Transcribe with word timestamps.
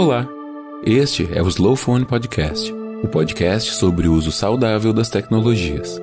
Olá, 0.00 0.28
este 0.84 1.28
é 1.36 1.42
o 1.42 1.48
Slow 1.48 1.74
Phone 1.74 2.06
Podcast, 2.06 2.72
o 3.02 3.08
podcast 3.08 3.72
sobre 3.72 4.06
o 4.06 4.12
uso 4.12 4.30
saudável 4.30 4.92
das 4.92 5.10
tecnologias. 5.10 6.00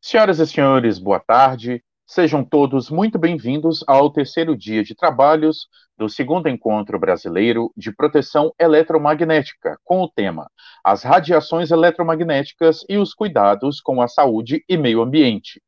Senhoras 0.00 0.38
e 0.38 0.46
senhores, 0.46 1.00
boa 1.00 1.18
tarde. 1.18 1.82
Sejam 2.10 2.42
todos 2.42 2.88
muito 2.88 3.18
bem-vindos 3.18 3.84
ao 3.86 4.10
terceiro 4.10 4.56
dia 4.56 4.82
de 4.82 4.94
trabalhos 4.94 5.68
do 5.94 6.08
segundo 6.08 6.48
encontro 6.48 6.98
brasileiro 6.98 7.70
de 7.76 7.94
proteção 7.94 8.50
eletromagnética, 8.58 9.78
com 9.84 10.00
o 10.00 10.08
tema 10.08 10.50
As 10.82 11.02
radiações 11.02 11.70
eletromagnéticas 11.70 12.82
e 12.88 12.96
os 12.96 13.12
cuidados 13.12 13.82
com 13.82 14.00
a 14.00 14.08
saúde 14.08 14.64
e 14.66 14.78
meio 14.78 15.02
ambiente. 15.02 15.60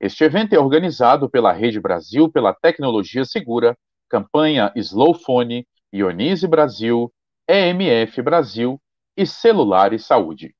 Este 0.00 0.24
evento 0.24 0.54
é 0.54 0.58
organizado 0.58 1.28
pela 1.28 1.52
Rede 1.52 1.78
Brasil 1.78 2.32
pela 2.32 2.54
Tecnologia 2.54 3.26
Segura, 3.26 3.76
campanha 4.08 4.72
Slowphone, 4.74 5.68
Ionize 5.92 6.48
Brasil, 6.48 7.12
EMF 7.46 8.22
Brasil 8.22 8.80
e 9.14 9.26
Celular 9.26 9.92
e 9.92 9.98
Saúde. 9.98 10.54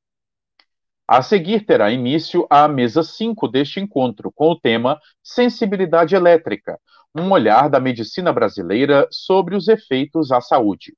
A 1.13 1.23
seguir 1.23 1.67
terá 1.67 1.91
início 1.91 2.47
a 2.49 2.69
mesa 2.69 3.03
5 3.03 3.49
deste 3.49 3.81
encontro, 3.81 4.31
com 4.33 4.51
o 4.51 4.61
tema 4.61 4.97
Sensibilidade 5.21 6.15
Elétrica, 6.15 6.79
um 7.13 7.33
olhar 7.33 7.69
da 7.69 7.81
medicina 7.81 8.33
brasileira 8.33 9.09
sobre 9.11 9.57
os 9.57 9.67
efeitos 9.67 10.31
à 10.31 10.41
saúde. 10.41 10.95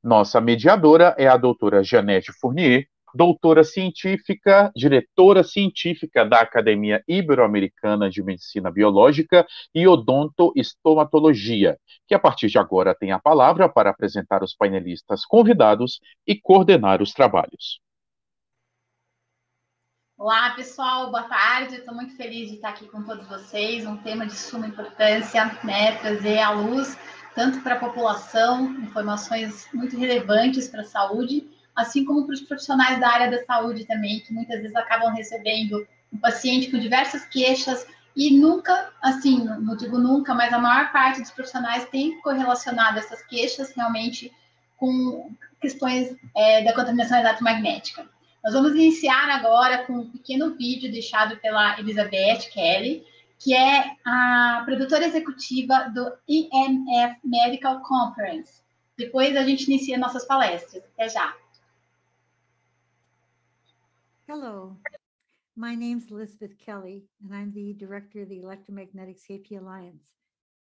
Nossa 0.00 0.40
mediadora 0.40 1.16
é 1.18 1.26
a 1.26 1.36
doutora 1.36 1.82
Janete 1.82 2.30
Fournier, 2.40 2.86
doutora 3.12 3.64
científica, 3.64 4.70
diretora 4.76 5.42
científica 5.42 6.24
da 6.24 6.38
Academia 6.38 7.02
Ibero-Americana 7.08 8.08
de 8.08 8.22
Medicina 8.22 8.70
Biológica 8.70 9.44
e 9.74 9.88
Odontoestomatologia, 9.88 11.76
que 12.06 12.14
a 12.14 12.18
partir 12.20 12.46
de 12.46 12.58
agora 12.58 12.94
tem 12.94 13.10
a 13.10 13.18
palavra 13.18 13.68
para 13.68 13.90
apresentar 13.90 14.44
os 14.44 14.54
painelistas 14.54 15.26
convidados 15.26 15.98
e 16.24 16.40
coordenar 16.40 17.02
os 17.02 17.12
trabalhos. 17.12 17.80
Olá, 20.24 20.50
pessoal, 20.50 21.10
boa 21.10 21.24
tarde. 21.24 21.74
Estou 21.74 21.92
muito 21.92 22.14
feliz 22.14 22.48
de 22.48 22.54
estar 22.54 22.68
aqui 22.68 22.86
com 22.86 23.02
todos 23.02 23.26
vocês. 23.26 23.84
Um 23.84 23.96
tema 23.96 24.24
de 24.24 24.36
suma 24.36 24.68
importância, 24.68 25.46
né? 25.64 25.96
Trazer 25.96 26.38
à 26.38 26.50
luz, 26.50 26.96
tanto 27.34 27.60
para 27.60 27.74
a 27.74 27.80
população, 27.80 28.70
informações 28.74 29.66
muito 29.74 29.98
relevantes 29.98 30.68
para 30.68 30.82
a 30.82 30.84
saúde, 30.84 31.50
assim 31.74 32.04
como 32.04 32.24
para 32.24 32.34
os 32.34 32.40
profissionais 32.40 33.00
da 33.00 33.08
área 33.08 33.32
da 33.32 33.44
saúde 33.44 33.84
também, 33.84 34.20
que 34.20 34.32
muitas 34.32 34.60
vezes 34.60 34.76
acabam 34.76 35.12
recebendo 35.12 35.84
um 36.12 36.18
paciente 36.18 36.70
com 36.70 36.78
diversas 36.78 37.24
queixas 37.24 37.84
e 38.14 38.38
nunca, 38.38 38.92
assim, 39.02 39.42
não 39.42 39.76
digo 39.76 39.98
nunca, 39.98 40.32
mas 40.34 40.52
a 40.52 40.58
maior 40.60 40.92
parte 40.92 41.20
dos 41.20 41.32
profissionais 41.32 41.84
tem 41.86 42.20
correlacionado 42.20 42.96
essas 42.96 43.26
queixas 43.26 43.74
realmente 43.74 44.32
com 44.76 45.32
questões 45.60 46.14
é, 46.32 46.62
da 46.62 46.72
contaminação 46.72 47.18
eletromagnética. 47.18 48.06
Nós 48.42 48.54
vamos 48.54 48.72
iniciar 48.72 49.30
agora 49.30 49.86
com 49.86 50.00
um 50.00 50.10
pequeno 50.10 50.56
vídeo 50.56 50.90
deixado 50.90 51.38
pela 51.38 51.78
Elizabeth 51.78 52.50
Kelly, 52.52 53.06
que 53.38 53.54
é 53.54 53.96
a 54.04 54.62
produtora 54.64 55.06
executiva 55.06 55.88
do 55.90 56.12
EMF 56.28 57.20
Medical 57.24 57.80
Conference. 57.82 58.60
Depois 58.98 59.36
a 59.36 59.44
gente 59.44 59.64
inicia 59.66 59.96
nossas 59.96 60.24
palestras. 60.24 60.82
Até 60.92 61.08
já. 61.08 61.36
Hello. 64.28 64.76
My 65.54 65.76
name 65.76 65.98
is 65.98 66.10
Elizabeth 66.10 66.56
Kelly, 66.56 67.04
and 67.22 67.32
I'm 67.32 67.52
the 67.52 67.74
director 67.74 68.22
of 68.22 68.28
the 68.28 68.40
Electromagnetic 68.40 69.20
Safety 69.20 69.54
Alliance. 69.56 70.10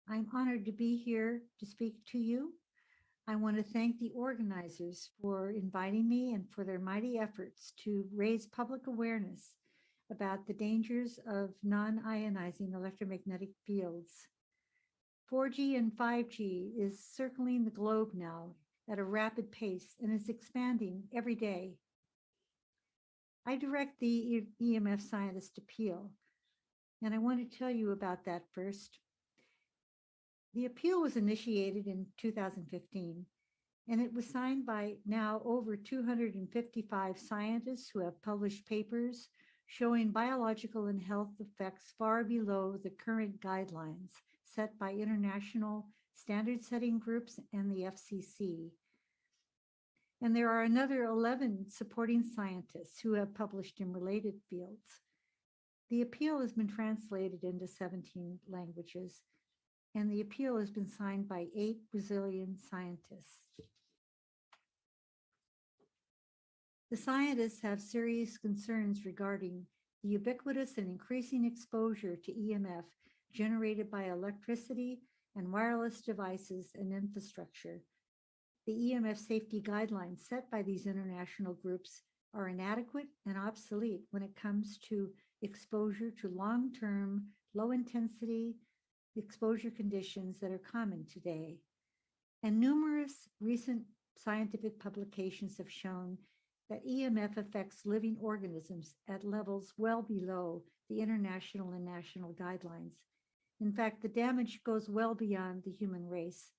I'm 0.08 0.26
honored 0.34 0.64
to 0.66 0.72
be 0.72 0.96
here 0.96 1.42
to 1.60 1.66
speak 1.66 1.98
to 2.12 2.18
you 2.18 2.54
I 3.30 3.36
want 3.36 3.58
to 3.58 3.64
thank 3.64 4.00
the 4.00 4.12
organizers 4.16 5.10
for 5.22 5.52
inviting 5.52 6.08
me 6.08 6.34
and 6.34 6.46
for 6.50 6.64
their 6.64 6.80
mighty 6.80 7.18
efforts 7.20 7.74
to 7.84 8.06
raise 8.16 8.48
public 8.48 8.88
awareness 8.88 9.56
about 10.10 10.48
the 10.48 10.54
dangers 10.54 11.20
of 11.28 11.50
non 11.62 12.00
ionizing 12.08 12.74
electromagnetic 12.74 13.50
fields. 13.66 14.28
4G 15.30 15.78
and 15.78 15.92
5G 15.92 16.72
is 16.80 17.04
circling 17.04 17.66
the 17.66 17.70
globe 17.70 18.12
now 18.14 18.56
at 18.90 18.98
a 18.98 19.04
rapid 19.04 19.52
pace 19.52 19.98
and 20.02 20.14
is 20.14 20.30
expanding 20.30 21.04
every 21.14 21.36
day. 21.36 21.76
I 23.46 23.58
direct 23.58 24.00
the 24.00 24.46
EMF 24.62 25.02
Scientist 25.02 25.58
Appeal, 25.58 26.12
and 27.04 27.14
I 27.14 27.18
want 27.18 27.40
to 27.40 27.58
tell 27.58 27.72
you 27.72 27.92
about 27.92 28.24
that 28.24 28.44
first. 28.54 29.00
The 30.54 30.66
appeal 30.66 31.02
was 31.02 31.18
initiated 31.18 31.88
in 31.88 32.08
2015, 32.18 33.26
and 33.90 34.02
it 34.02 34.14
was 34.14 34.30
signed 34.30 34.66
by 34.66 34.96
now 35.06 35.42
over 35.46 35.76
255 35.76 37.20
scientists 37.20 37.90
who 37.90 38.00
have 38.00 38.22
published 38.22 38.68
papers 38.68 39.30
showing 39.68 40.12
biological 40.12 40.88
and 40.88 41.02
health 41.02 41.34
effects 41.40 41.94
far 41.98 42.24
below 42.24 42.78
the 42.82 42.90
current 42.90 43.40
guidelines 43.42 44.12
set 44.44 44.78
by 44.80 44.94
international 44.94 45.88
standard 46.14 46.64
setting 46.64 46.98
groups 46.98 47.40
and 47.54 47.72
the 47.72 47.82
FCC. 47.82 48.72
And 50.22 50.36
there 50.36 50.50
are 50.50 50.64
another 50.64 51.04
11 51.04 51.70
supporting 51.70 52.24
scientists 52.24 53.00
who 53.00 53.14
have 53.14 53.36
published 53.36 53.80
in 53.80 53.94
related 53.94 54.36
fields. 54.50 55.02
The 55.90 56.02
appeal 56.02 56.40
has 56.42 56.54
been 56.54 56.68
translated 56.68 57.44
into 57.44 57.68
17 57.68 58.40
languages 58.50 59.22
and 59.98 60.12
the 60.12 60.22
appeal 60.22 60.58
has 60.60 60.70
been 60.70 60.88
signed 60.88 61.28
by 61.28 61.48
eight 61.56 61.80
Brazilian 61.92 62.56
scientists. 62.70 63.42
The 66.92 66.98
scientists 66.98 67.60
have 67.64 67.82
serious 67.82 68.38
concerns 68.38 69.06
regarding 69.06 69.66
the 70.04 70.10
ubiquitous 70.10 70.78
and 70.78 70.88
increasing 70.88 71.46
exposure 71.46 72.16
to 72.16 72.32
EMF 72.32 72.84
generated 73.34 73.90
by 73.90 74.04
electricity 74.04 75.00
and 75.36 75.52
wireless 75.52 76.02
devices 76.02 76.72
and 76.76 76.94
infrastructure. 76.94 77.82
The 78.68 78.74
EMF 78.74 79.18
safety 79.18 79.64
guidelines 79.66 80.20
set 80.20 80.50
by 80.52 80.62
these 80.62 80.86
international 80.86 81.56
groups 81.56 82.04
are 82.36 82.50
inadequate 82.50 83.08
and 83.26 83.36
obsolete 83.36 84.02
when 84.12 84.22
it 84.22 84.36
comes 84.36 84.78
to 84.90 85.10
exposure 85.42 86.12
to 86.22 86.30
long 86.30 86.72
term, 86.72 87.26
low 87.56 87.72
intensity, 87.72 88.54
exposure 89.18 89.72
conditions 89.72 90.38
that 90.40 90.52
are 90.52 90.60
common 90.60 91.06
today. 91.12 91.58
And 92.44 92.60
numerous 92.60 93.30
recent 93.40 93.84
scientific 94.16 94.80
publications 94.80 95.58
have 95.58 95.70
shown 95.70 96.18
that 96.70 96.86
EMF 96.86 97.38
affects 97.38 97.86
living 97.86 98.18
organisms 98.22 98.96
at 99.08 99.24
levels 99.24 99.74
well 99.78 100.02
below 100.02 100.64
the 100.90 101.02
international 101.02 101.72
and 101.72 101.86
national 101.86 102.34
guidelines. 102.34 102.94
In 103.60 103.72
fact, 103.72 104.02
the 104.02 104.08
damage 104.08 104.62
goes 104.64 104.90
well 104.90 105.16
beyond 105.16 105.64
the 105.64 105.72
human 105.72 106.08
race. 106.08 106.52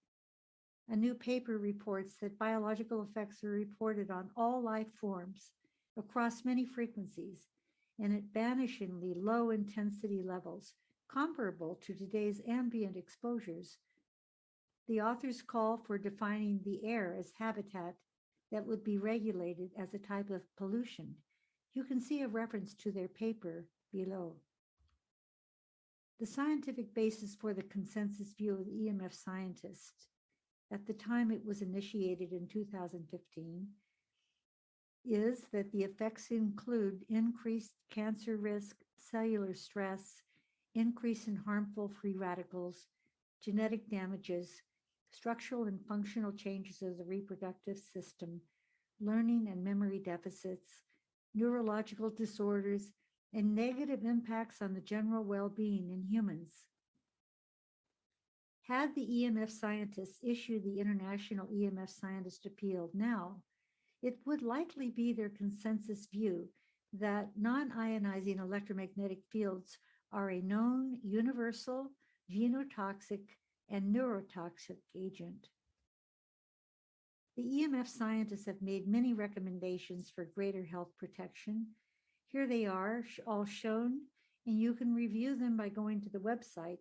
A 0.89 0.97
new 0.97 1.15
paper 1.15 1.59
reports 1.59 2.17
that 2.21 2.39
biological 2.39 3.03
effects 3.03 3.45
are 3.45 3.51
reported 3.51 4.11
on 4.11 4.31
all 4.37 4.63
life 4.63 4.93
forms 5.01 5.51
across 5.99 6.45
many 6.45 6.65
frequencies 6.65 7.47
and 7.99 8.15
at 8.15 8.33
vanishingly 8.33 9.13
low 9.17 9.51
intensity 9.51 10.23
levels, 10.23 10.75
comparable 11.09 11.79
to 11.87 11.95
today's 11.95 12.41
ambient 12.47 12.97
exposures. 12.97 13.79
The 14.87 15.01
authors 15.01 15.43
call 15.43 15.77
for 15.77 15.99
defining 15.99 16.61
the 16.65 16.85
air 16.85 17.17
as 17.19 17.33
habitat 17.39 17.95
that 18.51 18.67
would 18.67 18.85
be 18.85 18.99
regulated 18.99 19.71
as 19.79 19.95
a 19.95 19.99
type 19.99 20.31
of 20.31 20.43
pollution. 20.57 21.15
You 21.75 21.85
can 21.85 22.01
see 22.01 22.23
a 22.23 22.29
reference 22.29 22.75
to 22.75 22.93
their 22.93 23.09
paper 23.09 23.67
below. 23.93 24.37
The 26.21 26.27
scientific 26.27 26.95
basis 26.95 27.35
for 27.35 27.55
the 27.55 27.63
consensus 27.63 28.33
view 28.35 28.55
of 28.55 28.67
the 28.67 28.73
EMF 28.73 29.13
scientists 29.13 30.09
at 30.73 30.87
the 30.87 30.95
time 30.95 31.31
it 31.31 31.45
was 31.45 31.63
initiated 31.63 32.33
in 32.33 32.47
2015 32.49 33.67
is 35.05 35.47
that 35.53 35.71
the 35.73 35.85
effects 35.85 36.31
include 36.31 37.05
increased 37.09 37.73
cancer 37.91 38.37
risk, 38.37 38.77
cellular 38.99 39.55
stress, 39.55 40.23
increase 40.75 41.27
in 41.27 41.37
harmful 41.37 41.89
free 41.89 42.17
radicals, 42.17 42.87
genetic 43.43 43.89
damages, 43.91 44.63
structural 45.11 45.65
and 45.65 45.81
functional 45.87 46.33
changes 46.33 46.83
of 46.83 46.99
the 46.99 47.05
reproductive 47.05 47.79
system, 47.79 48.41
learning 49.01 49.49
and 49.51 49.63
memory 49.63 49.99
deficits, 49.99 50.83
neurological 51.35 52.11
disorders, 52.11 52.93
and 53.35 53.55
negative 53.55 54.05
impacts 54.05 54.63
on 54.63 54.75
the 54.75 54.81
general 54.81 55.25
well 55.25 55.49
being 55.49 55.91
in 55.91 56.03
humans. 56.03 56.65
Had 58.63 58.95
the 58.95 59.07
EMF 59.07 59.51
scientists 59.51 60.19
issued 60.23 60.63
the 60.63 60.79
International 60.79 61.47
EMF 61.47 61.89
Scientist 61.89 62.45
Appeal 62.45 62.91
now, 62.93 63.43
it 64.03 64.19
would 64.27 64.43
likely 64.43 64.91
be 64.91 65.13
their 65.13 65.31
consensus 65.31 66.07
view 66.07 66.49
that 66.93 67.31
non-ionizing 67.37 68.39
electromagnetic 68.39 69.21
fields 69.31 69.79
are 70.13 70.31
a 70.31 70.41
known 70.41 70.99
universal 71.03 71.91
genotoxic 72.31 73.23
and 73.71 73.95
neurotoxic 73.95 74.79
agent. 74.97 75.49
The 77.37 77.43
EMF 77.45 77.87
scientists 77.87 78.47
have 78.47 78.61
made 78.61 78.89
many 78.89 79.15
recommendations 79.15 80.11
for 80.11 80.25
greater 80.25 80.65
health 80.65 80.91
protection. 80.99 81.67
Here 82.29 82.47
they 82.47 82.67
are, 82.67 83.05
all 83.27 83.45
shown, 83.45 84.01
and 84.47 84.59
you 84.59 84.75
can 84.75 84.95
review 84.95 85.37
them 85.37 85.57
by 85.57 85.69
going 85.69 86.01
to 86.03 86.09
the 86.09 86.19
website 86.19 86.79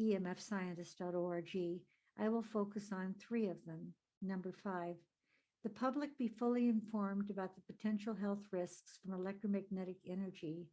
emfscientist.org. 0.00 1.80
I 2.18 2.28
will 2.28 2.42
focus 2.42 2.90
on 2.92 3.14
three 3.18 3.48
of 3.48 3.62
them. 3.66 3.92
Number 4.22 4.52
five, 4.52 4.96
the 5.62 5.70
public 5.70 6.16
be 6.16 6.28
fully 6.28 6.68
informed 6.68 7.30
about 7.30 7.54
the 7.54 7.72
potential 7.72 8.14
health 8.14 8.46
risks 8.50 8.98
from 9.02 9.12
electromagnetic 9.14 9.96
energy 10.08 10.66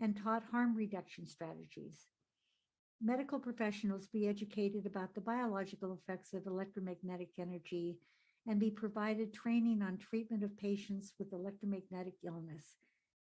and 0.00 0.16
taught 0.16 0.42
harm 0.50 0.76
reduction 0.76 1.26
strategies. 1.26 2.06
Medical 3.00 3.38
professionals 3.38 4.08
be 4.08 4.26
educated 4.26 4.86
about 4.86 5.14
the 5.14 5.20
biological 5.20 5.92
effects 5.92 6.32
of 6.34 6.46
electromagnetic 6.46 7.30
energy 7.38 7.98
and 8.46 8.58
be 8.58 8.70
provided 8.70 9.32
training 9.32 9.82
on 9.82 9.98
treatment 9.98 10.42
of 10.42 10.56
patients 10.56 11.12
with 11.18 11.32
electromagnetic 11.32 12.14
illness. 12.26 12.78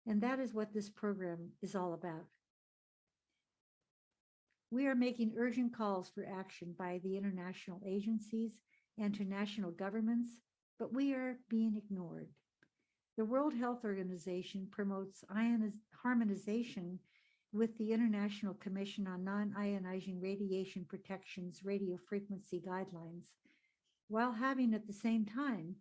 And 0.07 0.23
that 0.23 0.39
is 0.39 0.55
what 0.55 0.73
this 0.73 0.89
program 0.89 1.51
is 1.63 1.75
all 1.75 1.93
about. 1.95 2.27
We 4.71 4.87
are 4.87 4.95
making 4.95 5.35
urgent 5.37 5.77
calls 5.77 6.09
for 6.09 6.25
action 6.25 6.75
by 6.79 7.01
the 7.03 7.17
international 7.17 7.81
agencies 7.85 8.53
and 8.99 9.15
to 9.17 9.25
national 9.25 9.73
governments, 9.73 10.31
but 10.79 10.95
we 10.95 11.13
are 11.13 11.39
being 11.49 11.77
ignored. 11.77 12.29
The 13.17 13.25
World 13.25 13.55
Health 13.55 13.85
Organization 13.85 14.69
promotes 14.71 15.25
harmonization 15.29 16.99
with 17.53 17.77
the 17.77 17.93
International 17.93 18.55
Commission 18.55 19.07
on 19.09 19.25
Non-Ionizing 19.25 20.23
Radiation 20.23 20.85
Protection's 20.89 21.65
radio 21.65 21.97
frequency 21.97 22.63
guidelines, 22.67 23.33
while 24.09 24.33
having 24.33 24.75
at 24.75 24.87
the 24.87 24.93
same 24.93 25.27
time, 25.27 25.75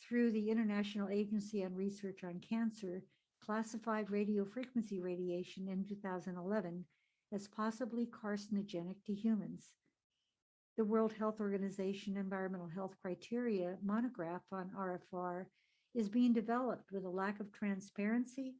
through 0.00 0.32
the 0.32 0.50
International 0.50 1.08
Agency 1.08 1.64
on 1.64 1.74
Research 1.74 2.24
on 2.24 2.40
Cancer, 2.40 3.04
classified 3.40 4.10
radio 4.10 4.44
frequency 4.44 5.00
radiation 5.00 5.68
in 5.68 5.84
2011 5.84 6.84
as 7.32 7.48
possibly 7.48 8.06
carcinogenic 8.06 8.96
to 9.06 9.14
humans. 9.14 9.70
The 10.76 10.84
World 10.84 11.12
Health 11.12 11.38
Organization 11.40 12.16
Environmental 12.16 12.68
Health 12.68 12.96
Criteria 13.00 13.78
monograph 13.82 14.42
on 14.50 14.70
RFR 14.76 15.46
is 15.94 16.08
being 16.08 16.32
developed 16.32 16.90
with 16.92 17.04
a 17.04 17.08
lack 17.08 17.40
of 17.40 17.52
transparency 17.52 18.54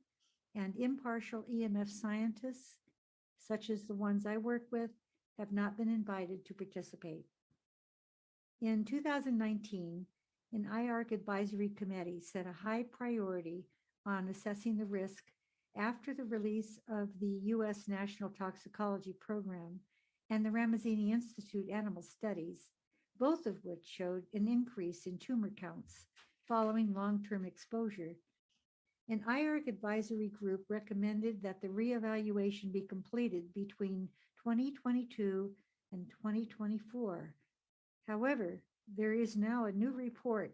and 0.55 0.77
impartial 0.77 1.45
EMF 1.51 1.89
scientists, 1.89 2.77
such 3.39 3.71
as 3.71 3.85
the 3.85 3.95
ones 3.95 4.27
I 4.27 4.37
work 4.37 4.65
with, 4.71 4.91
have 5.39 5.53
not 5.53 5.77
been 5.77 5.89
invited 5.89 6.45
to 6.45 6.55
participate. 6.55 7.25
In 8.61 8.85
2019, 8.85 10.07
an 10.53 10.69
IARC 10.71 11.13
advisory 11.13 11.71
committee 11.71 12.21
set 12.21 12.47
a 12.47 12.53
high 12.53 12.85
priority 12.93 13.65
on 14.05 14.29
assessing 14.29 14.77
the 14.77 14.85
risk 14.85 15.25
after 15.75 16.13
the 16.13 16.25
release 16.25 16.79
of 16.91 17.09
the 17.19 17.41
U.S. 17.45 17.89
National 17.89 18.29
Toxicology 18.29 19.15
Program 19.19 19.81
and 20.29 20.45
the 20.45 20.51
Ramazzini 20.51 21.13
Institute 21.13 21.71
animal 21.71 22.03
studies, 22.03 22.71
both 23.19 23.47
of 23.47 23.57
which 23.63 23.87
showed 23.87 24.25
an 24.35 24.47
increase 24.47 25.07
in 25.07 25.17
tumor 25.19 25.51
counts 25.59 26.05
following 26.53 26.93
long-term 26.93 27.47
exposure. 27.47 28.15
An 29.09 29.21
IARC 29.27 29.69
advisory 29.69 30.29
group 30.29 30.61
recommended 30.69 31.43
that 31.43 31.63
the 31.63 31.69
reevaluation 31.69 32.71
be 32.71 32.83
completed 32.83 33.45
between 33.55 34.07
2022 34.45 35.51
and 35.93 36.07
2024. 36.11 37.35
However, 38.07 38.61
there 38.99 39.15
is 39.15 39.35
now 39.35 39.65
a 39.65 39.73
new 39.73 39.93
report 39.93 40.53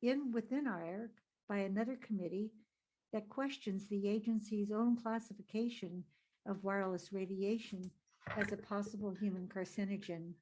in 0.00 0.32
within 0.32 0.64
IARC 0.64 1.10
by 1.50 1.58
another 1.58 1.96
committee 1.96 2.50
that 3.12 3.28
questions 3.28 3.86
the 3.88 4.08
agency's 4.08 4.72
own 4.72 4.96
classification 4.96 6.02
of 6.46 6.64
wireless 6.64 7.12
radiation 7.12 7.90
as 8.38 8.52
a 8.52 8.56
possible 8.56 9.12
human 9.12 9.46
carcinogen. 9.54 10.32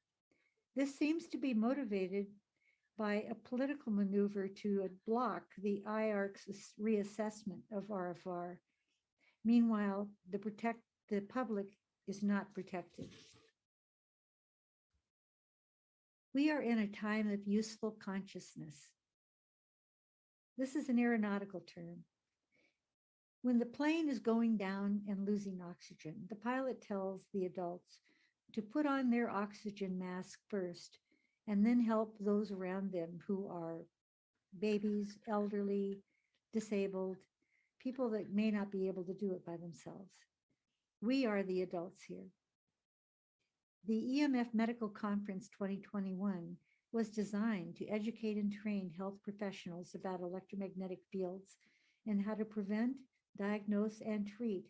This 0.76 0.96
seems 0.96 1.26
to 1.26 1.36
be 1.36 1.52
motivated 1.52 2.26
by 2.96 3.24
a 3.28 3.34
political 3.34 3.92
maneuver 3.92 4.48
to 4.48 4.88
block 5.06 5.42
the 5.58 5.82
IARC's 5.86 6.74
reassessment 6.80 7.62
of 7.72 7.84
RFR. 7.88 8.56
Meanwhile, 9.44 10.08
the 10.30 10.38
protect 10.38 10.80
the 11.10 11.20
public 11.20 11.66
is 12.06 12.22
not 12.22 12.54
protected. 12.54 13.08
We 16.32 16.50
are 16.50 16.62
in 16.62 16.78
a 16.78 16.86
time 16.86 17.30
of 17.30 17.46
useful 17.46 17.96
consciousness. 18.04 18.88
This 20.56 20.76
is 20.76 20.88
an 20.88 20.98
aeronautical 20.98 21.60
term. 21.60 22.04
When 23.42 23.58
the 23.58 23.66
plane 23.66 24.08
is 24.08 24.20
going 24.20 24.56
down 24.56 25.02
and 25.08 25.26
losing 25.26 25.60
oxygen, 25.60 26.26
the 26.28 26.36
pilot 26.36 26.80
tells 26.80 27.22
the 27.32 27.44
adults 27.44 27.98
to 28.54 28.62
put 28.62 28.86
on 28.86 29.10
their 29.10 29.30
oxygen 29.30 29.98
mask 29.98 30.38
first 30.48 30.98
and 31.46 31.64
then 31.64 31.80
help 31.80 32.14
those 32.20 32.50
around 32.50 32.92
them 32.92 33.20
who 33.26 33.48
are 33.48 33.86
babies, 34.60 35.18
elderly, 35.28 36.00
disabled, 36.52 37.16
people 37.80 38.08
that 38.10 38.32
may 38.32 38.50
not 38.50 38.70
be 38.70 38.88
able 38.88 39.04
to 39.04 39.14
do 39.14 39.32
it 39.32 39.44
by 39.44 39.56
themselves. 39.56 40.14
We 41.02 41.26
are 41.26 41.42
the 41.42 41.62
adults 41.62 42.02
here. 42.02 42.28
The 43.86 44.20
EMF 44.20 44.54
Medical 44.54 44.88
Conference 44.88 45.50
2021 45.50 46.56
was 46.92 47.10
designed 47.10 47.76
to 47.76 47.88
educate 47.88 48.36
and 48.38 48.50
train 48.50 48.90
health 48.96 49.16
professionals 49.22 49.94
about 49.94 50.20
electromagnetic 50.20 51.00
fields 51.12 51.56
and 52.06 52.24
how 52.24 52.34
to 52.34 52.44
prevent 52.44 52.94
diagnose 53.36 54.00
and 54.00 54.26
treat 54.26 54.64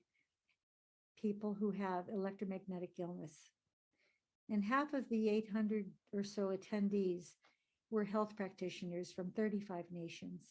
people 1.20 1.54
who 1.54 1.70
have 1.70 2.08
electromagnetic 2.08 2.90
illness. 2.98 3.53
And 4.50 4.64
half 4.64 4.92
of 4.92 5.08
the 5.08 5.28
800 5.28 5.86
or 6.12 6.22
so 6.22 6.48
attendees 6.48 7.32
were 7.90 8.04
health 8.04 8.36
practitioners 8.36 9.12
from 9.12 9.30
35 9.30 9.84
nations. 9.90 10.50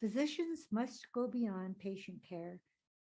Physicians 0.00 0.66
must 0.70 1.06
go 1.12 1.26
beyond 1.26 1.78
patient 1.78 2.18
care 2.28 2.60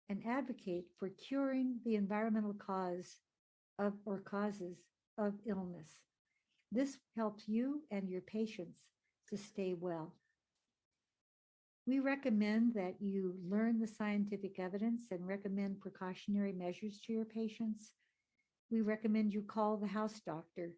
and 0.09 0.23
advocate 0.27 0.85
for 0.99 1.09
curing 1.09 1.81
the 1.85 1.97
environmental 1.97 2.55
cause 2.55 3.17
of 3.79 3.95
or 4.05 4.21
causes 4.21 4.77
of 5.19 5.35
illness. 5.47 5.91
This 6.71 6.99
helps 7.17 7.49
you 7.49 7.83
and 7.91 8.09
your 8.09 8.21
patients 8.21 8.83
to 9.31 9.37
stay 9.37 9.75
well. 9.75 10.15
We 11.87 11.99
recommend 11.99 12.75
that 12.75 12.95
you 13.01 13.35
learn 13.49 13.81
the 13.81 13.89
scientific 13.89 14.59
evidence 14.61 15.03
and 15.11 15.27
recommend 15.27 15.81
precautionary 15.81 16.53
measures 16.53 17.01
to 17.07 17.13
your 17.13 17.25
patients. 17.25 17.93
We 18.73 18.81
recommend 18.81 19.33
you 19.35 19.43
call 19.43 19.77
the 19.77 19.87
house 19.87 20.21
doctor 20.25 20.73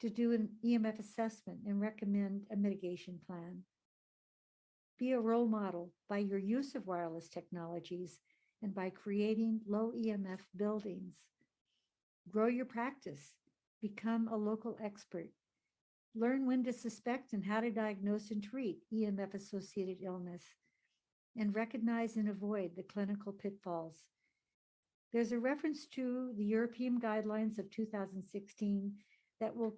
to 0.00 0.08
do 0.08 0.32
an 0.32 0.48
EMF 0.64 0.98
assessment 0.98 1.58
and 1.66 1.80
recommend 1.80 2.46
a 2.52 2.56
mitigation 2.56 3.18
plan. 3.26 3.64
Be 4.98 5.12
a 5.12 5.20
role 5.20 5.48
model 5.48 5.92
by 6.08 6.18
your 6.18 6.38
use 6.38 6.74
of 6.74 6.86
wireless 6.86 7.28
technologies 7.28 8.20
and 8.62 8.74
by 8.74 8.90
creating 8.90 9.60
low 9.68 9.92
EMF 9.92 10.38
buildings. 10.56 11.16
Grow 12.30 12.46
your 12.46 12.64
practice, 12.64 13.34
become 13.82 14.28
a 14.28 14.36
local 14.36 14.78
expert 14.80 15.30
learn 16.18 16.46
when 16.46 16.64
to 16.64 16.72
suspect 16.72 17.34
and 17.34 17.44
how 17.44 17.60
to 17.60 17.70
diagnose 17.70 18.30
and 18.30 18.42
treat 18.42 18.78
EMF 18.92 19.34
associated 19.34 19.98
illness, 20.02 20.42
and 21.36 21.54
recognize 21.54 22.16
and 22.16 22.28
avoid 22.28 22.70
the 22.74 22.82
clinical 22.82 23.32
pitfalls. 23.32 24.04
There's 25.12 25.32
a 25.32 25.38
reference 25.38 25.86
to 25.94 26.32
the 26.36 26.44
European 26.44 27.00
guidelines 27.00 27.58
of 27.58 27.70
2016 27.70 28.92
that 29.40 29.54
will 29.54 29.74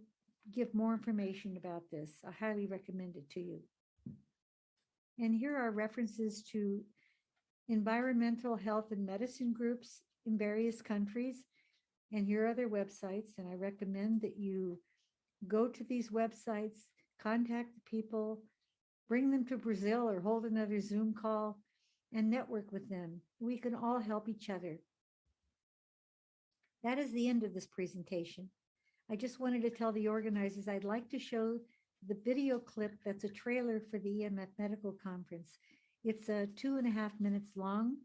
give 0.52 0.75
more 0.75 0.94
information 0.94 1.56
about 1.56 1.82
this. 1.90 2.11
I 2.26 2.32
highly 2.32 2.66
recommend 2.66 3.16
it 3.16 3.28
to 3.30 3.40
you. 3.40 3.61
And 5.18 5.35
here 5.35 5.56
are 5.56 5.70
references 5.70 6.42
to 6.52 6.80
environmental 7.68 8.56
health 8.56 8.92
and 8.92 9.04
medicine 9.04 9.52
groups 9.52 10.02
in 10.26 10.38
various 10.38 10.80
countries. 10.80 11.44
And 12.12 12.26
here 12.26 12.47
are 12.47 12.54
their 12.54 12.68
websites. 12.68 13.37
And 13.37 13.49
I 13.49 13.54
recommend 13.54 14.23
that 14.23 14.38
you 14.38 14.78
go 15.47 15.68
to 15.68 15.85
these 15.85 16.11
websites, 16.11 16.87
contact 17.20 17.75
the 17.75 17.80
people, 17.85 18.42
bring 19.08 19.30
them 19.30 19.44
to 19.47 19.56
Brazil 19.56 20.08
or 20.08 20.20
hold 20.20 20.44
another 20.44 20.80
Zoom 20.80 21.14
call 21.14 21.58
and 22.12 22.30
network 22.30 22.73
with 22.73 22.88
them. 22.88 23.20
We 23.40 23.58
can 23.58 23.75
all 23.75 23.99
help 23.99 24.28
each 24.28 24.49
other. 24.50 24.78
That 26.85 26.99
is 26.99 27.12
the 27.12 27.28
end 27.28 27.42
of 27.42 27.54
this 27.54 27.66
presentation. 27.66 28.49
I 29.11 29.16
just 29.16 29.40
wanted 29.40 29.62
to 29.62 29.70
tell 29.70 29.92
the 29.92 30.08
organizers 30.08 30.68
I'd 30.68 30.85
like 30.85 31.08
to 31.11 31.18
show 31.18 31.58
the 32.06 32.16
video 32.25 32.58
clip 32.58 32.92
that's 33.04 33.25
a 33.25 33.28
trailer 33.28 33.80
for 33.90 33.99
the 33.99 34.20
EMF 34.20 34.49
Medical 34.58 34.94
Conference. 35.02 35.58
It's 36.04 36.28
uh, 36.28 36.47
two 36.54 36.76
and 36.76 36.87
a 36.87 36.90
half 36.90 37.12
minutes 37.18 37.52
long, 37.56 37.97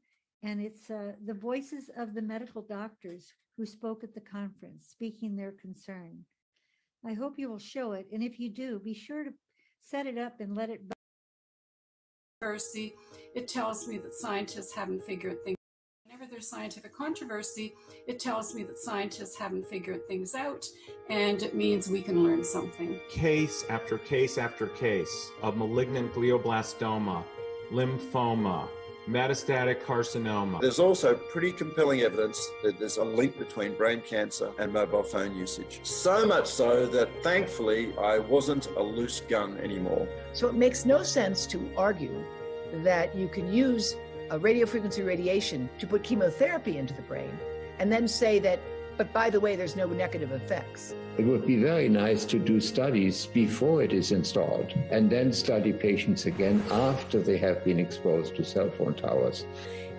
and 0.41 0.59
it's 0.59 0.89
uh, 0.89 1.11
the 1.25 1.33
voices 1.33 1.91
of 1.97 2.15
the 2.15 2.21
medical 2.21 2.63
doctors 2.63 3.31
who 3.57 3.65
spoke 3.65 4.03
at 4.03 4.15
the 4.15 4.21
conference, 4.21 4.87
speaking 4.89 5.35
their 5.35 5.51
concern. 5.51 6.25
I 7.05 7.13
hope 7.13 7.37
you 7.37 7.49
will 7.49 7.59
show 7.59 7.91
it, 7.91 8.07
and 8.11 8.23
if 8.23 8.39
you 8.39 8.49
do, 8.49 8.79
be 8.79 8.95
sure 8.95 9.23
to 9.23 9.33
set 9.81 10.07
it 10.07 10.17
up 10.17 10.39
and 10.39 10.55
let 10.55 10.71
it. 10.71 10.81
Controversy, 12.41 12.95
it 13.35 13.47
tells 13.47 13.87
me 13.87 13.99
that 13.99 14.15
scientists 14.15 14.73
haven't 14.73 15.03
figured 15.03 15.43
things. 15.43 15.57
Whenever 16.33 16.41
there's 16.41 16.49
scientific 16.49 16.97
controversy, 16.97 17.75
it 18.07 18.19
tells 18.19 18.55
me 18.55 18.63
that 18.63 18.79
scientists 18.79 19.35
haven't 19.35 19.67
figured 19.67 20.07
things 20.07 20.33
out, 20.33 20.65
and 21.11 21.43
it 21.43 21.53
means 21.53 21.89
we 21.89 22.01
can 22.01 22.23
learn 22.23 22.43
something. 22.43 22.99
Case 23.07 23.65
after 23.69 23.99
case 23.99 24.39
after 24.39 24.65
case 24.65 25.29
of 25.43 25.57
malignant 25.57 26.11
glioblastoma, 26.11 27.23
lymphoma, 27.71 28.67
metastatic 29.07 29.83
carcinoma. 29.83 30.59
There's 30.59 30.79
also 30.79 31.13
pretty 31.13 31.51
compelling 31.51 32.01
evidence 32.01 32.49
that 32.63 32.79
there's 32.79 32.97
a 32.97 33.03
link 33.03 33.37
between 33.37 33.75
brain 33.75 34.01
cancer 34.01 34.53
and 34.57 34.73
mobile 34.73 35.03
phone 35.03 35.35
usage. 35.37 35.81
So 35.83 36.25
much 36.25 36.47
so 36.47 36.87
that 36.87 37.09
thankfully 37.21 37.95
I 37.99 38.17
wasn't 38.17 38.65
a 38.75 38.81
loose 38.81 39.21
gun 39.21 39.59
anymore. 39.59 40.07
So 40.33 40.47
it 40.47 40.55
makes 40.55 40.83
no 40.83 41.03
sense 41.03 41.45
to 41.47 41.59
argue 41.77 42.23
that 42.81 43.13
you 43.15 43.27
can 43.27 43.53
use 43.53 43.95
a 44.33 44.39
radio 44.39 44.65
frequency 44.65 45.03
radiation 45.03 45.69
to 45.77 45.85
put 45.85 46.01
chemotherapy 46.01 46.79
into 46.79 46.91
the 46.95 47.03
brain 47.03 47.37
and 47.77 47.91
then 47.91 48.07
say 48.07 48.39
that, 48.39 48.59
but 48.97 49.13
by 49.13 49.29
the 49.29 49.39
way, 49.39 49.55
there's 49.55 49.75
no 49.75 49.85
negative 49.85 50.31
effects. 50.31 50.95
It 51.19 51.23
would 51.27 51.45
be 51.45 51.61
very 51.61 51.87
nice 51.87 52.25
to 52.25 52.39
do 52.39 52.59
studies 52.59 53.27
before 53.27 53.83
it 53.83 53.93
is 53.93 54.11
installed 54.11 54.71
and 54.89 55.07
then 55.07 55.31
study 55.31 55.71
patients 55.71 56.25
again 56.25 56.63
after 56.71 57.19
they 57.19 57.37
have 57.37 57.63
been 57.63 57.77
exposed 57.79 58.35
to 58.37 58.43
cell 58.43 58.71
phone 58.71 58.95
towers. 58.95 59.45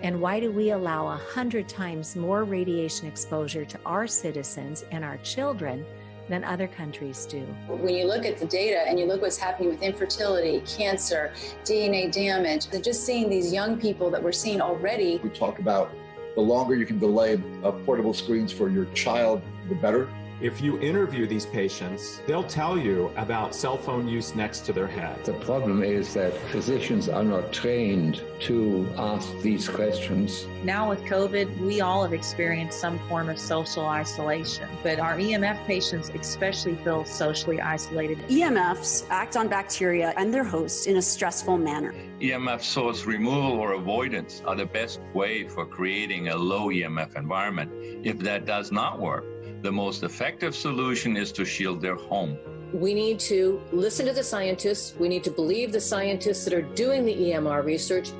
And 0.01 0.19
why 0.19 0.41
do 0.41 0.51
we 0.51 0.71
allow 0.71 1.07
a 1.07 1.15
hundred 1.15 1.69
times 1.69 2.17
more 2.17 2.43
radiation 2.43 3.07
exposure 3.07 3.63
to 3.63 3.79
our 3.85 4.05
citizens 4.05 4.83
and 4.91 5.05
our 5.05 5.15
children 5.19 5.85
than 6.29 6.43
other 6.43 6.67
countries 6.67 7.25
do? 7.25 7.41
When 7.67 7.93
you 7.93 8.05
look 8.05 8.25
at 8.25 8.37
the 8.37 8.45
data 8.45 8.83
and 8.87 8.99
you 8.99 9.05
look 9.05 9.21
what's 9.21 9.37
happening 9.37 9.69
with 9.69 9.81
infertility, 9.81 10.61
cancer, 10.61 11.33
DNA 11.63 12.11
damage, 12.11 12.67
and 12.73 12.83
just 12.83 13.05
seeing 13.05 13.29
these 13.29 13.53
young 13.53 13.79
people 13.79 14.09
that 14.11 14.21
we're 14.21 14.31
seeing 14.31 14.61
already. 14.61 15.19
We 15.23 15.29
talk 15.29 15.59
about 15.59 15.91
the 16.35 16.41
longer 16.41 16.75
you 16.75 16.85
can 16.85 16.99
delay 16.99 17.41
uh, 17.63 17.71
portable 17.71 18.13
screens 18.13 18.51
for 18.51 18.69
your 18.69 18.85
child, 18.93 19.41
the 19.69 19.75
better. 19.75 20.09
If 20.41 20.59
you 20.59 20.77
interview 20.81 21.27
these 21.27 21.45
patients, 21.45 22.19
they'll 22.27 22.43
tell 22.43 22.77
you 22.77 23.09
about 23.15 23.55
cell 23.55 23.77
phone 23.77 24.05
use 24.05 24.35
next 24.35 24.65
to 24.65 24.73
their 24.73 24.85
head. 24.85 25.23
The 25.23 25.31
problem 25.31 25.81
is 25.81 26.13
that 26.15 26.35
physicians 26.51 27.07
are 27.07 27.23
not 27.23 27.53
trained 27.53 28.21
to 28.41 28.85
ask 28.97 29.31
these 29.39 29.69
questions. 29.69 30.45
Now, 30.61 30.89
with 30.89 31.01
COVID, 31.03 31.57
we 31.59 31.79
all 31.79 32.03
have 32.03 32.11
experienced 32.11 32.81
some 32.81 32.99
form 33.07 33.29
of 33.29 33.39
social 33.39 33.85
isolation, 33.85 34.67
but 34.83 34.99
our 34.99 35.15
EMF 35.15 35.65
patients 35.65 36.09
especially 36.09 36.75
feel 36.75 37.05
socially 37.05 37.61
isolated. 37.61 38.19
EMFs 38.27 39.05
act 39.09 39.37
on 39.37 39.47
bacteria 39.47 40.13
and 40.17 40.33
their 40.33 40.43
hosts 40.43 40.85
in 40.85 40.97
a 40.97 41.01
stressful 41.01 41.57
manner. 41.57 41.93
EMF 42.19 42.61
source 42.61 43.05
removal 43.05 43.53
or 43.53 43.73
avoidance 43.73 44.41
are 44.45 44.55
the 44.55 44.65
best 44.65 44.99
way 45.13 45.47
for 45.47 45.65
creating 45.65 46.27
a 46.27 46.35
low 46.35 46.67
EMF 46.67 47.15
environment. 47.15 47.71
If 48.05 48.19
that 48.19 48.45
does 48.45 48.71
not 48.73 48.99
work, 48.99 49.23
the 49.65 49.71
most 49.71 50.03
effective 50.03 50.55
solution 50.55 51.17
is 51.17 51.31
to 51.31 51.43
shield 51.43 51.81
their 51.81 51.95
home. 51.95 52.37
We 52.71 52.93
need 52.93 53.19
to 53.21 53.59
listen 53.71 54.05
to 54.05 54.13
the 54.13 54.23
scientists. 54.23 54.95
We 54.99 55.09
need 55.09 55.23
to 55.23 55.31
believe 55.31 55.71
the 55.71 55.81
scientists 55.81 56.45
that 56.45 56.53
are 56.53 56.61
doing 56.61 57.03
the 57.03 57.15
EMR 57.15 57.65
research. 57.65 58.11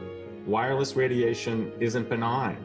Wireless 0.48 0.96
radiation 0.96 1.72
isn't 1.80 2.10
benign, 2.10 2.58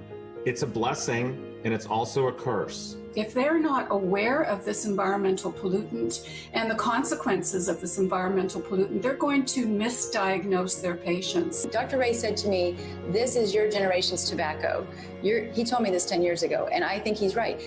it's 0.46 0.62
a 0.62 0.66
blessing 0.66 1.46
and 1.64 1.74
it's 1.74 1.84
also 1.84 2.28
a 2.28 2.32
curse. 2.32 2.96
If 3.16 3.34
they're 3.34 3.58
not 3.58 3.88
aware 3.90 4.42
of 4.44 4.64
this 4.64 4.86
environmental 4.86 5.52
pollutant 5.52 6.26
and 6.52 6.70
the 6.70 6.76
consequences 6.76 7.68
of 7.68 7.80
this 7.80 7.98
environmental 7.98 8.62
pollutant, 8.62 9.02
they're 9.02 9.14
going 9.14 9.44
to 9.46 9.66
misdiagnose 9.66 10.80
their 10.80 10.94
patients. 10.94 11.64
Dr. 11.66 11.98
Ray 11.98 12.12
said 12.12 12.36
to 12.38 12.48
me, 12.48 12.76
This 13.08 13.34
is 13.34 13.52
your 13.52 13.68
generation's 13.68 14.30
tobacco. 14.30 14.86
You're, 15.22 15.46
he 15.46 15.64
told 15.64 15.82
me 15.82 15.90
this 15.90 16.06
10 16.06 16.22
years 16.22 16.44
ago, 16.44 16.68
and 16.72 16.84
I 16.84 17.00
think 17.00 17.16
he's 17.16 17.34
right. 17.34 17.60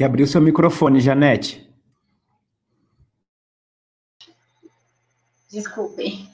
Que 0.00 0.04
abrir 0.04 0.22
o 0.22 0.26
seu 0.26 0.40
microfone, 0.40 0.98
Janete. 0.98 1.70
Desculpem. 5.52 6.26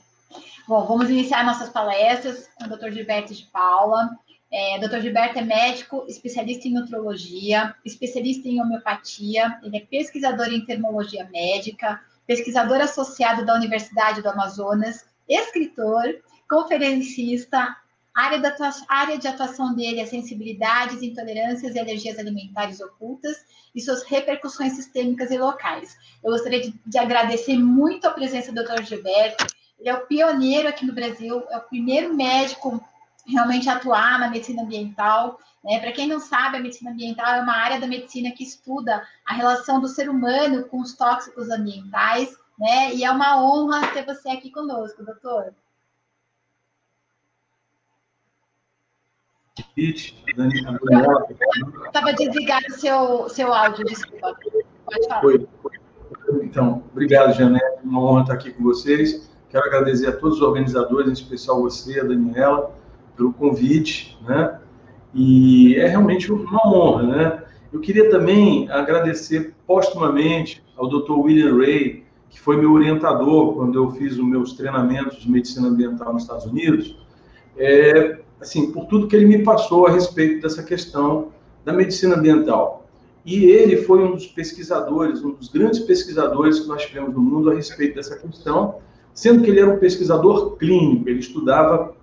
Bom, 0.69 0.87
vamos 0.87 1.11
iniciar 1.11 1.45
nossas 1.45 1.71
palestras 1.71 2.49
com 2.55 2.67
o 2.67 2.69
Dr. 2.69 2.93
Gilberto 2.93 3.35
de 3.35 3.43
Paula. 3.47 4.17
É, 4.53 4.79
Dr. 4.79 5.01
Gilberto 5.01 5.41
é 5.41 5.43
médico, 5.43 6.05
especialista 6.07 6.69
em 6.69 6.75
nutrologia, 6.75 7.75
especialista 7.85 8.49
em 8.49 8.63
homeopatia, 8.63 9.59
ele 9.65 9.79
é 9.79 9.81
pesquisador 9.81 10.47
em 10.47 10.65
termologia 10.65 11.29
médica, 11.33 12.01
pesquisador 12.25 12.81
associado 12.81 13.45
da 13.45 13.57
Universidade 13.57 14.23
do 14.23 14.29
Amazonas, 14.29 15.05
escritor, 15.29 16.05
conferencista, 16.49 17.77
área, 18.17 18.41
da 18.41 18.57
área 18.89 19.19
de 19.19 19.29
atuação 19.29 19.75
dele 19.75 20.01
é 20.01 20.07
sensibilidades, 20.07 21.03
intolerâncias 21.03 21.75
e 21.75 21.79
alergias 21.79 22.19
alimentares 22.19 22.81
ocultas 22.81 23.45
e 23.75 23.81
suas 23.81 24.03
repercussões 24.05 24.73
sistêmicas 24.73 25.31
e 25.31 25.37
locais. 25.37 25.99
Eu 26.25 26.33
gostaria 26.33 26.63
de, 26.63 26.75
de 26.87 26.99
agradecer 26.99 27.59
muito 27.59 28.09
a 28.09 28.13
presença 28.13 28.51
do 28.51 28.65
Dr. 28.65 28.83
Gilberto. 28.83 29.47
Ele 29.79 29.91
é 29.91 29.95
o 29.95 30.07
pioneiro 30.07 30.67
aqui 30.67 30.87
no 30.87 30.95
Brasil, 30.95 31.45
é 31.51 31.59
o 31.59 31.63
primeiro 31.63 32.15
médico 32.15 32.83
realmente 33.27 33.69
a 33.69 33.75
atuar 33.75 34.19
na 34.19 34.31
medicina 34.31 34.63
ambiental. 34.63 35.39
Né? 35.63 35.79
Para 35.79 35.93
quem 35.93 36.07
não 36.07 36.19
sabe, 36.19 36.57
a 36.57 36.61
medicina 36.61 36.93
ambiental 36.93 37.35
é 37.35 37.41
uma 37.43 37.57
área 37.57 37.79
da 37.79 37.87
medicina 37.87 38.31
que 38.31 38.45
estuda 38.45 39.07
a 39.27 39.35
relação 39.35 39.79
do 39.79 39.89
ser 39.89 40.09
humano 40.09 40.65
com 40.65 40.81
os 40.81 40.95
tóxicos 40.95 41.51
ambientais, 41.51 42.35
né? 42.59 42.95
E 42.95 43.05
é 43.05 43.11
uma 43.11 43.43
honra 43.43 43.89
ter 43.89 44.07
você 44.07 44.31
aqui 44.31 44.51
conosco, 44.51 45.05
doutor. 45.05 45.53
Estava 51.87 52.13
desligado 52.15 52.65
o 52.67 52.73
seu, 52.73 53.29
seu 53.29 53.53
áudio, 53.53 53.85
desculpa. 53.85 54.35
Pode 54.87 55.07
falar. 55.07 55.21
Foi. 55.21 55.47
Então, 56.43 56.83
obrigado, 56.93 57.35
Janete. 57.35 57.65
Uma 57.85 58.03
honra 58.03 58.23
estar 58.23 58.35
aqui 58.35 58.53
com 58.53 58.63
vocês. 58.63 59.31
Quero 59.51 59.67
agradecer 59.67 60.07
a 60.07 60.13
todos 60.13 60.39
os 60.39 60.43
organizadores, 60.43 61.11
em 61.11 61.13
especial 61.13 61.61
você, 61.61 62.01
a 62.01 62.05
Daniela, 62.05 62.75
pelo 63.17 63.35
convite, 63.35 64.19
né? 64.27 64.59
E 65.13 65.77
é 65.77 65.87
realmente 65.87 66.33
uma 66.33 66.67
honra, 66.67 67.03
né? 67.03 67.43
Eu 67.71 67.81
queria 67.81 68.09
também 68.09 68.71
agradecer 68.71 69.55
postumamente 69.67 70.65
ao 70.75 70.89
Dr. 70.89 71.13
William 71.13 71.55
Ray, 71.59 72.07
que 72.31 72.41
foi 72.41 72.57
meu 72.57 72.73
orientador 72.73 73.55
quando 73.55 73.75
eu 73.79 73.91
fiz 73.91 74.13
os 74.13 74.25
meus 74.25 74.55
treinamentos 74.55 75.19
de 75.19 75.31
medicina 75.31 75.69
ambiental 75.69 76.15
nos 76.15 76.23
Estados 76.23 76.47
Unidos. 76.47 76.99
É, 77.59 78.21
assim, 78.41 78.71
por 78.73 78.87
tudo 78.87 79.09
que 79.09 79.17
ele 79.17 79.27
me 79.27 79.43
passou 79.43 79.87
a 79.87 79.91
respeito 79.91 80.43
dessa 80.43 80.63
questão 80.63 81.29
da 81.65 81.73
medicina 81.73 82.17
ambiental. 82.17 82.87
E 83.25 83.45
ele 83.45 83.79
foi 83.79 84.05
um 84.05 84.13
dos 84.13 84.27
pesquisadores, 84.27 85.23
um 85.23 85.33
dos 85.33 85.49
grandes 85.49 85.81
pesquisadores 85.81 86.61
que 86.61 86.69
nós 86.69 86.83
tivemos 86.83 87.13
no 87.13 87.21
mundo 87.21 87.51
a 87.51 87.55
respeito 87.55 87.97
dessa 87.97 88.17
questão, 88.17 88.77
sendo 89.13 89.43
que 89.43 89.51
ele 89.51 89.61
era 89.61 89.71
um 89.71 89.79
pesquisador 89.79 90.57
clínico, 90.57 91.09
ele 91.09 91.19
estudava 91.19 91.97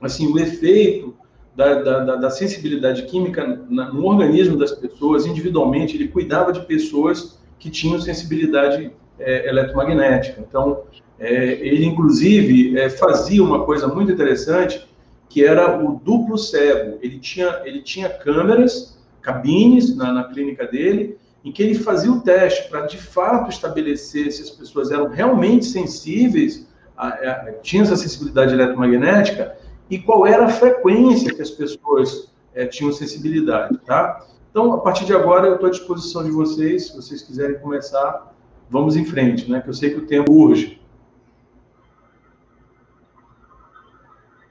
assim 0.00 0.30
o 0.30 0.38
efeito 0.38 1.14
da, 1.56 1.82
da, 1.82 2.16
da 2.16 2.30
sensibilidade 2.30 3.02
química 3.06 3.44
no 3.46 4.04
organismo 4.04 4.56
das 4.56 4.72
pessoas 4.72 5.26
individualmente, 5.26 5.96
ele 5.96 6.08
cuidava 6.08 6.52
de 6.52 6.60
pessoas 6.66 7.40
que 7.58 7.70
tinham 7.70 8.00
sensibilidade 8.00 8.92
é, 9.18 9.48
eletromagnética. 9.48 10.40
Então, 10.40 10.82
é, 11.18 11.54
ele 11.66 11.84
inclusive 11.84 12.78
é, 12.78 12.88
fazia 12.88 13.42
uma 13.42 13.64
coisa 13.64 13.88
muito 13.88 14.12
interessante, 14.12 14.87
que 15.28 15.44
era 15.44 15.82
o 15.84 16.00
duplo 16.00 16.38
cego. 16.38 16.98
Ele 17.02 17.18
tinha, 17.18 17.62
ele 17.64 17.82
tinha 17.82 18.08
câmeras, 18.08 18.98
cabines 19.20 19.94
na, 19.96 20.12
na 20.12 20.24
clínica 20.24 20.66
dele, 20.66 21.18
em 21.44 21.52
que 21.52 21.62
ele 21.62 21.74
fazia 21.74 22.10
o 22.10 22.20
teste 22.20 22.68
para 22.68 22.86
de 22.86 22.98
fato 22.98 23.50
estabelecer 23.50 24.32
se 24.32 24.42
as 24.42 24.50
pessoas 24.50 24.90
eram 24.90 25.08
realmente 25.08 25.66
sensíveis, 25.66 26.66
a, 26.96 27.08
a, 27.08 27.52
tinham 27.62 27.84
essa 27.84 27.96
sensibilidade 27.96 28.52
eletromagnética 28.52 29.56
e 29.88 29.98
qual 29.98 30.26
era 30.26 30.46
a 30.46 30.48
frequência 30.48 31.34
que 31.34 31.40
as 31.40 31.50
pessoas 31.50 32.32
é, 32.54 32.66
tinham 32.66 32.92
sensibilidade, 32.92 33.78
tá? 33.86 34.26
Então, 34.50 34.72
a 34.72 34.78
partir 34.78 35.04
de 35.04 35.14
agora, 35.14 35.46
eu 35.46 35.54
estou 35.54 35.68
à 35.68 35.70
disposição 35.70 36.24
de 36.24 36.30
vocês, 36.30 36.88
se 36.88 36.96
vocês 36.96 37.22
quiserem 37.22 37.58
começar, 37.58 38.34
vamos 38.68 38.96
em 38.96 39.04
frente, 39.04 39.48
né? 39.50 39.60
Que 39.60 39.68
eu 39.68 39.74
sei 39.74 39.90
que 39.90 39.98
o 39.98 40.06
tempo 40.06 40.32
urge. 40.32 40.80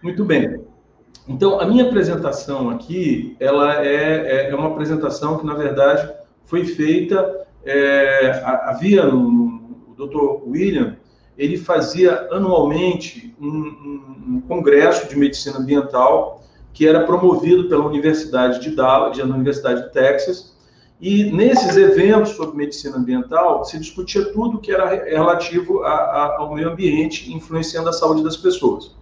Muito 0.02 0.24
bem. 0.24 0.67
Então, 1.28 1.60
a 1.60 1.66
minha 1.66 1.86
apresentação 1.86 2.70
aqui, 2.70 3.36
ela 3.40 3.86
é, 3.86 4.46
é, 4.46 4.50
é 4.50 4.56
uma 4.56 4.70
apresentação 4.70 5.38
que, 5.38 5.46
na 5.46 5.54
verdade, 5.54 6.10
foi 6.46 6.64
feita, 6.64 7.46
é, 7.66 8.42
havia 8.46 9.06
o 9.14 9.96
Dr. 9.98 10.48
William, 10.48 10.96
ele 11.38 11.58
fazia 11.58 12.28
anualmente 12.32 13.36
um, 13.40 13.48
um, 13.48 14.24
um, 14.28 14.42
congresso 14.42 15.08
de 15.08 15.18
medicina 15.18 15.58
ambiental 15.58 16.42
que 16.74 16.88
era 16.88 17.06
promovido 17.06 17.68
pela 17.68 17.86
Universidade 17.86 18.62
de 18.62 18.76
Dallas, 18.76 19.18
da 19.18 19.24
Universidade 19.24 19.84
de 19.84 19.94
Texas, 19.94 20.56
e 21.00 21.26
nesses 21.26 21.76
eventos 21.76 22.32
sobre 22.32 22.58
medicina 22.58 22.98
ambiental 22.98 23.64
se 23.66 23.78
discutia 23.78 24.32
tudo 24.32 24.60
que 24.60 24.72
era 24.72 24.88
relativo 25.06 25.84
a, 25.84 25.94
a, 25.94 26.38
ao 26.40 26.56
meio 26.56 26.70
ambiente, 26.70 27.32
influenciando 27.32 27.90
a 27.90 27.94
saúde 27.94 28.24
das 28.24 28.38
pessoas. 28.38 28.97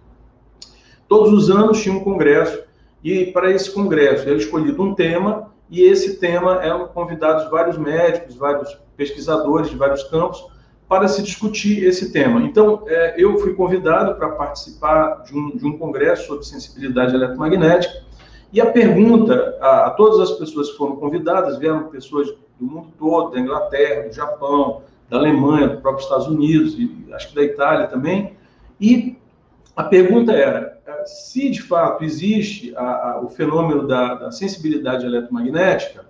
Todos 1.08 1.32
os 1.32 1.50
anos 1.50 1.82
tinha 1.82 1.94
um 1.94 2.02
congresso, 2.02 2.62
e 3.02 3.26
para 3.26 3.50
esse 3.50 3.70
congresso 3.70 4.28
era 4.28 4.36
escolhido 4.36 4.82
um 4.82 4.94
tema, 4.94 5.52
e 5.70 5.82
esse 5.82 6.18
tema 6.18 6.62
eram 6.62 6.88
convidados 6.88 7.50
vários 7.50 7.78
médicos, 7.78 8.36
vários 8.36 8.76
pesquisadores 8.96 9.70
de 9.70 9.76
vários 9.76 10.02
campos, 10.04 10.44
para 10.88 11.08
se 11.08 11.22
discutir 11.22 11.84
esse 11.84 12.12
tema. 12.12 12.40
Então, 12.42 12.84
é, 12.86 13.14
eu 13.18 13.38
fui 13.38 13.54
convidado 13.54 14.14
para 14.14 14.30
participar 14.30 15.24
de 15.24 15.36
um, 15.36 15.56
de 15.56 15.66
um 15.66 15.76
congresso 15.76 16.26
sobre 16.26 16.44
sensibilidade 16.44 17.14
eletromagnética, 17.14 18.04
e 18.52 18.60
a 18.60 18.66
pergunta 18.66 19.56
a, 19.60 19.86
a, 19.86 19.90
todas 19.90 20.20
as 20.20 20.38
pessoas 20.38 20.70
que 20.70 20.76
foram 20.76 20.96
convidadas, 20.96 21.58
vieram 21.58 21.88
pessoas 21.88 22.28
do 22.58 22.66
mundo 22.66 22.88
todo, 22.98 23.32
da 23.32 23.40
Inglaterra, 23.40 24.08
do 24.08 24.14
Japão, 24.14 24.82
da 25.10 25.18
Alemanha, 25.18 25.68
do 25.68 25.80
próprio 25.80 26.02
Estados 26.02 26.26
Unidos, 26.26 26.74
e 26.78 27.06
acho 27.12 27.28
que 27.28 27.34
da 27.34 27.42
Itália 27.42 27.86
também, 27.88 28.36
e 28.80 29.18
a 29.76 29.84
pergunta 29.84 30.32
era, 30.32 30.80
se 31.04 31.50
de 31.50 31.60
fato 31.60 32.02
existe 32.02 32.74
a, 32.74 33.10
a, 33.10 33.20
o 33.20 33.28
fenômeno 33.28 33.86
da, 33.86 34.14
da, 34.14 34.30
sensibilidade 34.32 35.04
eletromagnética, 35.04 36.06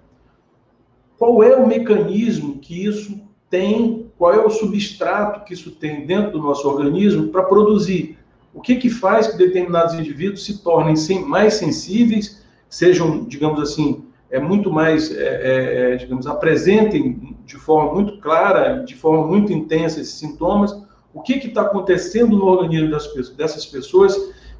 qual 1.18 1.42
é 1.42 1.56
o 1.56 1.66
mecanismo 1.66 2.58
que 2.58 2.86
isso 2.86 3.20
tem, 3.50 4.08
qual 4.16 4.32
é 4.32 4.38
o 4.38 4.50
substrato 4.50 5.44
que 5.44 5.52
isso 5.52 5.72
tem 5.72 6.06
dentro 6.06 6.32
do 6.32 6.42
nosso 6.42 6.68
organismo 6.68 7.28
para 7.28 7.42
produzir? 7.42 8.16
O 8.54 8.60
que, 8.60 8.76
que 8.76 8.88
faz 8.88 9.26
que 9.26 9.36
determinados 9.36 9.94
indivíduos 9.94 10.44
se 10.44 10.62
tornem 10.62 10.94
mais 11.26 11.54
sensíveis, 11.54 12.44
sejam, 12.68 13.24
digamos 13.24 13.60
assim, 13.60 14.04
é 14.30 14.38
muito 14.38 14.70
mais, 14.70 15.10
é, 15.10 15.24
é, 15.24 15.92
é, 15.92 15.96
digamos, 15.96 16.26
apresentem 16.26 17.36
de 17.44 17.56
forma 17.56 17.92
muito 17.92 18.20
clara, 18.20 18.84
de 18.84 18.94
forma 18.94 19.26
muito 19.26 19.52
intensa 19.52 20.00
esses 20.00 20.14
sintomas? 20.14 20.85
O 21.16 21.22
que 21.22 21.32
está 21.32 21.62
acontecendo 21.62 22.36
no 22.36 22.44
organismo 22.44 22.90
das, 22.90 23.30
dessas 23.30 23.64
pessoas 23.64 24.14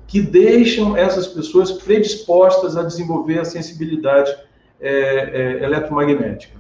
que 0.07 0.23
deixam 0.23 0.97
essas 0.97 1.27
pessoas 1.27 1.71
predispostas 1.73 2.79
a 2.79 2.83
desenvolver 2.83 3.41
a 3.41 3.45
sensibilidade 3.45 4.35
é, 4.81 4.91
é, 4.91 5.65
eletromagnética. 5.65 6.57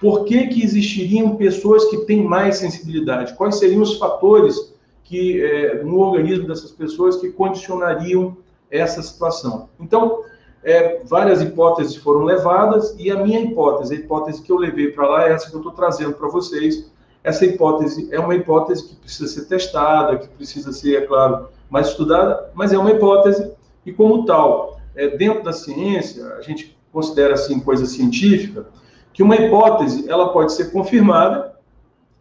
Por 0.00 0.24
que, 0.24 0.46
que 0.46 0.62
existiriam 0.62 1.34
pessoas 1.34 1.84
que 1.86 1.98
têm 1.98 2.22
mais 2.22 2.58
sensibilidade? 2.58 3.34
Quais 3.34 3.56
seriam 3.58 3.82
os 3.82 3.98
fatores 3.98 4.72
que 5.02 5.42
é, 5.42 5.82
no 5.82 5.98
organismo 5.98 6.46
dessas 6.46 6.70
pessoas 6.70 7.16
que 7.16 7.30
condicionariam 7.30 8.36
essa 8.70 9.02
situação? 9.02 9.68
Então, 9.80 10.22
é, 10.62 11.02
várias 11.04 11.42
hipóteses 11.42 11.96
foram 11.96 12.22
levadas 12.22 12.94
e 12.98 13.10
a 13.10 13.16
minha 13.16 13.40
hipótese, 13.40 13.94
a 13.94 13.98
hipótese 13.98 14.42
que 14.42 14.52
eu 14.52 14.58
levei 14.58 14.92
para 14.92 15.08
lá 15.08 15.28
é 15.28 15.32
essa 15.32 15.50
que 15.50 15.56
eu 15.56 15.60
estou 15.60 15.72
trazendo 15.72 16.12
para 16.12 16.28
vocês. 16.28 16.89
Essa 17.22 17.44
hipótese 17.44 18.08
é 18.12 18.18
uma 18.18 18.34
hipótese 18.34 18.88
que 18.88 18.96
precisa 18.96 19.28
ser 19.28 19.46
testada, 19.46 20.18
que 20.18 20.28
precisa 20.28 20.72
ser, 20.72 21.02
é 21.02 21.06
claro, 21.06 21.48
mais 21.68 21.88
estudada, 21.88 22.50
mas 22.54 22.72
é 22.72 22.78
uma 22.78 22.90
hipótese 22.90 23.52
e 23.84 23.92
como 23.92 24.24
tal, 24.24 24.80
é, 24.94 25.08
dentro 25.08 25.42
da 25.42 25.52
ciência, 25.52 26.26
a 26.34 26.42
gente 26.42 26.76
considera 26.92 27.34
assim 27.34 27.60
coisa 27.60 27.86
científica, 27.86 28.66
que 29.12 29.22
uma 29.22 29.36
hipótese 29.36 30.08
ela 30.08 30.32
pode 30.32 30.52
ser 30.52 30.72
confirmada 30.72 31.54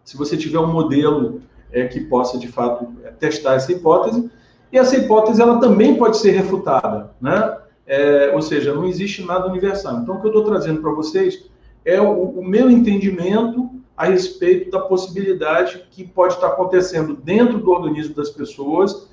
se 0.04 0.18
você 0.18 0.36
tiver 0.36 0.60
um 0.60 0.72
modelo 0.72 1.42
é, 1.72 1.86
que 1.86 2.02
possa 2.02 2.38
de 2.38 2.48
fato 2.48 2.88
é, 3.04 3.12
testar 3.12 3.56
essa 3.56 3.72
hipótese 3.72 4.30
e 4.72 4.78
essa 4.78 4.98
hipótese 4.98 5.42
ela 5.42 5.60
também 5.60 5.96
pode 5.96 6.18
ser 6.18 6.32
refutada, 6.32 7.12
né? 7.20 7.58
É, 7.86 8.32
ou 8.36 8.42
seja, 8.42 8.74
não 8.74 8.86
existe 8.86 9.24
nada 9.24 9.48
universal. 9.48 9.98
Então, 9.98 10.16
o 10.16 10.22
que 10.22 10.28
eu 10.28 10.30
estou 10.30 10.46
trazendo 10.46 10.80
para 10.80 10.92
vocês 10.92 11.50
é 11.84 12.00
o, 12.00 12.12
o, 12.12 12.46
meu 12.46 12.70
entendimento 12.70 13.68
a 14.00 14.06
respeito 14.06 14.72
da 14.72 14.80
possibilidade 14.80 15.86
que 15.92 16.08
pode 16.08 16.36
estar 16.36 16.48
acontecendo 16.48 17.16
dentro 17.16 17.60
do 17.60 17.70
organismo 17.70 18.16
das 18.16 18.30
pessoas 18.30 19.10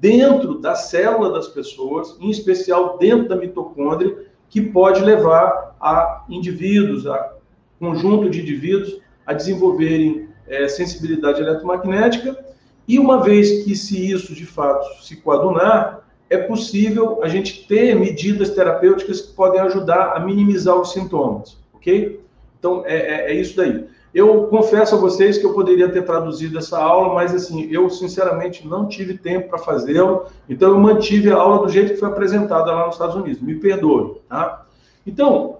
dentro 0.00 0.58
da 0.58 0.74
célula 0.74 1.32
das 1.32 1.48
pessoas, 1.48 2.16
em 2.20 2.30
especial 2.30 2.98
dentro 2.98 3.28
da 3.28 3.36
mitocôndria, 3.36 4.26
que 4.48 4.60
pode 4.60 5.00
levar 5.02 5.76
a 5.80 6.24
indivíduos, 6.28 7.06
a 7.06 7.34
conjunto 7.78 8.30
de 8.30 8.40
indivíduos, 8.40 9.00
a 9.26 9.32
desenvolverem 9.32 10.28
é, 10.46 10.66
sensibilidade 10.68 11.40
eletromagnética. 11.40 12.44
E 12.86 12.98
uma 12.98 13.22
vez 13.22 13.64
que 13.64 13.76
se 13.76 14.10
isso 14.10 14.34
de 14.34 14.46
fato 14.46 15.02
se 15.02 15.16
coadunar, 15.16 16.06
é 16.30 16.36
possível 16.36 17.22
a 17.22 17.28
gente 17.28 17.66
ter 17.66 17.94
medidas 17.94 18.50
terapêuticas 18.50 19.20
que 19.20 19.34
podem 19.34 19.60
ajudar 19.62 20.12
a 20.12 20.20
minimizar 20.20 20.76
os 20.76 20.92
sintomas, 20.92 21.58
ok? 21.74 22.20
Então 22.58 22.82
é, 22.86 22.96
é, 22.96 23.32
é 23.32 23.34
isso 23.34 23.56
daí. 23.56 23.84
Eu 24.18 24.48
confesso 24.48 24.96
a 24.96 24.98
vocês 24.98 25.38
que 25.38 25.46
eu 25.46 25.54
poderia 25.54 25.88
ter 25.88 26.04
traduzido 26.04 26.58
essa 26.58 26.76
aula, 26.76 27.14
mas 27.14 27.32
assim, 27.32 27.68
eu 27.70 27.88
sinceramente 27.88 28.66
não 28.66 28.88
tive 28.88 29.16
tempo 29.16 29.48
para 29.48 29.58
fazê-lo, 29.58 30.26
então 30.48 30.70
eu 30.70 30.80
mantive 30.80 31.30
a 31.30 31.36
aula 31.36 31.64
do 31.64 31.68
jeito 31.72 31.92
que 31.92 32.00
foi 32.00 32.08
apresentada 32.08 32.72
lá 32.72 32.86
nos 32.86 32.96
Estados 32.96 33.14
Unidos. 33.14 33.40
Me 33.40 33.54
perdoe, 33.54 34.20
tá? 34.28 34.66
Então, 35.06 35.58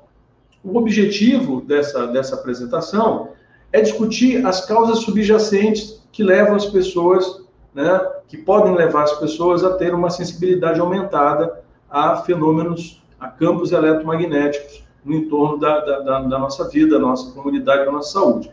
o 0.65 0.77
objetivo 0.77 1.61
dessa, 1.61 2.09
dessa 2.09 2.35
apresentação 2.35 3.29
é 3.73 3.81
discutir 3.81 4.45
as 4.45 4.67
causas 4.67 5.05
subjacentes 5.05 6.03
que 6.11 6.25
levam 6.25 6.57
as 6.57 6.67
pessoas, 6.67 7.45
né, 7.73 8.01
que 8.27 8.37
podem 8.37 8.75
levar 8.75 9.05
as 9.05 9.13
pessoas 9.21 9.63
a 9.63 9.75
ter 9.75 9.95
uma 9.95 10.11
sensibilidade 10.11 10.81
aumentada 10.81 11.63
a 11.89 12.17
fenômenos, 12.17 13.05
a 13.21 13.29
campos 13.29 13.71
eletromagnéticos 13.71 14.88
no 15.09 15.15
entorno 15.15 15.59
da, 15.59 15.81
da, 15.81 16.01
da, 16.01 16.21
da 16.21 16.39
nossa 16.39 16.69
vida, 16.69 16.99
da 16.99 17.05
nossa 17.05 17.33
comunidade, 17.33 17.87
da 17.87 17.93
nossa 17.93 18.13
saúde. 18.13 18.51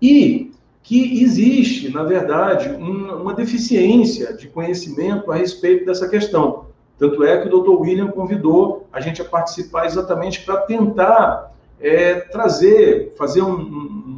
E 0.00 0.52
que 0.82 1.22
existe, 1.22 1.92
na 1.92 2.02
verdade, 2.02 2.70
um, 2.70 3.20
uma 3.20 3.34
deficiência 3.34 4.32
de 4.34 4.48
conhecimento 4.48 5.30
a 5.30 5.34
respeito 5.34 5.84
dessa 5.84 6.08
questão. 6.08 6.66
Tanto 6.98 7.22
é 7.24 7.40
que 7.40 7.48
o 7.48 7.60
Dr. 7.60 7.80
William 7.80 8.08
convidou 8.08 8.86
a 8.92 9.00
gente 9.00 9.20
a 9.20 9.24
participar 9.24 9.86
exatamente 9.86 10.44
para 10.44 10.56
tentar 10.58 11.52
é, 11.80 12.14
trazer, 12.14 13.14
fazer 13.16 13.42
um, 13.42 13.54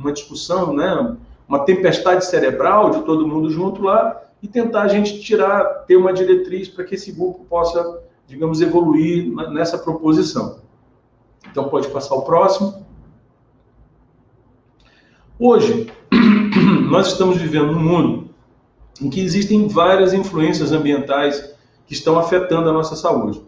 uma 0.01 0.13
discussão, 0.13 0.73
né, 0.73 1.17
uma 1.49 1.65
tempestade 1.65 2.25
cerebral 2.25 2.91
de 2.91 3.03
todo 3.03 3.27
mundo 3.27 3.51
junto 3.51 3.83
lá 3.83 4.23
e 4.43 4.49
tentar 4.49 4.83
a 4.83 4.89
gente 4.89 5.21
tirar, 5.21 5.65
ter 5.87 5.97
uma 5.97 6.13
diretriz 6.13 6.69
para 6.69 6.85
que 6.85 6.95
esse 6.95 7.13
grupo 7.13 7.45
possa, 7.45 8.01
digamos, 8.27 8.61
evoluir 8.61 9.31
nessa 9.51 9.77
proposição. 9.77 10.61
Então 11.51 11.69
pode 11.69 11.89
passar 11.89 12.15
o 12.15 12.23
próximo. 12.23 12.87
Hoje, 15.39 15.91
nós 16.91 17.09
estamos 17.09 17.39
vivendo 17.39 17.73
num 17.73 17.83
mundo 17.83 18.31
em 19.01 19.09
que 19.09 19.21
existem 19.21 19.67
várias 19.69 20.13
influências 20.13 20.73
ambientais 20.73 21.55
que 21.87 21.95
estão 21.95 22.19
afetando 22.19 22.69
a 22.69 22.73
nossa 22.73 22.95
saúde. 22.95 23.43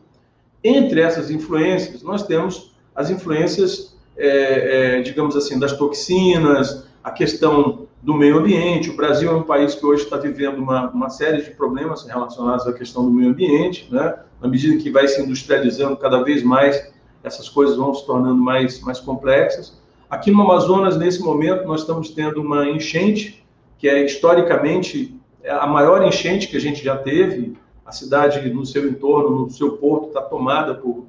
Entre 0.64 1.00
essas 1.00 1.30
influências, 1.30 2.02
nós 2.02 2.26
temos 2.26 2.72
as 2.94 3.10
influências, 3.10 3.96
é, 4.16 4.98
é, 4.98 5.02
digamos 5.02 5.36
assim, 5.36 5.58
das 5.58 5.72
toxinas, 5.72 6.86
a 7.04 7.10
questão 7.10 7.86
do 8.02 8.14
meio 8.14 8.38
ambiente. 8.38 8.90
O 8.90 8.96
Brasil 8.96 9.30
é 9.30 9.34
um 9.34 9.42
país 9.42 9.74
que 9.74 9.84
hoje 9.84 10.04
está 10.04 10.16
vivendo 10.16 10.58
uma, 10.58 10.90
uma 10.90 11.10
série 11.10 11.42
de 11.42 11.50
problemas 11.50 12.04
relacionados 12.04 12.66
à 12.66 12.72
questão 12.72 13.04
do 13.04 13.10
meio 13.10 13.30
ambiente, 13.30 13.86
né? 13.90 14.14
na 14.40 14.48
medida 14.48 14.82
que 14.82 14.90
vai 14.90 15.06
se 15.06 15.22
industrializando 15.22 15.96
cada 15.96 16.22
vez 16.22 16.42
mais 16.42 16.92
essas 17.22 17.48
coisas 17.48 17.76
vão 17.76 17.94
se 17.94 18.04
tornando 18.04 18.40
mais, 18.40 18.80
mais 18.80 18.98
complexas. 18.98 19.80
Aqui 20.10 20.30
no 20.30 20.42
Amazonas, 20.42 20.96
nesse 20.96 21.22
momento, 21.22 21.66
nós 21.66 21.80
estamos 21.80 22.10
tendo 22.10 22.40
uma 22.40 22.68
enchente, 22.68 23.44
que 23.78 23.88
é 23.88 24.04
historicamente 24.04 25.18
a 25.48 25.66
maior 25.66 26.06
enchente 26.06 26.48
que 26.48 26.56
a 26.56 26.60
gente 26.60 26.82
já 26.82 26.96
teve. 26.96 27.56
A 27.84 27.92
cidade, 27.92 28.48
no 28.50 28.64
seu 28.64 28.88
entorno, 28.88 29.42
no 29.42 29.50
seu 29.50 29.76
porto, 29.76 30.08
está 30.08 30.22
tomada 30.22 30.74
por, 30.74 31.04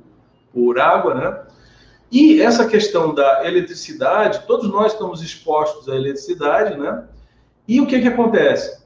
por 0.54 0.80
água, 0.80 1.14
né? 1.14 1.42
E 2.12 2.42
essa 2.42 2.68
questão 2.68 3.14
da 3.14 3.48
eletricidade, 3.48 4.46
todos 4.46 4.70
nós 4.70 4.94
estamos 4.94 5.22
expostos 5.22 5.90
à 5.90 5.96
eletricidade, 5.96 6.78
né? 6.78 7.06
E 7.68 7.80
o 7.82 7.88
que, 7.88 8.00
que 8.02 8.08
acontece? 8.08 8.83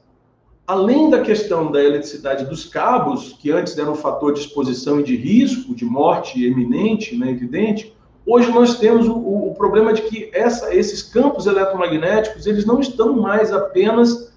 Além 0.68 1.10
da 1.10 1.20
questão 1.20 1.72
da 1.72 1.82
eletricidade 1.82 2.44
dos 2.44 2.64
cabos, 2.64 3.32
que 3.40 3.50
antes 3.50 3.76
era 3.76 3.90
um 3.90 3.96
fator 3.96 4.32
de 4.32 4.40
exposição 4.40 5.00
e 5.00 5.02
de 5.02 5.16
risco, 5.16 5.74
de 5.74 5.84
morte 5.84 6.44
eminente, 6.44 7.16
né, 7.16 7.30
evidente, 7.30 7.96
Hoje 8.30 8.52
nós 8.52 8.78
temos 8.78 9.08
o, 9.08 9.14
o 9.16 9.54
problema 9.54 9.90
de 9.90 10.02
que 10.02 10.28
essa, 10.34 10.74
esses 10.74 11.02
campos 11.02 11.46
eletromagnéticos 11.46 12.46
eles 12.46 12.66
não 12.66 12.78
estão 12.78 13.16
mais 13.16 13.50
apenas 13.54 14.34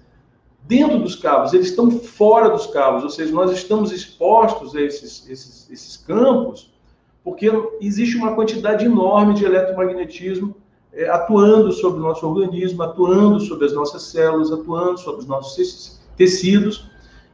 dentro 0.62 0.98
dos 0.98 1.14
cabos, 1.14 1.52
eles 1.52 1.68
estão 1.68 1.90
fora 1.90 2.48
dos 2.48 2.68
cabos, 2.68 3.04
ou 3.04 3.10
seja, 3.10 3.30
nós 3.34 3.50
estamos 3.50 3.92
expostos 3.92 4.74
a 4.74 4.80
esses, 4.80 5.28
esses, 5.28 5.70
esses 5.70 5.96
campos 5.98 6.72
porque 7.22 7.52
existe 7.82 8.16
uma 8.16 8.34
quantidade 8.34 8.86
enorme 8.86 9.34
de 9.34 9.44
eletromagnetismo 9.44 10.56
é, 10.94 11.10
atuando 11.10 11.70
sobre 11.70 12.00
o 12.00 12.02
nosso 12.02 12.26
organismo, 12.26 12.82
atuando 12.82 13.40
sobre 13.40 13.66
as 13.66 13.74
nossas 13.74 14.04
células, 14.04 14.50
atuando 14.50 14.98
sobre 14.98 15.20
os 15.20 15.26
nossos 15.26 15.54
tecidos, 16.16 16.90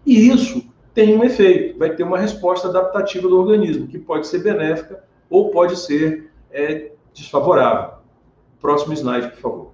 e 0.06 0.28
isso 0.28 0.64
tem 0.94 1.16
um 1.16 1.22
efeito, 1.22 1.78
vai 1.78 1.94
ter 1.94 2.02
uma 2.02 2.18
resposta 2.18 2.68
adaptativa 2.68 3.28
do 3.28 3.38
organismo, 3.38 3.86
que 3.86 3.98
pode 3.98 4.26
ser 4.26 4.42
benéfica 4.42 5.04
ou 5.30 5.50
pode 5.50 5.78
ser 5.78 6.30
é 6.50 6.92
desfavorável. 7.14 7.98
Próximo 8.60 8.92
slide, 8.94 9.28
por 9.28 9.40
favor. 9.40 9.72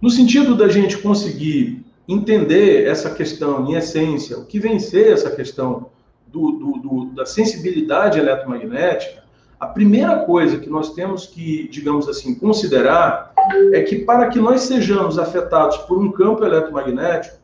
No 0.00 0.10
sentido 0.10 0.54
da 0.54 0.68
gente 0.68 0.98
conseguir 0.98 1.84
entender 2.06 2.86
essa 2.86 3.10
questão 3.10 3.66
em 3.66 3.74
essência, 3.74 4.38
o 4.38 4.44
que 4.44 4.60
vencer 4.60 5.10
essa 5.10 5.30
questão 5.30 5.90
do, 6.26 6.52
do, 6.52 6.72
do, 6.78 7.04
da 7.14 7.24
sensibilidade 7.24 8.18
eletromagnética, 8.18 9.24
a 9.58 9.66
primeira 9.66 10.18
coisa 10.20 10.58
que 10.58 10.68
nós 10.68 10.92
temos 10.92 11.26
que, 11.26 11.68
digamos 11.68 12.08
assim, 12.08 12.34
considerar 12.34 13.32
é 13.72 13.82
que 13.82 14.00
para 14.00 14.28
que 14.28 14.38
nós 14.38 14.62
sejamos 14.62 15.18
afetados 15.18 15.78
por 15.78 15.98
um 15.98 16.12
campo 16.12 16.44
eletromagnético, 16.44 17.38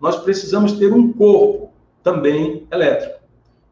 nós 0.00 0.16
precisamos 0.16 0.72
ter 0.72 0.92
um 0.92 1.12
corpo 1.12 1.70
também 2.02 2.66
elétrico. 2.70 3.20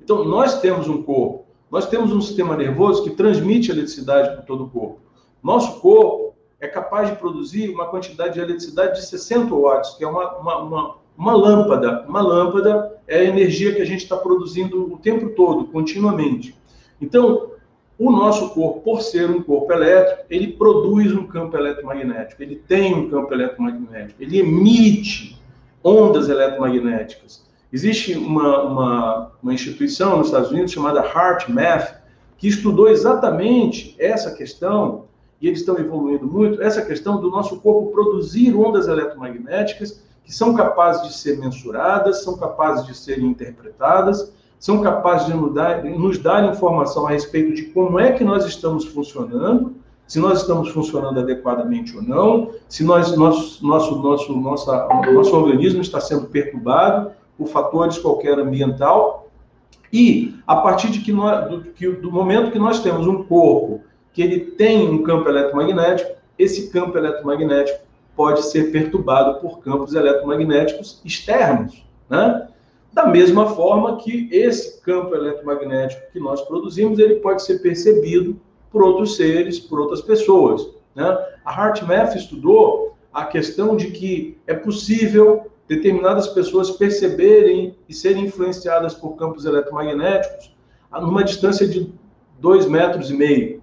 Então, 0.00 0.24
nós 0.24 0.60
temos 0.60 0.88
um 0.88 1.02
corpo 1.02 1.44
nós 1.74 1.88
temos 1.88 2.12
um 2.12 2.20
sistema 2.20 2.56
nervoso 2.56 3.02
que 3.02 3.10
transmite 3.10 3.72
eletricidade 3.72 4.32
para 4.32 4.42
todo 4.42 4.62
o 4.62 4.70
corpo. 4.70 5.00
Nosso 5.42 5.80
corpo 5.80 6.32
é 6.60 6.68
capaz 6.68 7.10
de 7.10 7.16
produzir 7.16 7.68
uma 7.68 7.86
quantidade 7.86 8.34
de 8.34 8.38
eletricidade 8.38 9.00
de 9.00 9.06
60 9.06 9.52
watts, 9.52 9.94
que 9.94 10.04
é 10.04 10.06
uma, 10.06 10.36
uma, 10.36 10.58
uma, 10.58 10.96
uma 11.18 11.32
lâmpada. 11.32 12.04
Uma 12.08 12.22
lâmpada 12.22 12.96
é 13.08 13.18
a 13.18 13.24
energia 13.24 13.74
que 13.74 13.82
a 13.82 13.84
gente 13.84 14.04
está 14.04 14.16
produzindo 14.16 14.94
o 14.94 14.98
tempo 14.98 15.30
todo, 15.30 15.64
continuamente. 15.64 16.56
Então, 17.00 17.50
o 17.98 18.08
nosso 18.12 18.50
corpo, 18.50 18.80
por 18.82 19.02
ser 19.02 19.28
um 19.28 19.42
corpo 19.42 19.72
elétrico, 19.72 20.22
ele 20.30 20.52
produz 20.52 21.12
um 21.12 21.26
campo 21.26 21.56
eletromagnético, 21.56 22.40
ele 22.40 22.54
tem 22.54 22.94
um 22.94 23.10
campo 23.10 23.34
eletromagnético, 23.34 24.22
ele 24.22 24.38
emite 24.38 25.42
ondas 25.84 26.28
eletromagnéticas. 26.28 27.44
Existe 27.72 28.14
uma, 28.14 28.62
uma, 28.62 29.32
uma 29.42 29.52
instituição 29.52 30.16
nos 30.16 30.28
Estados 30.28 30.50
Unidos 30.50 30.72
chamada 30.72 31.00
HeartMath, 31.00 32.02
que 32.38 32.48
estudou 32.48 32.88
exatamente 32.88 33.94
essa 33.98 34.30
questão, 34.30 35.04
e 35.40 35.46
eles 35.46 35.60
estão 35.60 35.78
evoluindo 35.78 36.26
muito, 36.26 36.62
essa 36.62 36.80
questão 36.82 37.20
do 37.20 37.30
nosso 37.30 37.60
corpo 37.60 37.92
produzir 37.92 38.54
ondas 38.54 38.88
eletromagnéticas 38.88 40.02
que 40.24 40.32
são 40.32 40.54
capazes 40.54 41.06
de 41.08 41.12
ser 41.14 41.38
mensuradas, 41.38 42.22
são 42.22 42.36
capazes 42.36 42.86
de 42.86 42.96
serem 42.96 43.26
interpretadas, 43.26 44.32
são 44.58 44.80
capazes 44.80 45.26
de 45.26 45.34
nos 45.34 45.52
dar, 45.52 45.84
nos 45.84 46.18
dar 46.18 46.50
informação 46.50 47.06
a 47.06 47.10
respeito 47.10 47.54
de 47.54 47.64
como 47.64 47.98
é 47.98 48.12
que 48.12 48.24
nós 48.24 48.46
estamos 48.46 48.86
funcionando, 48.86 49.74
se 50.06 50.18
nós 50.20 50.42
estamos 50.42 50.68
funcionando 50.70 51.20
adequadamente 51.20 51.96
ou 51.96 52.02
não, 52.02 52.50
se 52.68 52.84
nós, 52.84 53.16
nosso, 53.16 53.66
nosso, 53.66 53.96
nosso, 53.96 54.36
nossa, 54.36 54.88
nosso 55.12 55.34
organismo 55.34 55.80
está 55.80 56.00
sendo 56.00 56.26
perturbado, 56.26 57.10
por 57.36 57.48
fatores 57.48 57.98
qualquer 57.98 58.38
ambiental. 58.38 59.28
E 59.92 60.34
a 60.46 60.56
partir 60.56 60.90
de 60.90 61.00
que 61.00 61.12
nós, 61.12 61.48
do, 61.48 61.60
que, 61.72 61.88
do 61.88 62.10
momento 62.10 62.50
que 62.50 62.58
nós 62.58 62.80
temos 62.80 63.06
um 63.06 63.22
corpo 63.24 63.82
que 64.12 64.22
ele 64.22 64.40
tem 64.40 64.88
um 64.88 65.02
campo 65.02 65.28
eletromagnético, 65.28 66.12
esse 66.38 66.70
campo 66.70 66.96
eletromagnético 66.96 67.80
pode 68.16 68.44
ser 68.46 68.70
perturbado 68.70 69.40
por 69.40 69.58
campos 69.60 69.94
eletromagnéticos 69.94 71.00
externos, 71.04 71.84
né? 72.08 72.48
Da 72.92 73.06
mesma 73.06 73.46
forma 73.56 73.96
que 73.96 74.28
esse 74.30 74.80
campo 74.80 75.16
eletromagnético 75.16 76.12
que 76.12 76.20
nós 76.20 76.40
produzimos, 76.42 77.00
ele 77.00 77.16
pode 77.16 77.42
ser 77.42 77.58
percebido 77.58 78.40
por 78.74 78.82
outros 78.82 79.14
seres, 79.14 79.60
por 79.60 79.78
outras 79.78 80.00
pessoas. 80.00 80.68
Né? 80.96 81.04
A 81.44 81.52
HeartMath 81.52 82.16
estudou 82.16 82.96
a 83.12 83.24
questão 83.24 83.76
de 83.76 83.92
que 83.92 84.36
é 84.48 84.52
possível 84.52 85.46
determinadas 85.68 86.26
pessoas 86.26 86.72
perceberem 86.72 87.76
e 87.88 87.94
serem 87.94 88.24
influenciadas 88.24 88.92
por 88.92 89.10
campos 89.10 89.44
eletromagnéticos 89.44 90.52
numa 90.92 91.22
distância 91.22 91.68
de 91.68 91.92
dois 92.40 92.66
metros 92.66 93.10
e 93.10 93.14
meio. 93.14 93.62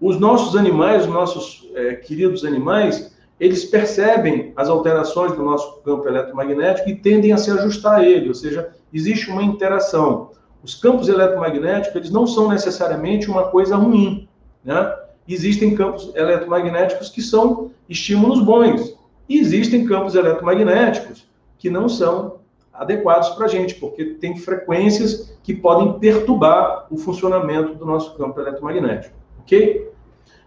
Os 0.00 0.18
nossos 0.18 0.56
animais, 0.56 1.04
os 1.04 1.08
nossos 1.08 1.70
é, 1.74 1.94
queridos 1.94 2.44
animais, 2.44 3.16
eles 3.38 3.64
percebem 3.64 4.52
as 4.56 4.68
alterações 4.68 5.32
do 5.32 5.42
nosso 5.44 5.80
campo 5.82 6.08
eletromagnético 6.08 6.88
e 6.90 6.96
tendem 6.96 7.32
a 7.32 7.38
se 7.38 7.52
ajustar 7.52 8.00
a 8.00 8.04
ele, 8.04 8.28
ou 8.28 8.34
seja, 8.34 8.72
existe 8.92 9.30
uma 9.30 9.42
interação. 9.42 10.32
Os 10.64 10.74
campos 10.74 11.08
eletromagnéticos, 11.08 11.94
eles 11.94 12.10
não 12.10 12.26
são 12.26 12.48
necessariamente 12.48 13.30
uma 13.30 13.44
coisa 13.44 13.76
ruim, 13.76 14.27
né? 14.68 14.94
Existem 15.26 15.74
campos 15.74 16.12
eletromagnéticos 16.14 17.08
que 17.08 17.22
são 17.22 17.70
estímulos 17.88 18.42
bons, 18.42 18.94
e 19.26 19.38
existem 19.38 19.86
campos 19.86 20.14
eletromagnéticos 20.14 21.26
que 21.58 21.70
não 21.70 21.88
são 21.88 22.40
adequados 22.72 23.30
para 23.30 23.46
a 23.46 23.48
gente, 23.48 23.74
porque 23.76 24.04
tem 24.04 24.36
frequências 24.36 25.34
que 25.42 25.54
podem 25.54 25.98
perturbar 25.98 26.86
o 26.90 26.98
funcionamento 26.98 27.74
do 27.76 27.86
nosso 27.86 28.14
campo 28.18 28.38
eletromagnético, 28.40 29.16
ok? 29.40 29.90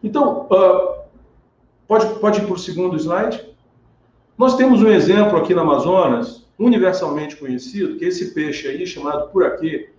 Então, 0.03 0.47
uh, 0.51 1.01
pode, 1.88 2.19
pode 2.19 2.41
ir 2.41 2.45
para 2.45 2.53
o 2.53 2.60
segundo 2.60 2.95
slide? 2.95 3.43
Nós 4.38 4.55
temos 4.55 4.84
um 4.84 4.89
exemplo 4.89 5.36
aqui 5.38 5.55
no 5.55 5.62
Amazonas, 5.62 6.47
universalmente 6.60 7.36
conhecido, 7.38 7.97
que 7.97 8.05
é 8.05 8.07
esse 8.07 8.36
peixe 8.36 8.67
aí, 8.67 8.86
chamado 8.86 9.31
por 9.31 9.43
aqui, 9.43 9.89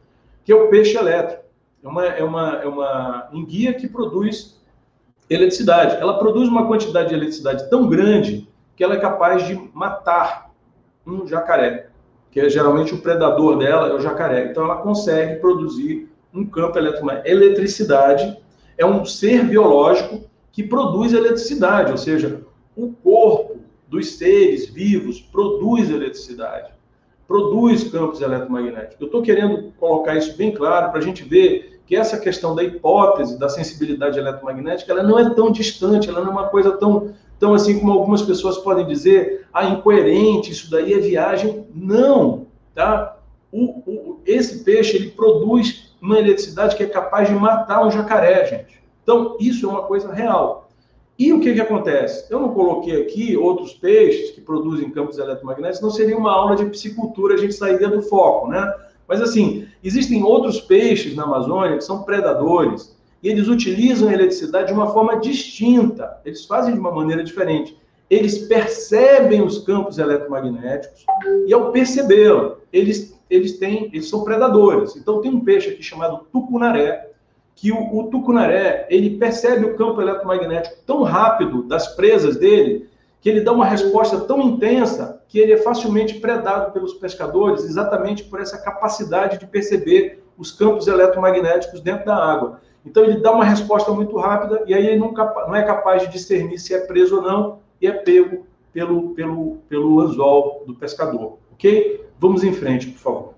que 0.44 0.52
é 0.52 0.54
o 0.54 0.68
peixe 0.68 0.96
elétrico. 0.96 1.42
É 1.82 1.88
uma, 1.88 2.06
é 2.06 2.22
uma, 2.24 2.56
é 2.62 2.66
uma 2.66 3.28
enguia 3.32 3.74
que 3.74 3.88
produz 3.88 4.60
eletricidade. 5.28 5.96
Ela 5.96 6.18
produz 6.18 6.48
uma 6.48 6.66
quantidade 6.66 7.08
de 7.08 7.14
eletricidade 7.14 7.68
tão 7.68 7.88
grande 7.88 8.48
que 8.76 8.84
ela 8.84 8.94
é 8.94 9.00
capaz 9.00 9.46
de 9.46 9.70
matar 9.74 10.50
um 11.06 11.26
jacaré, 11.26 11.88
que 12.30 12.40
é 12.40 12.48
geralmente 12.48 12.94
o 12.94 12.98
predador 12.98 13.58
dela 13.58 13.88
é 13.88 13.94
o 13.94 14.00
jacaré. 14.00 14.50
Então 14.50 14.64
ela 14.64 14.76
consegue 14.76 15.40
produzir 15.40 16.08
um 16.32 16.46
campo 16.46 16.78
eletromagnético. 16.78 17.28
Eletricidade 17.28 18.38
é 18.78 18.86
um 18.86 19.04
ser 19.04 19.44
biológico 19.44 20.30
que 20.50 20.62
produz 20.62 21.12
eletricidade, 21.12 21.90
ou 21.90 21.98
seja, 21.98 22.42
o 22.76 22.92
corpo 22.92 23.60
dos 23.88 24.16
seres 24.16 24.68
vivos 24.68 25.20
produz 25.20 25.90
eletricidade, 25.90 26.72
produz 27.26 27.84
campos 27.90 28.20
eletromagnéticos. 28.20 29.00
Eu 29.00 29.06
estou 29.06 29.22
querendo 29.22 29.72
colocar 29.78 30.16
isso 30.16 30.36
bem 30.36 30.52
claro 30.52 30.90
para 30.90 31.00
a 31.00 31.02
gente 31.02 31.22
ver 31.22 31.71
que 31.92 31.96
essa 31.96 32.16
questão 32.16 32.54
da 32.54 32.64
hipótese 32.64 33.38
da 33.38 33.50
sensibilidade 33.50 34.18
eletromagnética 34.18 34.90
ela 34.90 35.02
não 35.02 35.18
é 35.18 35.28
tão 35.34 35.52
distante, 35.52 36.08
ela 36.08 36.22
não 36.22 36.28
é 36.28 36.30
uma 36.30 36.48
coisa 36.48 36.72
tão 36.72 37.12
então, 37.36 37.52
assim 37.52 37.78
como 37.78 37.92
algumas 37.92 38.22
pessoas 38.22 38.56
podem 38.56 38.86
dizer, 38.86 39.46
ah, 39.52 39.64
incoerente, 39.64 40.52
isso 40.52 40.70
daí 40.70 40.94
é 40.94 40.98
viagem. 41.00 41.66
Não, 41.74 42.46
tá? 42.72 43.18
O, 43.50 43.82
o, 43.84 44.20
esse 44.24 44.62
peixe, 44.62 44.96
ele 44.96 45.10
produz 45.10 45.92
uma 46.00 46.20
eletricidade 46.20 46.76
que 46.76 46.84
é 46.84 46.86
capaz 46.86 47.28
de 47.28 47.34
matar 47.34 47.84
um 47.84 47.90
jacaré, 47.90 48.46
gente. 48.46 48.80
Então, 49.02 49.36
isso 49.40 49.66
é 49.66 49.68
uma 49.68 49.82
coisa 49.82 50.12
real. 50.12 50.68
E 51.18 51.32
o 51.32 51.40
que, 51.40 51.52
que 51.52 51.60
acontece? 51.60 52.32
Eu 52.32 52.38
não 52.38 52.54
coloquei 52.54 53.02
aqui 53.02 53.36
outros 53.36 53.72
peixes 53.72 54.30
que 54.30 54.40
produzem 54.40 54.90
campos 54.90 55.18
eletromagnéticos, 55.18 55.82
não 55.82 55.90
seria 55.90 56.16
uma 56.16 56.30
aula 56.30 56.54
de 56.54 56.64
piscicultura, 56.66 57.34
a 57.34 57.38
gente 57.38 57.54
sairia 57.54 57.88
do 57.88 58.02
foco, 58.02 58.46
né? 58.46 58.72
Mas, 59.12 59.20
assim, 59.20 59.68
existem 59.84 60.22
outros 60.22 60.58
peixes 60.58 61.14
na 61.14 61.24
Amazônia 61.24 61.76
que 61.76 61.84
são 61.84 62.02
predadores, 62.02 62.96
e 63.22 63.28
eles 63.28 63.46
utilizam 63.46 64.08
a 64.08 64.14
eletricidade 64.14 64.68
de 64.68 64.72
uma 64.72 64.90
forma 64.90 65.20
distinta. 65.20 66.18
Eles 66.24 66.46
fazem 66.46 66.72
de 66.72 66.80
uma 66.80 66.90
maneira 66.90 67.22
diferente. 67.22 67.76
Eles 68.08 68.38
percebem 68.38 69.42
os 69.42 69.58
campos 69.58 69.98
eletromagnéticos 69.98 71.04
e 71.46 71.52
ao 71.52 71.70
percebê-lo, 71.72 72.56
eles 72.72 73.14
eles 73.28 73.58
têm, 73.58 73.90
eles 73.92 74.08
são 74.08 74.24
predadores. 74.24 74.96
Então 74.96 75.20
tem 75.20 75.30
um 75.30 75.40
peixe 75.40 75.68
aqui 75.68 75.82
chamado 75.82 76.26
tucunaré, 76.32 77.10
que 77.54 77.70
o, 77.70 77.94
o 77.94 78.04
tucunaré, 78.04 78.86
ele 78.88 79.18
percebe 79.18 79.66
o 79.66 79.76
campo 79.76 80.00
eletromagnético 80.00 80.76
tão 80.86 81.02
rápido 81.02 81.64
das 81.64 81.88
presas 81.96 82.38
dele, 82.38 82.88
que 83.20 83.28
ele 83.28 83.42
dá 83.42 83.52
uma 83.52 83.66
resposta 83.66 84.20
tão 84.20 84.40
intensa 84.40 85.21
que 85.32 85.38
ele 85.38 85.54
é 85.54 85.56
facilmente 85.56 86.20
predado 86.20 86.72
pelos 86.72 86.92
pescadores, 86.92 87.64
exatamente 87.64 88.22
por 88.24 88.38
essa 88.38 88.58
capacidade 88.58 89.38
de 89.38 89.46
perceber 89.46 90.22
os 90.36 90.52
campos 90.52 90.86
eletromagnéticos 90.86 91.80
dentro 91.80 92.04
da 92.04 92.14
água. 92.14 92.60
Então 92.84 93.02
ele 93.02 93.18
dá 93.18 93.32
uma 93.32 93.42
resposta 93.42 93.90
muito 93.92 94.14
rápida 94.18 94.62
e 94.66 94.74
aí 94.74 94.86
ele 94.88 94.98
não, 94.98 95.10
não 95.10 95.56
é 95.56 95.62
capaz 95.62 96.02
de 96.02 96.08
discernir 96.08 96.58
se 96.58 96.74
é 96.74 96.80
preso 96.80 97.16
ou 97.16 97.22
não 97.22 97.60
e 97.80 97.86
é 97.86 97.92
pego 97.92 98.46
pelo, 98.74 99.14
pelo, 99.14 99.56
pelo 99.70 100.00
anzol 100.00 100.64
do 100.66 100.74
pescador, 100.74 101.38
ok? 101.50 102.04
Vamos 102.18 102.44
em 102.44 102.52
frente, 102.52 102.88
por 102.88 102.98
favor. 102.98 103.34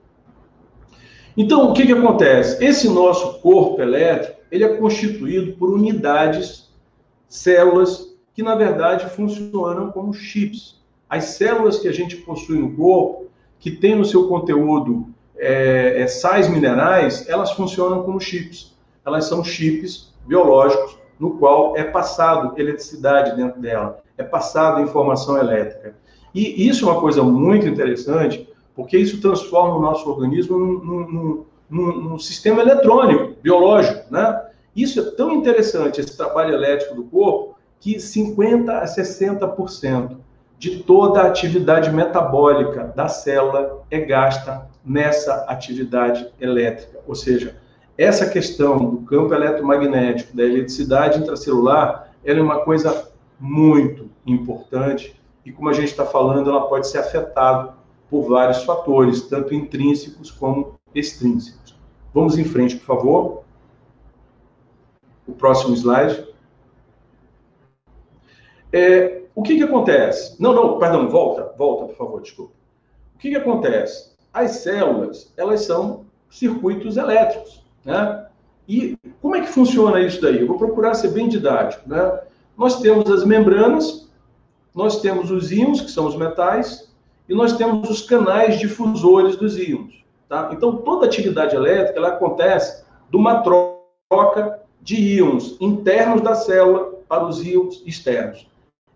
Então, 1.37 1.71
o 1.71 1.75
que, 1.75 1.87
que 1.87 1.93
acontece? 1.93 2.65
Esse 2.65 2.89
nosso 2.89 3.39
corpo 3.39 3.81
elétrico, 3.81 4.41
ele 4.51 4.65
é 4.65 4.77
constituído 4.77 5.53
por 5.53 5.71
unidades, 5.71 6.75
células, 7.29 8.17
que 8.35 8.43
na 8.43 8.57
verdade 8.57 9.09
funcionam 9.11 9.93
como 9.93 10.13
chips. 10.13 10.83
As 11.09 11.25
células 11.25 11.79
que 11.79 11.89
a 11.89 11.93
gente 11.93 12.17
possui 12.17 12.59
no 12.59 12.75
corpo, 12.75 13.27
que 13.59 13.71
tem 13.71 13.95
no 13.95 14.05
seu 14.05 14.29
conteúdo 14.29 15.09
é, 15.37 16.03
é, 16.03 16.07
sais 16.07 16.49
minerais, 16.49 17.29
elas 17.29 17.53
funcionam 17.53 18.03
como 18.03 18.21
chips. 18.21 18.75
Elas 19.05 19.27
são 19.27 19.45
chips 19.45 20.13
biológicos 20.27 20.99
no 21.19 21.39
qual 21.39 21.77
é 21.77 21.85
passado 21.85 22.59
eletricidade 22.59 23.37
dentro 23.37 23.61
dela, 23.61 24.03
é 24.19 24.23
passada 24.23 24.81
informação 24.81 25.39
elétrica. 25.39 25.95
E 26.35 26.67
isso 26.69 26.89
é 26.89 26.93
uma 26.93 27.01
coisa 27.01 27.23
muito 27.23 27.67
interessante, 27.69 28.49
porque 28.75 28.99
isso 28.99 29.21
transforma 29.21 29.77
o 29.77 29.81
nosso 29.81 30.09
organismo 30.11 30.59
num, 30.59 30.81
num, 30.81 31.45
num, 31.71 32.01
num 32.01 32.19
sistema 32.19 32.61
eletrônico, 32.61 33.35
biológico, 33.41 34.13
né? 34.13 34.43
Isso 34.75 34.99
é 34.99 35.11
tão 35.13 35.33
interessante, 35.33 36.01
esse 36.01 36.17
trabalho 36.17 36.55
elétrico 36.55 36.97
do 36.97 37.05
corpo, 37.05 37.57
que 37.79 37.97
50% 37.97 38.69
a 38.69 38.85
60% 38.85 40.17
de 40.59 40.83
toda 40.83 41.23
a 41.23 41.27
atividade 41.27 41.91
metabólica 41.91 42.93
da 42.97 43.09
célula 43.09 43.83
é 43.91 44.01
gasta 44.01 44.69
nessa 44.85 45.45
atividade 45.49 46.31
elétrica. 46.41 47.01
Ou 47.07 47.15
seja, 47.15 47.57
essa 47.97 48.29
questão 48.29 48.79
do 48.79 48.99
campo 49.03 49.35
eletromagnético, 49.35 50.37
da 50.37 50.43
eletricidade 50.43 51.21
intracelular, 51.21 52.13
ela 52.25 52.39
é 52.39 52.43
uma 52.43 52.61
coisa 52.65 53.09
muito 53.39 54.11
importante 54.27 55.21
e, 55.45 55.53
como 55.53 55.69
a 55.69 55.73
gente 55.73 55.89
está 55.89 56.07
falando, 56.07 56.51
ela 56.51 56.67
pode 56.69 56.89
ser 56.89 56.99
afetada 56.99 57.75
por 58.09 58.29
vários 58.29 58.63
fatores, 58.65 59.23
tanto 59.23 59.55
intrínsecos 59.55 60.31
como 60.31 60.79
extrínsecos. 60.95 61.77
Vamos 62.13 62.39
em 62.39 62.45
frente, 62.45 62.77
por 62.77 62.87
favor. 62.87 63.45
O 65.27 65.33
próximo 65.33 65.75
slide. 65.75 66.27
É, 68.73 69.24
o 69.35 69.43
que, 69.43 69.57
que 69.57 69.65
acontece? 69.65 70.41
Não, 70.41 70.55
não, 70.55 70.79
perdão, 70.79 71.09
volta, 71.09 71.53
volta, 71.57 71.87
por 71.87 71.97
favor, 71.97 72.23
desculpa. 72.23 72.53
O 73.15 73.19
que, 73.19 73.31
que 73.31 73.37
acontece? 73.37 74.13
As 74.33 74.53
células, 74.59 75.33
elas 75.37 75.63
são 75.63 76.05
circuitos 76.31 76.97
elétricos, 76.97 77.65
né? 77.85 78.27
E 78.69 78.97
como 79.21 79.37
é 79.37 79.41
que 79.41 79.49
funciona 79.49 80.01
isso 80.01 80.21
daí? 80.23 80.41
Eu 80.41 80.47
vou 80.47 80.59
procurar 80.59 80.95
ser 80.95 81.09
bem 81.09 81.29
didático, 81.29 81.89
né? 81.89 82.21
Nós 82.57 82.81
temos 82.81 83.11
as 83.11 83.25
membranas, 83.25 84.09
nós 84.75 85.01
temos 85.01 85.31
os 85.31 85.51
íons, 85.51 85.81
que 85.81 85.91
são 85.91 86.07
os 86.07 86.17
metais, 86.17 86.93
e 87.29 87.35
nós 87.35 87.57
temos 87.57 87.91
os 87.91 88.03
canais 88.03 88.59
difusores 88.59 89.37
dos 89.37 89.59
íons. 89.59 90.05
Tá? 90.29 90.51
Então, 90.53 90.77
toda 90.79 91.07
atividade 91.07 91.55
elétrica 91.55 91.99
ela 91.99 92.09
acontece 92.09 92.85
de 93.11 93.17
uma 93.17 93.43
troca 93.43 94.61
de 94.81 94.97
íons 94.97 95.57
internos 95.61 96.21
da 96.21 96.35
célula 96.35 96.93
para 97.09 97.27
os 97.27 97.45
íons 97.45 97.83
externos. 97.87 98.47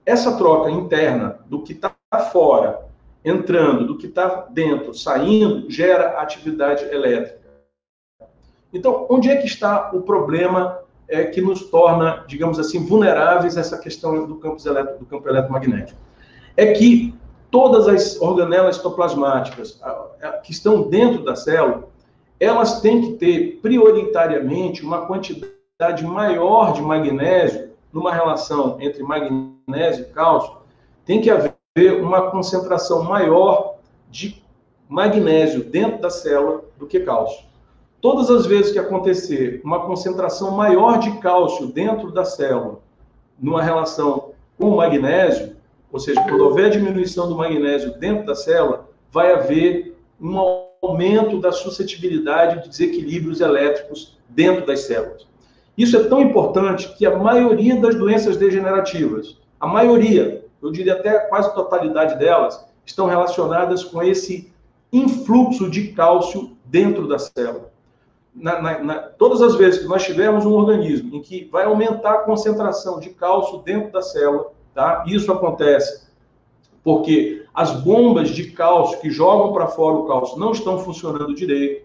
Essa 0.08 0.38
troca 0.38 0.70
interna 0.70 1.38
do 1.50 1.60
que 1.60 1.74
está 1.74 1.92
fora, 2.32 2.80
entrando, 3.22 3.86
do 3.86 3.98
que 3.98 4.06
está 4.06 4.46
dentro, 4.48 4.94
saindo, 4.94 5.70
gera 5.70 6.18
atividade 6.18 6.82
elétrica. 6.84 7.46
Então, 8.72 9.04
onde 9.10 9.28
é 9.28 9.36
que 9.36 9.46
está 9.46 9.90
o 9.92 10.00
problema 10.00 10.78
é, 11.06 11.26
que 11.26 11.42
nos 11.42 11.64
torna, 11.64 12.24
digamos 12.26 12.58
assim, 12.58 12.86
vulneráveis 12.86 13.58
a 13.58 13.60
essa 13.60 13.76
questão 13.76 14.26
do 14.26 14.36
campo, 14.36 14.66
eletro, 14.66 14.98
do 14.98 15.04
campo 15.04 15.28
eletromagnético? 15.28 16.00
É 16.56 16.72
que 16.72 17.14
todas 17.50 17.86
as 17.86 18.18
organelas 18.18 18.76
citoplasmáticas 18.76 19.78
que 20.42 20.52
estão 20.52 20.88
dentro 20.88 21.22
da 21.22 21.36
célula, 21.36 21.86
elas 22.40 22.80
têm 22.80 23.02
que 23.02 23.12
ter 23.18 23.58
prioritariamente 23.60 24.82
uma 24.82 25.04
quantidade 25.04 26.02
maior 26.02 26.72
de 26.72 26.80
magnésio, 26.80 27.68
numa 27.92 28.10
relação 28.10 28.78
entre 28.80 29.02
magnésio 29.02 29.57
e 29.76 30.04
cálcio, 30.04 30.56
tem 31.04 31.20
que 31.20 31.30
haver 31.30 32.02
uma 32.02 32.30
concentração 32.30 33.04
maior 33.04 33.76
de 34.10 34.42
magnésio 34.88 35.62
dentro 35.62 36.00
da 36.00 36.10
célula 36.10 36.64
do 36.78 36.86
que 36.86 37.00
cálcio. 37.00 37.46
Todas 38.00 38.30
as 38.30 38.46
vezes 38.46 38.72
que 38.72 38.78
acontecer 38.78 39.60
uma 39.64 39.84
concentração 39.84 40.52
maior 40.52 40.98
de 40.98 41.18
cálcio 41.18 41.66
dentro 41.66 42.10
da 42.10 42.24
célula, 42.24 42.80
numa 43.38 43.62
relação 43.62 44.30
com 44.56 44.70
o 44.70 44.76
magnésio, 44.76 45.56
ou 45.92 45.98
seja, 45.98 46.22
quando 46.22 46.44
houver 46.44 46.70
diminuição 46.70 47.28
do 47.28 47.36
magnésio 47.36 47.98
dentro 47.98 48.26
da 48.26 48.34
célula, 48.34 48.88
vai 49.10 49.32
haver 49.32 49.96
um 50.20 50.38
aumento 50.82 51.40
da 51.40 51.50
suscetibilidade 51.50 52.62
de 52.62 52.68
desequilíbrios 52.68 53.40
elétricos 53.40 54.18
dentro 54.28 54.66
das 54.66 54.80
células. 54.80 55.26
Isso 55.76 55.96
é 55.96 56.04
tão 56.04 56.20
importante 56.20 56.94
que 56.96 57.06
a 57.06 57.16
maioria 57.16 57.80
das 57.80 57.94
doenças 57.94 58.36
degenerativas, 58.36 59.37
a 59.60 59.66
maioria, 59.66 60.44
eu 60.62 60.70
diria 60.70 60.94
até 60.94 61.18
quase 61.20 61.48
a 61.48 61.52
totalidade 61.52 62.18
delas, 62.18 62.64
estão 62.84 63.06
relacionadas 63.06 63.84
com 63.84 64.02
esse 64.02 64.52
influxo 64.92 65.68
de 65.70 65.92
cálcio 65.92 66.56
dentro 66.64 67.06
da 67.06 67.18
célula. 67.18 67.70
Na, 68.34 68.62
na, 68.62 68.78
na, 68.78 68.98
todas 69.00 69.42
as 69.42 69.56
vezes 69.56 69.80
que 69.80 69.88
nós 69.88 70.04
tivermos 70.04 70.46
um 70.46 70.52
organismo 70.52 71.16
em 71.16 71.20
que 71.20 71.44
vai 71.46 71.64
aumentar 71.64 72.12
a 72.12 72.18
concentração 72.18 73.00
de 73.00 73.10
cálcio 73.10 73.58
dentro 73.58 73.90
da 73.90 74.00
célula, 74.00 74.52
Tá? 74.78 75.04
Isso 75.08 75.32
acontece 75.32 76.06
porque 76.84 77.44
as 77.52 77.82
bombas 77.82 78.30
de 78.30 78.52
cálcio 78.52 79.00
que 79.00 79.10
jogam 79.10 79.52
para 79.52 79.66
fora 79.66 79.96
o 79.96 80.06
cálcio 80.06 80.38
não 80.38 80.52
estão 80.52 80.78
funcionando 80.78 81.34
direito, 81.34 81.84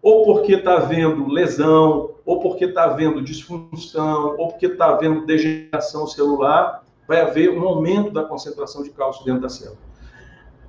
ou 0.00 0.24
porque 0.24 0.54
está 0.54 0.78
havendo 0.78 1.28
lesão, 1.28 2.14
ou 2.28 2.40
porque 2.40 2.66
está 2.66 2.84
havendo 2.84 3.22
disfunção, 3.22 4.36
ou 4.36 4.48
porque 4.48 4.66
está 4.66 4.90
havendo 4.90 5.24
degeneração 5.24 6.06
celular, 6.06 6.84
vai 7.08 7.22
haver 7.22 7.48
um 7.48 7.66
aumento 7.66 8.10
da 8.10 8.22
concentração 8.22 8.82
de 8.82 8.90
cálcio 8.90 9.24
dentro 9.24 9.40
da 9.40 9.48
célula. 9.48 9.78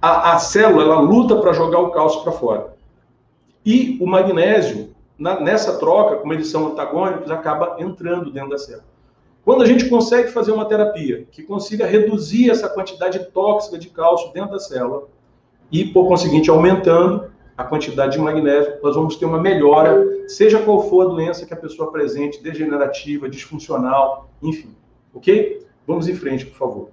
A, 0.02 0.36
a 0.36 0.39
célula 0.39 0.84
ela 0.84 1.02
luta 1.02 1.36
para 1.36 1.52
jogar 1.52 1.80
o 1.80 1.91
cálcio 1.91 2.24
para 2.24 2.32
fora. 2.32 2.74
E 3.65 3.98
o 4.00 4.08
magnésio, 4.08 4.95
na, 5.17 5.41
nessa 5.41 5.78
troca, 5.78 6.15
como 6.15 6.32
eles 6.32 6.48
são 6.48 6.67
antagônicos, 6.67 7.30
acaba 7.30 7.76
entrando 7.78 8.32
dentro 8.32 8.52
da 8.52 8.58
célula. 8.58 8.86
Quando 9.43 9.62
a 9.62 9.65
gente 9.65 9.89
consegue 9.89 10.30
fazer 10.32 10.54
uma 10.54 10.63
terapia 10.63 11.28
que 11.30 11.43
consiga 11.43 11.86
reduzir 11.86 12.50
essa 12.50 12.69
quantidade 12.69 13.19
tóxica 13.34 13.78
de 13.78 13.89
cálcio 13.89 14.32
dentro 14.32 14.52
da 14.52 14.60
célula 14.60 15.10
e, 15.69 15.84
por 15.84 16.08
conseguinte, 16.08 16.50
aumentando 16.50 17.30
a 17.60 17.65
quantidade 17.65 18.13
de 18.13 18.19
magnésio, 18.19 18.78
nós 18.82 18.95
vamos 18.95 19.17
ter 19.17 19.26
uma 19.26 19.38
melhora, 19.38 20.30
seja 20.30 20.60
qual 20.60 20.89
for 20.89 21.02
a 21.02 21.10
doença 21.10 21.45
que 21.45 21.54
a 21.54 21.58
pessoa 21.58 21.89
apresente, 21.89 22.41
degenerativa, 22.41 23.28
disfuncional, 23.28 24.30
enfim. 24.41 24.74
Ok? 25.13 25.67
Vamos 25.86 26.08
em 26.08 26.15
frente, 26.15 26.45
por 26.45 26.58
favor. 26.58 26.89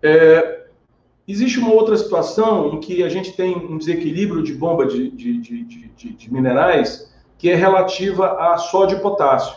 É, 0.00 0.66
existe 1.26 1.58
uma 1.58 1.72
outra 1.72 1.96
situação 1.96 2.74
em 2.74 2.78
que 2.78 3.02
a 3.02 3.08
gente 3.08 3.32
tem 3.32 3.56
um 3.56 3.76
desequilíbrio 3.76 4.40
de 4.40 4.54
bomba 4.54 4.86
de, 4.86 5.10
de, 5.10 5.40
de, 5.40 6.12
de 6.12 6.32
minerais 6.32 7.12
que 7.36 7.50
é 7.50 7.56
relativa 7.56 8.36
a 8.38 8.56
sódio 8.56 8.98
e 8.98 9.00
potássio. 9.00 9.56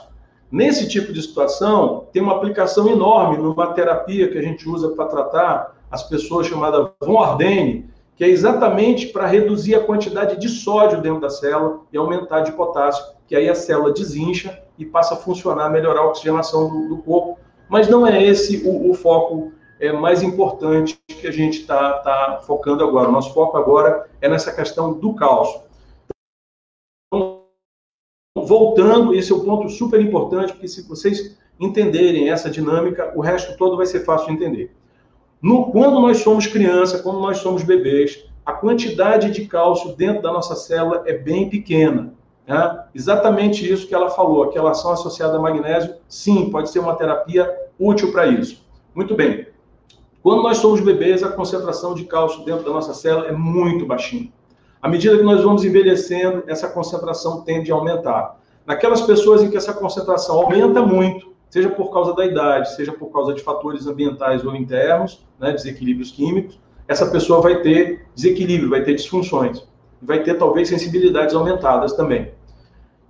Nesse 0.52 0.90
tipo 0.90 1.14
de 1.14 1.22
situação, 1.22 2.08
tem 2.12 2.20
uma 2.20 2.36
aplicação 2.36 2.90
enorme 2.90 3.38
numa 3.38 3.74
terapia 3.74 4.28
que 4.28 4.40
a 4.40 4.42
gente 4.42 4.68
usa 4.68 4.90
para 4.90 5.06
tratar 5.06 5.76
as 5.92 6.02
pessoas 6.10 6.48
chamada 6.48 6.92
von 7.00 7.20
Ardenne, 7.20 7.88
que 8.20 8.26
é 8.26 8.28
exatamente 8.28 9.08
para 9.08 9.26
reduzir 9.26 9.76
a 9.76 9.80
quantidade 9.80 10.38
de 10.38 10.50
sódio 10.50 11.02
dentro 11.02 11.22
da 11.22 11.30
célula 11.30 11.84
e 11.90 11.98
aumentar 11.98 12.42
de 12.42 12.52
potássio, 12.52 13.02
que 13.26 13.34
aí 13.34 13.48
a 13.48 13.56
célula 13.56 13.94
desincha 13.94 14.62
e 14.78 14.86
passa 14.86 15.14
a 15.14 15.18
funcionar, 15.18 15.70
melhorar 15.70 16.02
a 16.02 16.08
oxigenação 16.08 16.68
do, 16.68 16.90
do 16.90 17.02
corpo. 17.02 17.40
Mas 17.70 17.88
não 17.88 18.06
é 18.06 18.22
esse 18.22 18.68
o, 18.68 18.92
o 18.92 18.94
foco 18.94 19.54
é, 19.80 19.94
mais 19.94 20.22
importante 20.22 21.00
que 21.08 21.28
a 21.28 21.32
gente 21.32 21.62
está 21.62 21.94
tá 22.00 22.42
focando 22.46 22.84
agora. 22.84 23.08
O 23.08 23.12
nosso 23.14 23.34
foco 23.34 23.56
agora 23.56 24.10
é 24.20 24.28
nessa 24.28 24.52
questão 24.52 24.92
do 24.92 25.14
cálcio 25.16 25.62
voltando, 28.36 29.16
esse 29.16 29.32
é 29.32 29.36
o 29.36 29.40
um 29.40 29.46
ponto 29.46 29.70
super 29.70 30.02
importante, 30.02 30.52
porque 30.52 30.68
se 30.68 30.86
vocês 30.86 31.38
entenderem 31.58 32.30
essa 32.30 32.50
dinâmica, 32.50 33.14
o 33.16 33.22
resto 33.22 33.56
todo 33.56 33.78
vai 33.78 33.86
ser 33.86 34.02
fácil 34.02 34.28
de 34.28 34.34
entender. 34.34 34.76
No, 35.42 35.72
quando 35.72 36.00
nós 36.00 36.18
somos 36.18 36.48
criança, 36.48 37.02
quando 37.02 37.20
nós 37.20 37.38
somos 37.38 37.64
bebês, 37.64 38.26
a 38.46 38.54
quantidade 38.54 39.32
de 39.32 39.46
cálcio 39.46 39.96
dentro 39.96 40.22
da 40.22 40.32
nossa 40.32 40.56
célula 40.56 41.04
é 41.06 41.14
bem 41.14 41.50
pequena. 41.50 42.14
Né? 42.46 42.84
Exatamente 42.94 43.72
isso 43.72 43.88
que 43.88 43.96
ela 43.96 44.10
falou, 44.10 44.50
a 44.50 44.52
relação 44.52 44.92
associada 44.92 45.38
a 45.38 45.40
magnésio, 45.40 45.96
sim, 46.08 46.50
pode 46.50 46.70
ser 46.70 46.80
uma 46.80 46.96
terapia 46.96 47.50
útil 47.80 48.12
para 48.12 48.28
isso. 48.28 48.66
Muito 48.94 49.16
bem. 49.16 49.48
Quando 50.22 50.44
nós 50.44 50.58
somos 50.58 50.82
bebês, 50.82 51.24
a 51.24 51.30
concentração 51.30 51.94
de 51.94 52.04
cálcio 52.04 52.44
dentro 52.44 52.66
da 52.66 52.72
nossa 52.72 52.94
célula 52.94 53.28
é 53.28 53.32
muito 53.32 53.86
baixinha. 53.86 54.34
À 54.82 54.90
medida 54.90 55.18
que 55.18 55.24
nós 55.24 55.42
vamos 55.42 55.64
envelhecendo, 55.64 56.44
essa 56.48 56.68
concentração 56.68 57.42
tende 57.42 57.72
a 57.72 57.76
aumentar. 57.76 58.38
Naquelas 58.66 59.02
pessoas 59.02 59.42
em 59.42 59.50
que 59.50 59.58
essa 59.58 59.74
concentração 59.74 60.38
aumenta 60.38 60.82
muito, 60.82 61.29
seja 61.50 61.70
por 61.70 61.92
causa 61.92 62.14
da 62.14 62.26
idade, 62.26 62.76
seja 62.76 62.92
por 62.92 63.08
causa 63.12 63.34
de 63.34 63.42
fatores 63.42 63.88
ambientais 63.88 64.46
ou 64.46 64.56
internos, 64.56 65.26
né, 65.40 65.52
desequilíbrios 65.52 66.12
químicos, 66.12 66.60
essa 66.88 67.06
pessoa 67.06 67.42
vai 67.42 67.62
ter 67.62 68.08
desequilíbrio, 68.16 68.70
vai 68.70 68.84
ter 68.84 68.96
disfunções, 68.96 69.64
vai 70.02 70.24
ter 70.24 70.36
talvez 70.36 70.68
sensibilidades 70.68 71.36
aumentadas 71.36 71.94
também. 71.94 72.32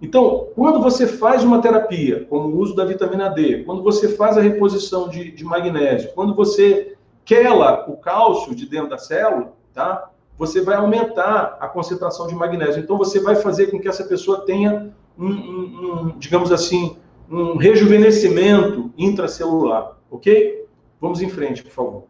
Então, 0.02 0.47
quando 0.56 0.82
você 0.82 1.06
faz 1.06 1.43
uma 1.43 1.62
terapia, 1.62 2.25
como 2.30 2.47
o 2.47 2.58
uso 2.58 2.75
da 2.75 2.86
vitamina 2.86 3.30
D, 3.30 3.63
quando 3.63 3.84
você 3.84 4.10
faz 4.15 4.38
a 4.38 4.41
reposição 4.41 5.10
de, 5.10 5.32
de 5.32 5.43
magnésio, 5.43 6.12
quando 6.13 6.34
você 6.34 6.95
quela 7.25 7.88
o 7.88 7.97
cálcio 7.97 8.56
de 8.56 8.65
dentro 8.65 8.89
da 8.89 8.97
célula, 8.97 9.54
tá? 9.73 10.10
Você 10.38 10.62
vai 10.62 10.75
aumentar 10.75 11.58
a 11.60 11.67
concentração 11.67 12.28
de 12.28 12.34
magnésio. 12.34 12.82
Então, 12.82 12.97
você 12.97 13.19
vai 13.19 13.36
fazer 13.36 13.67
com 13.67 13.80
que 13.80 13.89
essa 13.89 14.06
pessoa 14.06 14.45
tenha 14.45 14.91
um, 15.17 15.28
um, 15.28 16.08
um 16.08 16.17
digamos 16.17 16.52
assim, 16.52 16.97
um 17.29 17.57
rejuvenescimento 17.57 18.91
intracelular, 18.97 19.97
ok? 20.09 20.65
Vamos 20.99 21.21
em 21.21 21.29
frente, 21.29 21.63
por 21.63 21.71
favor. 21.71 22.03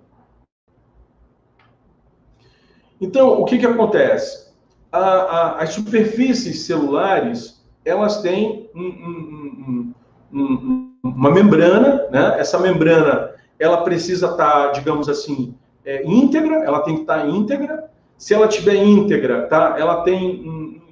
Então, 2.99 3.41
o 3.41 3.45
que, 3.45 3.57
que 3.57 3.65
acontece? 3.65 4.49
A, 4.91 4.99
a, 4.99 5.61
as 5.61 5.73
superfícies 5.73 6.65
celulares, 6.65 7.63
elas 7.85 8.21
têm 8.21 8.69
um, 8.73 9.93
uma 11.03 11.31
membrana, 11.31 12.07
né? 12.09 12.39
Essa 12.39 12.59
membrana, 12.59 13.35
ela 13.57 13.83
precisa 13.83 14.31
estar, 14.31 14.67
tá, 14.67 14.71
digamos 14.71 15.07
assim, 15.07 15.55
é, 15.85 16.05
íntegra, 16.05 16.63
ela 16.63 16.81
tem 16.81 16.95
que 16.95 17.01
estar 17.01 17.21
tá 17.21 17.27
íntegra. 17.27 17.89
Se 18.17 18.33
ela 18.33 18.47
tiver 18.47 18.75
íntegra, 18.75 19.47
tá? 19.47 19.75
Ela 19.77 20.01
tem 20.01 20.43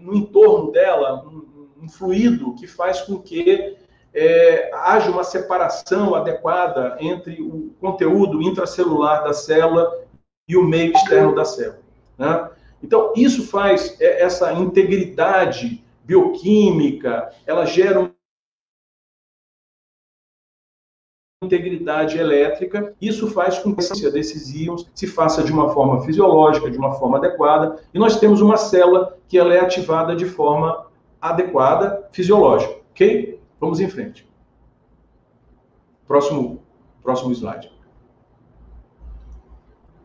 no 0.02 0.16
entorno 0.16 0.72
dela 0.72 1.26
um, 1.26 1.84
um 1.84 1.90
fluido 1.90 2.54
que 2.56 2.68
faz 2.68 3.02
com 3.02 3.20
que 3.20 3.76
é, 4.20 4.72
haja 4.74 5.12
uma 5.12 5.24
separação 5.24 6.16
adequada 6.16 6.98
entre 7.00 7.40
o 7.40 7.72
conteúdo 7.80 8.42
intracelular 8.42 9.24
da 9.24 9.32
célula 9.32 10.06
e 10.50 10.58
o 10.58 10.64
meio 10.64 10.92
externo 10.92 11.36
da 11.36 11.46
célula. 11.46 11.84
Né? 12.18 12.50
Então, 12.82 13.14
isso 13.16 13.46
faz 13.46 13.96
é, 14.02 14.24
essa 14.24 14.52
integridade 14.54 15.84
bioquímica, 16.04 17.32
ela 17.46 17.64
gera 17.66 18.00
uma 18.00 18.12
integridade 21.44 22.18
elétrica, 22.18 22.96
isso 23.00 23.30
faz 23.30 23.60
com 23.60 23.76
que 23.76 23.86
a 24.04 24.10
desses 24.10 24.52
íons 24.52 24.90
se 24.96 25.06
faça 25.06 25.44
de 25.44 25.52
uma 25.52 25.70
forma 25.70 26.02
fisiológica, 26.02 26.72
de 26.72 26.78
uma 26.78 26.94
forma 26.94 27.18
adequada, 27.18 27.84
e 27.94 28.00
nós 28.00 28.20
temos 28.20 28.42
uma 28.42 28.58
célula 28.58 29.16
que 29.28 29.38
ela 29.38 29.54
é 29.54 29.60
ativada 29.60 30.16
de 30.16 30.26
forma 30.26 30.88
adequada, 31.22 32.10
fisiológica, 32.12 32.78
ok? 32.90 33.37
Vamos 33.60 33.80
em 33.80 33.90
frente. 33.90 34.28
Próximo, 36.08 36.62
próximo 37.02 37.32
slide. 37.32 37.72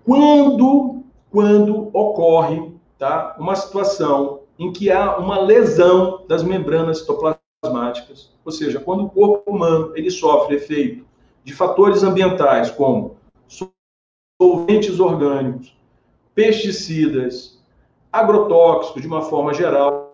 Quando, 0.05 1.05
quando 1.31 1.91
ocorre 1.97 2.73
tá, 2.99 3.37
uma 3.39 3.55
situação 3.55 4.41
em 4.59 4.73
que 4.73 4.91
há 4.91 5.17
uma 5.17 5.41
lesão 5.41 6.25
das 6.27 6.43
membranas 6.43 7.01
citoplasmáticas, 7.01 8.33
ou 8.45 8.51
seja, 8.51 8.81
quando 8.81 9.05
o 9.05 9.11
corpo 9.11 9.51
humano 9.51 9.93
ele 9.97 10.11
sofre 10.11 10.57
efeito 10.57 11.05
de 11.45 11.55
fatores 11.55 12.03
ambientais 12.03 12.71
como 12.71 13.17
solventes 14.41 14.99
orgânicos, 14.99 15.77
pesticidas, 16.35 17.63
agrotóxicos 18.13 19.03
de 19.03 19.09
uma 19.09 19.23
forma 19.23 19.55
geral, 19.55 20.12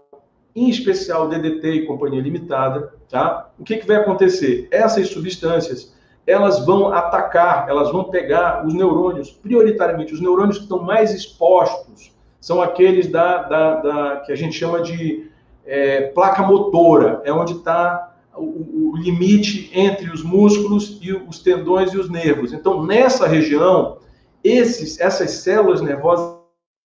em 0.58 0.68
especial 0.68 1.28
DDT 1.28 1.70
e 1.70 1.86
companhia 1.86 2.20
limitada, 2.20 2.92
tá? 3.08 3.50
O 3.58 3.64
que, 3.64 3.76
que 3.76 3.86
vai 3.86 3.96
acontecer? 3.96 4.66
Essas 4.70 5.08
substâncias, 5.08 5.94
elas 6.26 6.64
vão 6.66 6.92
atacar, 6.92 7.68
elas 7.68 7.92
vão 7.92 8.04
pegar 8.04 8.66
os 8.66 8.74
neurônios, 8.74 9.30
prioritariamente 9.30 10.12
os 10.12 10.20
neurônios 10.20 10.58
que 10.58 10.64
estão 10.64 10.82
mais 10.82 11.14
expostos, 11.14 12.12
são 12.40 12.60
aqueles 12.60 13.08
da, 13.08 13.42
da, 13.42 13.74
da 13.76 14.16
que 14.20 14.32
a 14.32 14.36
gente 14.36 14.56
chama 14.56 14.80
de 14.80 15.30
é, 15.64 16.08
placa 16.08 16.42
motora, 16.42 17.20
é 17.24 17.32
onde 17.32 17.52
está 17.52 18.16
o, 18.34 18.92
o, 18.92 18.96
limite 18.96 19.70
entre 19.74 20.10
os 20.10 20.22
músculos 20.22 20.98
e 21.02 21.12
os 21.12 21.40
tendões 21.40 21.92
e 21.92 21.98
os 21.98 22.08
nervos. 22.08 22.52
Então, 22.52 22.84
nessa 22.84 23.26
região, 23.26 23.98
esses, 24.42 25.00
essas 25.00 25.30
células 25.30 25.80
nervosas 25.80 26.38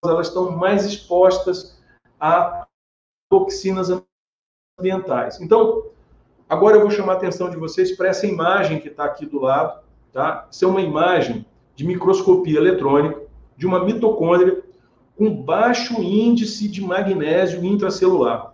elas 0.03 0.27
estão 0.27 0.51
mais 0.51 0.85
expostas 0.85 1.79
a 2.19 2.62
toxinas 3.33 3.89
ambientais. 4.79 5.41
Então, 5.41 5.87
agora 6.47 6.77
eu 6.77 6.81
vou 6.81 6.91
chamar 6.91 7.13
a 7.13 7.15
atenção 7.15 7.49
de 7.49 7.57
vocês 7.57 7.91
para 7.97 8.09
essa 8.09 8.27
imagem 8.27 8.79
que 8.79 8.89
está 8.89 9.05
aqui 9.05 9.25
do 9.25 9.41
lado. 9.41 9.81
Tá? 10.11 10.47
Isso 10.51 10.63
é 10.63 10.67
uma 10.67 10.81
imagem 10.81 11.43
de 11.75 11.83
microscopia 11.83 12.59
eletrônica 12.59 13.23
de 13.57 13.65
uma 13.65 13.83
mitocôndria 13.83 14.61
com 15.17 15.33
baixo 15.35 15.99
índice 15.99 16.67
de 16.67 16.81
magnésio 16.81 17.65
intracelular. 17.65 18.53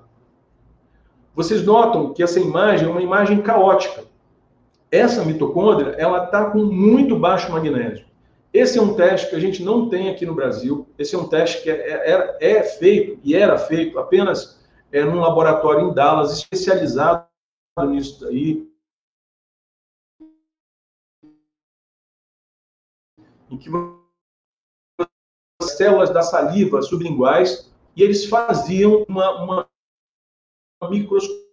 Vocês 1.35 1.65
notam 1.65 2.13
que 2.13 2.23
essa 2.23 2.39
imagem 2.39 2.87
é 2.87 2.91
uma 2.91 3.01
imagem 3.01 3.41
caótica. 3.41 4.05
Essa 4.89 5.25
mitocôndria, 5.25 5.91
ela 5.97 6.23
está 6.23 6.45
com 6.45 6.59
muito 6.59 7.17
baixo 7.17 7.51
magnésio. 7.51 8.05
Esse 8.53 8.79
é 8.79 8.81
um 8.81 8.93
teste 8.93 9.29
que 9.29 9.35
a 9.35 9.39
gente 9.39 9.61
não 9.61 9.89
tem 9.89 10.09
aqui 10.09 10.25
no 10.25 10.33
Brasil. 10.33 10.87
Esse 10.97 11.15
é 11.15 11.17
um 11.17 11.27
teste 11.27 11.61
que 11.63 11.69
é, 11.69 12.37
é, 12.41 12.57
é 12.57 12.63
feito 12.63 13.19
e 13.23 13.35
era 13.35 13.57
feito 13.57 13.99
apenas 13.99 14.58
é, 14.91 15.03
num 15.03 15.19
laboratório 15.19 15.89
em 15.89 15.93
Dallas 15.93 16.31
especializado 16.31 17.27
nisso 17.87 18.27
aí, 18.27 18.67
em 23.49 23.57
que 23.57 23.69
as 25.61 25.71
células 25.77 26.09
da 26.11 26.21
saliva 26.21 26.81
sublinguais 26.81 27.71
e 27.95 28.03
eles 28.03 28.25
faziam 28.25 29.05
uma, 29.07 29.43
uma 29.43 29.69
microscopia 30.89 31.49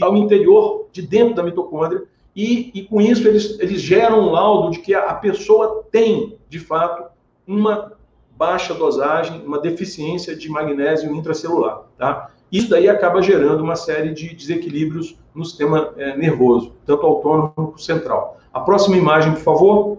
ao 0.00 0.16
interior 0.16 0.88
de 0.92 1.02
dentro 1.02 1.34
da 1.34 1.42
mitocôndria 1.42 2.08
e, 2.34 2.70
e 2.74 2.86
com 2.86 3.00
isso 3.00 3.26
eles, 3.28 3.58
eles 3.60 3.80
geram 3.80 4.20
um 4.20 4.30
laudo 4.30 4.70
de 4.72 4.80
que 4.80 4.94
a 4.94 5.14
pessoa 5.14 5.84
tem, 5.90 6.38
de 6.48 6.58
fato, 6.58 7.12
uma 7.46 7.96
baixa 8.36 8.74
dosagem, 8.74 9.42
uma 9.44 9.60
deficiência 9.60 10.34
de 10.36 10.48
magnésio 10.48 11.14
intracelular, 11.14 11.82
tá? 11.96 12.30
Isso 12.50 12.70
daí 12.70 12.88
acaba 12.88 13.22
gerando 13.22 13.62
uma 13.62 13.76
série 13.76 14.12
de 14.12 14.34
desequilíbrios 14.34 15.16
no 15.34 15.44
sistema 15.44 15.92
é, 15.96 16.16
nervoso, 16.16 16.72
tanto 16.86 17.04
autônomo 17.04 17.52
quanto 17.54 17.80
central. 17.80 18.38
A 18.52 18.60
próxima 18.60 18.96
imagem, 18.96 19.32
por 19.32 19.40
favor. 19.40 19.98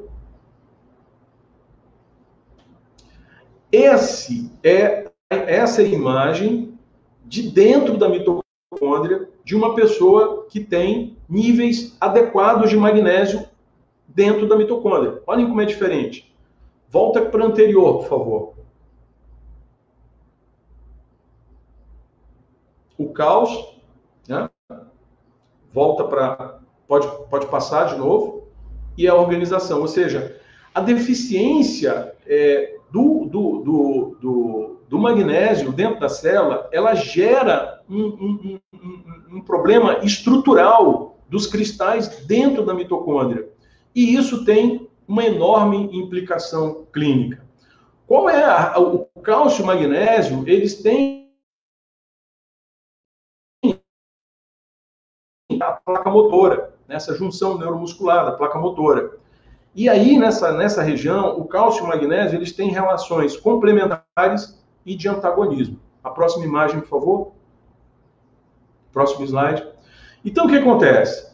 Esse 3.71 4.49
é 4.63 5.05
essa 5.29 5.81
é 5.81 5.87
imagem 5.87 6.77
de 7.25 7.49
dentro 7.49 7.97
da 7.97 8.07
mitocôndria 8.07 9.27
de 9.43 9.55
uma 9.55 9.73
pessoa 9.73 10.45
que 10.49 10.59
tem 10.59 11.17
níveis 11.27 11.97
adequados 11.99 12.69
de 12.69 12.77
magnésio 12.77 13.43
dentro 14.07 14.47
da 14.47 14.55
mitocôndria. 14.55 15.21
Olhem 15.25 15.47
como 15.47 15.61
é 15.61 15.65
diferente. 15.65 16.33
Volta 16.95 17.25
para 17.25 17.41
o 17.41 17.47
anterior, 17.47 17.97
por 17.97 18.07
favor. 18.07 18.53
O 22.97 23.09
caos, 23.09 23.75
né? 24.29 24.49
volta 25.73 26.05
para. 26.05 26.61
Pode, 26.87 27.05
pode 27.29 27.47
passar 27.47 27.87
de 27.87 27.97
novo. 27.97 28.47
E 28.97 29.09
a 29.09 29.13
organização, 29.13 29.81
ou 29.81 29.89
seja, 29.89 30.39
a 30.73 30.79
deficiência 30.79 32.15
é, 32.25 32.77
do, 32.89 33.25
do, 33.25 33.59
do, 33.59 34.17
do, 34.21 34.79
do 34.87 34.97
magnésio 34.97 35.73
dentro 35.73 35.99
da 35.99 36.07
célula, 36.07 36.69
ela 36.71 36.95
gera 36.95 37.83
um, 37.89 38.05
um, 38.05 38.59
um, 38.73 39.35
um 39.35 39.41
problema 39.41 39.99
estrutural 40.01 41.17
dos 41.27 41.45
cristais 41.45 42.25
dentro 42.25 42.65
da 42.65 42.73
mitocôndria. 42.73 43.49
E 43.93 44.15
isso 44.15 44.45
tem 44.45 44.84
uma 45.07 45.23
enorme 45.25 45.89
implicação 45.97 46.85
clínica. 46.91 47.43
Qual 48.07 48.29
é 48.29 48.43
a, 48.43 48.79
o 48.79 49.05
cálcio 49.21 49.63
e 49.63 49.65
magnésio? 49.65 50.47
Eles 50.47 50.81
têm 50.81 51.25
a 55.59 55.71
placa 55.73 56.09
motora, 56.09 56.75
nessa 56.87 57.15
junção 57.15 57.57
neuromuscular 57.57 58.25
da 58.25 58.33
placa 58.33 58.59
motora. 58.59 59.17
E 59.73 59.89
aí, 59.89 60.17
nessa, 60.17 60.51
nessa 60.53 60.81
região, 60.81 61.37
o 61.37 61.45
cálcio 61.45 61.81
e 61.81 61.83
o 61.83 61.87
magnésio, 61.87 62.37
eles 62.37 62.51
têm 62.51 62.69
relações 62.69 63.35
complementares 63.35 64.63
e 64.85 64.95
de 64.95 65.07
antagonismo. 65.07 65.79
A 66.03 66.09
próxima 66.09 66.45
imagem, 66.45 66.79
por 66.81 66.87
favor. 66.87 67.31
Próximo 68.93 69.25
slide. 69.25 69.67
Então, 70.23 70.45
o 70.45 70.49
que 70.49 70.57
acontece? 70.57 71.33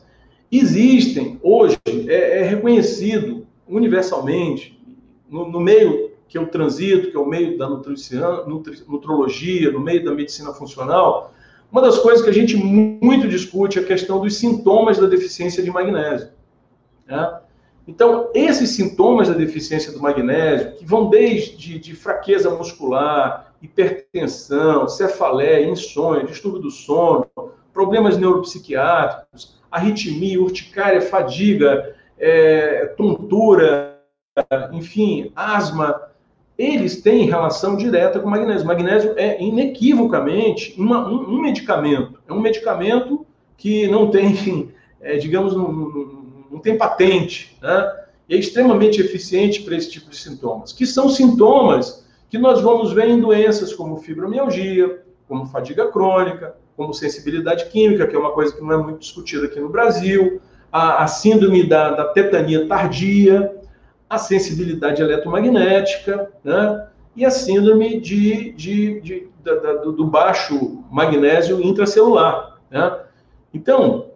Existem, 0.52 1.40
hoje, 1.44 1.78
é, 2.08 2.40
é 2.40 2.44
reconhecido 2.44 3.41
universalmente, 3.72 4.80
no, 5.30 5.50
no, 5.50 5.60
meio 5.60 6.12
que 6.28 6.38
eu 6.38 6.46
transito, 6.48 7.10
que 7.10 7.16
é 7.16 7.20
o 7.20 7.26
meio 7.26 7.58
da 7.58 7.70
nutrição, 7.70 8.48
nutri, 8.48 8.78
nutrologia, 8.88 9.72
no 9.72 9.80
meio 9.80 10.04
da 10.04 10.14
medicina 10.14 10.54
funcional, 10.54 11.34
uma 11.72 11.82
das 11.82 11.98
coisas 11.98 12.22
que 12.22 12.30
a 12.30 12.34
gente 12.34 12.58
muito 12.58 13.30
discute 13.30 13.80
é 13.80 13.82
a 13.82 13.86
questão 13.86 14.20
dos 14.20 14.36
sintomas 14.36 14.98
da 14.98 15.08
deficiência 15.08 15.64
de 15.64 15.72
magnésio. 15.72 16.30
Né? 17.08 17.40
Então, 17.88 18.30
esses 18.34 18.72
sintomas 18.72 19.30
da 19.30 19.34
deficiência 19.34 19.94
do 19.94 20.02
magnésio, 20.02 20.74
que 20.76 20.86
vão 20.86 21.10
desde 21.10 21.80
de 21.80 21.96
fraqueza 21.96 22.50
muscular, 22.50 23.54
hipertensão, 23.62 24.88
cefaleia, 24.88 25.70
insônia, 25.70 26.26
distúrbio 26.26 26.62
do 26.62 26.72
sono, 26.72 27.26
problemas 27.72 28.18
neuropsiquiátricos, 28.18 29.56
arritmia, 29.72 30.42
urticária, 30.42 31.02
fadiga, 31.02 31.96
é, 32.22 32.86
tontura, 32.96 34.00
enfim, 34.72 35.32
asma, 35.36 36.00
eles 36.58 37.02
têm 37.02 37.26
relação 37.26 37.76
direta 37.76 38.20
com 38.20 38.30
magnésio. 38.30 38.68
Magnésio 38.68 39.14
é 39.18 39.42
inequivocamente 39.42 40.76
uma, 40.78 41.08
um, 41.10 41.36
um, 41.36 41.42
medicamento. 41.42 42.22
É 42.28 42.32
um 42.32 42.40
medicamento 42.40 43.26
que 43.58 43.88
não 43.88 44.12
tem, 44.12 44.28
enfim, 44.28 44.72
é, 45.02 45.18
digamos, 45.18 45.56
não, 45.56 45.72
não, 45.72 46.24
não, 46.52 46.60
tem 46.60 46.78
patente, 46.78 47.58
né? 47.60 47.98
É 48.30 48.36
extremamente 48.36 49.02
eficiente 49.02 49.62
para 49.64 49.76
esse 49.76 49.90
tipo 49.90 50.10
de 50.10 50.16
sintomas, 50.16 50.72
que 50.72 50.86
são 50.86 51.10
sintomas 51.10 52.06
que 52.30 52.38
nós 52.38 52.62
vamos 52.62 52.94
ver 52.94 53.10
em 53.10 53.20
doenças 53.20 53.74
como 53.74 53.98
fibromialgia, 53.98 55.04
como 55.28 55.46
fadiga 55.48 55.88
crônica, 55.92 56.56
como 56.78 56.94
sensibilidade 56.94 57.66
química, 57.66 58.08
que 58.08 58.16
é 58.16 58.20
uma 58.20 58.32
coisa 58.32 58.56
que 58.56 58.62
não 58.62 58.72
é 58.72 58.78
muito 58.78 59.00
discutida 59.00 59.48
aqui 59.48 59.60
no 59.60 59.68
Brasil, 59.68 60.40
a, 60.72 61.04
a 61.04 61.08
síndrome 61.08 61.68
da, 61.68 61.92
da 61.92 62.06
tetania 62.06 62.68
tardia, 62.68 63.56
a 64.10 64.18
sensibilidade 64.18 65.02
eletromagnética, 65.02 66.32
né? 66.44 66.88
e 67.16 67.26
a 67.26 67.32
síndrome 67.32 68.00
de, 68.00 68.52
de, 68.54 69.02
de, 69.02 69.30
de 69.30 69.92
do 69.96 70.06
baixo 70.06 70.84
magnésio 70.90 71.62
intracelular. 71.62 72.60
Né? 72.70 73.00
Então, 73.54 74.12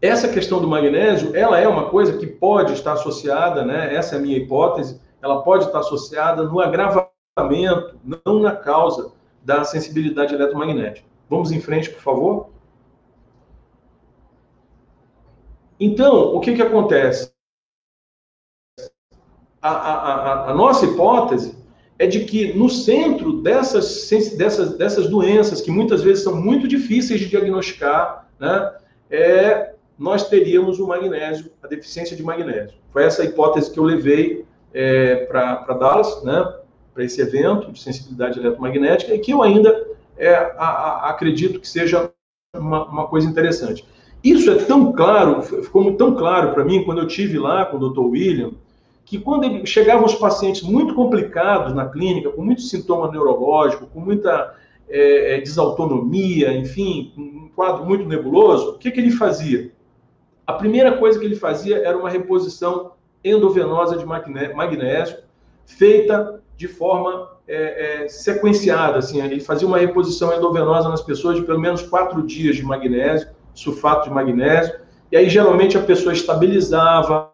essa 0.00 0.28
questão 0.28 0.60
do 0.60 0.68
magnésio, 0.68 1.34
ela 1.34 1.58
é 1.58 1.66
uma 1.66 1.90
coisa 1.90 2.16
que 2.16 2.26
pode 2.26 2.72
estar 2.72 2.92
associada, 2.92 3.64
né? 3.64 3.94
essa 3.94 4.14
é 4.14 4.18
a 4.18 4.20
minha 4.20 4.36
hipótese, 4.36 5.00
ela 5.22 5.42
pode 5.42 5.64
estar 5.64 5.80
associada 5.80 6.44
no 6.44 6.60
agravamento, 6.60 7.98
não 8.24 8.38
na 8.40 8.52
causa 8.52 9.12
da 9.42 9.64
sensibilidade 9.64 10.34
eletromagnética. 10.34 11.06
Vamos 11.28 11.50
em 11.52 11.60
frente, 11.60 11.90
por 11.90 12.00
favor. 12.00 12.50
Então, 15.78 16.34
o 16.34 16.40
que, 16.40 16.54
que 16.54 16.62
acontece? 16.62 17.36
a, 19.66 19.70
a, 19.70 20.50
a, 20.50 20.54
nossa 20.54 20.86
hipótese 20.86 21.56
é 21.98 22.06
de 22.06 22.24
que 22.24 22.52
no 22.52 22.68
centro 22.68 23.42
dessas, 23.42 24.08
dessas, 24.36 24.76
dessas 24.76 25.08
doenças, 25.08 25.60
que 25.60 25.70
muitas 25.70 26.02
vezes 26.02 26.22
são 26.22 26.40
muito 26.40 26.68
difíceis 26.68 27.20
de 27.20 27.28
diagnosticar, 27.28 28.28
né, 28.38 28.72
é, 29.10 29.74
nós 29.98 30.28
teríamos 30.28 30.78
o 30.78 30.86
magnésio, 30.86 31.50
a 31.62 31.66
deficiência 31.66 32.16
de 32.16 32.22
magnésio. 32.22 32.76
Foi 32.92 33.04
essa 33.04 33.22
a 33.22 33.24
hipótese 33.24 33.72
que 33.72 33.78
eu 33.78 33.84
levei 33.84 34.44
é, 34.74 35.24
para 35.24 35.74
Dallas, 35.74 36.22
né, 36.22 36.54
para 36.92 37.04
esse 37.04 37.20
evento 37.20 37.72
de 37.72 37.80
sensibilidade 37.80 38.38
eletromagnética, 38.38 39.14
e 39.14 39.18
que 39.18 39.32
eu 39.32 39.42
ainda 39.42 39.86
é, 40.18 40.34
a, 40.34 40.66
a, 40.66 41.10
acredito 41.10 41.60
que 41.60 41.68
seja 41.68 42.10
uma, 42.54 42.86
uma, 42.86 43.06
coisa 43.06 43.28
interessante. 43.28 43.86
Isso 44.26 44.50
é 44.50 44.56
tão 44.56 44.92
claro, 44.92 45.40
ficou 45.40 45.94
tão 45.94 46.16
claro 46.16 46.52
para 46.52 46.64
mim 46.64 46.82
quando 46.82 46.98
eu 46.98 47.06
tive 47.06 47.38
lá 47.38 47.64
com 47.64 47.76
o 47.76 47.88
Dr. 47.88 48.00
William, 48.00 48.50
que 49.04 49.20
quando 49.20 49.44
ele, 49.44 49.64
chegavam 49.64 50.04
os 50.04 50.16
pacientes 50.16 50.62
muito 50.62 50.96
complicados 50.96 51.72
na 51.72 51.88
clínica, 51.88 52.30
com 52.30 52.42
muito 52.42 52.60
sintoma 52.62 53.08
neurológico, 53.08 53.86
com 53.86 54.00
muita 54.00 54.52
é, 54.88 55.36
é 55.36 55.40
desautonomia, 55.40 56.52
enfim, 56.52 57.12
um 57.16 57.48
quadro 57.54 57.86
muito 57.86 58.04
nebuloso, 58.04 58.70
o 58.70 58.78
que, 58.78 58.90
que 58.90 58.98
ele 58.98 59.12
fazia? 59.12 59.70
A 60.44 60.54
primeira 60.54 60.96
coisa 60.98 61.20
que 61.20 61.24
ele 61.24 61.36
fazia 61.36 61.78
era 61.78 61.96
uma 61.96 62.10
reposição 62.10 62.94
endovenosa 63.22 63.96
de 63.96 64.04
magnésio, 64.04 65.18
feita 65.64 66.42
de 66.56 66.66
forma 66.66 67.30
é, 67.46 68.04
é, 68.04 68.08
sequenciada. 68.08 68.98
Assim, 68.98 69.22
ele 69.22 69.38
fazia 69.38 69.68
uma 69.68 69.78
reposição 69.78 70.34
endovenosa 70.36 70.88
nas 70.88 71.02
pessoas 71.02 71.36
de 71.36 71.42
pelo 71.44 71.60
menos 71.60 71.82
quatro 71.82 72.26
dias 72.26 72.56
de 72.56 72.64
magnésio, 72.64 73.35
sulfato 73.56 74.08
de 74.08 74.14
magnésio, 74.14 74.78
e 75.10 75.16
aí 75.16 75.28
geralmente 75.28 75.76
a 75.76 75.82
pessoa 75.82 76.12
estabilizava, 76.12 77.32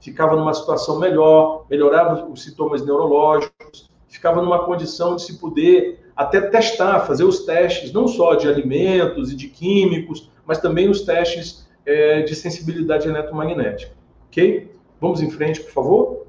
ficava 0.00 0.36
numa 0.36 0.52
situação 0.52 0.98
melhor, 0.98 1.66
melhorava 1.70 2.26
os 2.26 2.42
sintomas 2.42 2.84
neurológicos, 2.84 3.90
ficava 4.08 4.42
numa 4.42 4.64
condição 4.64 5.16
de 5.16 5.22
se 5.22 5.38
poder 5.38 6.12
até 6.16 6.40
testar, 6.40 7.00
fazer 7.00 7.24
os 7.24 7.44
testes, 7.44 7.92
não 7.92 8.06
só 8.08 8.34
de 8.34 8.48
alimentos 8.48 9.32
e 9.32 9.36
de 9.36 9.48
químicos, 9.48 10.30
mas 10.44 10.58
também 10.58 10.88
os 10.88 11.02
testes 11.02 11.66
é, 11.86 12.22
de 12.22 12.34
sensibilidade 12.34 13.08
eletromagnética. 13.08 13.92
Ok? 14.26 14.74
Vamos 15.00 15.22
em 15.22 15.30
frente, 15.30 15.60
por 15.60 15.70
favor. 15.70 16.26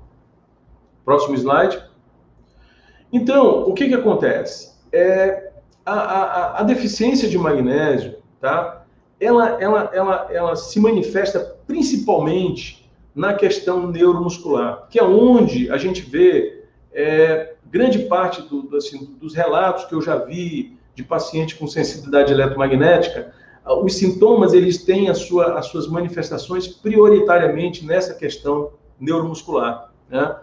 Próximo 1.03 1.35
slide. 1.35 1.83
Então, 3.11 3.63
o 3.63 3.73
que, 3.73 3.89
que 3.89 3.93
acontece? 3.93 4.79
É, 4.91 5.51
a, 5.85 5.93
a, 5.93 6.59
a 6.61 6.63
deficiência 6.63 7.27
de 7.27 7.37
magnésio, 7.37 8.17
tá? 8.39 8.80
Ela, 9.21 9.61
ela, 9.61 9.91
ela, 9.93 10.27
ela 10.31 10.55
se 10.55 10.79
manifesta 10.79 11.55
principalmente 11.67 12.91
na 13.13 13.33
questão 13.35 13.87
neuromuscular, 13.87 14.87
que 14.89 14.99
é 14.99 15.03
onde 15.03 15.71
a 15.71 15.77
gente 15.77 16.01
vê 16.01 16.65
é, 16.91 17.53
grande 17.69 17.99
parte 17.99 18.41
do, 18.41 18.75
assim, 18.75 19.15
dos 19.19 19.35
relatos 19.35 19.85
que 19.85 19.93
eu 19.93 20.01
já 20.01 20.17
vi 20.17 20.77
de 20.95 21.03
paciente 21.03 21.55
com 21.55 21.67
sensibilidade 21.67 22.33
eletromagnética, 22.33 23.33
os 23.83 23.95
sintomas 23.95 24.53
eles 24.53 24.83
têm 24.83 25.09
a 25.09 25.13
sua, 25.13 25.57
as 25.57 25.67
suas 25.67 25.87
manifestações 25.87 26.67
prioritariamente 26.67 27.85
nessa 27.85 28.13
questão 28.13 28.71
neuromuscular. 28.99 29.91
Né? 30.09 30.35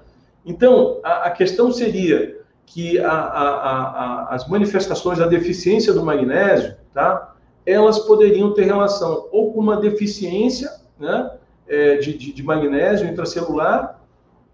Então, 0.47 1.01
a, 1.03 1.25
a, 1.27 1.31
questão 1.31 1.73
seria 1.73 2.41
que 2.65 2.99
a, 2.99 3.11
a, 3.11 4.35
as 4.35 4.49
manifestações 4.49 5.19
da 5.19 5.27
deficiência 5.27 5.93
do 5.93 6.05
magnésio, 6.05 6.77
tá? 6.95 7.28
Elas 7.71 7.99
poderiam 8.01 8.55
ter 8.55 8.65
relação 8.65 9.29
ou 9.31 9.53
com 9.53 9.61
uma 9.61 9.77
deficiência, 9.77 10.71
né? 10.99 11.31
é, 11.69 11.97
de, 11.97 12.17
de, 12.17 12.33
de 12.33 12.43
magnésio 12.43 13.07
intracelular 13.07 14.01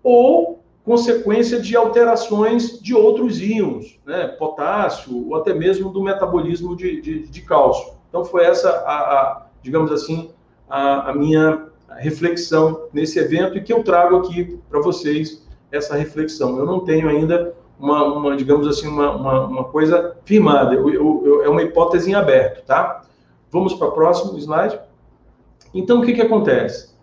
ou 0.03 0.63
consequência 0.85 1.61
de 1.61 1.75
alterações 1.77 2.79
de 2.81 2.95
outros 2.95 3.41
íons, 3.41 3.99
né, 4.05 4.29
potássio 4.39 5.29
ou 5.29 5.37
até 5.37 5.55
mesmo 5.55 5.91
do 5.91 6.03
metabolismo 6.03 6.77
de, 6.77 7.01
de, 7.01 7.27
de 7.27 7.43
cálcio. 7.43 7.95
Então 8.09 8.25
foi 8.25 8.45
essa, 8.45 8.69
a, 8.69 8.95
a 8.95 9.47
digamos 9.63 9.91
assim, 9.91 10.31
a, 10.69 11.11
a, 11.11 11.15
minha 11.15 11.69
reflexão 11.97 12.89
nesse 12.93 13.19
evento 13.19 13.57
e 13.57 13.63
que 13.63 13.73
eu 13.73 13.83
trago 13.83 14.17
aqui 14.17 14.59
para 14.69 14.81
vocês 14.81 15.47
essa 15.73 15.97
reflexão. 15.97 16.59
Eu 16.59 16.67
não 16.67 16.81
tenho 16.81 17.09
ainda 17.09 17.55
uma, 17.79 18.05
uma 18.05 18.37
digamos 18.37 18.67
assim, 18.67 18.89
uma, 18.89 19.15
uma, 19.15 19.47
uma 19.47 19.65
coisa 19.65 20.17
firmada. 20.25 20.75
Eu, 20.75 20.91
eu, 20.91 21.23
eu, 21.25 21.45
é 21.45 21.49
uma 21.49 21.63
hipótese 21.63 22.11
em 22.11 22.15
aberto, 22.15 22.65
tá? 22.65 23.03
Vamos 23.51 23.75
para 23.75 23.89
o 23.89 23.93
próximo 23.93 24.39
slide. 24.39 24.79
Então 25.73 26.01
o 26.01 26.05
que 26.05 26.13
que 26.13 26.23
acontece? 26.23 26.95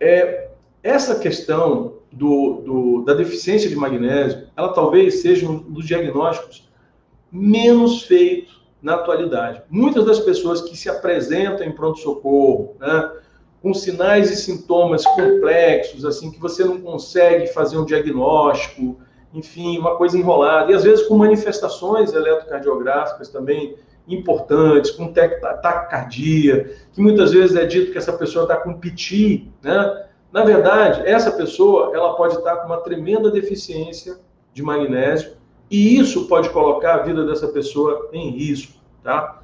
É, 0.00 0.48
essa 0.82 1.18
questão 1.18 1.94
do, 2.10 2.62
do, 2.64 3.04
da 3.04 3.14
deficiência 3.14 3.68
de 3.68 3.76
magnésio, 3.76 4.48
ela 4.56 4.72
talvez 4.72 5.22
seja 5.22 5.48
um 5.48 5.58
dos 5.58 5.86
diagnósticos 5.86 6.68
menos 7.30 8.02
feito 8.02 8.60
na 8.82 8.94
atualidade. 8.94 9.62
Muitas 9.70 10.04
das 10.04 10.18
pessoas 10.18 10.60
que 10.60 10.76
se 10.76 10.90
apresentam 10.90 11.64
em 11.64 11.72
pronto-socorro, 11.72 12.76
né, 12.80 13.12
com 13.62 13.72
sinais 13.72 14.30
e 14.30 14.36
sintomas 14.36 15.04
complexos, 15.04 16.04
assim, 16.04 16.32
que 16.32 16.40
você 16.40 16.64
não 16.64 16.80
consegue 16.80 17.46
fazer 17.46 17.78
um 17.78 17.84
diagnóstico, 17.84 19.00
enfim, 19.32 19.78
uma 19.78 19.96
coisa 19.96 20.16
enrolada, 20.18 20.70
e 20.70 20.74
às 20.74 20.84
vezes 20.84 21.06
com 21.06 21.16
manifestações 21.16 22.12
eletrocardiográficas 22.12 23.28
também 23.28 23.76
importantes, 24.06 24.90
com 24.90 25.12
taquicardia, 25.12 26.74
que 26.92 27.00
muitas 27.00 27.32
vezes 27.32 27.56
é 27.56 27.64
dito 27.64 27.92
que 27.92 27.98
essa 27.98 28.12
pessoa 28.12 28.44
está 28.44 28.56
com 28.56 28.74
piti, 28.74 29.50
né? 29.62 30.06
Na 30.32 30.44
verdade, 30.44 31.02
essa 31.06 31.30
pessoa 31.30 31.92
ela 31.94 32.14
pode 32.14 32.36
estar 32.36 32.56
com 32.56 32.66
uma 32.66 32.78
tremenda 32.78 33.30
deficiência 33.30 34.16
de 34.52 34.62
magnésio 34.62 35.32
e 35.70 35.98
isso 35.98 36.26
pode 36.26 36.50
colocar 36.50 36.94
a 36.94 37.02
vida 37.02 37.24
dessa 37.24 37.48
pessoa 37.48 38.08
em 38.12 38.30
risco, 38.30 38.78
tá? 39.02 39.40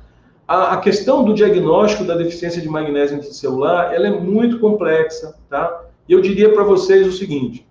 A, 0.46 0.74
a 0.74 0.76
questão 0.78 1.22
do 1.22 1.34
diagnóstico 1.34 2.04
da 2.04 2.14
deficiência 2.14 2.60
de 2.60 2.68
magnésio 2.68 3.18
intracelular, 3.18 3.92
ela 3.92 4.06
é 4.06 4.10
muito 4.10 4.58
complexa, 4.58 5.34
tá? 5.48 5.84
E 6.08 6.12
eu 6.12 6.22
diria 6.22 6.52
para 6.52 6.64
vocês 6.64 7.06
o 7.06 7.12
seguinte: 7.12 7.67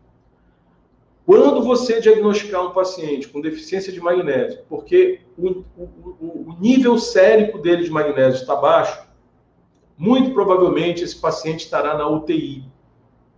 quando 1.27 1.61
você 1.61 1.99
diagnosticar 1.99 2.65
um 2.65 2.71
paciente 2.71 3.27
com 3.27 3.41
deficiência 3.41 3.91
de 3.91 3.99
magnésio, 3.99 4.61
porque 4.69 5.19
o, 5.37 5.61
o, 5.75 5.83
o 6.21 6.57
nível 6.57 6.97
sérico 6.97 7.59
dele 7.59 7.83
de 7.83 7.91
magnésio 7.91 8.39
está 8.39 8.55
baixo, 8.55 9.05
muito 9.97 10.31
provavelmente 10.31 11.03
esse 11.03 11.17
paciente 11.17 11.65
estará 11.65 11.97
na 11.97 12.07
UTI. 12.07 12.63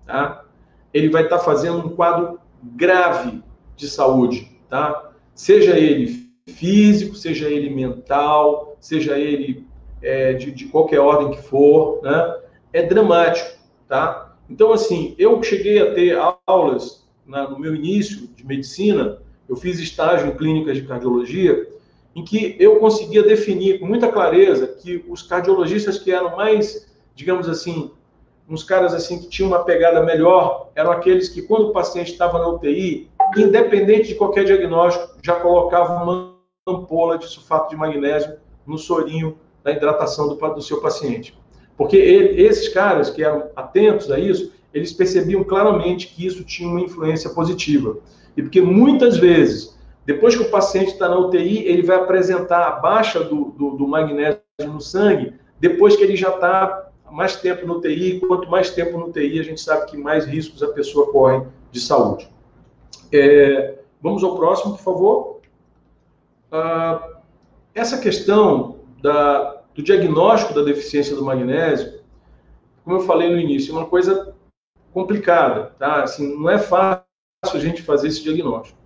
Tá? 0.06 0.46
Ele 0.94 1.10
vai 1.10 1.24
estar 1.24 1.40
fazendo 1.40 1.80
um 1.80 1.96
quadro 1.96 2.40
grave 2.62 3.42
de 3.76 3.90
saúde, 3.90 4.56
tá? 4.70 5.12
Seja 5.34 5.76
ele 5.76 6.30
físico, 6.48 7.16
seja 7.16 7.50
ele 7.50 7.72
mental, 7.72 8.78
seja 8.80 9.18
ele 9.18 9.66
é, 10.00 10.34
de, 10.34 10.52
de, 10.52 10.66
qualquer 10.66 11.00
ordem 11.00 11.32
que 11.32 11.42
for, 11.42 12.04
né? 12.04 12.40
É 12.72 12.84
dramático, 12.84 13.58
tá? 13.88 14.36
Então, 14.48 14.72
assim, 14.72 15.16
eu 15.18 15.42
cheguei 15.42 15.82
a 15.82 15.92
ter 15.96 16.20
aulas 16.46 17.09
na, 17.30 17.48
no 17.48 17.60
meu 17.60 17.76
início 17.76 18.28
de 18.36 18.46
medicina, 18.46 19.20
eu 19.48 19.56
fiz 19.56 19.80
estágio 19.80 20.28
em 20.28 20.36
clínicas 20.36 20.76
de 20.76 20.84
cardiologia, 20.84 21.68
em 22.16 22.24
que 22.24 22.56
eu 22.60 22.80
conseguia 22.80 23.24
definir 23.24 23.80
com 23.80 23.86
muita 23.86 24.12
clareza 24.12 24.68
que 24.68 25.06
os 25.08 25.22
cardiologistas 25.22 26.00
que 26.00 26.12
eram 26.12 26.36
mais, 26.36 26.92
digamos 27.16 27.48
assim, 27.48 27.92
uns 28.50 28.64
caras 28.64 28.96
assim 28.96 29.20
que 29.20 29.30
tinham 29.30 29.50
uma 29.50 29.64
pegada 29.64 30.04
melhor, 30.04 30.72
eram 30.76 30.92
aqueles 30.92 31.30
que 31.30 31.44
quando 31.44 31.70
o 31.70 31.72
paciente 31.72 32.12
estava 32.12 32.40
na 32.40 32.48
UTI, 32.48 33.08
independente 33.38 34.08
de 34.10 34.16
qualquer 34.16 34.44
diagnóstico, 34.44 35.16
já 35.22 35.36
colocavam 35.36 36.04
uma 36.04 36.36
ampola 36.68 37.18
de 37.20 37.28
sulfato 37.28 37.70
de 37.70 37.76
magnésio 37.76 38.38
no 38.66 38.78
sorinho 38.78 39.38
da 39.64 39.72
hidratação 39.72 40.28
do, 40.28 40.36
do 40.36 40.62
seu 40.62 40.82
paciente. 40.82 41.38
Porque 41.78 41.96
ele, 41.96 42.42
esses 42.42 42.70
caras 42.70 43.10
que 43.10 43.24
eram 43.24 43.50
atentos 43.56 44.12
a 44.12 44.20
isso, 44.20 44.52
eles 44.74 44.92
percebiam 44.92 45.44
claramente 45.44 46.08
que 46.08 46.26
isso 46.26 46.44
tinha 46.44 46.70
uma 46.70 46.82
influência 46.82 47.30
positiva. 47.32 47.98
E 48.38 48.42
porque 48.42 48.62
muitas 48.62 49.18
vezes, 49.18 49.78
depois 50.06 50.36
que 50.36 50.44
o 50.44 50.50
paciente 50.50 50.94
está 50.94 51.10
na 51.10 51.18
UTI, 51.18 51.66
ele 51.66 51.82
vai 51.82 51.98
apresentar 51.98 52.68
a 52.68 52.72
baixa 52.72 53.24
do, 53.24 53.46
do, 53.58 53.72
do 53.72 53.88
magnésio 53.88 54.42
no 54.60 54.80
sangue, 54.80 55.34
depois 55.60 55.96
que 55.96 56.04
ele 56.04 56.16
já 56.16 56.30
está 56.30 56.90
mais 57.12 57.36
tempo 57.36 57.66
no 57.66 57.78
UTI. 57.78 58.20
Quanto 58.20 58.50
mais 58.50 58.70
tempo 58.70 58.98
no 58.98 59.08
UTI, 59.08 59.40
a 59.40 59.44
gente 59.44 59.62
sabe 59.62 59.90
que 59.90 59.98
mais 59.98 60.26
riscos 60.26 60.62
a 60.62 60.68
pessoa 60.70 61.12
corre 61.12 61.46
de 61.72 61.80
saúde. 61.80 62.30
É, 63.12 63.80
vamos 64.02 64.24
ao 64.24 64.36
próximo, 64.36 64.74
por 64.74 64.84
favor. 64.84 65.40
Ah, 66.52 67.20
essa 67.74 67.98
questão 67.98 68.78
da, 69.02 69.62
do 69.74 69.82
diagnóstico 69.82 70.54
da 70.54 70.64
deficiência 70.64 71.16
do 71.16 71.24
magnésio, 71.24 72.00
como 72.84 72.98
eu 72.98 73.02
falei 73.02 73.30
no 73.30 73.40
início, 73.40 73.74
é 73.74 73.78
uma 73.78 73.86
coisa 73.86 74.36
complicada, 75.00 75.72
tá? 75.80 76.04
Assim, 76.04 76.38
não 76.38 76.50
é 76.50 76.58
fácil 76.58 77.06
a 77.54 77.60
gente 77.60 77.82
fazer 77.82 78.10
esse 78.10 78.22
diagnóstico. 78.22 78.78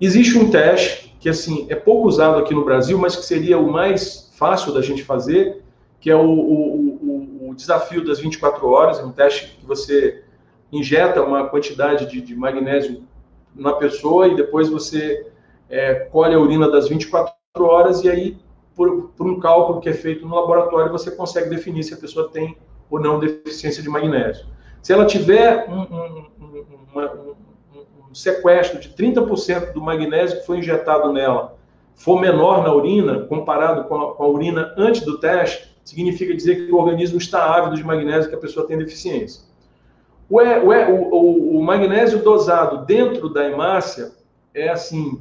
Existe 0.00 0.38
um 0.38 0.48
teste 0.48 1.16
que 1.18 1.28
assim 1.28 1.66
é 1.68 1.74
pouco 1.74 2.06
usado 2.06 2.38
aqui 2.38 2.54
no 2.54 2.64
Brasil, 2.64 2.96
mas 2.98 3.16
que 3.16 3.24
seria 3.24 3.58
o 3.58 3.70
mais 3.70 4.30
fácil 4.36 4.72
da 4.72 4.80
gente 4.80 5.02
fazer, 5.02 5.62
que 6.00 6.08
é 6.08 6.14
o, 6.14 6.20
o, 6.20 7.46
o, 7.46 7.48
o 7.50 7.54
desafio 7.54 8.04
das 8.04 8.20
24 8.20 8.64
horas, 8.68 9.00
é 9.00 9.04
um 9.04 9.10
teste 9.10 9.56
que 9.58 9.66
você 9.66 10.22
injeta 10.70 11.22
uma 11.22 11.48
quantidade 11.48 12.06
de, 12.06 12.20
de 12.20 12.36
magnésio 12.36 13.02
na 13.54 13.72
pessoa 13.72 14.28
e 14.28 14.36
depois 14.36 14.68
você 14.68 15.26
é, 15.68 15.94
colhe 15.94 16.34
a 16.34 16.38
urina 16.38 16.70
das 16.70 16.88
24 16.88 17.34
horas 17.58 18.04
e 18.04 18.10
aí, 18.10 18.38
por, 18.76 19.08
por, 19.16 19.26
um 19.26 19.40
cálculo 19.40 19.80
que 19.80 19.88
é 19.88 19.94
feito 19.94 20.26
no 20.26 20.34
laboratório, 20.34 20.92
você 20.92 21.10
consegue 21.10 21.48
definir 21.48 21.82
se 21.82 21.94
a 21.94 21.96
pessoa 21.96 22.28
tem 22.28 22.56
ou 22.90 23.00
não 23.00 23.18
deficiência 23.18 23.82
de 23.82 23.88
magnésio. 23.88 24.46
Se 24.86 24.92
ela 24.92 25.04
tiver 25.04 25.68
um, 25.68 25.80
um, 25.80 26.26
um, 26.94 27.34
um 28.08 28.14
sequestro 28.14 28.78
de 28.78 28.90
30% 28.90 29.72
do 29.72 29.80
magnésio 29.80 30.38
que 30.38 30.46
foi 30.46 30.58
injetado 30.58 31.12
nela 31.12 31.58
for 31.96 32.20
menor 32.20 32.62
na 32.62 32.72
urina, 32.72 33.24
comparado 33.24 33.88
com 33.88 34.00
a, 34.00 34.14
com 34.14 34.22
a 34.22 34.28
urina 34.28 34.72
antes 34.76 35.00
do 35.00 35.18
teste, 35.18 35.76
significa 35.84 36.32
dizer 36.32 36.66
que 36.66 36.72
o 36.72 36.76
organismo 36.76 37.18
está 37.18 37.52
ávido 37.52 37.74
de 37.74 37.82
magnésio, 37.82 38.30
que 38.30 38.36
a 38.36 38.38
pessoa 38.38 38.64
tem 38.64 38.78
deficiência. 38.78 39.42
O, 40.30 40.38
o, 40.38 41.14
o, 41.16 41.58
o 41.58 41.64
magnésio 41.64 42.22
dosado 42.22 42.86
dentro 42.86 43.28
da 43.28 43.44
hemácia 43.44 44.12
é 44.54 44.68
assim, 44.68 45.20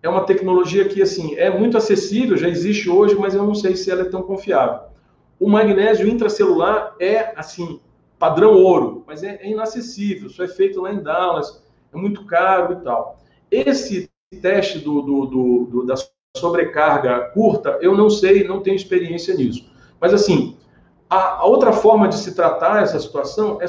é 0.00 0.08
uma 0.08 0.22
tecnologia 0.22 0.84
que 0.88 1.02
assim 1.02 1.34
é 1.34 1.50
muito 1.50 1.76
acessível, 1.76 2.36
já 2.36 2.48
existe 2.48 2.88
hoje, 2.88 3.16
mas 3.16 3.34
eu 3.34 3.44
não 3.44 3.56
sei 3.56 3.74
se 3.74 3.90
ela 3.90 4.02
é 4.02 4.08
tão 4.08 4.22
confiável. 4.22 4.82
O 5.40 5.48
magnésio 5.48 6.06
intracelular 6.06 6.94
é 7.00 7.32
assim 7.36 7.80
padrão 8.18 8.54
ouro, 8.54 9.04
mas 9.06 9.22
é, 9.22 9.36
é 9.42 9.50
inacessível. 9.50 10.28
Isso 10.28 10.42
é 10.42 10.48
feito 10.48 10.80
lá 10.80 10.92
em 10.92 11.02
Dallas, 11.02 11.62
é 11.92 11.96
muito 11.96 12.24
caro 12.26 12.74
e 12.74 12.76
tal. 12.84 13.20
Esse 13.50 14.10
teste 14.40 14.78
do, 14.78 15.02
do, 15.02 15.26
do, 15.26 15.64
do 15.66 15.86
da 15.86 15.94
sobrecarga 16.36 17.30
curta, 17.30 17.78
eu 17.80 17.96
não 17.96 18.10
sei, 18.10 18.44
não 18.44 18.60
tenho 18.60 18.76
experiência 18.76 19.34
nisso. 19.34 19.70
Mas 20.00 20.12
assim, 20.12 20.56
a, 21.08 21.36
a 21.36 21.44
outra 21.44 21.72
forma 21.72 22.08
de 22.08 22.16
se 22.16 22.34
tratar 22.34 22.82
essa 22.82 22.98
situação 22.98 23.60
é 23.62 23.66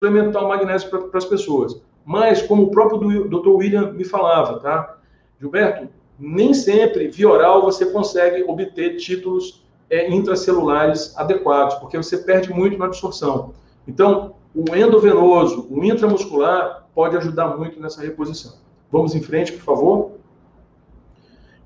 suplementar 0.00 0.44
o 0.44 0.48
magnésio 0.48 0.88
para 0.88 1.18
as 1.18 1.24
pessoas. 1.24 1.80
Mas, 2.04 2.40
como 2.40 2.62
o 2.62 2.70
próprio 2.70 3.28
Dr. 3.28 3.48
William 3.48 3.92
me 3.92 4.04
falava, 4.04 4.58
tá? 4.60 4.98
Gilberto, 5.38 5.88
nem 6.18 6.54
sempre, 6.54 7.08
via 7.08 7.28
oral, 7.28 7.62
você 7.62 7.92
consegue 7.92 8.42
obter 8.44 8.96
títulos 8.96 9.62
é, 9.90 10.10
intracelulares 10.10 11.16
adequados, 11.16 11.76
porque 11.76 11.96
você 11.96 12.18
perde 12.18 12.52
muito 12.52 12.78
na 12.78 12.86
absorção. 12.86 13.54
Então, 13.86 14.34
o 14.54 14.74
endovenoso, 14.74 15.66
o 15.70 15.84
intramuscular, 15.84 16.86
pode 16.94 17.16
ajudar 17.16 17.56
muito 17.56 17.80
nessa 17.80 18.02
reposição. 18.02 18.54
Vamos 18.90 19.14
em 19.14 19.22
frente, 19.22 19.52
por 19.52 19.62
favor. 19.62 20.10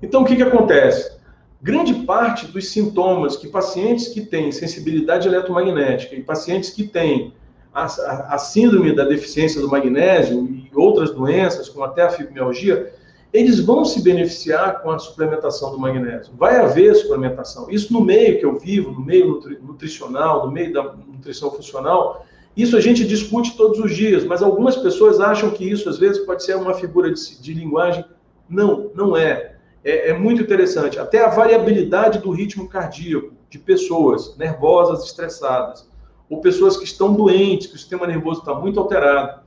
Então, 0.01 0.21
o 0.21 0.25
que, 0.25 0.35
que 0.35 0.43
acontece? 0.43 1.17
Grande 1.61 1.93
parte 2.05 2.45
dos 2.47 2.67
sintomas 2.69 3.37
que 3.37 3.47
pacientes 3.47 4.09
que 4.09 4.21
têm 4.21 4.51
sensibilidade 4.51 5.27
eletromagnética 5.27 6.13
e 6.13 6.21
pacientes 6.21 6.69
que 6.69 6.83
têm 6.83 7.33
a, 7.73 7.85
a, 7.85 8.35
a, 8.35 8.37
síndrome 8.37 8.93
da 8.93 9.05
deficiência 9.05 9.61
do 9.61 9.69
magnésio 9.69 10.45
e 10.45 10.69
outras 10.75 11.11
doenças, 11.11 11.69
como 11.69 11.85
até 11.85 12.03
a 12.03 12.09
fibromialgia, 12.09 12.93
eles 13.33 13.59
vão 13.59 13.83
se 13.83 14.01
beneficiar 14.01 14.83
com 14.83 14.91
a 14.91 14.99
suplementação 14.99 15.71
do 15.71 15.79
magnésio. 15.79 16.31
Vai 16.37 16.57
haver 16.57 16.95
suplementação. 16.95 17.67
Isso 17.69 17.91
no 17.91 17.99
meio 17.99 18.39
que 18.39 18.45
eu 18.45 18.59
vivo, 18.59 18.91
no 18.91 19.03
meio 19.03 19.27
nutri, 19.27 19.57
nutricional, 19.59 20.45
no 20.45 20.51
meio 20.51 20.71
da 20.71 20.83
nutrição 20.93 21.49
funcional, 21.49 22.23
isso 22.55 22.77
a 22.77 22.79
gente 22.79 23.03
discute 23.03 23.57
todos 23.57 23.79
os 23.79 23.95
dias, 23.95 24.23
mas 24.23 24.43
algumas 24.43 24.75
pessoas 24.75 25.19
acham 25.19 25.49
que 25.49 25.67
isso 25.67 25.89
às 25.89 25.97
vezes 25.97 26.23
pode 26.23 26.43
ser 26.43 26.55
uma 26.55 26.75
figura 26.75 27.11
de, 27.11 27.41
de 27.41 27.53
linguagem. 27.55 28.05
Não, 28.47 28.91
não 28.93 29.17
é. 29.17 29.55
é. 29.83 30.11
É 30.11 30.13
muito 30.13 30.43
interessante. 30.43 30.99
Até 30.99 31.25
a 31.25 31.29
variabilidade 31.29 32.19
do 32.19 32.29
ritmo 32.29 32.69
cardíaco 32.69 33.33
de 33.49 33.57
pessoas 33.57 34.37
nervosas, 34.37 35.03
estressadas 35.05 35.89
ou 36.29 36.39
pessoas 36.39 36.77
que 36.77 36.83
estão 36.83 37.13
doentes, 37.13 37.65
que 37.65 37.75
o 37.75 37.79
sistema 37.79 38.05
nervoso 38.05 38.41
está 38.41 38.53
muito 38.53 38.79
alterado. 38.79 39.41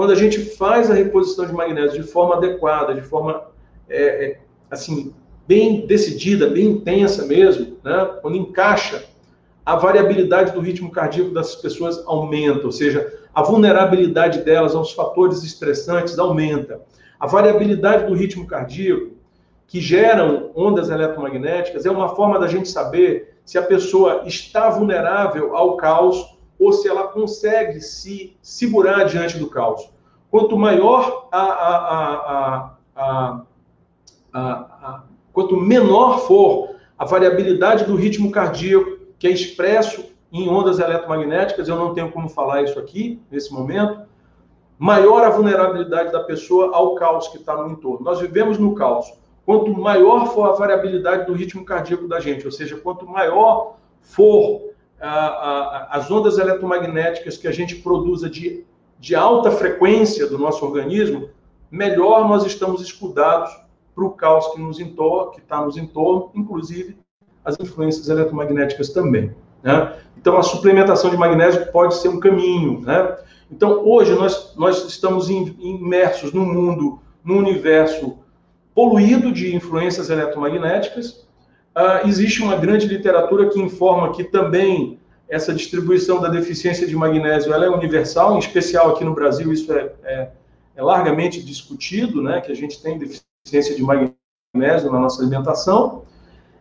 Quando 0.00 0.12
a 0.12 0.16
gente 0.16 0.40
faz 0.56 0.90
a 0.90 0.94
reposição 0.94 1.44
de 1.44 1.52
magnésio 1.52 2.02
de 2.02 2.08
forma 2.08 2.36
adequada, 2.36 2.94
de 2.94 3.02
forma 3.02 3.48
é, 3.86 4.24
é, 4.24 4.38
assim 4.70 5.12
bem 5.46 5.86
decidida, 5.86 6.48
bem 6.48 6.68
intensa 6.68 7.26
mesmo, 7.26 7.76
né? 7.84 8.08
quando 8.22 8.38
encaixa, 8.38 9.04
a 9.62 9.76
variabilidade 9.76 10.52
do 10.52 10.60
ritmo 10.60 10.90
cardíaco 10.90 11.34
das 11.34 11.54
pessoas 11.54 12.02
aumenta, 12.06 12.64
ou 12.64 12.72
seja, 12.72 13.12
a 13.34 13.42
vulnerabilidade 13.42 14.38
delas 14.40 14.74
aos 14.74 14.90
fatores 14.90 15.44
estressantes 15.44 16.18
aumenta. 16.18 16.80
A 17.20 17.26
variabilidade 17.26 18.06
do 18.06 18.14
ritmo 18.14 18.46
cardíaco, 18.46 19.10
que 19.66 19.82
geram 19.82 20.50
ondas 20.54 20.88
eletromagnéticas, 20.88 21.84
é 21.84 21.90
uma 21.90 22.08
forma 22.16 22.38
da 22.38 22.46
gente 22.46 22.70
saber 22.70 23.34
se 23.44 23.58
a 23.58 23.62
pessoa 23.62 24.22
está 24.24 24.70
vulnerável 24.70 25.54
ao 25.54 25.76
caos 25.76 26.39
ou 26.60 26.72
se 26.72 26.86
ela 26.86 27.08
consegue 27.08 27.80
se 27.80 28.36
segurar 28.42 29.04
diante 29.04 29.38
do 29.38 29.48
caos. 29.48 29.90
Quanto 30.30 30.56
maior 30.56 31.28
a, 31.32 31.42
a, 31.42 32.76
a, 32.94 33.44
a, 34.32 35.02
quanto 35.32 35.56
menor 35.56 36.20
for 36.20 36.76
a 36.98 37.04
variabilidade 37.04 37.84
do 37.84 37.96
ritmo 37.96 38.30
cardíaco 38.30 38.98
que 39.18 39.26
é 39.26 39.30
expresso 39.30 40.04
em 40.32 40.48
ondas 40.48 40.78
eletromagnéticas, 40.78 41.66
eu 41.66 41.76
não 41.76 41.94
tenho 41.94 42.12
como 42.12 42.28
falar 42.28 42.62
isso 42.62 42.78
aqui 42.78 43.20
nesse 43.30 43.52
momento, 43.52 44.02
maior 44.78 45.24
a 45.24 45.30
vulnerabilidade 45.30 46.12
da 46.12 46.20
pessoa 46.20 46.74
ao 46.74 46.94
caos 46.94 47.28
que 47.28 47.38
está 47.38 47.56
no 47.56 47.70
entorno. 47.70 48.04
Nós 48.04 48.20
vivemos 48.20 48.58
no 48.58 48.74
caos. 48.74 49.12
Quanto 49.44 49.72
maior 49.72 50.32
for 50.32 50.48
a 50.48 50.52
variabilidade 50.52 51.26
do 51.26 51.32
ritmo 51.32 51.64
cardíaco 51.64 52.06
da 52.06 52.20
gente, 52.20 52.46
ou 52.46 52.52
seja, 52.52 52.76
quanto 52.76 53.06
maior 53.06 53.76
for 54.00 54.69
as 55.00 56.10
ondas 56.10 56.38
eletromagnéticas 56.38 57.36
que 57.36 57.48
a 57.48 57.52
gente 57.52 57.76
produza 57.76 58.28
de, 58.28 58.64
de 58.98 59.14
alta 59.14 59.50
frequência 59.50 60.26
do 60.26 60.38
nosso 60.38 60.64
organismo, 60.64 61.30
melhor 61.70 62.28
nós 62.28 62.44
estamos 62.44 62.82
escudados 62.82 63.50
para 63.94 64.04
o 64.04 64.10
caos 64.10 64.48
que 64.48 64.60
nos 64.60 64.78
entorna, 64.78 65.32
que 65.32 65.40
está 65.40 65.60
nos 65.60 65.76
entorno, 65.76 66.30
inclusive 66.34 66.96
as 67.44 67.58
influências 67.58 68.08
eletromagnéticas 68.08 68.90
também. 68.90 69.34
Né? 69.62 69.96
Então, 70.16 70.36
a 70.36 70.42
suplementação 70.42 71.10
de 71.10 71.16
magnésio 71.16 71.70
pode 71.72 71.94
ser 71.94 72.08
um 72.08 72.20
caminho. 72.20 72.80
Né? 72.80 73.16
Então, 73.50 73.86
hoje 73.86 74.14
nós, 74.14 74.54
nós 74.56 74.84
estamos 74.84 75.28
imersos 75.28 76.32
num 76.32 76.44
mundo, 76.44 77.00
num 77.24 77.38
universo 77.38 78.18
poluído 78.74 79.32
de 79.32 79.54
influências 79.54 80.10
eletromagnéticas. 80.10 81.26
Uh, 81.80 82.06
existe 82.06 82.42
uma 82.42 82.56
grande 82.56 82.86
literatura 82.86 83.48
que 83.48 83.58
informa 83.58 84.12
que 84.12 84.22
também 84.22 84.98
essa 85.30 85.54
distribuição 85.54 86.20
da 86.20 86.28
deficiência 86.28 86.86
de 86.86 86.94
magnésio 86.94 87.54
ela 87.54 87.64
é 87.64 87.70
universal, 87.70 88.36
em 88.36 88.38
especial 88.38 88.90
aqui 88.90 89.02
no 89.02 89.14
Brasil 89.14 89.50
isso 89.50 89.72
é, 89.72 89.90
é, 90.02 90.30
é 90.76 90.82
largamente 90.82 91.42
discutido, 91.42 92.20
né, 92.20 92.42
que 92.42 92.52
a 92.52 92.54
gente 92.54 92.82
tem 92.82 92.98
deficiência 92.98 93.74
de 93.74 93.82
magnésio 93.82 94.92
na 94.92 94.98
nossa 94.98 95.22
alimentação. 95.22 96.04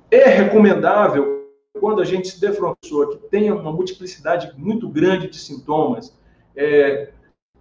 É 0.10 0.30
recomendável 0.30 1.44
quando 1.82 2.02
a 2.02 2.06
gente 2.06 2.30
se 2.30 2.40
defrontou 2.40 3.08
que 3.10 3.18
tenha 3.30 3.54
uma 3.54 3.74
multiplicidade 3.74 4.54
muito 4.58 4.88
grande 4.88 5.30
de 5.30 5.38
sintomas 5.38 6.18
é, 6.56 7.10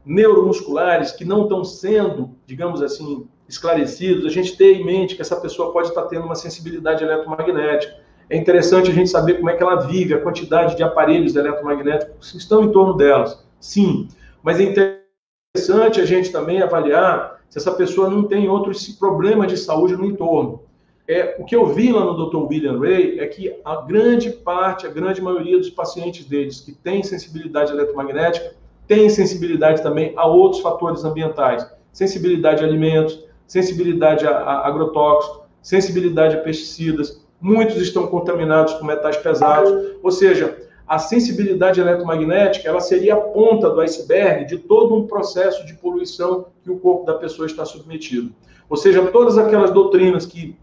neuromusculares 0.05 1.11
que 1.11 1.25
não 1.25 1.43
estão 1.43 1.65
sendo, 1.65 2.37
digamos 2.47 2.83
assim, 2.83 3.27
esclarecidos, 3.49 4.27
a 4.27 4.29
gente 4.29 4.57
ter 4.57 4.75
em 4.75 4.85
mente 4.85 5.17
que 5.17 5.23
essa 5.23 5.37
pessoa 5.37 5.73
pode 5.73 5.89
estar 5.89 6.03
tendo 6.03 6.27
uma 6.27 6.35
sensibilidade 6.35 7.03
eletromagnética. 7.03 7.95
É 8.29 8.37
interessante 8.37 8.91
a 8.91 8.95
gente 8.95 9.09
saber 9.09 9.35
como 9.35 9.49
é 9.49 9.57
que 9.57 9.63
ela 9.63 9.87
vive, 9.87 10.13
a 10.13 10.21
quantidade 10.21 10.77
de 10.77 10.83
aparelhos 10.83 11.35
eletromagnéticos 11.35 12.31
que 12.31 12.37
estão 12.37 12.63
em 12.65 12.71
torno 12.71 12.95
delas. 12.95 13.43
Sim, 13.59 14.09
mas 14.43 14.61
é 14.61 14.65
interessante 14.65 16.01
a 16.01 16.05
gente 16.05 16.31
também 16.31 16.61
avaliar 16.61 17.41
se 17.49 17.57
essa 17.57 17.73
pessoa 17.73 18.11
não 18.11 18.25
tem 18.25 18.49
outros 18.49 18.87
problemas 18.89 19.49
de 19.49 19.57
saúde 19.57 19.97
no 19.97 20.05
entorno. 20.05 20.63
É, 21.09 21.37
o 21.39 21.45
que 21.47 21.57
eu 21.57 21.65
vi 21.65 21.91
lá 21.91 22.05
no 22.05 22.27
Dr. 22.27 22.37
William 22.37 22.79
Ray 22.79 23.19
é 23.19 23.27
que 23.27 23.59
a 23.65 23.77
grande 23.77 24.31
parte, 24.31 24.87
a 24.87 24.91
grande 24.91 25.23
maioria 25.23 25.57
dos 25.57 25.71
pacientes 25.71 26.27
deles 26.27 26.61
que 26.61 26.73
têm 26.73 27.03
sensibilidade 27.03 27.73
eletromagnética 27.73 28.55
tem 28.87 29.09
sensibilidade 29.09 29.83
também 29.83 30.13
a 30.17 30.27
outros 30.27 30.61
fatores 30.61 31.05
ambientais, 31.05 31.67
sensibilidade 31.93 32.63
a 32.63 32.67
alimentos, 32.67 33.25
sensibilidade 33.49 34.27
a, 34.27 34.31
a 34.31 34.69
agrotóxicos, 34.69 35.41
sensibilidade 35.61 36.37
a 36.37 36.41
pesticidas. 36.41 37.27
Muitos 37.41 37.77
estão 37.79 38.07
contaminados 38.07 38.75
com 38.75 38.85
metais 38.85 39.17
pesados, 39.17 39.97
ou 40.03 40.11
seja, 40.11 40.57
a 40.87 40.99
sensibilidade 40.99 41.81
eletromagnética 41.81 42.69
ela 42.69 42.81
seria 42.81 43.15
a 43.15 43.21
ponta 43.21 43.69
do 43.69 43.81
iceberg 43.81 44.47
de 44.47 44.59
todo 44.59 44.95
um 44.95 45.07
processo 45.07 45.67
de 45.67 45.75
poluição 45.75 46.47
que 46.63 46.71
o 46.71 46.79
corpo 46.79 47.05
da 47.05 47.15
pessoa 47.15 47.47
está 47.47 47.65
submetido. 47.65 48.33
Ou 48.71 48.77
seja, 48.77 49.07
todas 49.07 49.37
aquelas 49.37 49.71
doutrinas 49.71 50.27
que 50.27 50.57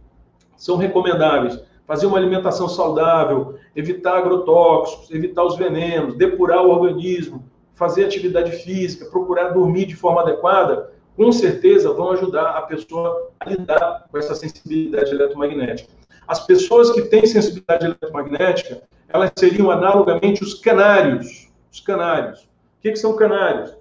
são 0.58 0.78
recomendáveis, 0.78 1.60
fazer 1.86 2.08
uma 2.08 2.18
alimentação 2.18 2.68
saudável, 2.68 3.56
evitar 3.76 4.18
agrotóxicos, 4.18 5.12
evitar 5.12 5.44
os 5.44 5.56
venenos, 5.58 6.16
depurar 6.16 6.66
o 6.66 6.70
organismo, 6.70 7.44
fazer 7.76 8.06
atividade 8.06 8.52
física, 8.52 9.06
procurar 9.06 9.50
dormir 9.50 9.86
de 9.86 9.96
forma 9.96 10.22
adequada, 10.22 10.92
com 11.16 11.32
certeza 11.32 11.94
vão 11.94 12.12
ajudar 12.12 12.52
a 12.52 12.62
pessoa 12.64 13.32
a 13.40 13.50
lidar 13.50 14.06
com 14.12 14.18
essa 14.18 14.36
sensibilidade 14.36 15.12
eletromagnética. 15.12 15.90
As 16.28 16.46
pessoas 16.46 16.92
que 16.92 17.04
têm 17.04 17.26
sensibilidade 17.26 17.86
eletromagnética, 17.86 18.84
elas 19.08 19.32
seriam 19.38 19.72
analogamente 19.72 20.44
os 20.44 20.56
canários. 20.56 21.50
Os 21.72 21.80
canários. 21.80 22.42
O 22.42 22.48
que, 22.82 22.92
que 22.92 22.98
são 22.98 23.16
canários? 23.16 23.76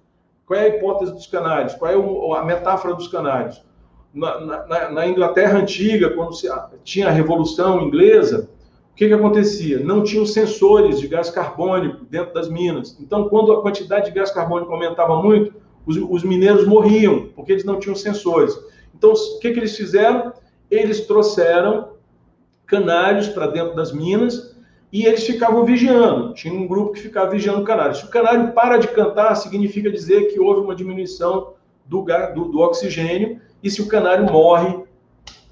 Qual 0.46 0.58
é 0.58 0.64
a 0.64 0.68
hipótese 0.68 1.12
dos 1.12 1.26
canários? 1.26 1.74
Qual 1.74 1.90
é 1.90 2.38
a 2.38 2.44
metáfora 2.44 2.94
dos 2.94 3.08
canários? 3.08 3.62
Na, 4.12 4.40
na, 4.40 4.90
na 4.90 5.06
Inglaterra 5.06 5.58
antiga, 5.58 6.10
quando 6.10 6.34
se, 6.34 6.48
tinha 6.84 7.08
a 7.08 7.10
Revolução 7.10 7.80
Inglesa, 7.80 8.48
o 8.92 8.94
que, 8.94 9.08
que 9.08 9.14
acontecia? 9.14 9.80
Não 9.80 10.04
tinham 10.04 10.24
sensores 10.24 11.00
de 11.00 11.08
gás 11.08 11.30
carbônico 11.30 12.04
dentro 12.04 12.32
das 12.32 12.48
minas. 12.48 12.96
Então, 13.00 13.28
quando 13.28 13.52
a 13.52 13.60
quantidade 13.60 14.06
de 14.06 14.12
gás 14.12 14.30
carbônico 14.30 14.72
aumentava 14.72 15.20
muito, 15.20 15.52
os, 15.86 15.96
os 15.96 16.24
mineiros 16.24 16.66
morriam, 16.66 17.28
porque 17.34 17.52
eles 17.52 17.64
não 17.64 17.78
tinham 17.78 17.94
sensores. 17.94 18.56
Então, 18.94 19.12
o 19.12 19.38
que, 19.38 19.52
que 19.52 19.58
eles 19.58 19.76
fizeram? 19.76 20.32
Eles 20.70 21.06
trouxeram 21.06 21.94
canários 22.66 23.28
para 23.28 23.46
dentro 23.46 23.74
das 23.74 23.92
minas 23.92 24.54
e 24.92 25.04
eles 25.04 25.26
ficavam 25.26 25.64
vigiando. 25.64 26.34
Tinha 26.34 26.54
um 26.54 26.66
grupo 26.66 26.92
que 26.92 27.00
ficava 27.00 27.30
vigiando 27.30 27.60
o 27.60 27.64
canário. 27.64 27.94
Se 27.94 28.04
o 28.04 28.08
canário 28.08 28.52
para 28.52 28.76
de 28.76 28.88
cantar, 28.88 29.34
significa 29.34 29.90
dizer 29.90 30.32
que 30.32 30.40
houve 30.40 30.60
uma 30.60 30.74
diminuição 30.74 31.54
do, 31.84 32.04
do, 32.34 32.44
do 32.46 32.60
oxigênio, 32.60 33.40
e 33.62 33.70
se 33.70 33.82
o 33.82 33.88
canário 33.88 34.24
morre, 34.24 34.84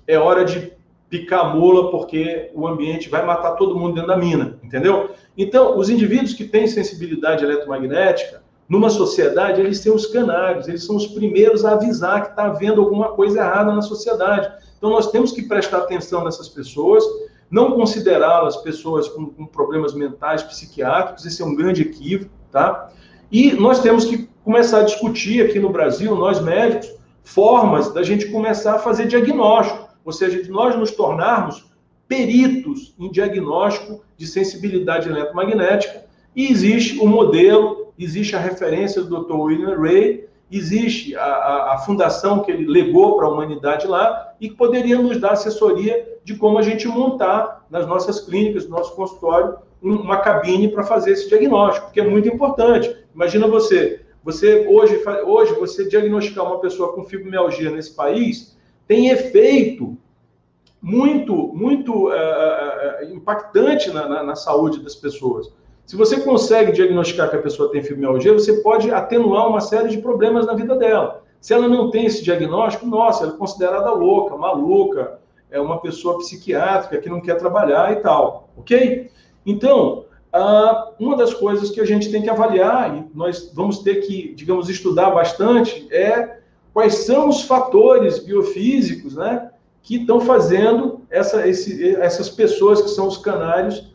é 0.06 0.18
hora 0.18 0.44
de 0.44 0.72
picar 1.10 1.40
a 1.40 1.48
mula, 1.54 1.90
porque 1.90 2.50
o 2.54 2.66
ambiente 2.66 3.08
vai 3.08 3.24
matar 3.24 3.52
todo 3.52 3.78
mundo 3.78 3.94
dentro 3.94 4.08
da 4.08 4.16
mina, 4.16 4.58
entendeu? 4.62 5.10
Então, 5.36 5.76
os 5.76 5.90
indivíduos 5.90 6.32
que 6.32 6.44
têm 6.44 6.66
sensibilidade 6.66 7.44
eletromagnética, 7.44 8.42
numa 8.68 8.88
sociedade, 8.88 9.60
eles 9.60 9.80
têm 9.80 9.92
os 9.92 10.06
canários, 10.06 10.68
eles 10.68 10.84
são 10.84 10.96
os 10.96 11.06
primeiros 11.06 11.64
a 11.64 11.72
avisar 11.72 12.22
que 12.22 12.30
está 12.30 12.44
havendo 12.44 12.80
alguma 12.80 13.10
coisa 13.10 13.40
errada 13.40 13.72
na 13.72 13.82
sociedade. 13.82 14.50
Então, 14.78 14.90
nós 14.90 15.10
temos 15.10 15.32
que 15.32 15.42
prestar 15.42 15.78
atenção 15.78 16.24
nessas 16.24 16.48
pessoas, 16.48 17.04
não 17.50 17.72
considerá-las 17.72 18.56
pessoas 18.58 19.08
com, 19.08 19.26
com, 19.26 19.46
problemas 19.46 19.94
mentais, 19.94 20.42
psiquiátricos, 20.42 21.26
esse 21.26 21.42
é 21.42 21.44
um 21.44 21.54
grande 21.54 21.82
equívoco, 21.82 22.32
tá? 22.50 22.90
E 23.30 23.52
nós 23.52 23.80
temos 23.80 24.04
que 24.06 24.28
começar 24.42 24.80
a 24.80 24.84
discutir 24.84 25.44
aqui 25.44 25.60
no 25.60 25.70
Brasil, 25.70 26.16
nós 26.16 26.40
médicos, 26.40 26.90
formas 27.22 27.92
da 27.92 28.02
gente 28.02 28.26
começar 28.30 28.76
a 28.76 28.78
fazer 28.78 29.06
diagnóstico, 29.06 29.88
ou 30.04 30.12
seja, 30.12 30.42
de 30.42 30.50
nós 30.50 30.74
nos 30.76 30.90
tornarmos 30.90 31.64
peritos 32.08 32.94
em 32.98 33.10
diagnóstico 33.10 34.02
de 34.16 34.26
sensibilidade 34.26 35.08
eletromagnética. 35.08 36.04
E 36.34 36.50
existe 36.50 36.98
o 36.98 37.06
modelo 37.06 37.81
existe 38.02 38.34
a 38.34 38.38
referência 38.38 39.02
do 39.02 39.22
Dr. 39.22 39.34
William 39.34 39.78
Ray, 39.78 40.28
existe 40.50 41.16
a, 41.16 41.24
a, 41.24 41.74
a 41.74 41.78
fundação 41.78 42.40
que 42.40 42.50
ele 42.50 42.66
legou 42.66 43.16
para 43.16 43.26
a 43.26 43.30
humanidade 43.30 43.86
lá 43.86 44.34
e 44.40 44.48
que 44.48 44.54
poderia 44.54 44.98
nos 45.00 45.18
dar 45.18 45.32
assessoria 45.32 46.18
de 46.24 46.36
como 46.36 46.58
a 46.58 46.62
gente 46.62 46.86
montar 46.86 47.66
nas 47.70 47.86
nossas 47.86 48.20
clínicas, 48.20 48.64
no 48.64 48.76
nosso 48.76 48.94
consultório, 48.94 49.56
uma 49.80 50.18
cabine 50.18 50.68
para 50.68 50.84
fazer 50.84 51.12
esse 51.12 51.28
diagnóstico, 51.28 51.90
que 51.90 52.00
é 52.00 52.08
muito 52.08 52.28
importante. 52.28 52.94
Imagina 53.14 53.48
você, 53.48 54.02
você 54.22 54.66
hoje, 54.68 55.02
hoje 55.24 55.54
você 55.54 55.88
diagnosticar 55.88 56.44
uma 56.46 56.60
pessoa 56.60 56.92
com 56.92 57.04
fibromialgia 57.04 57.70
nesse 57.70 57.94
país 57.94 58.56
tem 58.86 59.08
efeito 59.08 59.96
muito, 60.80 61.34
muito 61.54 62.08
uh, 62.08 63.04
impactante 63.12 63.90
na, 63.90 64.08
na, 64.08 64.22
na 64.22 64.34
saúde 64.34 64.82
das 64.82 64.96
pessoas. 64.96 65.52
Se 65.92 65.96
você 65.98 66.18
consegue 66.22 66.72
diagnosticar 66.72 67.28
que 67.28 67.36
a 67.36 67.42
pessoa 67.42 67.70
tem 67.70 67.82
fibromialgia, 67.82 68.32
você 68.32 68.62
pode 68.62 68.90
atenuar 68.90 69.46
uma 69.46 69.60
série 69.60 69.90
de 69.90 69.98
problemas 69.98 70.46
na 70.46 70.54
vida 70.54 70.74
dela. 70.74 71.22
Se 71.38 71.52
ela 71.52 71.68
não 71.68 71.90
tem 71.90 72.06
esse 72.06 72.24
diagnóstico, 72.24 72.86
nossa, 72.86 73.24
ela 73.24 73.34
é 73.34 73.36
considerada 73.36 73.92
louca, 73.92 74.34
maluca, 74.34 75.18
é 75.50 75.60
uma 75.60 75.82
pessoa 75.82 76.16
psiquiátrica 76.16 76.96
que 76.96 77.10
não 77.10 77.20
quer 77.20 77.36
trabalhar 77.36 77.92
e 77.92 77.96
tal, 77.96 78.48
ok? 78.56 79.10
Então, 79.44 80.06
uma 80.98 81.14
das 81.14 81.34
coisas 81.34 81.68
que 81.68 81.78
a 81.78 81.84
gente 81.84 82.10
tem 82.10 82.22
que 82.22 82.30
avaliar, 82.30 82.96
e 82.96 83.04
nós 83.14 83.52
vamos 83.52 83.80
ter 83.80 83.96
que, 83.96 84.34
digamos, 84.34 84.70
estudar 84.70 85.10
bastante, 85.10 85.86
é 85.94 86.38
quais 86.72 87.04
são 87.04 87.28
os 87.28 87.42
fatores 87.42 88.18
biofísicos 88.18 89.16
né, 89.16 89.50
que 89.82 89.96
estão 89.96 90.22
fazendo 90.22 91.02
essa, 91.10 91.46
esse, 91.46 91.96
essas 91.96 92.30
pessoas 92.30 92.80
que 92.80 92.88
são 92.88 93.08
os 93.08 93.18
canários 93.18 93.91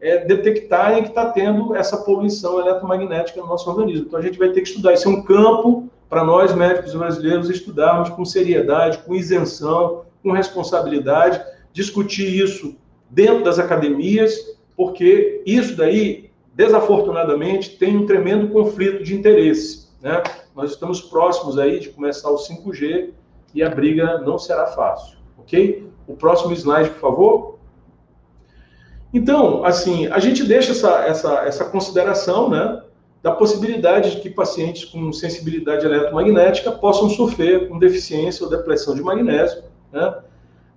é, 0.00 0.24
detectarem 0.24 1.02
que 1.02 1.10
está 1.10 1.30
tendo 1.30 1.74
essa 1.74 1.98
poluição 1.98 2.58
eletromagnética 2.58 3.40
no 3.40 3.46
nosso 3.46 3.68
organismo. 3.68 4.06
Então 4.06 4.18
a 4.18 4.22
gente 4.22 4.38
vai 4.38 4.50
ter 4.50 4.62
que 4.62 4.68
estudar. 4.68 4.94
Isso 4.94 5.08
é 5.08 5.10
um 5.10 5.22
campo 5.22 5.88
para 6.08 6.24
nós, 6.24 6.54
médicos 6.54 6.94
brasileiros, 6.94 7.50
estudarmos 7.50 8.08
com 8.10 8.24
seriedade, 8.24 8.98
com 8.98 9.14
isenção, 9.14 10.04
com 10.22 10.32
responsabilidade, 10.32 11.40
discutir 11.72 12.42
isso 12.42 12.76
dentro 13.08 13.44
das 13.44 13.58
academias, 13.58 14.58
porque 14.76 15.42
isso 15.46 15.76
daí, 15.76 16.30
desafortunadamente, 16.54 17.76
tem 17.76 17.96
um 17.96 18.06
tremendo 18.06 18.48
conflito 18.48 19.04
de 19.04 19.14
interesse. 19.14 19.88
Né? 20.00 20.22
Nós 20.54 20.72
estamos 20.72 21.00
próximos 21.00 21.58
aí 21.58 21.78
de 21.78 21.90
começar 21.90 22.30
o 22.30 22.36
5G 22.36 23.10
e 23.54 23.62
a 23.62 23.68
briga 23.68 24.18
não 24.18 24.38
será 24.38 24.66
fácil, 24.68 25.18
ok? 25.38 25.88
O 26.06 26.14
próximo 26.14 26.52
slide, 26.52 26.90
por 26.90 27.00
favor. 27.00 27.58
Então, 29.12 29.64
assim, 29.64 30.06
a 30.06 30.18
gente 30.18 30.44
deixa 30.44 30.70
essa, 30.70 31.04
essa, 31.04 31.34
essa 31.40 31.64
consideração, 31.64 32.48
né, 32.48 32.82
da 33.22 33.32
possibilidade 33.32 34.12
de 34.12 34.20
que 34.20 34.30
pacientes 34.30 34.84
com 34.84 35.12
sensibilidade 35.12 35.84
eletromagnética 35.84 36.72
possam 36.72 37.10
sofrer 37.10 37.68
com 37.68 37.78
deficiência 37.78 38.44
ou 38.44 38.50
depressão 38.50 38.94
de 38.94 39.02
magnésio, 39.02 39.64
né? 39.92 40.14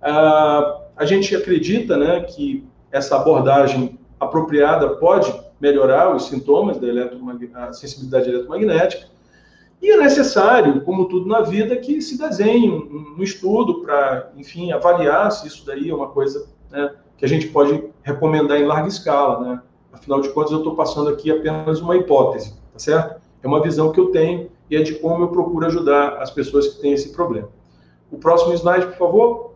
Ah, 0.02 0.80
a 0.96 1.06
gente 1.06 1.34
acredita, 1.34 1.96
né, 1.96 2.20
que 2.20 2.64
essa 2.92 3.16
abordagem 3.16 3.98
apropriada 4.20 4.90
pode 4.96 5.32
melhorar 5.60 6.14
os 6.14 6.26
sintomas 6.26 6.78
da 6.78 7.72
sensibilidade 7.72 8.28
eletromagnética, 8.28 9.06
e 9.80 9.90
é 9.90 9.96
necessário, 9.96 10.80
como 10.82 11.08
tudo 11.08 11.26
na 11.26 11.40
vida, 11.40 11.76
que 11.76 12.00
se 12.00 12.18
desenhe 12.18 12.70
um, 12.70 13.16
um 13.18 13.22
estudo 13.22 13.82
para, 13.82 14.30
enfim, 14.36 14.72
avaliar 14.72 15.30
se 15.30 15.46
isso 15.46 15.64
daí 15.66 15.90
é 15.90 15.94
uma 15.94 16.08
coisa 16.08 16.46
né, 16.70 16.90
que 17.24 17.26
a 17.26 17.28
gente 17.28 17.48
pode 17.48 17.82
recomendar 18.02 18.60
em 18.60 18.66
larga 18.66 18.86
escala, 18.86 19.40
né? 19.40 19.62
Afinal 19.90 20.20
de 20.20 20.28
contas, 20.28 20.52
eu 20.52 20.58
estou 20.58 20.74
passando 20.74 21.08
aqui 21.08 21.30
apenas 21.30 21.80
uma 21.80 21.96
hipótese, 21.96 22.52
tá 22.70 22.78
certo? 22.78 23.22
É 23.42 23.46
uma 23.46 23.62
visão 23.62 23.90
que 23.90 23.98
eu 23.98 24.10
tenho 24.10 24.50
e 24.70 24.76
é 24.76 24.82
de 24.82 24.96
como 24.96 25.24
eu 25.24 25.28
procuro 25.28 25.64
ajudar 25.64 26.18
as 26.20 26.30
pessoas 26.30 26.68
que 26.68 26.82
têm 26.82 26.92
esse 26.92 27.14
problema. 27.14 27.48
O 28.10 28.18
próximo 28.18 28.52
slide, 28.52 28.88
por 28.88 28.96
favor. 28.96 29.54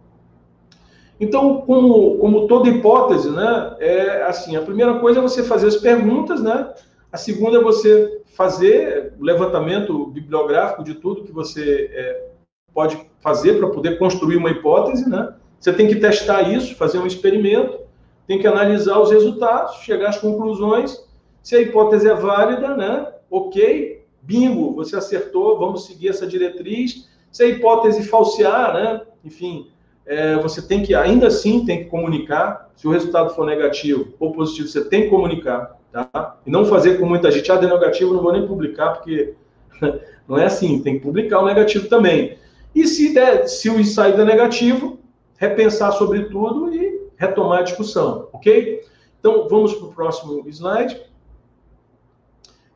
Então, 1.20 1.60
como, 1.62 2.16
como 2.16 2.46
toda 2.46 2.70
hipótese, 2.70 3.30
né, 3.30 3.76
é 3.80 4.22
assim, 4.22 4.56
a 4.56 4.62
primeira 4.62 4.98
coisa 4.98 5.18
é 5.18 5.22
você 5.22 5.42
fazer 5.42 5.66
as 5.66 5.76
perguntas, 5.76 6.42
né? 6.42 6.72
A 7.12 7.18
segunda 7.18 7.58
é 7.58 7.62
você 7.62 8.22
fazer 8.34 9.12
o 9.20 9.24
levantamento 9.24 10.06
bibliográfico 10.06 10.82
de 10.82 10.94
tudo 10.94 11.24
que 11.24 11.32
você 11.32 11.90
é, 11.92 12.28
pode 12.72 12.98
fazer 13.20 13.58
para 13.58 13.68
poder 13.68 13.98
construir 13.98 14.36
uma 14.36 14.50
hipótese, 14.50 15.06
né? 15.06 15.34
Você 15.58 15.72
tem 15.72 15.88
que 15.88 15.96
testar 15.96 16.42
isso, 16.42 16.74
fazer 16.76 16.98
um 16.98 17.06
experimento. 17.06 17.80
tem 18.26 18.38
que 18.38 18.46
analisar 18.46 18.98
os 19.00 19.10
resultados, 19.10 19.76
chegar 19.76 20.10
às 20.10 20.18
conclusões. 20.18 21.02
Se 21.42 21.56
a 21.56 21.60
hipótese 21.60 22.08
é 22.08 22.14
válida, 22.14 22.76
né? 22.76 23.10
Ok, 23.30 24.04
bingo, 24.20 24.74
você 24.74 24.96
acertou, 24.96 25.58
vamos 25.58 25.86
seguir 25.86 26.08
essa 26.08 26.26
diretriz. 26.26 27.08
Se 27.32 27.42
a 27.42 27.46
hipótese 27.46 28.06
falsear, 28.06 28.74
né? 28.74 29.00
Enfim, 29.24 29.70
é, 30.06 30.36
você 30.36 30.62
tem 30.62 30.82
que, 30.82 30.94
ainda 30.94 31.26
assim, 31.26 31.64
tem 31.64 31.84
que 31.84 31.90
comunicar. 31.90 32.70
Se 32.76 32.86
o 32.86 32.90
resultado 32.90 33.34
for 33.34 33.46
negativo 33.46 34.14
ou 34.18 34.32
positivo, 34.32 34.68
você 34.68 34.84
tem 34.84 35.04
que 35.04 35.08
comunicar, 35.08 35.78
tá? 35.90 36.36
E 36.46 36.50
não 36.50 36.64
fazer 36.64 36.98
com 36.98 37.06
muita 37.06 37.30
gente, 37.30 37.50
ah, 37.50 37.56
de 37.56 37.66
negativo, 37.66 38.14
não 38.14 38.22
vou 38.22 38.32
nem 38.32 38.46
publicar, 38.46 38.92
porque 38.92 39.34
não 40.28 40.38
é 40.38 40.46
assim, 40.46 40.82
tem 40.82 40.94
que 40.94 41.00
publicar 41.00 41.40
o 41.40 41.46
negativo 41.46 41.88
também. 41.88 42.38
E 42.74 42.86
se, 42.86 43.12
der, 43.12 43.48
se 43.48 43.68
o 43.68 43.80
ensaio 43.80 44.16
der 44.16 44.24
negativo, 44.24 44.98
repensar 45.38 45.92
sobre 45.92 46.24
tudo 46.24 46.74
e 46.74 47.08
retomar 47.16 47.60
a 47.60 47.62
discussão, 47.62 48.28
ok? 48.32 48.84
Então, 49.18 49.48
vamos 49.48 49.72
para 49.74 49.86
o 49.86 49.92
próximo 49.92 50.44
slide. 50.48 51.00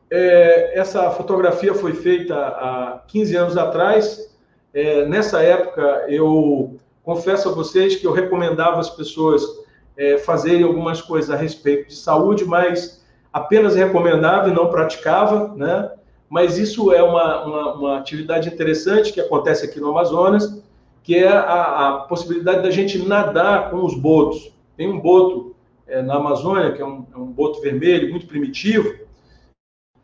É, 0.09 0.79
essa 0.79 1.09
fotografia 1.11 1.73
foi 1.73 1.93
feita 1.93 2.35
há 2.35 3.03
15 3.07 3.35
anos 3.35 3.57
atrás. 3.57 4.33
É, 4.73 5.05
nessa 5.05 5.41
época, 5.41 6.05
eu 6.07 6.77
confesso 7.03 7.49
a 7.49 7.51
vocês 7.51 7.95
que 7.95 8.07
eu 8.07 8.11
recomendava 8.11 8.79
as 8.79 8.89
pessoas 8.89 9.43
é, 9.97 10.17
fazerem 10.17 10.63
algumas 10.63 11.01
coisas 11.01 11.29
a 11.29 11.35
respeito 11.35 11.89
de 11.89 11.95
saúde, 11.95 12.45
mas 12.45 13.03
apenas 13.31 13.75
recomendava 13.75 14.49
e 14.49 14.53
não 14.53 14.69
praticava, 14.69 15.53
né? 15.55 15.91
Mas 16.29 16.57
isso 16.57 16.91
é 16.91 17.03
uma, 17.03 17.45
uma, 17.45 17.73
uma 17.73 17.97
atividade 17.99 18.49
interessante 18.49 19.13
que 19.13 19.21
acontece 19.21 19.65
aqui 19.65 19.79
no 19.79 19.89
Amazonas, 19.89 20.63
que 21.03 21.15
é 21.15 21.27
a, 21.27 21.89
a, 21.89 21.97
possibilidade 22.07 22.63
da 22.63 22.71
gente 22.71 22.97
nadar 22.97 23.69
com 23.69 23.83
os 23.83 23.93
botos. 23.93 24.53
Tem 24.77 24.89
um 24.89 24.99
boto 24.99 25.53
é, 25.85 26.01
na 26.01 26.15
Amazônia, 26.15 26.71
que 26.71 26.81
é 26.81 26.85
um, 26.85 27.05
é 27.13 27.17
um 27.17 27.25
boto 27.25 27.61
vermelho, 27.61 28.09
muito 28.09 28.25
primitivo, 28.25 29.03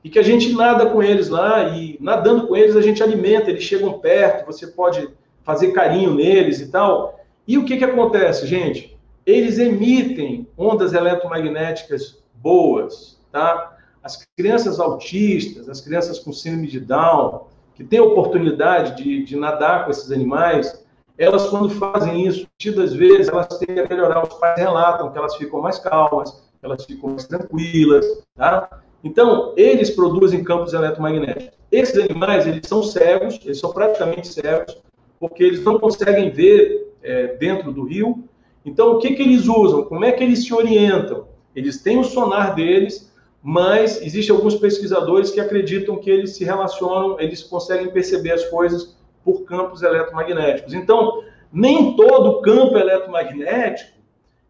e 0.04 0.10
que 0.10 0.20
a 0.20 0.24
gente 0.24 0.54
nada 0.54 0.88
com 0.88 1.02
eles 1.02 1.30
lá, 1.30 1.70
e 1.70 1.98
nadando 2.02 2.48
com 2.48 2.56
eles 2.56 2.76
a 2.76 2.82
gente 2.82 3.02
alimenta, 3.02 3.50
eles 3.50 3.64
chegam 3.64 4.00
perto, 4.00 4.46
você 4.46 4.68
pode 4.68 5.10
fazer 5.44 5.72
carinho 5.72 6.14
neles 6.14 6.60
e 6.60 6.70
tal. 6.70 7.20
E 7.48 7.58
o 7.58 7.66
que, 7.66 7.78
que 7.78 7.84
acontece, 7.84 8.46
gente? 8.46 8.98
Eles 9.26 9.58
emitem 9.58 10.48
ondas 10.58 10.94
eletromagnéticas 10.94 12.22
boas, 12.36 13.20
tá? 13.32 13.78
As 14.04 14.26
crianças 14.38 14.80
autistas, 14.80 15.68
as 15.70 15.82
crianças 15.82 16.20
com 16.20 16.32
síndrome 16.32 16.68
de 16.68 16.80
Down, 16.80 17.48
que 17.76 17.84
têm 17.84 18.00
oportunidade 18.00 19.02
de, 19.02 19.24
de 19.24 19.36
nadar 19.36 19.86
com 19.86 19.92
esses 19.92 20.12
animais, 20.12 20.86
elas, 21.20 21.48
quando 21.50 21.70
fazem 21.70 22.26
isso, 22.26 22.48
muitas 22.66 22.94
vezes, 22.94 23.28
elas 23.28 23.48
têm 23.60 23.78
a 23.78 23.88
melhorar. 23.88 24.24
Os 24.24 24.34
pais 24.36 24.58
relatam 24.58 25.12
que 25.12 25.18
elas 25.18 25.36
ficam 25.36 25.60
mais 25.62 25.78
calmas, 25.78 26.42
elas 26.64 26.86
ficam 26.86 27.10
mais 27.10 27.26
tranquilas, 27.26 28.06
tá? 28.34 28.82
Então, 29.04 29.54
eles 29.58 29.90
produzem 29.90 30.42
campos 30.46 30.74
eletromagnéticos. 30.74 31.60
Esses 31.70 31.98
animais, 32.00 32.48
eles 32.48 32.66
são 32.66 32.82
cegos, 32.82 33.38
eles 33.44 33.60
são 33.60 33.74
praticamente 33.74 34.30
cegos, 34.30 34.78
porque 35.20 35.44
eles 35.44 35.62
não 35.62 35.78
conseguem 35.78 36.32
ver 36.32 36.94
é, 37.04 37.36
dentro 37.36 37.74
do 37.74 37.84
rio. 37.84 38.24
Então, 38.66 38.94
o 38.94 39.00
que, 39.00 39.14
que 39.14 39.22
eles 39.22 39.46
usam? 39.46 39.84
Como 39.84 40.06
é 40.06 40.14
que 40.14 40.24
eles 40.24 40.46
se 40.46 40.54
orientam? 40.54 41.28
Eles 41.54 41.82
têm 41.82 42.00
o 42.00 42.04
sonar 42.06 42.56
deles, 42.56 43.12
mas 43.44 44.02
existem 44.02 44.34
alguns 44.34 44.56
pesquisadores 44.56 45.32
que 45.32 45.42
acreditam 45.42 45.98
que 45.98 46.10
eles 46.10 46.38
se 46.38 46.46
relacionam, 46.46 47.20
eles 47.20 47.44
conseguem 47.44 47.92
perceber 47.92 48.32
as 48.32 48.46
coisas 48.46 48.98
por 49.24 49.44
campos 49.44 49.82
eletromagnéticos. 49.82 50.74
Então, 50.74 51.24
nem 51.52 51.96
todo 51.96 52.42
campo 52.42 52.78
eletromagnético 52.78 54.00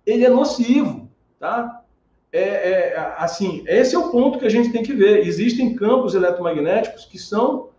ele 0.05 0.25
é 0.25 0.29
nocivo, 0.29 1.09
tá? 1.39 1.81
É, 2.31 2.41
é, 2.41 3.15
assim, 3.17 3.63
esse 3.67 3.95
é 3.95 3.99
o 3.99 4.11
ponto 4.11 4.37
que 4.37 4.45
a 4.45 4.49
gente 4.49 4.71
tem 4.71 4.83
que 4.83 4.93
ver. 4.93 5.25
Existem 5.25 5.75
campos 5.75 6.13
eletromagnéticos 6.13 7.05
que 7.05 7.17
são 7.17 7.69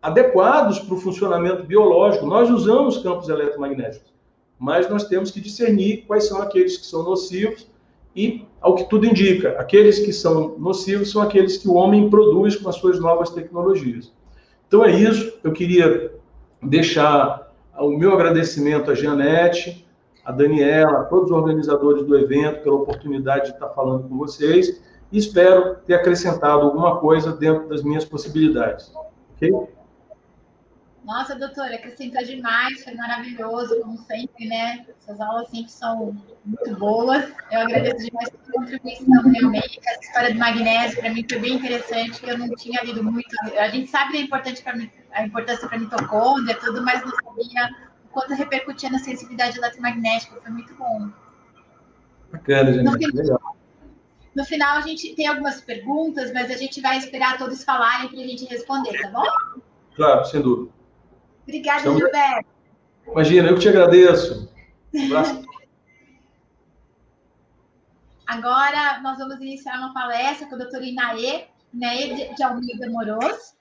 adequados 0.00 0.80
para 0.80 0.94
o 0.94 1.00
funcionamento 1.00 1.62
biológico. 1.62 2.26
Nós 2.26 2.50
usamos 2.50 2.98
campos 2.98 3.28
eletromagnéticos, 3.28 4.12
mas 4.58 4.88
nós 4.88 5.04
temos 5.04 5.30
que 5.30 5.40
discernir 5.40 6.04
quais 6.06 6.26
são 6.26 6.42
aqueles 6.42 6.76
que 6.76 6.86
são 6.86 7.04
nocivos 7.04 7.68
e, 8.14 8.44
ao 8.60 8.74
que 8.74 8.88
tudo 8.88 9.06
indica, 9.06 9.50
aqueles 9.58 10.00
que 10.00 10.12
são 10.12 10.58
nocivos 10.58 11.10
são 11.10 11.22
aqueles 11.22 11.56
que 11.56 11.68
o 11.68 11.74
homem 11.74 12.10
produz 12.10 12.56
com 12.56 12.68
as 12.68 12.76
suas 12.76 12.98
novas 12.98 13.30
tecnologias. 13.30 14.12
Então 14.66 14.84
é 14.84 14.90
isso. 14.90 15.38
Eu 15.44 15.52
queria 15.52 16.12
deixar 16.62 17.52
o 17.78 17.90
meu 17.90 18.12
agradecimento 18.12 18.90
à 18.90 18.94
Janete, 18.94 19.86
a 20.24 20.30
Daniela, 20.30 21.00
a 21.00 21.04
todos 21.04 21.30
os 21.30 21.36
organizadores 21.36 22.04
do 22.04 22.16
evento 22.16 22.62
pela 22.62 22.76
oportunidade 22.76 23.46
de 23.46 23.52
estar 23.52 23.68
falando 23.70 24.08
com 24.08 24.16
vocês 24.16 24.80
e 25.10 25.18
espero 25.18 25.76
ter 25.86 25.94
acrescentado 25.94 26.62
alguma 26.62 26.98
coisa 26.98 27.32
dentro 27.32 27.68
das 27.68 27.82
minhas 27.82 28.04
possibilidades. 28.04 28.92
Ok? 29.34 29.50
Nossa, 31.04 31.34
doutora, 31.34 31.74
acrescentou 31.74 32.24
demais, 32.24 32.84
foi 32.84 32.94
maravilhoso, 32.94 33.80
como 33.80 33.98
sempre, 33.98 34.46
né? 34.46 34.86
Essas 35.00 35.20
aulas 35.20 35.48
sempre 35.48 35.72
são 35.72 36.16
muito 36.44 36.76
boas. 36.76 37.24
Eu 37.50 37.60
agradeço 37.60 38.06
demais 38.06 38.28
a 38.28 38.52
contribuição, 38.52 39.22
realmente. 39.22 39.80
Essa 39.84 40.00
história 40.00 40.32
do 40.32 40.38
magnésio, 40.38 41.00
para 41.00 41.10
mim, 41.10 41.26
foi 41.28 41.40
bem 41.40 41.54
interessante, 41.54 42.20
que 42.20 42.30
eu 42.30 42.38
não 42.38 42.48
tinha 42.54 42.84
lido 42.84 43.02
muito. 43.02 43.28
A 43.58 43.68
gente 43.68 43.90
sabe 43.90 44.20
importância 44.20 44.62
para 44.62 44.78
a 45.12 45.26
importância 45.26 45.68
para 45.68 45.78
mitocôndria, 45.78 46.56
tudo, 46.60 46.82
mas 46.84 47.02
não 47.04 47.10
sabia 47.10 47.70
o 48.04 48.08
quanto 48.08 48.34
repercutia 48.34 48.88
na 48.88 49.00
sensibilidade 49.00 49.58
eletromagnética. 49.58 50.40
Foi 50.40 50.52
muito 50.52 50.72
bom. 50.74 51.10
Bacana, 52.30 52.72
gente. 52.72 52.84
No 52.84 52.92
final, 52.92 53.56
no 54.36 54.44
final, 54.44 54.78
a 54.78 54.82
gente 54.82 55.16
tem 55.16 55.26
algumas 55.26 55.60
perguntas, 55.60 56.32
mas 56.32 56.48
a 56.48 56.56
gente 56.56 56.80
vai 56.80 56.96
esperar 56.96 57.38
todos 57.38 57.64
falarem 57.64 58.08
para 58.08 58.20
a 58.20 58.26
gente 58.26 58.44
responder, 58.44 59.02
tá 59.02 59.08
bom? 59.08 59.24
Claro, 59.96 60.24
sem 60.26 60.40
dúvida. 60.40 60.81
Obrigada, 61.42 61.80
então, 61.80 61.98
Gilberto. 61.98 62.48
Imagina, 63.06 63.48
eu 63.48 63.54
que 63.54 63.60
te 63.60 63.68
agradeço. 63.68 64.48
Um 64.94 65.06
abraço. 65.06 65.42
Agora, 68.26 69.00
nós 69.02 69.18
vamos 69.18 69.36
iniciar 69.36 69.78
uma 69.78 69.92
palestra 69.92 70.46
com 70.46 70.54
a 70.54 70.58
doutora 70.58 70.84
Inaê, 70.84 71.46
Inaê 71.74 72.32
de 72.34 72.42
Almeida 72.42 72.88
Moroz. 72.90 73.54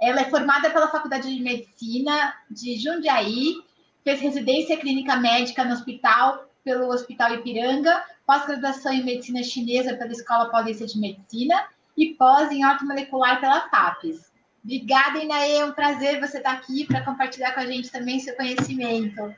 Ela 0.00 0.22
é 0.22 0.30
formada 0.30 0.70
pela 0.70 0.88
Faculdade 0.88 1.32
de 1.32 1.42
Medicina 1.42 2.34
de 2.50 2.76
Jundiaí, 2.76 3.54
fez 4.02 4.20
residência 4.20 4.76
clínica 4.76 5.16
médica 5.16 5.64
no 5.64 5.74
hospital, 5.74 6.48
pelo 6.64 6.88
Hospital 6.88 7.34
Ipiranga, 7.34 8.04
pós-graduação 8.26 8.92
em 8.92 9.04
Medicina 9.04 9.42
Chinesa 9.42 9.94
pela 9.94 10.12
Escola 10.12 10.50
Paulista 10.50 10.86
de 10.86 10.98
Medicina 10.98 11.66
e 11.96 12.14
pós 12.14 12.50
em 12.50 12.64
ortomolecular 12.64 13.40
pela 13.40 13.68
FAPES. 13.68 14.27
Obrigada, 14.68 15.18
Inaê. 15.18 15.56
É 15.56 15.64
um 15.64 15.72
prazer 15.72 16.20
você 16.20 16.36
estar 16.36 16.52
aqui 16.52 16.84
para 16.84 17.00
compartilhar 17.00 17.52
com 17.52 17.60
a 17.60 17.66
gente 17.66 17.90
também 17.90 18.20
seu 18.20 18.36
conhecimento. 18.36 19.34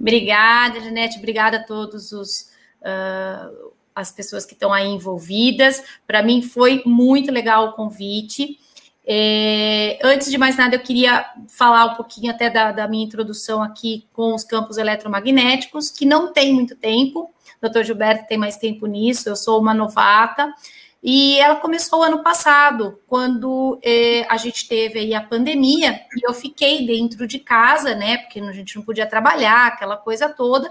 Obrigada, 0.00 0.80
Janete. 0.80 1.18
Obrigada 1.18 1.58
a 1.58 1.62
todos 1.62 2.10
os. 2.10 2.50
Uh, 2.80 3.70
as 3.94 4.10
pessoas 4.10 4.46
que 4.46 4.54
estão 4.54 4.72
aí 4.72 4.88
envolvidas. 4.88 5.84
Para 6.06 6.22
mim 6.22 6.40
foi 6.40 6.82
muito 6.86 7.30
legal 7.30 7.66
o 7.66 7.72
convite. 7.72 8.58
É, 9.04 9.98
antes 10.02 10.30
de 10.30 10.38
mais 10.38 10.56
nada, 10.56 10.76
eu 10.76 10.80
queria 10.80 11.26
falar 11.46 11.92
um 11.92 11.94
pouquinho 11.94 12.30
até 12.32 12.48
da, 12.48 12.72
da, 12.72 12.88
minha 12.88 13.04
introdução 13.04 13.62
aqui 13.62 14.06
com 14.14 14.34
os 14.34 14.42
campos 14.42 14.78
eletromagnéticos, 14.78 15.90
que 15.90 16.06
não 16.06 16.32
tem 16.32 16.54
muito 16.54 16.74
tempo. 16.74 17.30
O 17.58 17.60
doutor 17.60 17.84
Gilberto 17.84 18.26
tem 18.26 18.38
mais 18.38 18.56
tempo 18.56 18.86
nisso, 18.86 19.28
eu 19.28 19.36
sou 19.36 19.60
uma 19.60 19.74
novata. 19.74 20.50
E 21.02 21.40
ela 21.40 21.56
começou 21.56 22.00
ano 22.04 22.22
passado, 22.22 23.00
quando 23.08 23.76
eh, 23.82 24.24
a 24.28 24.36
gente 24.36 24.68
teve 24.68 25.00
aí 25.00 25.14
a 25.14 25.20
pandemia, 25.20 26.00
e 26.16 26.24
eu 26.24 26.32
fiquei 26.32 26.86
dentro 26.86 27.26
de 27.26 27.40
casa, 27.40 27.92
né? 27.96 28.18
Porque 28.18 28.38
a 28.38 28.52
gente 28.52 28.76
não 28.76 28.84
podia 28.84 29.04
trabalhar, 29.04 29.66
aquela 29.66 29.96
coisa 29.96 30.28
toda, 30.28 30.70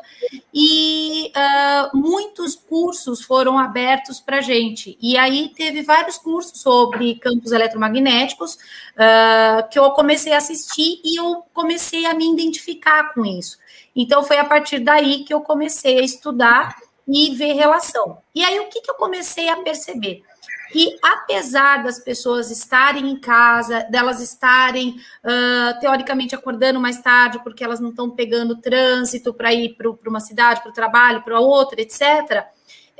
e 0.53 1.33
uh, 1.35 1.97
muitos 1.97 2.55
cursos 2.55 3.21
foram 3.21 3.59
abertos 3.59 4.21
para 4.21 4.39
gente. 4.39 4.97
E 5.01 5.17
aí 5.17 5.49
teve 5.49 5.81
vários 5.81 6.17
cursos 6.17 6.61
sobre 6.61 7.15
campos 7.15 7.51
eletromagnéticos 7.51 8.53
uh, 8.55 9.69
que 9.69 9.77
eu 9.77 9.91
comecei 9.91 10.31
a 10.31 10.37
assistir 10.37 11.01
e 11.03 11.19
eu 11.19 11.43
comecei 11.53 12.05
a 12.05 12.13
me 12.13 12.31
identificar 12.31 13.13
com 13.13 13.25
isso. 13.25 13.57
Então 13.93 14.23
foi 14.23 14.37
a 14.37 14.45
partir 14.45 14.79
daí 14.79 15.25
que 15.25 15.33
eu 15.33 15.41
comecei 15.41 15.99
a 15.99 16.03
estudar 16.03 16.73
e 17.07 17.35
ver 17.35 17.53
relação. 17.53 18.19
E 18.33 18.43
aí, 18.43 18.59
o 18.59 18.69
que, 18.69 18.81
que 18.81 18.89
eu 18.91 18.95
comecei 18.95 19.49
a 19.49 19.57
perceber? 19.57 20.23
Que 20.71 20.97
apesar 21.03 21.83
das 21.83 21.99
pessoas 21.99 22.49
estarem 22.49 23.09
em 23.09 23.19
casa, 23.19 23.81
delas 23.89 24.21
estarem 24.21 24.95
uh, 25.23 25.79
teoricamente 25.79 26.33
acordando 26.33 26.79
mais 26.79 27.01
tarde, 27.01 27.41
porque 27.43 27.63
elas 27.63 27.79
não 27.79 27.89
estão 27.89 28.09
pegando 28.09 28.55
trânsito 28.55 29.33
para 29.33 29.53
ir 29.53 29.75
para 29.75 30.09
uma 30.09 30.21
cidade, 30.21 30.61
para 30.61 30.69
o 30.69 30.73
trabalho, 30.73 31.23
para 31.23 31.39
outra, 31.39 31.81
etc., 31.81 32.45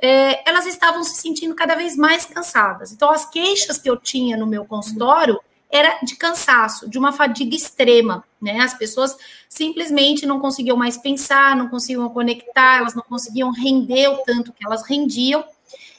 é, 0.03 0.49
elas 0.49 0.65
estavam 0.65 1.03
se 1.03 1.15
sentindo 1.21 1.53
cada 1.53 1.75
vez 1.75 1.95
mais 1.95 2.25
cansadas. 2.25 2.91
Então, 2.91 3.11
as 3.11 3.23
queixas 3.29 3.77
que 3.77 3.87
eu 3.87 3.95
tinha 3.95 4.35
no 4.35 4.47
meu 4.47 4.65
consultório 4.65 5.39
era 5.71 5.99
de 6.03 6.15
cansaço, 6.15 6.89
de 6.89 6.97
uma 6.97 7.11
fadiga 7.11 7.55
extrema, 7.55 8.23
né? 8.41 8.59
As 8.59 8.73
pessoas 8.73 9.15
simplesmente 9.47 10.25
não 10.25 10.39
conseguiam 10.39 10.77
mais 10.77 10.97
pensar, 10.97 11.55
não 11.55 11.69
conseguiam 11.69 12.09
conectar, 12.09 12.77
elas 12.77 12.93
não 12.95 13.03
conseguiam 13.03 13.51
render 13.51 14.07
o 14.09 14.17
tanto 14.17 14.51
que 14.51 14.65
elas 14.65 14.83
rendiam. 14.87 15.43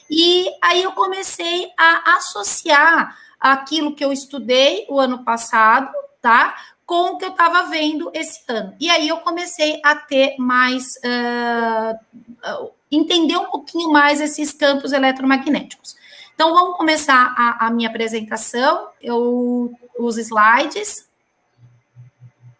E 0.09 0.47
aí 0.61 0.83
eu 0.83 0.91
comecei 0.91 1.71
a 1.77 2.17
associar 2.17 3.17
aquilo 3.39 3.95
que 3.95 4.05
eu 4.05 4.13
estudei 4.13 4.85
o 4.89 4.99
ano 4.99 5.23
passado, 5.23 5.91
tá? 6.21 6.55
Com 6.85 7.13
o 7.13 7.17
que 7.17 7.25
eu 7.25 7.29
estava 7.31 7.63
vendo 7.63 8.11
esse 8.13 8.41
ano. 8.47 8.75
E 8.79 8.89
aí 8.89 9.07
eu 9.07 9.17
comecei 9.17 9.79
a 9.83 9.95
ter 9.95 10.35
mais. 10.37 10.93
Uh, 10.97 12.69
entender 12.91 13.37
um 13.37 13.45
pouquinho 13.45 13.91
mais 13.91 14.21
esses 14.21 14.53
campos 14.53 14.91
eletromagnéticos. 14.91 15.95
Então, 16.33 16.53
vamos 16.53 16.77
começar 16.77 17.33
a, 17.37 17.67
a 17.67 17.69
minha 17.69 17.89
apresentação. 17.89 18.89
Eu, 19.01 19.73
os 19.97 20.17
slides. 20.17 21.07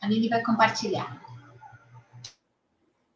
A 0.01 0.07
Lili 0.07 0.29
vai 0.29 0.41
compartilhar. 0.43 1.21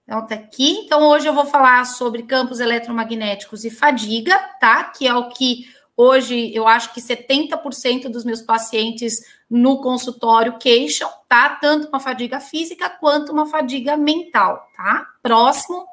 Então, 0.04 0.26
tá 0.26 0.36
aqui. 0.36 0.86
Então, 0.86 1.04
hoje 1.04 1.28
eu 1.28 1.34
vou 1.34 1.46
falar 1.46 1.86
sobre 1.86 2.24
campos 2.24 2.60
eletromagnéticos 2.60 3.66
e 3.66 3.70
fadiga, 3.70 4.38
tá? 4.60 4.86
Que 4.86 5.06
é 5.06 5.14
o 5.14 5.30
que 5.30 5.66
hoje 5.98 6.54
eu 6.56 6.68
acho 6.68 6.94
que 6.94 7.02
70% 7.02 8.10
dos 8.10 8.24
meus 8.24 8.42
pacientes 8.42 9.20
no 9.50 9.82
consultório 9.82 10.58
queixam, 10.58 11.10
tá? 11.28 11.50
Tanto 11.50 11.90
uma 11.90 12.00
fadiga 12.00 12.40
física 12.40 12.90
quanto 12.90 13.32
uma 13.32 13.46
fadiga 13.46 13.98
mental, 13.98 14.66
tá? 14.76 15.08
Próximo. 15.22 15.86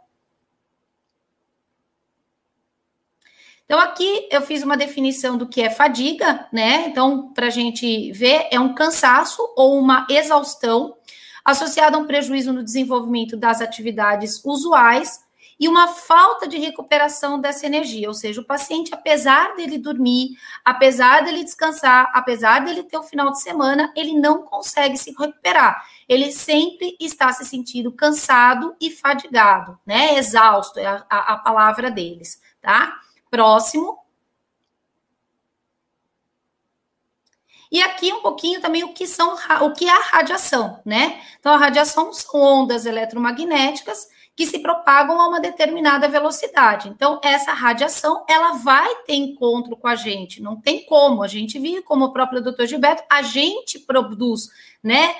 Então, 3.65 3.81
aqui 3.81 4.29
eu 4.31 4.43
fiz 4.43 4.63
uma 4.63 4.77
definição 4.77 5.39
do 5.39 5.49
que 5.49 5.63
é 5.63 5.71
fadiga, 5.71 6.47
né? 6.53 6.87
Então, 6.87 7.33
para 7.33 7.47
a 7.47 7.51
gente 7.51 8.13
ver, 8.13 8.47
é 8.51 8.61
um 8.61 8.75
cansaço 8.75 9.43
ou 9.57 9.79
uma 9.79 10.07
exaustão 10.11 10.97
associada 11.45 11.97
a 11.97 12.01
um 12.01 12.07
prejuízo 12.07 12.53
no 12.53 12.63
desenvolvimento 12.63 13.37
das 13.37 13.61
atividades 13.61 14.43
usuais 14.45 15.25
e 15.59 15.69
uma 15.69 15.89
falta 15.89 16.49
de 16.49 16.59
recuperação 16.59 17.41
dessa 17.41 17.65
energia, 17.65 18.09
ou 18.09 18.15
seja, 18.15 18.41
o 18.41 18.45
paciente, 18.45 18.93
apesar 18.93 19.55
dele 19.55 19.79
dormir, 19.79 20.31
apesar 20.65 21.23
dele 21.23 21.45
descansar, 21.45 22.11
apesar 22.13 22.65
dele 22.65 22.83
ter 22.83 22.99
o 22.99 23.03
final 23.03 23.31
de 23.31 23.41
semana, 23.41 23.93
ele 23.97 24.19
não 24.19 24.43
consegue 24.43 24.97
se 24.97 25.11
recuperar. 25.11 25.87
Ele 26.09 26.33
sempre 26.33 26.97
está 27.01 27.33
se 27.33 27.45
sentindo 27.45 27.93
cansado 27.93 28.75
e 28.81 28.91
fadigado, 28.91 29.79
né? 29.87 30.19
Exausto 30.19 30.79
é 30.79 30.87
a, 30.87 31.05
a 31.09 31.39
palavra 31.39 31.91
deles, 31.91 32.41
tá? 32.61 32.99
Próximo. 33.35 33.99
E 37.73 37.83
aqui 37.83 38.13
um 38.13 38.23
pouquinho 38.23 38.61
também 38.61 38.85
o 38.85 38.93
que 38.93 39.09
são 39.09 39.35
o 39.63 39.73
que 39.73 39.89
é 39.89 39.91
a 39.91 40.03
radiação, 40.03 40.81
né? 40.87 41.21
Então 41.41 41.53
a 41.53 41.57
radiação 41.57 42.13
são 42.13 42.41
ondas 42.41 42.87
eletromagnéticas 42.87 44.07
que 44.37 44.47
se 44.47 44.61
propagam 44.61 45.21
a 45.21 45.29
uma 45.29 45.41
determinada 45.41 46.09
velocidade. 46.09 46.89
Então 46.89 47.21
essa 47.25 47.53
radiação, 47.53 48.25
ela 48.29 48.53
vai 48.53 49.03
ter 49.05 49.15
encontro 49.15 49.77
com 49.77 49.89
a 49.89 49.97
gente, 49.97 50.41
não 50.41 50.61
tem 50.61 50.87
como. 50.87 51.21
A 51.21 51.27
gente 51.27 51.59
vive 51.59 51.83
como 51.83 52.05
o 52.05 52.13
próprio 52.13 52.41
doutor 52.41 52.67
Gilberto, 52.67 53.03
a 53.11 53.23
gente 53.23 53.81
produz, 53.81 54.49
né, 54.81 55.13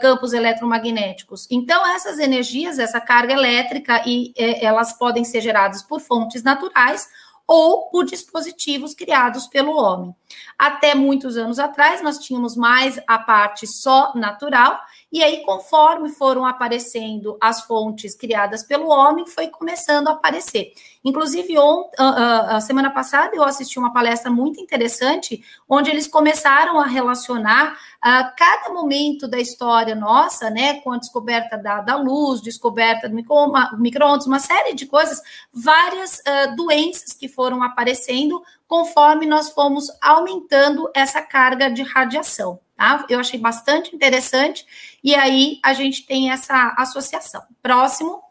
campos 0.00 0.32
eletromagnéticos. 0.32 1.46
Então 1.48 1.86
essas 1.86 2.18
energias, 2.18 2.80
essa 2.80 3.00
carga 3.00 3.32
elétrica 3.32 4.02
e 4.04 4.32
elas 4.36 4.92
podem 4.92 5.22
ser 5.22 5.40
geradas 5.40 5.82
por 5.84 6.00
fontes 6.00 6.42
naturais 6.42 7.08
ou 7.52 7.90
por 7.90 8.04
dispositivos 8.04 8.94
criados 8.94 9.48
pelo 9.48 9.76
homem. 9.76 10.14
Até 10.56 10.94
muitos 10.94 11.36
anos 11.36 11.58
atrás, 11.58 12.00
nós 12.00 12.20
tínhamos 12.20 12.54
mais 12.54 13.00
a 13.08 13.18
parte 13.18 13.66
só 13.66 14.12
natural, 14.14 14.80
e 15.12 15.24
aí, 15.24 15.42
conforme 15.42 16.08
foram 16.10 16.46
aparecendo 16.46 17.36
as 17.40 17.62
fontes 17.62 18.14
criadas 18.14 18.62
pelo 18.62 18.88
homem, 18.88 19.26
foi 19.26 19.48
começando 19.48 20.06
a 20.06 20.12
aparecer. 20.12 20.72
Inclusive, 21.04 21.58
ontem, 21.58 21.96
a 21.98 22.60
semana 22.60 22.90
passada, 22.90 23.34
eu 23.34 23.42
assisti 23.42 23.78
uma 23.78 23.92
palestra 23.92 24.30
muito 24.30 24.60
interessante, 24.60 25.42
onde 25.68 25.90
eles 25.90 26.06
começaram 26.06 26.78
a 26.78 26.86
relacionar 26.86 27.72
uh, 27.72 28.36
cada 28.36 28.72
momento 28.72 29.26
da 29.26 29.38
história 29.38 29.96
nossa, 29.96 30.48
né, 30.48 30.74
com 30.80 30.92
a 30.92 30.98
descoberta 30.98 31.58
da, 31.58 31.80
da 31.80 31.96
luz, 31.96 32.40
descoberta 32.40 33.08
do 33.08 33.14
micro-ondas, 33.14 34.26
uma 34.26 34.38
série 34.38 34.74
de 34.74 34.86
coisas, 34.86 35.20
várias 35.52 36.18
uh, 36.18 36.54
doenças 36.54 37.14
que 37.14 37.26
foram 37.26 37.62
aparecendo 37.62 38.40
conforme 38.68 39.26
nós 39.26 39.50
fomos 39.50 39.86
aumentando 40.00 40.88
essa 40.94 41.20
carga 41.20 41.68
de 41.68 41.82
radiação. 41.82 42.60
Tá? 42.80 43.04
Eu 43.10 43.20
achei 43.20 43.38
bastante 43.38 43.94
interessante, 43.94 44.64
e 45.04 45.14
aí 45.14 45.60
a 45.62 45.74
gente 45.74 46.06
tem 46.06 46.30
essa 46.30 46.74
associação. 46.78 47.42
Próximo. 47.62 48.22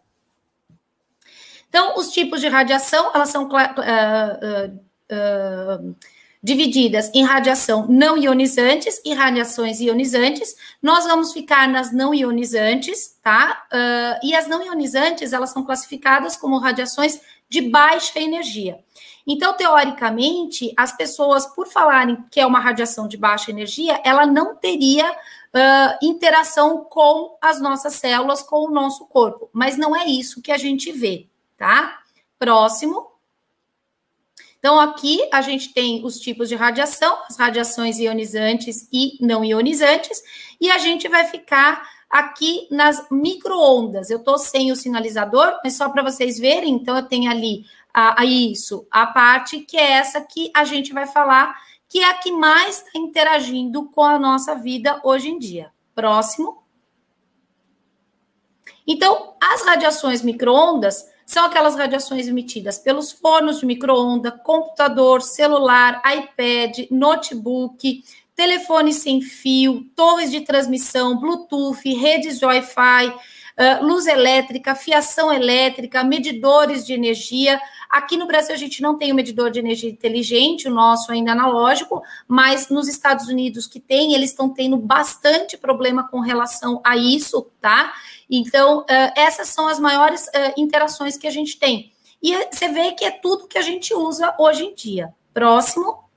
Então, 1.70 1.96
os 1.96 2.12
tipos 2.12 2.42
de 2.42 2.48
radiação, 2.48 3.12
elas 3.14 3.30
são 3.30 3.44
uh, 3.44 3.50
uh, 3.52 4.80
uh, 5.12 5.96
divididas 6.42 7.12
em 7.14 7.24
radiação 7.24 7.86
não 7.88 8.18
ionizantes 8.18 9.00
e 9.06 9.14
radiações 9.14 9.80
ionizantes. 9.80 10.56
Nós 10.82 11.06
vamos 11.06 11.32
ficar 11.32 11.68
nas 11.68 11.94
não 11.94 12.12
ionizantes, 12.12 13.16
tá? 13.22 13.68
e 14.24 14.36
as 14.36 14.48
não 14.48 14.66
ionizantes, 14.66 15.32
elas 15.32 15.52
são 15.52 15.64
classificadas 15.64 16.36
como 16.36 16.58
radiações 16.58 17.22
de 17.48 17.62
baixa 17.62 18.20
energia. 18.20 18.80
Então, 19.26 19.56
teoricamente, 19.56 20.74
as 20.76 20.96
pessoas, 20.96 21.46
por 21.46 21.68
falarem 21.68 22.18
que 22.32 22.40
é 22.40 22.46
uma 22.46 22.60
radiação 22.60 23.08
de 23.08 23.18
baixa 23.18 23.52
energia, 23.52 24.02
ela 24.04 24.26
não 24.26 24.56
teria 24.56 25.12
uh, 25.12 25.98
interação 26.02 26.86
com 26.86 27.38
as 27.42 27.62
nossas 27.62 27.96
células, 27.96 28.42
com 28.42 28.66
o 28.66 28.72
nosso 28.72 29.06
corpo. 29.06 29.50
Mas 29.54 29.78
não 29.78 29.96
é 29.96 30.06
isso 30.06 30.42
que 30.42 30.52
a 30.52 30.58
gente 30.58 30.92
vê, 30.92 31.28
tá? 31.58 32.00
Próximo. 32.38 33.08
Então, 34.60 34.80
aqui 34.80 35.28
a 35.32 35.42
gente 35.42 35.74
tem 35.74 36.06
os 36.06 36.20
tipos 36.20 36.50
de 36.50 36.56
radiação, 36.56 37.18
as 37.30 37.38
radiações 37.38 37.98
ionizantes 37.98 38.90
e 38.92 39.18
não 39.22 39.44
ionizantes, 39.44 40.22
e 40.60 40.70
a 40.70 40.78
gente 40.78 41.08
vai 41.08 41.26
ficar 41.26 41.88
aqui 42.10 42.68
nas 42.72 43.06
microondas. 43.10 44.10
Eu 44.10 44.18
estou 44.18 44.38
sem 44.38 44.72
o 44.72 44.76
sinalizador, 44.76 45.60
mas 45.64 45.78
só 45.78 45.88
para 45.90 46.02
vocês 46.02 46.40
verem, 46.40 46.74
então 46.74 46.98
eu 46.98 47.04
tenho 47.04 47.30
ali 47.30 47.66
a, 47.94 48.22
a 48.22 48.26
isso, 48.26 48.88
a 48.90 49.06
parte 49.08 49.60
que 49.60 49.78
é 49.78 49.92
essa 49.94 50.22
que 50.22 50.52
a 50.56 50.64
gente 50.64 50.94
vai 50.94 51.08
falar, 51.08 51.56
que 51.88 52.00
é 52.00 52.10
a 52.10 52.14
que 52.14 52.32
mais 52.32 52.78
está 52.78 53.00
interagindo 53.00 53.86
com 53.90 54.04
a 54.04 54.20
nossa 54.20 54.56
vida 54.56 55.02
hoje 55.04 55.30
em 55.30 55.40
dia. 55.40 55.72
Próximo. 55.96 56.64
Então, 58.86 59.34
as 59.42 59.64
radiações 59.66 60.22
microondas 60.22 61.08
são 61.26 61.46
aquelas 61.46 61.76
radiações 61.76 62.28
emitidas 62.28 62.80
pelos 62.80 63.12
fornos 63.12 63.60
de 63.60 63.66
microondas, 63.66 64.34
computador, 64.44 65.22
celular, 65.22 66.02
iPad, 66.04 66.88
notebook, 66.90 68.04
telefone 68.36 68.94
sem 68.94 69.22
fio, 69.22 69.84
torres 69.96 70.32
de 70.32 70.42
transmissão, 70.42 71.20
Bluetooth, 71.20 71.84
redes 71.94 72.40
de 72.40 72.46
Wi-Fi, 72.46 73.14
luz 73.82 74.08
elétrica, 74.08 74.74
fiação 74.74 75.32
elétrica, 75.34 76.04
medidores 76.04 76.86
de 76.86 76.94
energia. 76.94 77.60
Aqui 77.90 78.16
no 78.16 78.28
Brasil 78.28 78.54
a 78.54 78.58
gente 78.58 78.82
não 78.82 78.98
tem 78.98 79.12
o 79.12 79.14
um 79.14 79.16
medidor 79.16 79.52
de 79.52 79.60
energia 79.60 79.90
inteligente, 79.90 80.68
o 80.68 80.72
nosso 80.72 81.12
ainda 81.12 81.32
analógico, 81.32 82.02
mas 82.28 82.70
nos 82.70 82.88
Estados 82.88 83.28
Unidos 83.28 83.68
que 83.68 83.80
tem, 83.80 84.14
eles 84.14 84.30
estão 84.30 84.50
tendo 84.50 84.78
bastante 84.78 85.58
problema 85.58 86.08
com 86.08 86.20
relação 86.20 86.82
a 86.86 86.96
isso, 86.96 87.48
tá? 87.60 87.94
Então, 88.30 88.82
uh, 88.82 88.86
essas 89.16 89.50
são 89.50 89.68
as 89.68 89.80
maiores 89.80 90.28
uh, 90.28 90.54
interações 90.56 91.18
que 91.18 91.28
a 91.28 91.32
gente 91.32 91.58
tem. 91.58 91.92
E 92.22 92.36
você 92.52 92.68
vê 92.68 92.92
que 92.92 93.06
é 93.06 93.12
tudo 93.12 93.48
que 93.48 93.58
a 93.58 93.62
gente 93.62 93.94
usa 93.94 94.36
hoje 94.38 94.64
em 94.64 94.76
dia. 94.76 95.14
Próximo. 95.34 96.09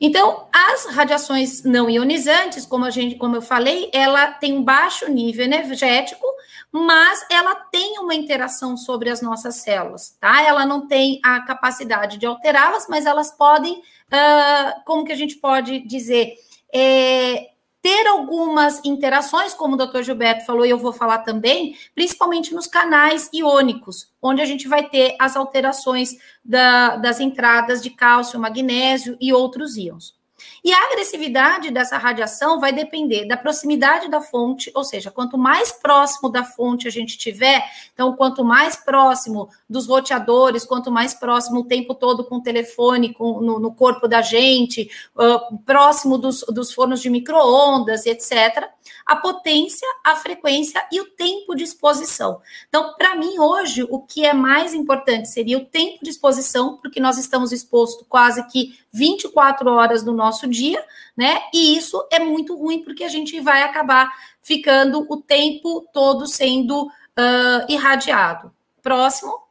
Então, 0.00 0.46
as 0.52 0.86
radiações 0.86 1.64
não 1.64 1.90
ionizantes, 1.90 2.64
como 2.64 2.84
a 2.84 2.90
gente, 2.90 3.16
como 3.16 3.36
eu 3.36 3.42
falei, 3.42 3.90
ela 3.92 4.28
tem 4.32 4.56
um 4.56 4.62
baixo 4.62 5.10
nível 5.10 5.44
energético, 5.44 6.24
mas 6.70 7.26
ela 7.30 7.54
tem 7.54 7.98
uma 7.98 8.14
interação 8.14 8.76
sobre 8.76 9.10
as 9.10 9.20
nossas 9.20 9.56
células, 9.56 10.16
tá? 10.20 10.42
Ela 10.42 10.64
não 10.64 10.86
tem 10.86 11.18
a 11.24 11.40
capacidade 11.40 12.16
de 12.16 12.26
alterá-las, 12.26 12.86
mas 12.88 13.06
elas 13.06 13.32
podem, 13.32 13.78
uh, 13.78 14.84
como 14.84 15.04
que 15.04 15.12
a 15.12 15.16
gente 15.16 15.36
pode 15.36 15.80
dizer, 15.80 16.34
é, 16.72 17.48
ter 17.88 18.06
algumas 18.06 18.84
interações, 18.84 19.54
como 19.54 19.74
o 19.74 19.78
Dr. 19.78 20.02
Gilberto 20.02 20.44
falou, 20.44 20.66
e 20.66 20.68
eu 20.68 20.76
vou 20.76 20.92
falar 20.92 21.20
também, 21.20 21.74
principalmente 21.94 22.52
nos 22.52 22.66
canais 22.66 23.30
iônicos, 23.32 24.12
onde 24.20 24.42
a 24.42 24.44
gente 24.44 24.68
vai 24.68 24.86
ter 24.90 25.16
as 25.18 25.34
alterações 25.34 26.18
da, 26.44 26.96
das 26.96 27.18
entradas 27.18 27.82
de 27.82 27.88
cálcio, 27.88 28.38
magnésio 28.38 29.16
e 29.18 29.32
outros 29.32 29.78
íons. 29.78 30.17
E 30.62 30.72
a 30.72 30.86
agressividade 30.86 31.70
dessa 31.70 31.98
radiação 31.98 32.60
vai 32.60 32.72
depender 32.72 33.26
da 33.26 33.36
proximidade 33.36 34.08
da 34.08 34.20
fonte, 34.20 34.70
ou 34.74 34.84
seja, 34.84 35.10
quanto 35.10 35.36
mais 35.38 35.72
próximo 35.72 36.28
da 36.28 36.44
fonte 36.44 36.86
a 36.86 36.90
gente 36.90 37.16
tiver, 37.18 37.64
então, 37.92 38.14
quanto 38.14 38.44
mais 38.44 38.76
próximo 38.76 39.48
dos 39.68 39.86
roteadores, 39.86 40.64
quanto 40.64 40.90
mais 40.90 41.14
próximo 41.14 41.60
o 41.60 41.64
tempo 41.64 41.94
todo 41.94 42.24
com 42.24 42.36
o 42.36 42.42
telefone 42.42 43.12
com, 43.12 43.40
no, 43.40 43.58
no 43.58 43.74
corpo 43.74 44.06
da 44.06 44.22
gente, 44.22 44.90
uh, 45.16 45.58
próximo 45.64 46.18
dos, 46.18 46.44
dos 46.48 46.72
fornos 46.72 47.00
de 47.00 47.10
micro-ondas, 47.10 48.06
etc., 48.06 48.68
a 49.04 49.16
potência, 49.16 49.86
a 50.04 50.16
frequência 50.16 50.86
e 50.92 51.00
o 51.00 51.06
tempo 51.10 51.54
de 51.54 51.64
exposição. 51.64 52.40
Então, 52.68 52.94
para 52.96 53.16
mim, 53.16 53.38
hoje, 53.38 53.82
o 53.88 54.00
que 54.00 54.24
é 54.24 54.32
mais 54.32 54.74
importante 54.74 55.28
seria 55.28 55.58
o 55.58 55.64
tempo 55.64 56.04
de 56.04 56.10
exposição, 56.10 56.76
porque 56.76 57.00
nós 57.00 57.18
estamos 57.18 57.52
expostos 57.52 58.06
quase 58.08 58.46
que 58.48 58.78
24 58.92 59.70
horas 59.70 60.02
do 60.02 60.12
nosso 60.12 60.48
dia, 60.48 60.82
né? 61.16 61.42
E 61.52 61.76
isso 61.76 62.06
é 62.10 62.18
muito 62.18 62.56
ruim, 62.56 62.82
porque 62.82 63.04
a 63.04 63.08
gente 63.08 63.40
vai 63.40 63.62
acabar 63.62 64.10
ficando 64.42 65.06
o 65.08 65.18
tempo 65.18 65.86
todo 65.92 66.26
sendo 66.26 66.86
uh, 66.86 66.90
irradiado. 67.68 68.52
Próximo. 68.82 69.48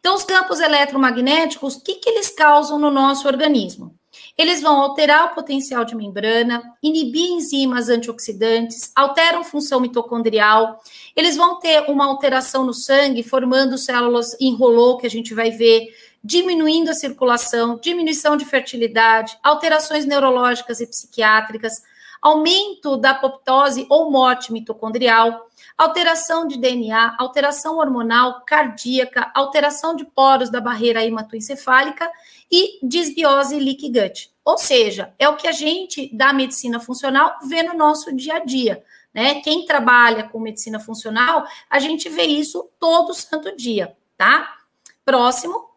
Então, 0.00 0.16
os 0.16 0.24
campos 0.24 0.58
eletromagnéticos, 0.58 1.76
o 1.76 1.80
que, 1.80 1.94
que 1.94 2.10
eles 2.10 2.28
causam 2.28 2.78
no 2.78 2.90
nosso 2.90 3.28
organismo? 3.28 3.94
Eles 4.36 4.60
vão 4.60 4.80
alterar 4.80 5.26
o 5.26 5.34
potencial 5.34 5.84
de 5.84 5.94
membrana, 5.94 6.62
inibir 6.82 7.30
enzimas 7.30 7.88
antioxidantes, 7.88 8.90
alteram 8.96 9.44
função 9.44 9.78
mitocondrial, 9.78 10.82
eles 11.14 11.36
vão 11.36 11.60
ter 11.60 11.88
uma 11.88 12.06
alteração 12.06 12.64
no 12.64 12.74
sangue, 12.74 13.22
formando 13.22 13.78
células 13.78 14.36
em 14.40 14.54
rolô, 14.54 14.96
que 14.96 15.06
a 15.06 15.10
gente 15.10 15.34
vai 15.34 15.50
ver, 15.50 15.94
diminuindo 16.22 16.90
a 16.90 16.94
circulação, 16.94 17.78
diminuição 17.78 18.36
de 18.36 18.44
fertilidade, 18.44 19.36
alterações 19.42 20.04
neurológicas 20.04 20.80
e 20.80 20.86
psiquiátricas, 20.86 21.82
aumento 22.20 22.96
da 22.96 23.10
apoptose 23.10 23.84
ou 23.90 24.10
morte 24.10 24.52
mitocondrial, 24.52 25.44
alteração 25.76 26.46
de 26.46 26.56
DNA, 26.56 27.16
alteração 27.18 27.78
hormonal, 27.78 28.42
cardíaca, 28.46 29.32
alteração 29.34 29.96
de 29.96 30.04
poros 30.04 30.48
da 30.48 30.60
barreira 30.60 31.04
hematoencefálica 31.04 32.08
e 32.50 32.78
disbiose 32.86 33.58
leaky 33.58 33.90
gut. 33.90 34.30
Ou 34.44 34.56
seja, 34.58 35.12
é 35.18 35.28
o 35.28 35.36
que 35.36 35.48
a 35.48 35.52
gente 35.52 36.14
da 36.14 36.32
medicina 36.32 36.78
funcional 36.78 37.38
vê 37.44 37.62
no 37.62 37.74
nosso 37.74 38.14
dia 38.14 38.36
a 38.36 38.44
dia. 38.44 38.84
Né? 39.12 39.40
Quem 39.40 39.66
trabalha 39.66 40.28
com 40.28 40.38
medicina 40.38 40.78
funcional, 40.78 41.44
a 41.68 41.78
gente 41.78 42.08
vê 42.08 42.24
isso 42.24 42.68
todo 42.78 43.14
santo 43.14 43.54
dia, 43.56 43.96
tá? 44.16 44.58
Próximo. 45.04 45.71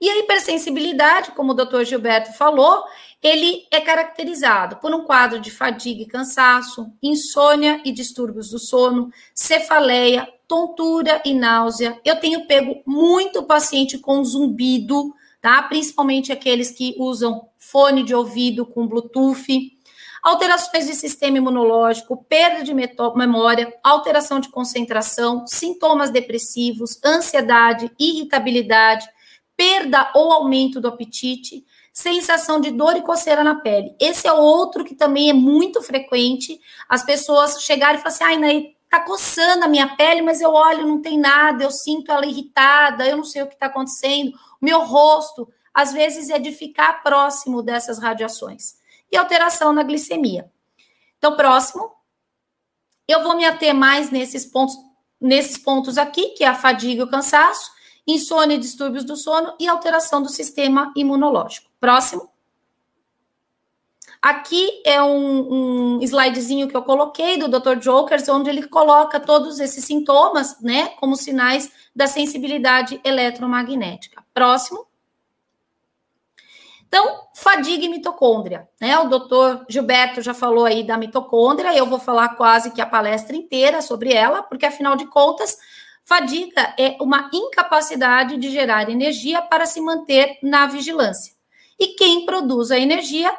E 0.00 0.08
a 0.08 0.18
hipersensibilidade, 0.18 1.32
como 1.32 1.52
o 1.52 1.54
doutor 1.54 1.84
Gilberto 1.84 2.32
falou, 2.32 2.84
ele 3.20 3.66
é 3.70 3.80
caracterizado 3.80 4.76
por 4.76 4.94
um 4.94 5.04
quadro 5.04 5.40
de 5.40 5.50
fadiga 5.50 6.02
e 6.02 6.06
cansaço, 6.06 6.92
insônia 7.02 7.80
e 7.84 7.90
distúrbios 7.90 8.50
do 8.50 8.58
sono, 8.60 9.10
cefaleia, 9.34 10.28
tontura 10.46 11.20
e 11.24 11.34
náusea. 11.34 12.00
Eu 12.04 12.16
tenho 12.16 12.46
pego 12.46 12.80
muito 12.86 13.42
paciente 13.42 13.98
com 13.98 14.22
zumbido, 14.22 15.12
tá? 15.40 15.60
Principalmente 15.62 16.32
aqueles 16.32 16.70
que 16.70 16.94
usam 16.96 17.48
fone 17.56 18.04
de 18.04 18.14
ouvido 18.14 18.64
com 18.64 18.86
Bluetooth. 18.86 19.76
Alterações 20.22 20.86
de 20.86 20.94
sistema 20.94 21.38
imunológico, 21.38 22.24
perda 22.28 22.62
de 22.62 22.74
memória, 22.74 23.72
alteração 23.82 24.40
de 24.40 24.48
concentração, 24.48 25.46
sintomas 25.46 26.10
depressivos, 26.10 26.98
ansiedade, 27.04 27.90
irritabilidade, 27.98 29.08
perda 29.58 30.12
ou 30.14 30.32
aumento 30.32 30.80
do 30.80 30.86
apetite, 30.86 31.66
sensação 31.92 32.60
de 32.60 32.70
dor 32.70 32.96
e 32.96 33.02
coceira 33.02 33.42
na 33.42 33.56
pele. 33.56 33.92
Esse 33.98 34.28
é 34.28 34.32
outro 34.32 34.84
que 34.84 34.94
também 34.94 35.30
é 35.30 35.32
muito 35.32 35.82
frequente. 35.82 36.60
As 36.88 37.02
pessoas 37.02 37.60
chegarem 37.64 37.96
e 37.96 37.98
falar 37.98 38.14
assim: 38.14 38.24
ai, 38.24 38.38
Naí, 38.38 38.76
tá 38.88 39.00
coçando 39.00 39.64
a 39.64 39.68
minha 39.68 39.96
pele, 39.96 40.22
mas 40.22 40.40
eu 40.40 40.52
olho, 40.52 40.86
não 40.86 41.02
tem 41.02 41.18
nada, 41.18 41.64
eu 41.64 41.72
sinto 41.72 42.12
ela 42.12 42.24
irritada, 42.24 43.04
eu 43.04 43.16
não 43.16 43.24
sei 43.24 43.42
o 43.42 43.48
que 43.48 43.54
está 43.54 43.66
acontecendo. 43.66 44.32
Meu 44.62 44.84
rosto, 44.84 45.52
às 45.74 45.92
vezes, 45.92 46.30
é 46.30 46.38
de 46.38 46.52
ficar 46.52 47.02
próximo 47.02 47.60
dessas 47.60 47.98
radiações. 47.98 48.76
E 49.10 49.16
alteração 49.16 49.72
na 49.72 49.82
glicemia. 49.82 50.48
Então, 51.18 51.34
próximo, 51.34 51.90
eu 53.08 53.24
vou 53.24 53.36
me 53.36 53.44
ater 53.44 53.74
mais 53.74 54.10
nesses 54.10 54.46
pontos, 54.46 54.76
nesses 55.20 55.58
pontos 55.58 55.98
aqui, 55.98 56.28
que 56.28 56.44
é 56.44 56.46
a 56.46 56.54
fadiga 56.54 57.00
e 57.00 57.04
o 57.04 57.10
cansaço 57.10 57.76
insônia 58.08 58.54
e 58.54 58.58
distúrbios 58.58 59.04
do 59.04 59.16
sono 59.16 59.54
e 59.60 59.68
alteração 59.68 60.22
do 60.22 60.30
sistema 60.30 60.92
imunológico. 60.96 61.70
Próximo. 61.78 62.30
Aqui 64.20 64.82
é 64.84 65.00
um, 65.00 65.98
um 65.98 66.02
slidezinho 66.02 66.66
que 66.66 66.76
eu 66.76 66.82
coloquei 66.82 67.36
do 67.36 67.46
Dr. 67.46 67.78
Jokers, 67.80 68.28
onde 68.28 68.50
ele 68.50 68.66
coloca 68.66 69.20
todos 69.20 69.60
esses 69.60 69.84
sintomas, 69.84 70.60
né, 70.60 70.88
como 70.98 71.14
sinais 71.14 71.70
da 71.94 72.08
sensibilidade 72.08 73.00
eletromagnética. 73.04 74.24
Próximo. 74.34 74.88
Então, 76.88 77.28
fadiga 77.34 77.84
e 77.84 77.88
mitocôndria, 77.88 78.66
né? 78.80 78.98
O 78.98 79.08
doutor 79.08 79.66
Gilberto 79.68 80.22
já 80.22 80.32
falou 80.32 80.64
aí 80.64 80.82
da 80.82 80.96
mitocôndria, 80.96 81.76
eu 81.76 81.84
vou 81.84 81.98
falar 81.98 82.30
quase 82.30 82.70
que 82.70 82.80
a 82.80 82.86
palestra 82.86 83.36
inteira 83.36 83.82
sobre 83.82 84.12
ela, 84.14 84.42
porque 84.42 84.64
afinal 84.64 84.96
de 84.96 85.06
contas, 85.06 85.58
Fadiga 86.08 86.74
é 86.78 86.96
uma 87.02 87.28
incapacidade 87.34 88.38
de 88.38 88.50
gerar 88.50 88.88
energia 88.88 89.42
para 89.42 89.66
se 89.66 89.78
manter 89.78 90.38
na 90.42 90.66
vigilância. 90.66 91.34
E 91.78 91.88
quem 91.88 92.24
produz 92.24 92.70
a 92.70 92.78
energia 92.78 93.30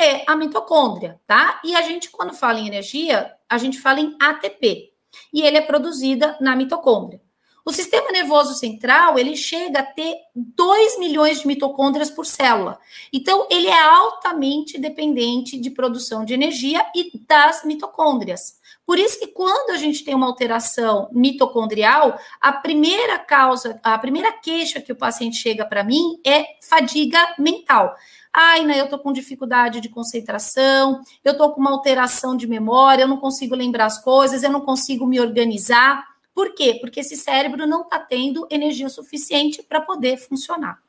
é 0.00 0.24
a 0.26 0.34
mitocôndria, 0.34 1.20
tá? 1.26 1.60
E 1.62 1.76
a 1.76 1.82
gente, 1.82 2.08
quando 2.08 2.32
fala 2.32 2.58
em 2.58 2.66
energia, 2.66 3.30
a 3.46 3.58
gente 3.58 3.78
fala 3.78 4.00
em 4.00 4.16
ATP. 4.18 4.90
E 5.34 5.42
ele 5.42 5.58
é 5.58 5.60
produzida 5.60 6.34
na 6.40 6.56
mitocôndria. 6.56 7.20
O 7.62 7.70
sistema 7.70 8.10
nervoso 8.10 8.54
central, 8.54 9.18
ele 9.18 9.36
chega 9.36 9.80
a 9.80 9.82
ter 9.82 10.16
2 10.34 10.98
milhões 10.98 11.40
de 11.40 11.46
mitocôndrias 11.46 12.10
por 12.10 12.24
célula. 12.24 12.78
Então, 13.12 13.46
ele 13.50 13.66
é 13.66 13.82
altamente 13.82 14.78
dependente 14.78 15.58
de 15.58 15.68
produção 15.68 16.24
de 16.24 16.32
energia 16.32 16.86
e 16.94 17.18
das 17.26 17.64
mitocôndrias. 17.64 18.58
Por 18.86 18.98
isso 18.98 19.18
que 19.18 19.28
quando 19.28 19.70
a 19.70 19.78
gente 19.78 20.04
tem 20.04 20.14
uma 20.14 20.26
alteração 20.26 21.08
mitocondrial, 21.10 22.18
a 22.40 22.52
primeira 22.52 23.18
causa, 23.18 23.80
a 23.82 23.98
primeira 23.98 24.30
queixa 24.32 24.80
que 24.80 24.92
o 24.92 24.96
paciente 24.96 25.36
chega 25.36 25.64
para 25.64 25.82
mim 25.82 26.20
é 26.24 26.44
fadiga 26.60 27.18
mental. 27.38 27.94
Ai, 28.30 28.64
né, 28.64 28.80
eu 28.80 28.88
tô 28.88 28.98
com 28.98 29.12
dificuldade 29.12 29.80
de 29.80 29.88
concentração, 29.88 31.00
eu 31.24 31.36
tô 31.36 31.50
com 31.52 31.60
uma 31.60 31.70
alteração 31.70 32.36
de 32.36 32.46
memória, 32.46 33.04
eu 33.04 33.08
não 33.08 33.16
consigo 33.16 33.54
lembrar 33.54 33.86
as 33.86 34.02
coisas, 34.02 34.42
eu 34.42 34.50
não 34.50 34.60
consigo 34.60 35.06
me 35.06 35.18
organizar. 35.20 36.04
Por 36.34 36.52
quê? 36.52 36.76
Porque 36.80 37.00
esse 37.00 37.16
cérebro 37.16 37.66
não 37.66 37.82
está 37.82 37.98
tendo 37.98 38.46
energia 38.50 38.88
suficiente 38.88 39.62
para 39.62 39.80
poder 39.80 40.18
funcionar. 40.18 40.82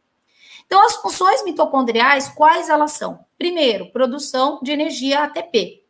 Então, 0.66 0.84
as 0.84 0.96
funções 0.96 1.46
mitocondriais, 1.46 2.28
quais 2.30 2.68
elas 2.68 2.94
são? 2.94 3.24
Primeiro, 3.38 3.92
produção 3.92 4.60
de 4.64 4.72
energia 4.72 5.24
ATP. 5.24 5.85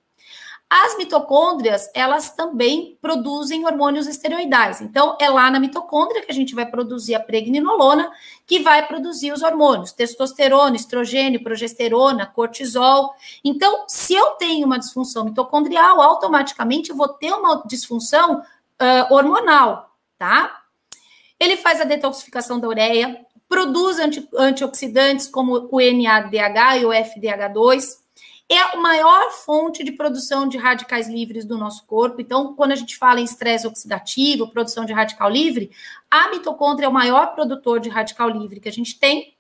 As 0.68 0.98
mitocôndrias, 0.98 1.90
elas 1.94 2.32
também 2.32 2.98
produzem 3.00 3.66
hormônios 3.66 4.08
esteroidais. 4.08 4.82
Então, 4.82 5.16
é 5.22 5.30
lá 5.30 5.50
na 5.52 5.60
mitocôndria 5.60 6.24
que 6.24 6.32
a 6.32 6.34
gente 6.34 6.56
vai 6.56 6.66
produzir 6.66 7.14
a 7.14 7.20
pregnenolona, 7.20 8.12
que 8.48 8.60
vai 8.60 8.88
produzir 8.88 9.32
os 9.32 9.44
hormônios, 9.44 9.92
testosterona, 9.92 10.76
estrogênio, 10.76 11.44
progesterona, 11.44 12.26
cortisol. 12.26 13.14
Então, 13.44 13.86
se 13.88 14.16
eu 14.16 14.32
tenho 14.32 14.66
uma 14.66 14.80
disfunção 14.80 15.24
mitocondrial, 15.24 16.02
automaticamente 16.02 16.90
eu 16.90 16.96
vou 16.96 17.10
ter 17.10 17.32
uma 17.32 17.62
disfunção 17.68 18.40
uh, 18.40 19.14
hormonal, 19.14 19.96
tá? 20.18 20.64
Ele 21.40 21.58
faz 21.58 21.80
a 21.80 21.84
detoxificação 21.84 22.60
da 22.60 22.68
ureia, 22.68 23.24
produz 23.48 24.00
anti, 24.00 24.28
antioxidantes 24.36 25.28
como 25.28 25.70
o 25.72 25.80
NADH 25.80 26.78
e 26.82 26.86
o 26.86 26.90
FDH2, 26.90 28.04
é 28.50 28.58
a 28.60 28.76
maior 28.78 29.32
fonte 29.32 29.84
de 29.84 29.92
produção 29.92 30.48
de 30.48 30.58
radicais 30.58 31.08
livres 31.08 31.46
do 31.46 31.58
nosso 31.58 31.86
corpo. 31.86 32.22
Então, 32.22 32.54
quando 32.56 32.74
a 32.74 32.76
gente 32.76 32.98
fala 32.98 33.20
em 33.20 33.24
estresse 33.24 33.66
oxidativo, 33.66 34.50
produção 34.50 34.86
de 34.86 34.94
radical 34.94 35.30
livre, 35.30 35.72
a 36.10 36.30
mitocôndria 36.30 36.86
é 36.86 36.90
o 36.90 36.94
maior 36.94 37.34
produtor 37.34 37.80
de 37.80 37.90
radical 37.90 38.30
livre 38.30 38.60
que 38.60 38.70
a 38.70 38.72
gente 38.72 39.00
tem. 39.00 39.34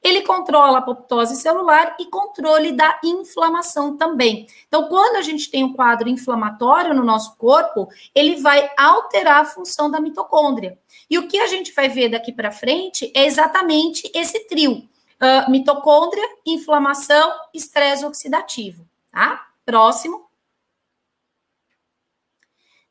Ele 0.00 0.20
controla 0.20 0.76
a 0.76 0.80
apoptose 0.80 1.34
celular 1.34 1.96
e 1.98 2.06
controle 2.06 2.72
da 2.72 3.00
inflamação 3.02 3.96
também. 3.96 4.46
Então, 4.68 4.86
quando 4.88 5.16
a 5.16 5.22
gente 5.22 5.50
tem 5.50 5.64
um 5.64 5.72
quadro 5.72 6.08
inflamatório 6.08 6.94
no 6.94 7.02
nosso 7.02 7.36
corpo, 7.36 7.88
ele 8.14 8.36
vai 8.36 8.70
alterar 8.76 9.40
a 9.40 9.44
função 9.46 9.90
da 9.90 10.00
mitocôndria. 10.00 10.78
E 11.08 11.18
o 11.18 11.26
que 11.26 11.38
a 11.38 11.46
gente 11.46 11.72
vai 11.72 11.88
ver 11.88 12.10
daqui 12.10 12.32
para 12.32 12.52
frente 12.52 13.10
é 13.16 13.24
exatamente 13.24 14.10
esse 14.14 14.46
trio 14.46 14.86
uh, 15.20 15.50
mitocôndria, 15.50 16.26
inflamação, 16.46 17.32
estresse 17.52 18.04
oxidativo, 18.04 18.86
tá? 19.10 19.48
Próximo. 19.64 20.28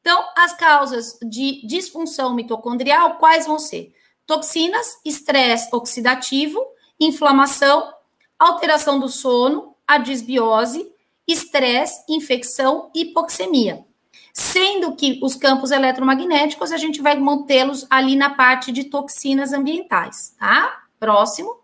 Então, 0.02 0.22
as 0.36 0.54
causas 0.54 1.18
de 1.22 1.66
disfunção 1.66 2.34
mitocondrial, 2.34 3.18
quais 3.18 3.46
vão 3.46 3.58
ser? 3.58 3.96
Toxinas, 4.26 5.00
estresse 5.06 5.70
oxidativo, 5.74 6.62
inflamação, 7.00 7.94
alteração 8.38 9.00
do 9.00 9.08
sono, 9.08 9.76
a 9.88 9.98
disbiose, 9.98 10.92
estresse, 11.28 12.04
infecção 12.10 12.92
hipoxemia. 12.94 13.86
Sendo 14.34 14.96
que 14.96 15.20
os 15.24 15.36
campos 15.36 15.72
eletromagnéticos 15.72 16.72
a 16.72 16.78
gente 16.78 17.02
vai 17.02 17.18
mantê-los 17.18 17.86
ali 17.90 18.16
na 18.16 18.32
parte 18.32 18.72
de 18.72 18.86
toxinas 18.86 19.54
ambientais, 19.54 20.36
tá? 20.38 20.84
Próximo. 21.00 21.63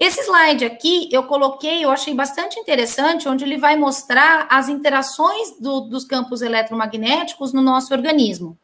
Esse 0.00 0.22
slide 0.22 0.64
aqui 0.64 1.10
eu 1.12 1.24
coloquei, 1.24 1.84
eu 1.84 1.90
achei 1.90 2.14
bastante 2.14 2.58
interessante, 2.58 3.28
onde 3.28 3.44
ele 3.44 3.58
vai 3.58 3.76
mostrar 3.76 4.46
as 4.50 4.66
interações 4.66 5.60
do, 5.60 5.82
dos 5.82 6.06
campos 6.06 6.40
eletromagnéticos 6.40 7.52
no 7.52 7.60
nosso 7.60 7.92
organismo. 7.92 8.56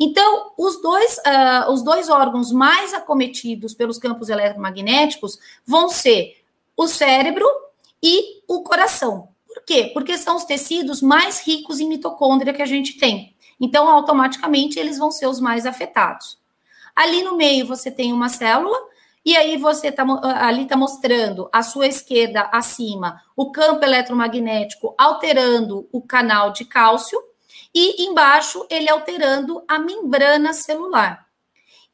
Então, 0.00 0.50
os 0.58 0.82
dois, 0.82 1.18
uh, 1.18 1.70
os 1.70 1.82
dois 1.84 2.08
órgãos 2.08 2.50
mais 2.50 2.92
acometidos 2.92 3.72
pelos 3.72 3.98
campos 3.98 4.28
eletromagnéticos 4.28 5.38
vão 5.64 5.88
ser 5.88 6.42
o 6.76 6.88
cérebro 6.88 7.46
e 8.02 8.42
o 8.48 8.64
coração. 8.64 9.28
Por 9.46 9.62
quê? 9.64 9.92
Porque 9.94 10.18
são 10.18 10.34
os 10.34 10.44
tecidos 10.44 11.00
mais 11.00 11.46
ricos 11.46 11.78
em 11.78 11.88
mitocôndria 11.88 12.52
que 12.52 12.62
a 12.62 12.66
gente 12.66 12.98
tem. 12.98 13.36
Então, 13.60 13.88
automaticamente, 13.88 14.76
eles 14.76 14.98
vão 14.98 15.12
ser 15.12 15.28
os 15.28 15.38
mais 15.38 15.66
afetados. 15.66 16.36
Ali 16.96 17.22
no 17.22 17.36
meio, 17.36 17.64
você 17.64 17.92
tem 17.92 18.12
uma 18.12 18.28
célula 18.28 18.89
e 19.24 19.36
aí 19.36 19.56
você 19.58 19.92
tá, 19.92 20.04
ali 20.40 20.62
está 20.62 20.76
mostrando 20.76 21.48
à 21.52 21.62
sua 21.62 21.86
esquerda 21.86 22.48
acima 22.52 23.22
o 23.36 23.52
campo 23.52 23.84
eletromagnético 23.84 24.94
alterando 24.96 25.88
o 25.92 26.00
canal 26.00 26.52
de 26.52 26.64
cálcio 26.64 27.20
e 27.74 28.04
embaixo 28.04 28.66
ele 28.70 28.90
alterando 28.90 29.62
a 29.68 29.78
membrana 29.78 30.52
celular. 30.52 31.26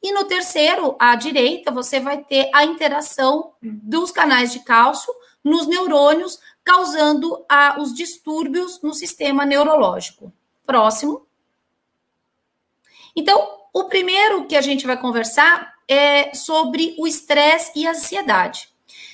E 0.01 0.11
no 0.11 0.25
terceiro, 0.25 0.95
à 0.99 1.15
direita, 1.15 1.71
você 1.71 1.99
vai 1.99 2.23
ter 2.23 2.49
a 2.53 2.63
interação 2.63 3.53
dos 3.61 4.11
canais 4.11 4.51
de 4.51 4.59
cálcio 4.59 5.13
nos 5.43 5.67
neurônios, 5.67 6.39
causando 6.63 7.45
a, 7.49 7.79
os 7.79 7.93
distúrbios 7.93 8.81
no 8.81 8.93
sistema 8.93 9.45
neurológico. 9.45 10.31
Próximo. 10.65 11.25
Então, 13.15 13.57
o 13.73 13.85
primeiro 13.85 14.45
que 14.45 14.55
a 14.55 14.61
gente 14.61 14.85
vai 14.85 14.97
conversar 14.99 15.76
é, 15.87 16.33
sobre 16.33 16.95
o 16.97 17.07
estresse 17.07 17.71
e 17.75 17.87
a 17.87 17.91
ansiedade. 17.91 18.69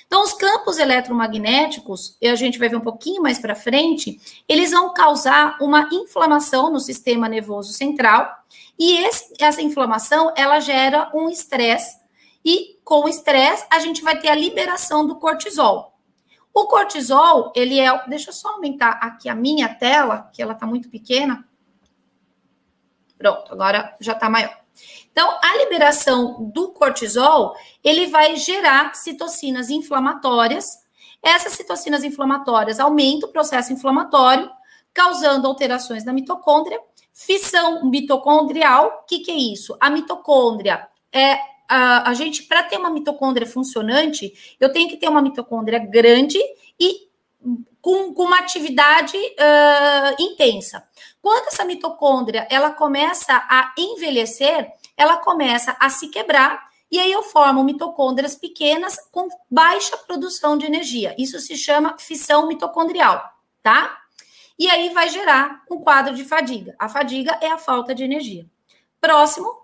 Então, 0.05 0.23
os 0.23 0.33
campos 0.33 0.77
eletromagnéticos, 0.77 2.17
a 2.23 2.35
gente 2.35 2.59
vai 2.59 2.69
ver 2.69 2.75
um 2.75 2.81
pouquinho 2.81 3.21
mais 3.21 3.39
para 3.39 3.55
frente, 3.55 4.21
eles 4.47 4.71
vão 4.71 4.93
causar 4.93 5.57
uma 5.59 5.89
inflamação 5.91 6.71
no 6.71 6.79
sistema 6.79 7.27
nervoso 7.27 7.73
central, 7.73 8.31
e 8.77 8.97
esse, 8.97 9.33
essa 9.39 9.61
inflamação, 9.61 10.31
ela 10.35 10.59
gera 10.59 11.09
um 11.15 11.29
estresse, 11.29 11.97
e 12.45 12.79
com 12.83 13.05
o 13.05 13.09
estresse, 13.09 13.65
a 13.71 13.79
gente 13.79 14.03
vai 14.03 14.19
ter 14.19 14.29
a 14.29 14.35
liberação 14.35 15.07
do 15.07 15.15
cortisol. 15.15 15.93
O 16.53 16.67
cortisol, 16.67 17.51
ele 17.55 17.79
é. 17.79 18.07
Deixa 18.07 18.29
eu 18.29 18.33
só 18.33 18.49
aumentar 18.49 18.99
aqui 19.01 19.27
a 19.27 19.33
minha 19.33 19.73
tela, 19.73 20.29
que 20.31 20.41
ela 20.41 20.53
está 20.53 20.67
muito 20.67 20.89
pequena. 20.89 21.47
Pronto, 23.17 23.51
agora 23.51 23.95
já 23.99 24.13
está 24.13 24.29
maior. 24.29 24.62
Então, 25.13 25.37
a 25.43 25.57
liberação 25.57 26.51
do 26.51 26.69
cortisol, 26.69 27.55
ele 27.83 28.07
vai 28.07 28.35
gerar 28.35 28.95
citocinas 28.95 29.69
inflamatórias. 29.69 30.83
Essas 31.21 31.53
citocinas 31.53 32.03
inflamatórias 32.03 32.79
aumentam 32.79 33.29
o 33.29 33.31
processo 33.31 33.71
inflamatório, 33.71 34.49
causando 34.91 35.47
alterações 35.47 36.03
na 36.03 36.11
mitocôndria. 36.11 36.79
Fissão 37.13 37.85
mitocondrial, 37.85 39.03
o 39.03 39.05
que, 39.05 39.19
que 39.19 39.29
é 39.29 39.35
isso? 39.35 39.77
A 39.79 39.87
mitocôndria 39.91 40.87
é 41.11 41.37
a, 41.69 42.09
a 42.09 42.13
gente, 42.15 42.43
para 42.43 42.63
ter 42.63 42.77
uma 42.77 42.89
mitocôndria 42.89 43.45
funcionante, 43.45 44.33
eu 44.59 44.71
tenho 44.71 44.89
que 44.89 44.97
ter 44.97 45.07
uma 45.07 45.21
mitocôndria 45.21 45.77
grande 45.77 46.39
e 46.79 47.07
com, 47.79 48.13
com 48.13 48.23
uma 48.23 48.39
atividade 48.39 49.15
uh, 49.17 50.21
intensa. 50.21 50.83
Quando 51.21 51.49
essa 51.49 51.65
mitocôndria 51.65 52.47
ela 52.49 52.71
começa 52.71 53.33
a 53.33 53.73
envelhecer, 53.77 54.71
ela 54.97 55.17
começa 55.17 55.75
a 55.79 55.89
se 55.89 56.09
quebrar 56.09 56.71
e 56.93 56.99
aí 56.99 57.11
eu 57.11 57.23
formo 57.23 57.63
mitocôndrias 57.63 58.35
pequenas 58.35 58.99
com 59.11 59.27
baixa 59.49 59.97
produção 59.97 60.55
de 60.55 60.67
energia. 60.67 61.15
Isso 61.17 61.39
se 61.39 61.57
chama 61.57 61.97
fissão 61.97 62.47
mitocondrial, 62.47 63.19
tá? 63.63 63.97
E 64.59 64.69
aí 64.69 64.93
vai 64.93 65.09
gerar 65.09 65.63
um 65.71 65.79
quadro 65.79 66.13
de 66.13 66.23
fadiga. 66.23 66.75
A 66.77 66.87
fadiga 66.87 67.35
é 67.41 67.51
a 67.51 67.57
falta 67.57 67.95
de 67.95 68.03
energia. 68.03 68.45
Próximo. 69.01 69.63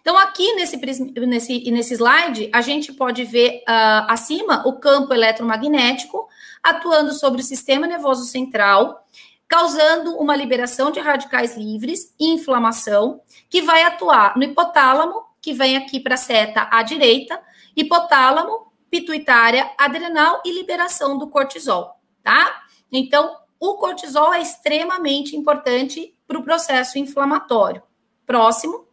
Então, 0.00 0.18
aqui 0.18 0.52
nesse, 0.54 0.76
nesse, 0.76 1.70
nesse 1.70 1.94
slide, 1.94 2.50
a 2.52 2.60
gente 2.60 2.92
pode 2.92 3.24
ver 3.24 3.58
uh, 3.60 4.04
acima 4.08 4.66
o 4.66 4.80
campo 4.80 5.14
eletromagnético 5.14 6.28
atuando 6.60 7.12
sobre 7.12 7.40
o 7.40 7.44
sistema 7.44 7.86
nervoso 7.86 8.24
central 8.24 9.06
causando 9.52 10.16
uma 10.16 10.34
liberação 10.34 10.90
de 10.90 10.98
radicais 10.98 11.58
livres 11.58 12.14
e 12.18 12.32
inflamação, 12.32 13.20
que 13.50 13.60
vai 13.60 13.82
atuar 13.82 14.34
no 14.34 14.44
hipotálamo, 14.44 15.26
que 15.42 15.52
vem 15.52 15.76
aqui 15.76 16.00
para 16.00 16.14
a 16.14 16.16
seta 16.16 16.68
à 16.70 16.82
direita, 16.82 17.38
hipotálamo, 17.76 18.72
pituitária, 18.90 19.70
adrenal 19.76 20.40
e 20.42 20.50
liberação 20.50 21.18
do 21.18 21.28
cortisol, 21.28 22.00
tá? 22.22 22.62
Então, 22.90 23.36
o 23.60 23.74
cortisol 23.74 24.32
é 24.32 24.40
extremamente 24.40 25.36
importante 25.36 26.16
para 26.26 26.38
o 26.38 26.42
processo 26.42 26.98
inflamatório. 26.98 27.82
Próximo. 28.24 28.88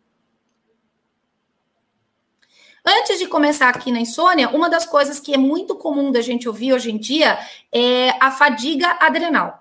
Antes 2.86 3.18
de 3.18 3.28
começar 3.28 3.70
aqui 3.70 3.94
na 3.94 4.02
insônia, 4.02 4.50
uma 4.50 4.70
das 4.70 4.86
coisas 4.86 5.22
que 5.22 5.34
é 5.34 5.38
muito 5.38 5.78
comum 5.78 6.12
da 6.12 6.22
gente 6.22 6.50
ouvir 6.50 6.74
hoje 6.74 6.92
em 6.92 6.98
dia 6.98 7.40
é 7.72 8.10
a 8.20 8.30
fadiga 8.30 8.98
adrenal. 9.00 9.59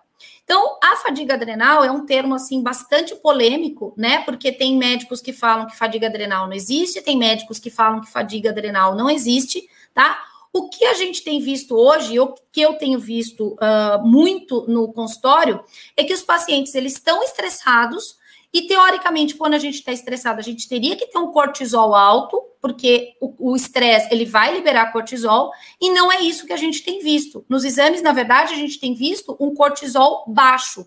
Então, 0.51 0.79
a 0.83 0.97
fadiga 0.97 1.35
adrenal 1.35 1.85
é 1.85 1.91
um 1.91 2.07
termo 2.07 2.35
assim 2.35 2.63
bastante 2.63 3.15
polêmico, 3.15 3.93
né? 3.99 4.21
Porque 4.25 4.51
tem 4.51 4.79
médicos 4.79 5.21
que 5.21 5.31
falam 5.31 5.67
que 5.67 5.77
fadiga 5.77 6.07
adrenal 6.07 6.47
não 6.47 6.55
existe, 6.55 7.03
tem 7.03 7.19
médicos 7.19 7.59
que 7.59 7.69
falam 7.69 8.01
que 8.01 8.11
fadiga 8.11 8.49
adrenal 8.49 8.95
não 8.95 9.11
existe, 9.11 9.69
tá? 9.93 10.19
O 10.51 10.71
que 10.71 10.87
a 10.87 10.95
gente 10.95 11.23
tem 11.23 11.39
visto 11.39 11.77
hoje, 11.77 12.19
o 12.19 12.35
que 12.51 12.63
eu 12.63 12.77
tenho 12.79 12.99
visto 12.99 13.57
uh, 13.57 14.03
muito 14.03 14.65
no 14.67 14.91
consultório, 14.91 15.63
é 15.95 16.03
que 16.03 16.15
os 16.15 16.23
pacientes 16.23 16.75
eles 16.75 16.95
estão 16.95 17.23
estressados 17.23 18.17
e, 18.51 18.63
teoricamente, 18.63 19.35
quando 19.35 19.53
a 19.53 19.59
gente 19.59 19.75
está 19.75 19.93
estressado, 19.93 20.41
a 20.41 20.43
gente 20.43 20.67
teria 20.67 20.97
que 20.97 21.09
ter 21.09 21.19
um 21.19 21.31
cortisol 21.31 21.95
alto, 21.95 22.43
porque 22.61 23.15
o 23.21 23.55
estresse 23.55 24.09
ele 24.13 24.25
vai 24.25 24.55
liberar 24.55 24.93
cortisol, 24.93 25.53
e 25.81 25.91
não 25.91 26.11
é 26.11 26.21
isso 26.21 26.47
que 26.47 26.53
a 26.53 26.57
gente 26.57 26.83
tem 26.83 27.01
visto. 27.01 27.45
Nos 27.49 27.65
exames, 27.65 28.03
na 28.03 28.13
verdade, 28.13 28.55
a 28.55 28.57
gente 28.57 28.79
tem 28.79 28.95
visto 28.95 29.37
um 29.41 29.55
cortisol 29.55 30.25
baixo. 30.27 30.87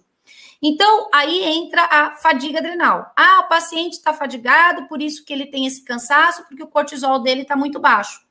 Então, 0.61 1.09
aí 1.11 1.43
entra 1.43 1.84
a 1.84 2.11
fadiga 2.17 2.59
adrenal. 2.59 3.11
Ah, 3.17 3.41
o 3.45 3.49
paciente 3.49 3.93
está 3.93 4.13
fadigado, 4.13 4.88
por 4.88 5.01
isso 5.01 5.26
que 5.26 5.34
ele 5.34 5.47
tem 5.47 5.65
esse 5.65 5.84
cansaço, 5.84 6.45
porque 6.47 6.61
o 6.61 6.67
cortisol 6.67 7.19
dele 7.19 7.41
está 7.41 7.55
muito 7.55 7.80
baixo. 7.80 8.22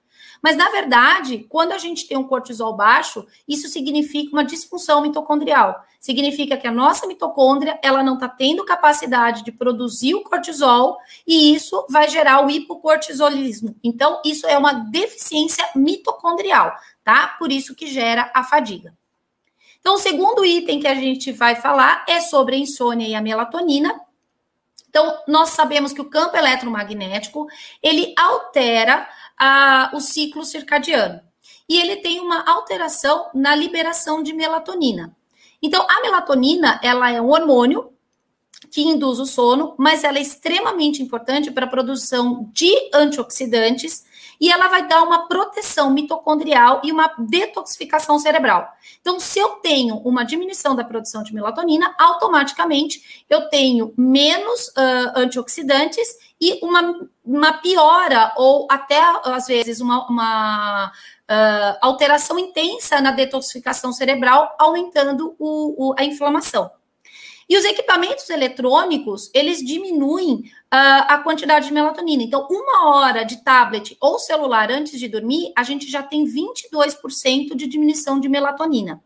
Mas, 0.43 0.57
na 0.57 0.71
verdade, 0.71 1.47
quando 1.49 1.73
a 1.73 1.79
gente 1.79 2.07
tem 2.07 2.17
um 2.17 2.27
cortisol 2.27 2.75
baixo, 2.75 3.27
isso 3.47 3.69
significa 3.69 4.33
uma 4.33 4.45
disfunção 4.45 5.03
mitocondrial. 5.03 5.85
Significa 6.01 6.57
que 6.57 6.67
a 6.67 6.73
nossa 6.73 7.07
mitocôndria, 7.07 7.79
ela 7.83 8.03
não 8.03 8.15
está 8.15 8.27
tendo 8.27 8.65
capacidade 8.65 9.45
de 9.45 9.53
produzir 9.53 10.15
o 10.15 10.23
cortisol 10.23 10.97
e 11.27 11.55
isso 11.55 11.85
vai 11.91 12.09
gerar 12.09 12.45
o 12.45 12.51
hipocortisolismo. 12.51 13.77
Então, 13.85 14.21
isso 14.25 14.47
é 14.47 14.57
uma 14.57 14.73
deficiência 14.73 15.69
mitocondrial, 15.77 16.75
tá? 17.05 17.37
Por 17.39 17.53
isso 17.53 17.75
que 17.75 17.87
gera 17.87 18.31
a 18.35 18.43
fadiga. 18.43 18.95
Então, 19.81 19.95
o 19.95 19.99
segundo 19.99 20.45
item 20.45 20.81
que 20.81 20.89
a 20.89 20.95
gente 20.95 21.33
vai 21.33 21.57
falar 21.57 22.05
é 22.09 22.21
sobre 22.21 22.57
a 22.57 22.59
insônia 22.59 23.07
e 23.07 23.15
a 23.15 23.21
melatonina. 23.21 24.01
Então, 24.89 25.19
nós 25.29 25.51
sabemos 25.51 25.93
que 25.93 26.01
o 26.01 26.11
campo 26.11 26.37
eletromagnético, 26.37 27.47
ele 27.83 28.13
altera 28.19 29.09
a, 29.41 29.91
o 29.95 30.01
ciclo 30.01 30.45
circadiano. 30.45 31.21
E 31.67 31.79
ele 31.79 31.97
tem 31.97 32.21
uma 32.21 32.45
alteração 32.47 33.31
na 33.35 33.55
liberação 33.55 34.23
de 34.23 34.35
melatonina. 34.35 35.17
Então, 35.63 35.87
a 35.89 36.03
melatonina, 36.03 36.79
ela 36.83 37.11
é 37.11 37.21
um 37.21 37.31
hormônio 37.31 37.91
que 38.71 38.83
induz 38.83 39.19
o 39.19 39.25
sono, 39.25 39.75
mas 39.79 40.05
ela 40.05 40.19
é 40.19 40.23
extremamente 40.23 41.03
importante 41.03 41.51
para 41.51 41.65
a 41.65 41.71
produção 41.71 42.51
de 42.53 42.71
antioxidantes 42.93 44.05
e 44.41 44.51
ela 44.51 44.69
vai 44.69 44.89
dar 44.89 45.03
uma 45.03 45.29
proteção 45.29 45.91
mitocondrial 45.91 46.81
e 46.83 46.91
uma 46.91 47.15
detoxificação 47.19 48.19
cerebral. 48.19 48.67
Então, 49.01 49.21
se 49.21 49.39
eu 49.39 49.51
tenho 49.57 49.97
uma 49.97 50.25
diminuição 50.25 50.75
da 50.75 50.83
produção 50.83 51.23
de 51.23 51.35
melatonina, 51.35 51.95
automaticamente 51.99 53.25
eu 53.29 53.49
tenho 53.51 53.93
menos 53.97 54.69
uh, 54.69 55.13
antioxidantes 55.17 56.09
e 56.41 56.59
uma, 56.63 57.09
uma 57.25 57.53
piora 57.55 58.33
ou 58.37 58.67
até 58.71 58.99
às 59.25 59.47
vezes 59.47 59.81
uma, 59.81 60.09
uma 60.09 60.87
uh, 60.87 61.79
alteração 61.83 62.39
intensa 62.39 63.01
na 63.01 63.11
detoxificação 63.11 63.93
cerebral, 63.93 64.57
aumentando 64.59 65.37
o, 65.39 65.91
o, 65.91 65.95
a 65.99 66.05
inflamação. 66.05 66.71
E 67.51 67.57
os 67.57 67.65
equipamentos 67.65 68.31
eletrônicos, 68.31 69.29
eles 69.35 69.59
diminuem 69.59 70.45
a 70.71 71.19
quantidade 71.19 71.67
de 71.67 71.73
melatonina. 71.73 72.23
Então, 72.23 72.47
uma 72.49 72.91
hora 72.91 73.25
de 73.25 73.43
tablet 73.43 73.97
ou 74.01 74.19
celular 74.19 74.71
antes 74.71 74.99
de 74.99 75.09
dormir, 75.09 75.53
a 75.57 75.65
gente 75.65 75.91
já 75.91 76.03
tem 76.03 76.25
22% 76.25 77.57
de 77.57 77.67
diminuição 77.67 78.21
de 78.21 78.29
melatonina. 78.29 79.03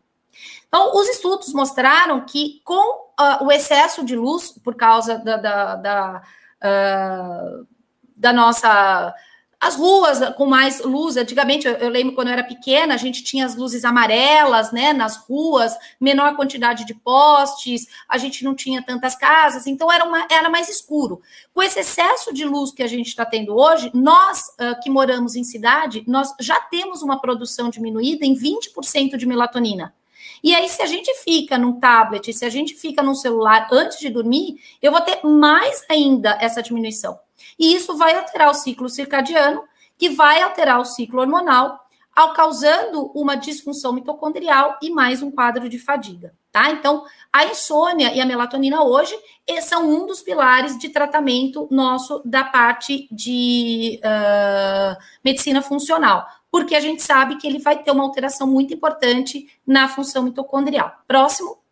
Então, 0.67 0.95
os 0.95 1.07
estudos 1.09 1.53
mostraram 1.53 2.25
que 2.25 2.61
com 2.63 3.05
uh, 3.19 3.45
o 3.45 3.51
excesso 3.51 4.03
de 4.05 4.15
luz, 4.15 4.51
por 4.63 4.75
causa 4.75 5.17
da, 5.17 5.37
da, 5.37 5.75
da, 5.75 6.21
uh, 6.61 7.67
da 8.15 8.33
nossa 8.33 9.13
as 9.65 9.75
ruas 9.75 10.19
com 10.35 10.45
mais 10.45 10.79
luz, 10.79 11.17
antigamente, 11.17 11.67
eu, 11.67 11.73
eu, 11.73 11.89
lembro 11.89 12.13
quando 12.13 12.27
eu 12.27 12.33
era 12.33 12.43
pequena, 12.43 12.93
a 12.93 12.97
gente 12.97 13.23
tinha 13.23 13.45
as 13.47 13.55
luzes 13.55 13.83
amarelas, 13.83 14.71
né, 14.71 14.93
nas 14.93 15.17
ruas, 15.17 15.75
menor 15.99 16.35
quantidade 16.35 16.85
de 16.85 16.93
postes, 16.93 17.87
a 18.07 18.19
gente 18.19 18.43
não 18.43 18.53
tinha 18.53 18.83
tantas 18.83 19.15
casas, 19.15 19.65
então 19.65 19.91
era, 19.91 20.05
uma, 20.05 20.27
era 20.29 20.51
mais 20.51 20.69
escuro. 20.69 21.19
Com 21.51 21.63
esse 21.63 21.79
excesso 21.79 22.31
de 22.31 22.45
luz 22.45 22.71
que 22.71 22.83
a 22.83 22.87
gente 22.87 23.07
está 23.07 23.25
tendo 23.25 23.55
hoje, 23.55 23.89
nós 23.91 24.41
uh, 24.59 24.79
que 24.83 24.89
moramos 24.89 25.35
em 25.35 25.43
cidade, 25.43 26.03
nós 26.05 26.29
já 26.39 26.59
temos 26.59 27.01
uma 27.01 27.19
produção 27.19 27.67
diminuída 27.69 28.23
em 28.23 28.35
20% 28.35 29.17
de 29.17 29.25
melatonina. 29.25 29.95
E 30.43 30.53
aí, 30.53 30.69
se 30.69 30.81
a 30.83 30.85
gente 30.85 31.11
fica 31.23 31.57
num 31.57 31.79
tablet, 31.79 32.31
se 32.31 32.45
a 32.45 32.49
gente 32.49 32.75
fica 32.75 33.01
num 33.01 33.15
celular 33.15 33.67
antes 33.71 33.97
de 33.97 34.11
dormir, 34.11 34.59
eu 34.79 34.91
vou 34.91 35.01
ter 35.01 35.25
mais 35.25 35.83
ainda 35.89 36.37
essa 36.39 36.61
diminuição. 36.61 37.17
E 37.57 37.73
isso 37.75 37.95
vai 37.97 38.15
alterar 38.15 38.49
o 38.49 38.53
ciclo 38.53 38.89
circadiano, 38.89 39.63
que 39.97 40.09
vai 40.09 40.41
alterar 40.41 40.79
o 40.79 40.85
ciclo 40.85 41.21
hormonal, 41.21 41.79
causando 42.33 43.11
uma 43.13 43.35
disfunção 43.35 43.91
mitocondrial 43.91 44.77
e 44.81 44.89
mais 44.89 45.21
um 45.21 45.29
quadro 45.29 45.67
de 45.67 45.77
fadiga, 45.77 46.33
tá? 46.51 46.71
Então, 46.71 47.03
a 47.31 47.45
insônia 47.45 48.13
e 48.13 48.21
a 48.21 48.25
melatonina 48.25 48.83
hoje 48.83 49.13
são 49.61 49.89
um 49.89 50.05
dos 50.05 50.21
pilares 50.21 50.77
de 50.77 50.89
tratamento 50.89 51.67
nosso 51.69 52.21
da 52.23 52.45
parte 52.45 53.09
de 53.11 53.99
uh, 53.99 54.95
medicina 55.23 55.61
funcional, 55.61 56.25
porque 56.49 56.73
a 56.75 56.79
gente 56.79 57.03
sabe 57.03 57.35
que 57.35 57.45
ele 57.45 57.59
vai 57.59 57.83
ter 57.83 57.91
uma 57.91 58.03
alteração 58.03 58.47
muito 58.47 58.73
importante 58.73 59.47
na 59.67 59.89
função 59.89 60.23
mitocondrial. 60.23 60.93
Próximo. 61.05 61.64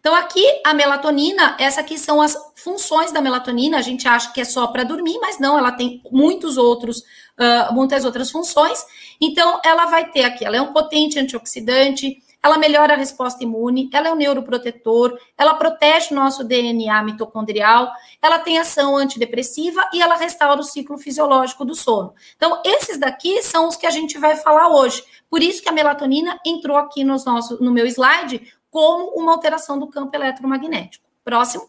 Então, 0.00 0.14
aqui 0.14 0.42
a 0.64 0.72
melatonina, 0.72 1.56
essa 1.58 1.82
aqui 1.82 1.98
são 1.98 2.22
as 2.22 2.34
funções 2.56 3.12
da 3.12 3.20
melatonina. 3.20 3.78
A 3.78 3.82
gente 3.82 4.08
acha 4.08 4.32
que 4.32 4.40
é 4.40 4.44
só 4.44 4.66
para 4.66 4.82
dormir, 4.82 5.18
mas 5.20 5.38
não, 5.38 5.58
ela 5.58 5.72
tem 5.72 6.02
muitos 6.10 6.56
outros, 6.56 7.00
uh, 7.00 7.72
muitas 7.72 8.04
outras 8.04 8.30
funções. 8.30 8.84
Então, 9.20 9.60
ela 9.62 9.86
vai 9.86 10.10
ter 10.10 10.24
aqui, 10.24 10.44
ela 10.44 10.56
é 10.56 10.60
um 10.60 10.72
potente 10.72 11.18
antioxidante, 11.18 12.16
ela 12.42 12.56
melhora 12.56 12.94
a 12.94 12.96
resposta 12.96 13.44
imune, 13.44 13.90
ela 13.92 14.08
é 14.08 14.12
um 14.12 14.16
neuroprotetor, 14.16 15.18
ela 15.36 15.54
protege 15.54 16.08
o 16.12 16.14
nosso 16.14 16.42
DNA 16.42 17.02
mitocondrial, 17.02 17.92
ela 18.22 18.38
tem 18.38 18.58
ação 18.58 18.96
antidepressiva 18.96 19.86
e 19.92 20.00
ela 20.00 20.16
restaura 20.16 20.58
o 20.58 20.64
ciclo 20.64 20.96
fisiológico 20.96 21.64
do 21.64 21.74
sono. 21.74 22.14
Então, 22.36 22.62
esses 22.64 22.98
daqui 22.98 23.42
são 23.42 23.68
os 23.68 23.76
que 23.76 23.86
a 23.86 23.90
gente 23.90 24.16
vai 24.18 24.36
falar 24.36 24.68
hoje. 24.68 25.04
Por 25.28 25.42
isso 25.42 25.62
que 25.62 25.68
a 25.68 25.72
melatonina 25.72 26.40
entrou 26.44 26.78
aqui 26.78 27.04
nos 27.04 27.24
nossos, 27.26 27.60
no 27.60 27.70
meu 27.70 27.86
slide 27.86 28.40
como 28.70 29.10
uma 29.16 29.32
alteração 29.32 29.78
do 29.78 29.88
campo 29.88 30.14
eletromagnético. 30.14 31.04
Próximo. 31.24 31.68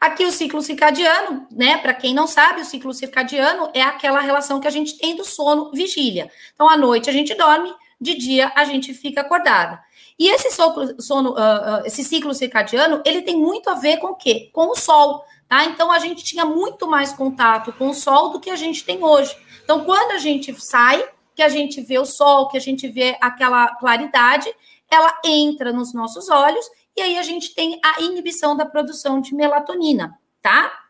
Aqui 0.00 0.24
o 0.24 0.30
ciclo 0.30 0.60
circadiano, 0.60 1.46
né? 1.50 1.78
Para 1.78 1.94
quem 1.94 2.12
não 2.12 2.26
sabe, 2.26 2.60
o 2.60 2.64
ciclo 2.64 2.92
circadiano 2.92 3.70
é 3.72 3.80
aquela 3.80 4.20
relação 4.20 4.60
que 4.60 4.66
a 4.68 4.70
gente 4.70 4.98
tem 4.98 5.16
do 5.16 5.24
sono 5.24 5.70
vigília. 5.72 6.30
Então, 6.52 6.68
à 6.68 6.76
noite 6.76 7.08
a 7.08 7.12
gente 7.12 7.34
dorme, 7.34 7.72
de 8.00 8.14
dia 8.14 8.52
a 8.54 8.64
gente 8.64 8.92
fica 8.92 9.22
acordada. 9.22 9.80
E 10.18 10.28
esse 10.28 10.50
sono, 10.50 11.00
sono 11.00 11.30
uh, 11.30 11.34
uh, 11.80 11.86
esse 11.86 12.04
ciclo 12.04 12.34
circadiano, 12.34 13.02
ele 13.04 13.22
tem 13.22 13.36
muito 13.36 13.70
a 13.70 13.74
ver 13.74 13.96
com 13.96 14.08
o 14.08 14.14
quê? 14.14 14.50
Com 14.52 14.70
o 14.70 14.76
sol, 14.76 15.24
tá? 15.48 15.64
Então 15.64 15.90
a 15.90 15.98
gente 15.98 16.22
tinha 16.22 16.44
muito 16.44 16.86
mais 16.86 17.12
contato 17.12 17.72
com 17.72 17.88
o 17.88 17.94
sol 17.94 18.28
do 18.28 18.40
que 18.40 18.50
a 18.50 18.56
gente 18.56 18.84
tem 18.84 19.02
hoje. 19.02 19.34
Então, 19.64 19.84
quando 19.84 20.12
a 20.12 20.18
gente 20.18 20.54
sai, 20.60 21.02
que 21.34 21.42
a 21.42 21.48
gente 21.48 21.80
vê 21.80 21.98
o 21.98 22.06
sol, 22.06 22.48
que 22.48 22.56
a 22.56 22.60
gente 22.60 22.88
vê 22.88 23.16
aquela 23.20 23.74
claridade, 23.76 24.52
ela 24.90 25.18
entra 25.24 25.72
nos 25.72 25.92
nossos 25.92 26.28
olhos 26.28 26.64
e 26.96 27.00
aí 27.00 27.18
a 27.18 27.22
gente 27.22 27.54
tem 27.54 27.80
a 27.84 28.00
inibição 28.00 28.56
da 28.56 28.64
produção 28.64 29.20
de 29.20 29.34
melatonina, 29.34 30.18
tá? 30.40 30.84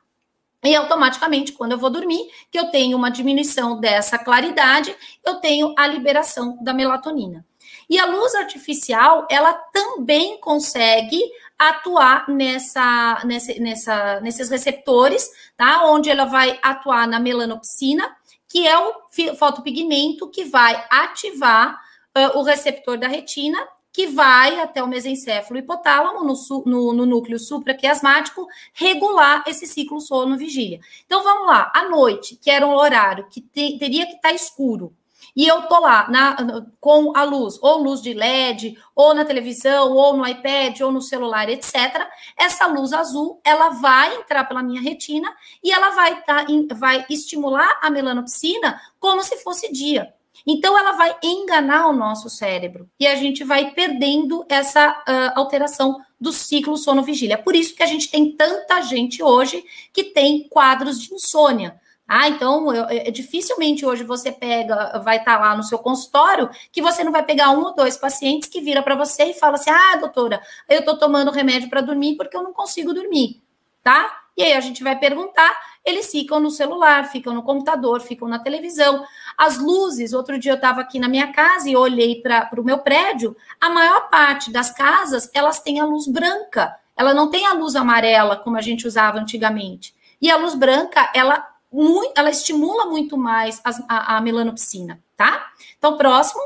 E 0.63 0.75
automaticamente, 0.75 1.53
quando 1.53 1.73
eu 1.73 1.79
vou 1.79 1.91
dormir, 1.91 2.27
que 2.51 2.59
eu 2.59 2.71
tenho 2.71 2.97
uma 2.97 3.11
diminuição 3.11 3.79
dessa 3.79 4.19
claridade, 4.19 4.95
eu 5.23 5.37
tenho 5.37 5.75
a 5.77 5.87
liberação 5.87 6.57
da 6.63 6.73
melatonina. 6.73 7.45
E 7.89 7.99
a 7.99 8.07
luz 8.07 8.35
artificial, 8.35 9.27
ela 9.31 9.53
também 9.53 10.41
consegue 10.41 11.21
atuar 11.59 12.29
nessa, 12.29 13.23
nessa, 13.25 13.55
nessa, 13.61 14.21
nesses 14.21 14.49
receptores, 14.49 15.31
tá? 15.57 15.85
Onde 15.85 16.11
ela 16.11 16.25
vai 16.25 16.59
atuar 16.63 17.07
na 17.07 17.21
melanopsina, 17.21 18.15
que 18.55 18.69
é 18.69 18.79
o 18.79 18.95
fotopigmento 19.37 20.29
que 20.29 20.45
vai 20.45 20.87
ativar 20.89 21.75
uh, 22.17 22.39
o 22.39 22.45
receptor 22.45 22.97
da 22.97 23.09
retina, 23.09 23.59
que 23.93 24.07
vai 24.07 24.61
até 24.61 24.81
o 24.81 24.87
mesencéfalo 24.87 25.59
hipotálamo, 25.59 26.25
no, 26.25 26.63
no, 26.65 26.93
no 26.93 27.05
núcleo 27.05 27.37
supraquiasmático, 27.37 28.47
regular 28.73 29.43
esse 29.49 29.67
ciclo 29.67 30.01
sono-vigília. 30.01 30.79
Então, 31.05 31.25
vamos 31.25 31.49
lá, 31.49 31.73
à 31.75 31.89
noite, 31.89 32.39
que 32.41 32.49
era 32.49 32.65
um 32.65 32.77
horário 32.77 33.27
que 33.29 33.41
te, 33.41 33.77
teria 33.77 34.07
que 34.07 34.15
estar 34.15 34.29
tá 34.29 34.35
escuro, 34.35 34.95
e 35.37 35.47
eu 35.47 35.63
tô 35.63 35.81
lá 35.81 36.09
na, 36.09 36.37
com 36.81 37.13
a 37.17 37.25
luz, 37.25 37.59
ou 37.61 37.83
luz 37.83 38.01
de 38.01 38.15
LED, 38.15 38.79
ou 38.95 39.15
na 39.15 39.25
televisão, 39.25 39.93
ou 39.93 40.17
no 40.17 40.27
iPad, 40.27 40.81
ou 40.81 40.93
no 40.93 41.03
celular, 41.03 41.49
etc. 41.49 42.07
Essa 42.37 42.67
luz 42.67 42.93
azul, 42.93 43.41
ela 43.45 43.71
vai 43.71 44.17
entrar 44.17 44.45
pela 44.45 44.63
minha 44.63 44.81
retina 44.81 45.29
e 45.63 45.73
ela 45.73 45.91
vai, 45.91 46.23
tá, 46.23 46.45
vai 46.75 47.05
estimular 47.11 47.79
a 47.83 47.91
melanopsina 47.91 48.81
como 49.01 49.23
se 49.25 49.37
fosse 49.39 49.73
dia. 49.73 50.15
Então, 50.47 50.79
ela 50.79 50.93
vai 50.93 51.17
enganar 51.23 51.87
o 51.87 51.93
nosso 51.93 52.29
cérebro 52.29 52.89
e 53.01 53.07
a 53.07 53.17
gente 53.17 53.43
vai 53.43 53.71
perdendo 53.71 54.45
essa 54.49 54.91
uh, 54.91 55.39
alteração 55.39 56.01
do 56.21 56.33
ciclo 56.33 56.77
sono-vigília. 56.77 57.39
Por 57.39 57.57
isso 57.57 57.75
que 57.75 57.83
a 57.83 57.87
gente 57.87 58.11
tem 58.11 58.33
tanta 58.33 58.83
gente 58.83 59.23
hoje 59.23 59.65
que 59.93 60.05
tem 60.05 60.47
quadros 60.49 61.01
de 61.01 61.15
insônia 61.15 61.81
ah, 62.07 62.29
então 62.29 62.73
eu, 62.75 62.85
eu, 62.85 63.13
dificilmente 63.13 63.87
hoje 63.87 64.05
você 64.05 64.31
pega, 64.31 65.01
vai 65.01 65.17
estar 65.17 65.39
tá 65.39 65.41
lá 65.41 65.57
no 65.57 65.63
seu 65.63 65.79
consultório, 65.79 66.51
que 66.71 66.83
você 66.83 67.03
não 67.03 67.11
vai 67.11 67.25
pegar 67.25 67.51
um 67.51 67.63
ou 67.63 67.75
dois 67.75 67.97
pacientes 67.97 68.49
que 68.49 68.61
vira 68.61 68.83
para 68.83 68.95
você 68.95 69.25
e 69.25 69.35
fala 69.35 69.55
assim: 69.55 69.71
ah, 69.71 69.97
doutora, 69.97 70.43
eu 70.69 70.81
estou 70.81 70.99
tomando 70.99 71.31
remédio 71.31 71.71
para 71.71 71.81
dormir 71.81 72.17
porque 72.17 72.37
eu 72.37 72.43
não 72.43 72.53
consigo 72.53 72.93
dormir, 72.93 73.43
tá? 73.83 74.21
E 74.37 74.43
aí 74.43 74.53
a 74.53 74.61
gente 74.61 74.83
vai 74.83 74.99
perguntar, 74.99 75.57
eles 75.85 76.11
ficam 76.11 76.41
no 76.41 76.51
celular, 76.51 77.09
ficam 77.11 77.33
no 77.33 77.43
computador, 77.43 78.01
ficam 78.01 78.27
na 78.29 78.39
televisão. 78.39 79.05
As 79.39 79.59
luzes, 79.59 80.13
outro 80.13 80.39
dia 80.39 80.53
eu 80.53 80.57
estava 80.57 80.81
aqui 80.81 80.99
na 80.99 81.09
minha 81.09 81.33
casa 81.33 81.71
e 81.71 81.77
olhei 81.77 82.21
para 82.21 82.51
o 82.59 82.65
meu 82.65 82.79
prédio, 82.79 83.37
a 83.61 83.71
maior 83.71 84.09
parte 84.11 84.51
das 84.51 84.73
casas, 84.73 85.31
elas 85.33 85.61
têm 85.61 85.81
a 85.81 85.85
luz 85.85 86.09
branca, 86.09 86.77
ela 86.97 87.15
não 87.15 87.31
tem 87.31 87.47
a 87.47 87.53
luz 87.53 87.77
amarela 87.77 88.37
como 88.37 88.57
a 88.57 88.61
gente 88.61 88.87
usava 88.87 89.19
antigamente. 89.19 89.95
E 90.21 90.31
a 90.31 90.37
luz 90.37 90.55
branca, 90.55 91.13
ela 91.15 91.54
muito, 91.75 92.13
ela 92.17 92.31
estimula 92.31 92.87
muito 92.87 93.19
mais 93.19 93.61
a, 93.65 94.17
a 94.17 94.21
melanopsina, 94.21 95.03
tá? 95.17 95.53
Então, 95.77 95.97
próximo. 95.97 96.41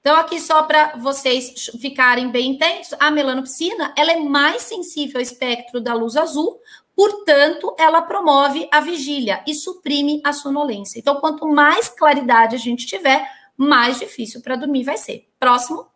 Então, 0.00 0.16
aqui 0.16 0.38
só 0.38 0.62
para 0.64 0.96
vocês 0.96 1.70
ficarem 1.80 2.30
bem 2.30 2.50
intensos, 2.50 2.94
a 3.00 3.10
melanopsina, 3.10 3.94
ela 3.96 4.12
é 4.12 4.16
mais 4.16 4.62
sensível 4.62 5.16
ao 5.16 5.22
espectro 5.22 5.80
da 5.80 5.94
luz 5.94 6.14
azul, 6.14 6.60
portanto, 6.94 7.74
ela 7.78 8.02
promove 8.02 8.68
a 8.70 8.80
vigília 8.80 9.42
e 9.46 9.54
suprime 9.54 10.20
a 10.22 10.34
sonolência. 10.34 10.98
Então, 10.98 11.20
quanto 11.20 11.48
mais 11.48 11.88
claridade 11.88 12.54
a 12.54 12.58
gente 12.58 12.86
tiver, 12.86 13.26
mais 13.56 13.98
difícil 13.98 14.42
para 14.42 14.56
dormir 14.56 14.84
vai 14.84 14.98
ser. 14.98 15.26
Próximo. 15.38 15.86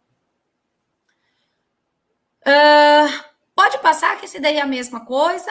Uh, 2.46 3.24
pode 3.54 3.78
passar 3.78 4.18
que 4.18 4.24
esse 4.24 4.40
daí 4.40 4.56
é 4.56 4.62
a 4.62 4.66
mesma 4.66 5.04
coisa. 5.04 5.50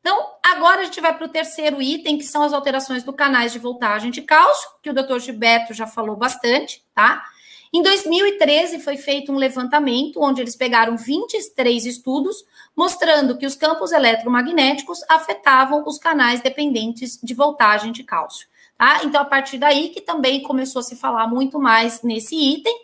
Então, 0.00 0.34
agora 0.42 0.82
a 0.82 0.84
gente 0.84 1.00
vai 1.00 1.16
para 1.16 1.26
o 1.26 1.28
terceiro 1.28 1.82
item, 1.82 2.18
que 2.18 2.24
são 2.24 2.42
as 2.42 2.52
alterações 2.52 3.02
do 3.02 3.12
canais 3.12 3.52
de 3.52 3.58
voltagem 3.58 4.10
de 4.10 4.22
cálcio, 4.22 4.68
que 4.82 4.90
o 4.90 4.94
doutor 4.94 5.20
Gilberto 5.20 5.74
já 5.74 5.86
falou 5.86 6.16
bastante, 6.16 6.84
tá? 6.94 7.24
Em 7.72 7.82
2013 7.82 8.80
foi 8.80 8.96
feito 8.96 9.30
um 9.30 9.36
levantamento 9.36 10.22
onde 10.22 10.40
eles 10.40 10.56
pegaram 10.56 10.96
23 10.96 11.84
estudos 11.84 12.44
mostrando 12.74 13.36
que 13.36 13.44
os 13.44 13.54
campos 13.54 13.92
eletromagnéticos 13.92 15.00
afetavam 15.08 15.84
os 15.86 15.98
canais 15.98 16.40
dependentes 16.40 17.18
de 17.22 17.34
voltagem 17.34 17.92
de 17.92 18.02
cálcio. 18.04 18.48
Tá? 18.78 19.00
Então, 19.04 19.20
a 19.20 19.24
partir 19.24 19.58
daí 19.58 19.88
que 19.88 20.00
também 20.00 20.42
começou 20.42 20.80
a 20.80 20.82
se 20.82 20.96
falar 20.96 21.26
muito 21.26 21.58
mais 21.58 22.00
nesse 22.02 22.36
item, 22.36 22.74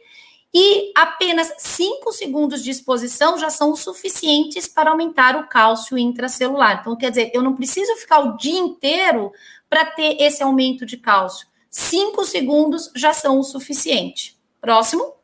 e 0.57 0.93
apenas 0.95 1.53
5 1.59 2.13
segundos 2.13 2.63
de 2.63 2.71
exposição 2.71 3.37
já 3.37 3.51
são 3.51 3.75
suficientes 3.75 4.69
para 4.69 4.91
aumentar 4.91 5.35
o 5.35 5.49
cálcio 5.49 5.99
intracelular. 5.99 6.79
Então, 6.81 6.95
quer 6.95 7.11
dizer, 7.11 7.33
eu 7.35 7.43
não 7.43 7.57
preciso 7.57 7.97
ficar 7.97 8.21
o 8.21 8.37
dia 8.37 8.61
inteiro 8.61 9.33
para 9.69 9.85
ter 9.85 10.17
esse 10.23 10.45
aumento 10.45 10.87
de 10.87 10.97
cálcio. 10.97 11.49
5 11.69 12.25
segundos 12.25 12.89
já 12.95 13.13
são 13.13 13.41
o 13.41 13.43
suficiente. 13.43 14.39
Próximo. 14.61 15.15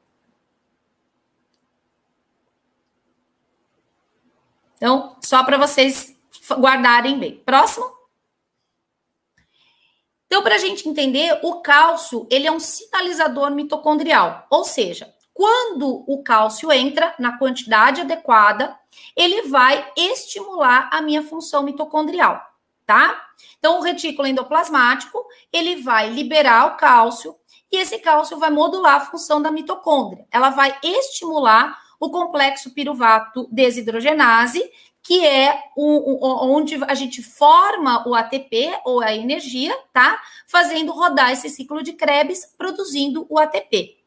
Então, 4.75 5.17
só 5.23 5.45
para 5.45 5.59
vocês 5.59 6.13
guardarem 6.59 7.21
bem. 7.21 7.37
Próximo. 7.37 7.87
Então, 10.27 10.43
para 10.43 10.57
a 10.57 10.59
gente 10.59 10.89
entender, 10.89 11.39
o 11.45 11.61
cálcio 11.61 12.27
ele 12.31 12.49
é 12.49 12.53
um 12.53 12.59
sinalizador 12.59 13.53
mitocondrial, 13.53 14.47
ou 14.51 14.65
seja, 14.65 15.13
quando 15.33 16.05
o 16.07 16.23
cálcio 16.23 16.71
entra 16.73 17.15
na 17.19 17.39
quantidade 17.39 18.01
adequada, 18.01 18.77
ele 19.17 19.43
vai 19.43 19.91
estimular 19.97 20.89
a 20.93 21.01
minha 21.01 21.23
função 21.23 21.63
mitocondrial, 21.63 22.41
tá? 22.85 23.23
Então, 23.59 23.79
o 23.79 23.83
retículo 23.83 24.27
endoplasmático, 24.27 25.25
ele 25.53 25.77
vai 25.83 26.11
liberar 26.11 26.67
o 26.67 26.77
cálcio 26.77 27.35
e 27.71 27.77
esse 27.77 27.99
cálcio 27.99 28.39
vai 28.39 28.51
modular 28.51 28.97
a 28.97 29.07
função 29.07 29.41
da 29.41 29.51
mitocôndria. 29.51 30.27
Ela 30.31 30.51
vai 30.51 30.77
estimular 30.83 31.79
o 32.01 32.11
complexo 32.11 32.75
piruvato 32.75 33.47
desidrogenase, 33.53 34.69
que 35.03 35.25
é 35.25 35.63
o, 35.77 36.27
o, 36.27 36.55
onde 36.55 36.79
a 36.85 36.95
gente 36.95 37.23
forma 37.23 38.07
o 38.09 38.15
ATP 38.15 38.79
ou 38.85 39.01
a 39.01 39.15
energia, 39.15 39.77
tá? 39.93 40.21
Fazendo 40.47 40.93
rodar 40.93 41.31
esse 41.31 41.49
ciclo 41.49 41.83
de 41.83 41.93
Krebs, 41.93 42.55
produzindo 42.59 43.27
o 43.29 43.39
ATP. 43.39 44.00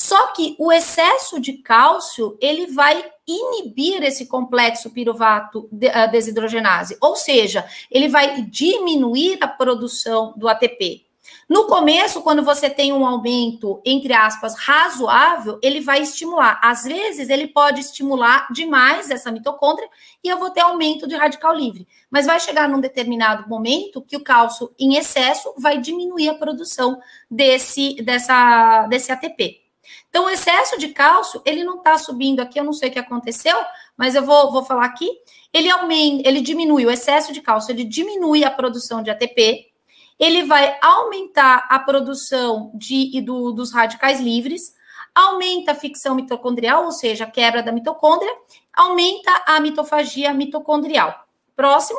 Só 0.00 0.28
que 0.28 0.56
o 0.58 0.72
excesso 0.72 1.38
de 1.38 1.58
cálcio, 1.58 2.38
ele 2.40 2.68
vai 2.68 3.04
inibir 3.28 4.02
esse 4.02 4.24
complexo 4.24 4.88
piruvato 4.88 5.68
desidrogenase, 6.10 6.96
ou 7.02 7.14
seja, 7.14 7.68
ele 7.90 8.08
vai 8.08 8.40
diminuir 8.40 9.36
a 9.42 9.46
produção 9.46 10.32
do 10.38 10.48
ATP. 10.48 11.04
No 11.46 11.66
começo, 11.66 12.22
quando 12.22 12.42
você 12.42 12.70
tem 12.70 12.94
um 12.94 13.04
aumento, 13.04 13.82
entre 13.84 14.14
aspas, 14.14 14.54
razoável, 14.56 15.58
ele 15.62 15.82
vai 15.82 16.00
estimular. 16.00 16.58
Às 16.64 16.84
vezes, 16.84 17.28
ele 17.28 17.48
pode 17.48 17.80
estimular 17.80 18.48
demais 18.50 19.10
essa 19.10 19.30
mitocôndria 19.30 19.88
e 20.24 20.30
eu 20.30 20.38
vou 20.38 20.48
ter 20.48 20.60
aumento 20.62 21.06
de 21.06 21.14
radical 21.14 21.54
livre. 21.54 21.86
Mas 22.10 22.24
vai 22.24 22.40
chegar 22.40 22.66
num 22.70 22.80
determinado 22.80 23.46
momento 23.46 24.00
que 24.00 24.16
o 24.16 24.24
cálcio 24.24 24.74
em 24.78 24.96
excesso 24.96 25.52
vai 25.58 25.76
diminuir 25.76 26.30
a 26.30 26.34
produção 26.34 26.98
desse, 27.30 28.02
dessa, 28.02 28.86
desse 28.86 29.12
ATP. 29.12 29.69
Então, 30.10 30.24
o 30.24 30.28
excesso 30.28 30.76
de 30.76 30.88
cálcio, 30.88 31.40
ele 31.46 31.62
não 31.62 31.78
está 31.78 31.96
subindo 31.96 32.40
aqui, 32.40 32.58
eu 32.58 32.64
não 32.64 32.72
sei 32.72 32.88
o 32.88 32.92
que 32.92 32.98
aconteceu, 32.98 33.56
mas 33.96 34.16
eu 34.16 34.24
vou, 34.24 34.50
vou 34.50 34.64
falar 34.64 34.84
aqui. 34.84 35.08
Ele 35.52 35.70
aumenta, 35.70 36.28
ele 36.28 36.40
diminui, 36.40 36.84
o 36.84 36.90
excesso 36.90 37.32
de 37.32 37.40
cálcio, 37.40 37.70
ele 37.70 37.84
diminui 37.84 38.44
a 38.44 38.50
produção 38.50 39.02
de 39.02 39.10
ATP, 39.10 39.70
ele 40.18 40.42
vai 40.42 40.76
aumentar 40.82 41.66
a 41.70 41.78
produção 41.78 42.72
de, 42.74 43.20
do, 43.20 43.52
dos 43.52 43.72
radicais 43.72 44.20
livres, 44.20 44.74
aumenta 45.14 45.72
a 45.72 45.76
ficção 45.76 46.16
mitocondrial, 46.16 46.84
ou 46.84 46.92
seja, 46.92 47.24
a 47.24 47.30
quebra 47.30 47.62
da 47.62 47.72
mitocôndria, 47.72 48.32
aumenta 48.72 49.30
a 49.46 49.60
mitofagia 49.60 50.34
mitocondrial. 50.34 51.24
Próximo. 51.54 51.98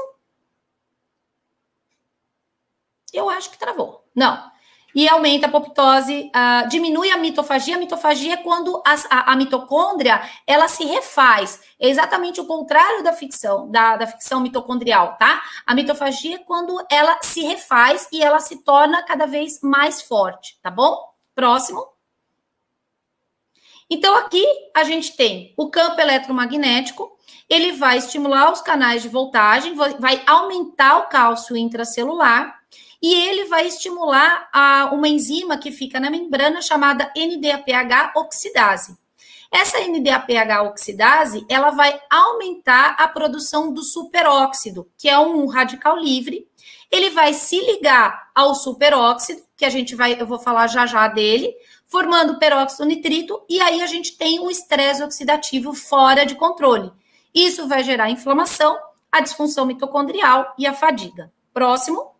Eu 3.13 3.29
acho 3.29 3.49
que 3.49 3.57
travou. 3.57 4.05
Não 4.13 4.50
e 4.93 5.07
aumenta 5.07 5.47
a 5.47 5.49
apoptose, 5.49 6.31
uh, 6.35 6.67
diminui 6.67 7.11
a 7.11 7.17
mitofagia. 7.17 7.75
A 7.75 7.79
mitofagia 7.79 8.33
é 8.33 8.37
quando 8.37 8.81
a, 8.85 9.31
a, 9.31 9.35
mitocôndria 9.35 10.21
ela 10.45 10.67
se 10.67 10.83
refaz. 10.85 11.61
É 11.79 11.89
exatamente 11.89 12.39
o 12.39 12.45
contrário 12.45 13.03
da 13.03 13.13
ficção, 13.13 13.69
da, 13.69 13.97
da 13.97 14.07
ficção 14.07 14.41
mitocondrial, 14.41 15.17
tá? 15.17 15.41
A 15.65 15.73
mitofagia 15.73 16.35
é 16.35 16.39
quando 16.39 16.77
ela 16.89 17.19
se 17.21 17.41
refaz 17.41 18.07
e 18.11 18.21
ela 18.21 18.39
se 18.39 18.57
torna 18.63 19.03
cada 19.03 19.25
vez 19.25 19.59
mais 19.61 20.01
forte, 20.01 20.57
tá 20.61 20.69
bom? 20.69 20.97
Próximo. 21.33 21.87
Então, 23.89 24.15
aqui 24.15 24.45
a 24.73 24.83
gente 24.83 25.17
tem 25.17 25.53
o 25.57 25.69
campo 25.69 25.99
eletromagnético, 25.99 27.11
ele 27.49 27.73
vai 27.73 27.97
estimular 27.97 28.51
os 28.51 28.61
canais 28.61 29.01
de 29.01 29.09
voltagem, 29.09 29.75
vai 29.75 30.23
aumentar 30.25 30.99
o 30.99 31.09
cálcio 31.09 31.57
intracelular 31.57 32.60
e 33.01 33.13
ele 33.13 33.45
vai 33.45 33.67
estimular 33.67 34.47
a, 34.53 34.89
uma 34.93 35.07
enzima 35.07 35.57
que 35.57 35.71
fica 35.71 35.99
na 35.99 36.09
membrana 36.09 36.61
chamada 36.61 37.11
NDAPH 37.15 38.13
oxidase. 38.15 38.97
Essa 39.51 39.79
NDAPH 39.79 40.63
oxidase, 40.63 41.45
ela 41.49 41.71
vai 41.71 41.99
aumentar 42.09 42.95
a 42.97 43.07
produção 43.07 43.73
do 43.73 43.83
superóxido, 43.83 44.89
que 44.97 45.09
é 45.09 45.19
um 45.19 45.45
radical 45.47 45.97
livre. 45.97 46.47
Ele 46.89 47.09
vai 47.09 47.33
se 47.33 47.59
ligar 47.59 48.29
ao 48.33 48.55
superóxido, 48.55 49.41
que 49.57 49.65
a 49.65 49.69
gente 49.69 49.93
vai, 49.93 50.19
eu 50.19 50.25
vou 50.25 50.39
falar 50.39 50.67
já 50.67 50.85
já 50.85 51.07
dele, 51.07 51.53
formando 51.85 52.39
peróxido 52.39 52.85
nitrito, 52.85 53.43
e 53.49 53.59
aí 53.59 53.81
a 53.81 53.87
gente 53.87 54.17
tem 54.17 54.39
um 54.39 54.49
estresse 54.49 55.03
oxidativo 55.03 55.73
fora 55.73 56.25
de 56.25 56.35
controle. 56.35 56.89
Isso 57.33 57.67
vai 57.67 57.83
gerar 57.83 58.09
inflamação, 58.09 58.77
a 59.11 59.19
disfunção 59.19 59.65
mitocondrial 59.65 60.53
e 60.57 60.65
a 60.65 60.73
fadiga. 60.73 61.31
Próximo. 61.53 62.10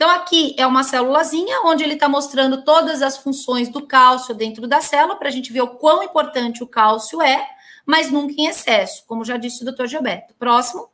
Então, 0.00 0.08
aqui 0.08 0.54
é 0.56 0.66
uma 0.66 0.82
célulazinha 0.82 1.60
onde 1.62 1.84
ele 1.84 1.92
está 1.92 2.08
mostrando 2.08 2.64
todas 2.64 3.02
as 3.02 3.18
funções 3.18 3.68
do 3.68 3.86
cálcio 3.86 4.34
dentro 4.34 4.66
da 4.66 4.80
célula, 4.80 5.14
para 5.14 5.28
a 5.28 5.30
gente 5.30 5.52
ver 5.52 5.60
o 5.60 5.76
quão 5.76 6.02
importante 6.02 6.62
o 6.62 6.66
cálcio 6.66 7.20
é, 7.20 7.46
mas 7.84 8.10
nunca 8.10 8.32
em 8.38 8.46
excesso, 8.46 9.04
como 9.06 9.26
já 9.26 9.36
disse 9.36 9.60
o 9.60 9.64
doutor 9.66 9.86
Gilberto. 9.86 10.32
Próximo. 10.38 10.88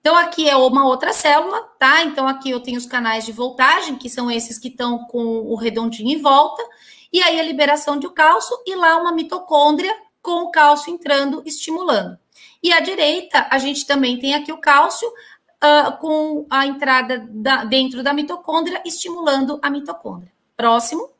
Então, 0.00 0.14
aqui 0.14 0.48
é 0.48 0.56
uma 0.56 0.86
outra 0.86 1.12
célula, 1.12 1.62
tá? 1.80 2.04
Então, 2.04 2.28
aqui 2.28 2.50
eu 2.50 2.60
tenho 2.60 2.78
os 2.78 2.86
canais 2.86 3.26
de 3.26 3.32
voltagem, 3.32 3.96
que 3.96 4.08
são 4.08 4.30
esses 4.30 4.56
que 4.56 4.68
estão 4.68 5.04
com 5.06 5.40
o 5.50 5.56
redondinho 5.56 6.16
em 6.16 6.22
volta, 6.22 6.62
e 7.12 7.20
aí 7.20 7.40
a 7.40 7.42
liberação 7.42 7.98
de 7.98 8.08
cálcio, 8.10 8.56
e 8.64 8.76
lá 8.76 8.98
uma 8.98 9.10
mitocôndria 9.10 9.96
com 10.22 10.44
o 10.44 10.52
cálcio 10.52 10.94
entrando, 10.94 11.42
estimulando. 11.44 12.16
E 12.62 12.72
à 12.72 12.78
direita, 12.78 13.48
a 13.50 13.58
gente 13.58 13.84
também 13.84 14.16
tem 14.16 14.36
aqui 14.36 14.52
o 14.52 14.58
cálcio, 14.58 15.12
uh, 15.62 15.96
com 15.98 16.46
a 16.50 16.66
entrada 16.66 17.26
da, 17.30 17.64
dentro 17.64 18.02
da 18.02 18.12
mitocôndria, 18.12 18.82
estimulando 18.84 19.58
a 19.62 19.70
mitocôndria. 19.70 20.32
Próximo. 20.56 21.10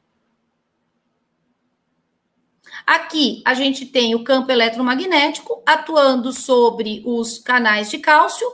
Aqui 2.86 3.42
a 3.44 3.54
gente 3.54 3.84
tem 3.86 4.14
o 4.14 4.24
campo 4.24 4.50
eletromagnético 4.50 5.62
atuando 5.66 6.32
sobre 6.32 7.02
os 7.04 7.38
canais 7.38 7.90
de 7.90 7.98
cálcio 7.98 8.46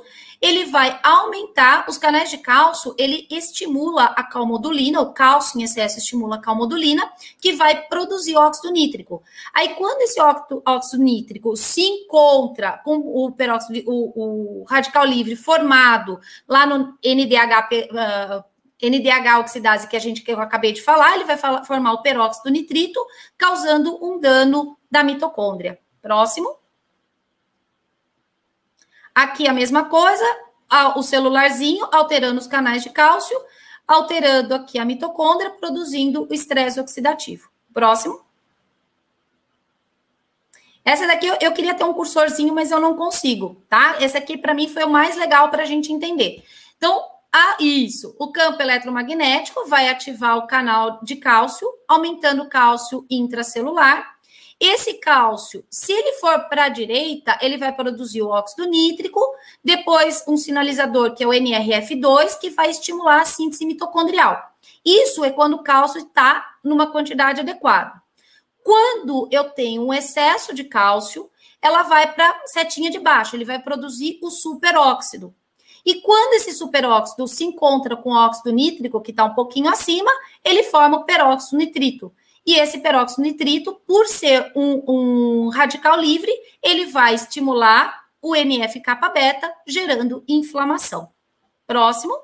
ele 0.45 0.67
vai 0.67 1.01
aumentar 1.03 1.87
os 1.89 1.97
canais 1.97 2.29
de 2.29 2.37
cálcio, 2.37 2.95
ele 2.99 3.27
estimula 3.31 4.05
a 4.05 4.23
calmodulina, 4.23 5.01
o 5.01 5.11
cálcio 5.11 5.59
em 5.59 5.63
excesso 5.63 5.97
estimula 5.97 6.37
a 6.37 6.39
calmodulina, 6.39 7.11
que 7.41 7.55
vai 7.55 7.81
produzir 7.89 8.37
óxido 8.37 8.71
nítrico. 8.71 9.23
Aí, 9.55 9.71
quando 9.71 10.03
esse 10.03 10.21
óxido 10.21 11.03
nítrico 11.03 11.57
se 11.57 11.81
encontra 11.81 12.79
com 12.85 12.97
o 12.99 13.33
peróxido, 13.33 13.91
o, 13.91 14.61
o 14.61 14.65
radical 14.65 15.07
livre 15.07 15.35
formado 15.35 16.21
lá 16.47 16.67
no 16.67 16.95
NDH, 17.03 17.91
uh, 17.91 17.99
ah, 17.99 18.45
NDH 18.83 19.41
oxidase 19.41 19.89
que 19.89 19.97
a 19.97 20.01
gente 20.01 20.21
que 20.21 20.31
eu 20.31 20.41
acabei 20.43 20.75
de 20.75 20.83
falar, 20.83 21.15
ele 21.15 21.25
vai 21.25 21.39
formar 21.65 21.95
o 21.95 22.03
peróxido 22.03 22.51
nitrito, 22.51 23.01
causando 23.39 23.99
um 24.05 24.21
dano 24.21 24.77
da 24.91 25.03
mitocôndria. 25.03 25.79
Próximo. 26.03 26.64
Aqui 29.15 29.47
a 29.47 29.53
mesma 29.53 29.85
coisa, 29.85 30.25
o 30.97 31.03
celularzinho 31.03 31.87
alterando 31.93 32.41
os 32.41 32.47
canais 32.47 32.83
de 32.83 32.91
cálcio, 32.91 33.39
alterando 33.87 34.55
aqui 34.55 34.79
a 34.79 34.85
mitocôndria, 34.85 35.51
produzindo 35.51 36.27
o 36.29 36.35
estresse 36.35 36.81
oxidativo. 36.81 37.49
Próximo. 37.73 38.25
Essa 40.85 41.07
daqui 41.07 41.27
eu, 41.27 41.37
eu, 41.41 41.53
queria 41.53 41.75
ter 41.75 41.85
um 41.85 41.95
cursorzinho, 41.95 42.55
mas 42.55 42.71
eu 42.71 42.81
não 42.81 42.95
consigo, 42.95 43.63
tá? 43.69 43.97
Esse 44.01 44.19
aqui 44.19 44.37
para 44.37 44.53
mim 44.53 44.69
foi 44.69 44.85
o 44.85 44.91
mais 44.91 45.17
legal 45.17 45.49
para 45.49 45.63
a 45.63 45.67
gente 45.67 45.91
entender. 45.93 46.45
Então, 46.77 47.03
a, 47.33 47.57
isso, 47.59 48.15
o 48.19 48.31
campo 48.31 48.61
eletromagnético 48.61 49.67
vai 49.67 49.89
ativar 49.89 50.37
o 50.37 50.47
canal 50.47 51.01
de 51.03 51.17
cálcio, 51.17 51.67
aumentando 51.89 52.43
o 52.43 52.49
cálcio 52.49 53.07
intracelular, 53.11 54.14
esse 54.67 54.95
cálcio, 54.95 55.65
se 55.71 55.93
ele 55.93 56.13
for 56.15 56.49
para 56.49 56.65
a 56.65 56.69
direita, 56.69 57.39
ele 57.41 57.59
vai 57.59 57.73
produzir 57.73 58.23
o 58.23 58.29
óxido 58.29 58.65
nítrico, 58.67 59.21
depois 59.63 60.25
um 60.29 60.37
sinalizador 60.37 61.15
que 61.15 61.25
é 61.25 61.27
o 61.27 61.31
NRF2, 61.31 62.39
que 62.39 62.51
vai 62.51 62.71
estimular 62.71 63.23
a 63.23 63.25
síntese 63.25 63.67
mitocondrial. 63.67 64.55
Isso 64.85 65.25
é 65.25 65.31
quando 65.31 65.55
o 65.55 65.63
cálcio 65.63 65.99
está 65.99 66.57
numa 66.63 66.91
quantidade 66.91 67.41
adequada. 67.41 68.03
Quando 68.63 69.29
eu 69.31 69.51
tenho 69.51 69.83
um 69.83 69.93
excesso 69.93 70.55
de 70.55 70.65
cálcio, 70.65 71.31
ela 71.61 71.83
vai 71.83 72.13
para 72.13 72.43
setinha 72.47 72.91
de 72.91 72.99
baixo, 72.99 73.35
ele 73.35 73.45
vai 73.45 73.59
produzir 73.59 74.19
o 74.23 74.31
superóxido. 74.31 75.35
E 75.85 76.01
quando 76.01 76.35
esse 76.35 76.53
superóxido 76.53 77.29
se 77.29 77.45
encontra 77.45 77.97
com 77.97 78.11
o 78.11 78.17
óxido 78.17 78.51
nítrico, 78.51 79.03
que 79.03 79.11
está 79.11 79.25
um 79.25 79.35
pouquinho 79.35 79.69
acima, 79.69 80.11
ele 80.43 80.63
forma 80.63 80.99
o 80.99 81.05
peróxido 81.05 81.59
nitrito. 81.59 82.13
E 82.47 82.55
esse 82.57 82.79
peróxido 82.79 83.23
nitrito, 83.23 83.75
por 83.87 84.07
ser 84.07 84.53
um, 84.55 84.83
um 84.87 85.49
radical 85.49 85.99
livre, 85.99 86.31
ele 86.63 86.87
vai 86.87 87.15
estimular 87.15 88.05
o 88.21 88.37
NF-kappa 88.37 89.09
beta, 89.09 89.53
gerando 89.67 90.25
inflamação. 90.29 91.13
Próximo. 91.67 92.19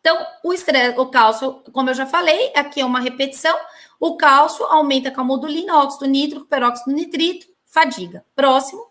Então, 0.00 0.26
o 0.42 0.52
estresse, 0.52 0.98
o 0.98 1.06
cálcio, 1.06 1.62
como 1.72 1.90
eu 1.90 1.94
já 1.94 2.06
falei, 2.06 2.52
aqui 2.56 2.80
é 2.80 2.84
uma 2.84 2.98
repetição. 2.98 3.56
O 4.00 4.16
cálcio 4.16 4.64
aumenta 4.64 5.10
com 5.10 5.20
a 5.20 5.24
modulina, 5.24 5.78
óxido 5.78 6.06
nítrico, 6.06 6.46
peróxido 6.46 6.90
nitrito, 6.90 7.46
fadiga. 7.66 8.24
Próximo. 8.34 8.90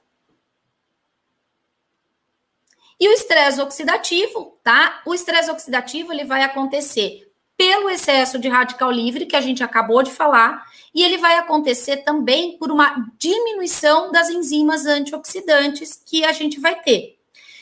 E 2.99 3.09
o 3.09 3.11
estresse 3.13 3.59
oxidativo, 3.59 4.59
tá? 4.63 5.01
O 5.05 5.13
estresse 5.13 5.49
oxidativo 5.49 6.13
ele 6.13 6.23
vai 6.23 6.43
acontecer 6.43 7.30
pelo 7.61 7.91
excesso 7.91 8.39
de 8.39 8.49
radical 8.49 8.91
livre 8.91 9.27
que 9.27 9.35
a 9.35 9.39
gente 9.39 9.63
acabou 9.63 10.01
de 10.01 10.09
falar, 10.09 10.65
e 10.95 11.03
ele 11.03 11.19
vai 11.19 11.37
acontecer 11.37 11.97
também 11.97 12.57
por 12.57 12.71
uma 12.71 13.07
diminuição 13.19 14.11
das 14.11 14.31
enzimas 14.31 14.87
antioxidantes 14.87 16.01
que 16.03 16.25
a 16.25 16.31
gente 16.31 16.59
vai 16.59 16.81
ter. 16.81 17.19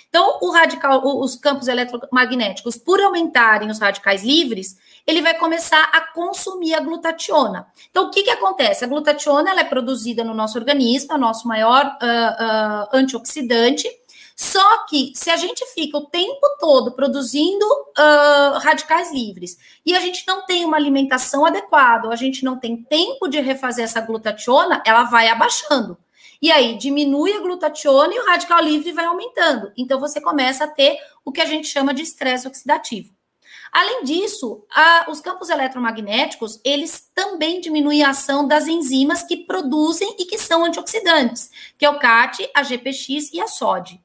Então, 0.08 0.40
radical, 0.54 1.06
os 1.20 1.36
campos 1.36 1.68
eletromagnéticos, 1.68 2.78
por 2.78 3.02
aumentarem 3.02 3.70
os 3.70 3.78
radicais 3.78 4.24
livres, 4.24 4.78
ele 5.06 5.22
vai 5.22 5.34
começar 5.34 5.84
a 5.94 6.00
consumir 6.14 6.76
a 6.76 6.80
glutationa. 6.80 7.68
Então, 7.92 8.08
o 8.08 8.10
que, 8.10 8.24
que 8.24 8.30
acontece? 8.30 8.86
A 8.86 8.88
glutationa 8.88 9.52
ela 9.52 9.60
é 9.60 9.66
produzida 9.66 10.24
no 10.24 10.34
nosso 10.34 10.58
organismo, 10.58 11.12
é 11.12 11.16
o 11.16 11.20
nosso 11.20 11.46
maior 11.46 11.86
uh, 11.86 12.96
uh, 12.96 12.98
antioxidante. 12.98 13.86
Só 14.42 14.86
que 14.86 15.12
se 15.16 15.30
a 15.30 15.36
gente 15.36 15.66
fica 15.74 15.98
o 15.98 16.06
tempo 16.06 16.40
todo 16.62 16.94
produzindo 16.94 17.66
uh, 17.66 18.58
radicais 18.60 19.12
livres 19.12 19.58
e 19.86 19.94
a 19.94 20.00
gente 20.00 20.26
não 20.26 20.46
tem 20.46 20.64
uma 20.64 20.78
alimentação 20.78 21.46
adequada, 21.46 22.08
ou 22.08 22.14
a 22.14 22.16
gente 22.16 22.46
não 22.46 22.58
tem 22.58 22.78
tempo 22.82 23.28
de 23.28 23.42
refazer 23.42 23.84
essa 23.84 24.00
glutationa, 24.00 24.82
ela 24.86 25.04
vai 25.04 25.28
abaixando. 25.28 25.98
E 26.42 26.50
aí 26.54 26.78
diminui 26.78 27.34
a 27.34 27.42
glutationa 27.42 28.16
e 28.16 28.18
o 28.18 28.26
radical 28.28 28.64
livre 28.64 28.94
vai 28.94 29.04
aumentando. 29.04 29.74
Então 29.76 30.00
você 30.00 30.22
começa 30.22 30.64
a 30.64 30.70
ter 30.70 30.98
o 31.26 31.34
que 31.34 31.42
a 31.42 31.46
gente 31.46 31.68
chama 31.68 31.94
de 31.94 32.04
estresse 32.04 32.48
oxidativo. 32.48 33.14
Além 33.74 34.06
disso, 34.06 34.64
a, 34.74 35.08
os 35.10 35.20
campos 35.20 35.50
eletromagnéticos, 35.50 36.62
eles 36.64 37.12
também 37.14 37.60
diminuem 37.60 38.04
a 38.04 38.12
ação 38.12 38.48
das 38.48 38.70
enzimas 38.70 39.22
que 39.22 39.36
produzem 39.36 40.16
e 40.18 40.24
que 40.24 40.38
são 40.38 40.64
antioxidantes, 40.64 41.52
que 41.78 41.84
é 41.86 41.90
o 41.90 42.00
CAT, 42.00 42.50
a 42.56 42.64
GPX 42.64 43.34
e 43.34 43.42
a 43.42 43.46
SOD. 43.46 44.02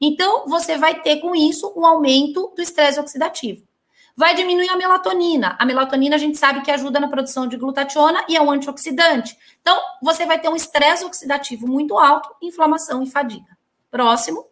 Então, 0.00 0.46
você 0.46 0.78
vai 0.78 1.00
ter 1.02 1.16
com 1.16 1.34
isso 1.34 1.72
um 1.76 1.84
aumento 1.84 2.52
do 2.56 2.62
estresse 2.62 2.98
oxidativo. 2.98 3.68
Vai 4.16 4.34
diminuir 4.34 4.68
a 4.68 4.76
melatonina. 4.76 5.56
A 5.58 5.64
melatonina 5.64 6.16
a 6.16 6.18
gente 6.18 6.38
sabe 6.38 6.62
que 6.62 6.70
ajuda 6.70 6.98
na 6.98 7.08
produção 7.08 7.46
de 7.46 7.56
glutationa 7.56 8.24
e 8.28 8.36
é 8.36 8.42
um 8.42 8.50
antioxidante. 8.50 9.36
Então, 9.60 9.78
você 10.02 10.26
vai 10.26 10.38
ter 10.40 10.48
um 10.48 10.56
estresse 10.56 11.04
oxidativo 11.04 11.66
muito 11.66 11.98
alto, 11.98 12.34
inflamação 12.40 13.02
e 13.02 13.10
fadiga. 13.10 13.56
Próximo. 13.90 14.46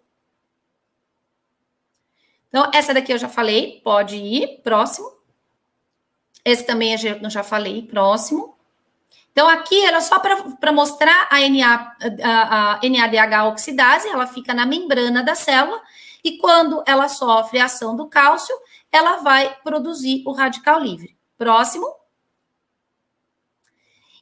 Então, 2.48 2.70
essa 2.72 2.94
daqui 2.94 3.12
eu 3.12 3.18
já 3.18 3.28
falei, 3.28 3.80
pode 3.82 4.16
ir. 4.16 4.60
Próximo. 4.62 5.12
Esse 6.44 6.64
também 6.64 6.94
eu 7.22 7.30
já 7.30 7.42
falei, 7.42 7.82
próximo. 7.82 8.57
Então, 9.32 9.48
aqui 9.48 9.84
era 9.84 10.00
só 10.00 10.18
para 10.18 10.72
mostrar 10.72 11.28
a, 11.30 11.38
NA, 11.48 11.96
a, 12.24 12.74
a 12.74 12.80
NADH 12.82 13.46
oxidase, 13.46 14.08
ela 14.08 14.26
fica 14.26 14.52
na 14.52 14.66
membrana 14.66 15.22
da 15.22 15.34
célula, 15.34 15.80
e 16.24 16.38
quando 16.38 16.82
ela 16.86 17.08
sofre 17.08 17.60
a 17.60 17.66
ação 17.66 17.94
do 17.94 18.08
cálcio, 18.08 18.54
ela 18.90 19.18
vai 19.18 19.56
produzir 19.62 20.22
o 20.26 20.32
radical 20.32 20.80
livre. 20.80 21.16
Próximo. 21.36 21.86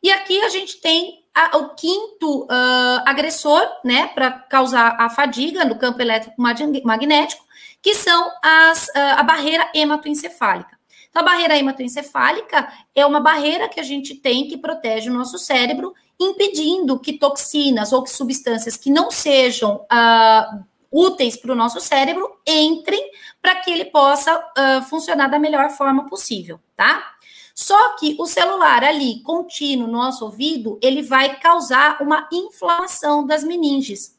E 0.02 0.10
aqui 0.10 0.40
a 0.42 0.50
gente 0.50 0.80
tem 0.80 1.24
a, 1.34 1.56
o 1.56 1.74
quinto 1.74 2.44
uh, 2.44 3.02
agressor, 3.06 3.66
né, 3.84 4.08
para 4.08 4.30
causar 4.30 5.00
a 5.00 5.08
fadiga 5.10 5.64
no 5.64 5.78
campo 5.78 6.00
eletromagnético, 6.00 7.44
que 7.82 7.94
são 7.94 8.30
as, 8.42 8.88
uh, 8.88 9.16
a 9.16 9.22
barreira 9.22 9.70
hematoencefálica. 9.74 10.75
Então, 11.16 11.26
a 11.26 11.30
barreira 11.30 11.56
hematoencefálica 11.56 12.70
é 12.94 13.06
uma 13.06 13.20
barreira 13.20 13.70
que 13.70 13.80
a 13.80 13.82
gente 13.82 14.14
tem 14.14 14.46
que 14.46 14.58
protege 14.58 15.08
o 15.08 15.14
nosso 15.14 15.38
cérebro, 15.38 15.94
impedindo 16.20 17.00
que 17.00 17.18
toxinas 17.18 17.90
ou 17.90 18.02
que 18.02 18.10
substâncias 18.10 18.76
que 18.76 18.90
não 18.90 19.10
sejam 19.10 19.76
uh, 19.90 20.64
úteis 20.92 21.34
para 21.34 21.52
o 21.52 21.54
nosso 21.54 21.80
cérebro 21.80 22.30
entrem 22.46 23.10
para 23.40 23.54
que 23.56 23.70
ele 23.70 23.86
possa 23.86 24.36
uh, 24.38 24.82
funcionar 24.90 25.28
da 25.28 25.38
melhor 25.38 25.70
forma 25.70 26.06
possível, 26.06 26.60
tá? 26.76 27.14
Só 27.54 27.96
que 27.96 28.14
o 28.18 28.26
celular 28.26 28.84
ali, 28.84 29.22
contínuo 29.22 29.86
no 29.86 29.94
nosso 29.94 30.22
ouvido, 30.22 30.78
ele 30.82 31.00
vai 31.00 31.40
causar 31.40 31.96
uma 32.02 32.28
inflamação 32.30 33.26
das 33.26 33.42
meninges. 33.42 34.14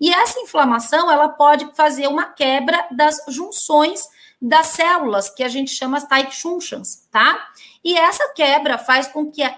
E 0.00 0.12
essa 0.12 0.40
inflamação, 0.40 1.08
ela 1.12 1.28
pode 1.28 1.72
fazer 1.76 2.08
uma 2.08 2.24
quebra 2.24 2.88
das 2.90 3.24
junções 3.28 4.08
das 4.40 4.68
células, 4.68 5.28
que 5.28 5.42
a 5.42 5.48
gente 5.48 5.70
chama 5.70 5.98
as 5.98 6.06
tight 6.06 6.34
junctions, 6.34 7.06
tá? 7.10 7.50
E 7.84 7.96
essa 7.96 8.32
quebra 8.32 8.78
faz 8.78 9.06
com 9.06 9.30
que 9.30 9.44
uh, 9.44 9.50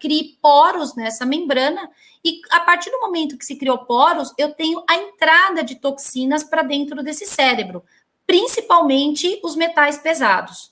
crie 0.00 0.38
poros 0.40 0.94
nessa 0.94 1.26
membrana, 1.26 1.90
e 2.24 2.40
a 2.50 2.60
partir 2.60 2.90
do 2.90 3.00
momento 3.00 3.36
que 3.36 3.44
se 3.44 3.56
criou 3.56 3.78
poros, 3.78 4.32
eu 4.38 4.52
tenho 4.52 4.84
a 4.88 4.94
entrada 4.94 5.64
de 5.64 5.76
toxinas 5.76 6.44
para 6.44 6.62
dentro 6.62 7.02
desse 7.02 7.26
cérebro, 7.26 7.82
principalmente 8.26 9.40
os 9.42 9.56
metais 9.56 9.98
pesados. 9.98 10.70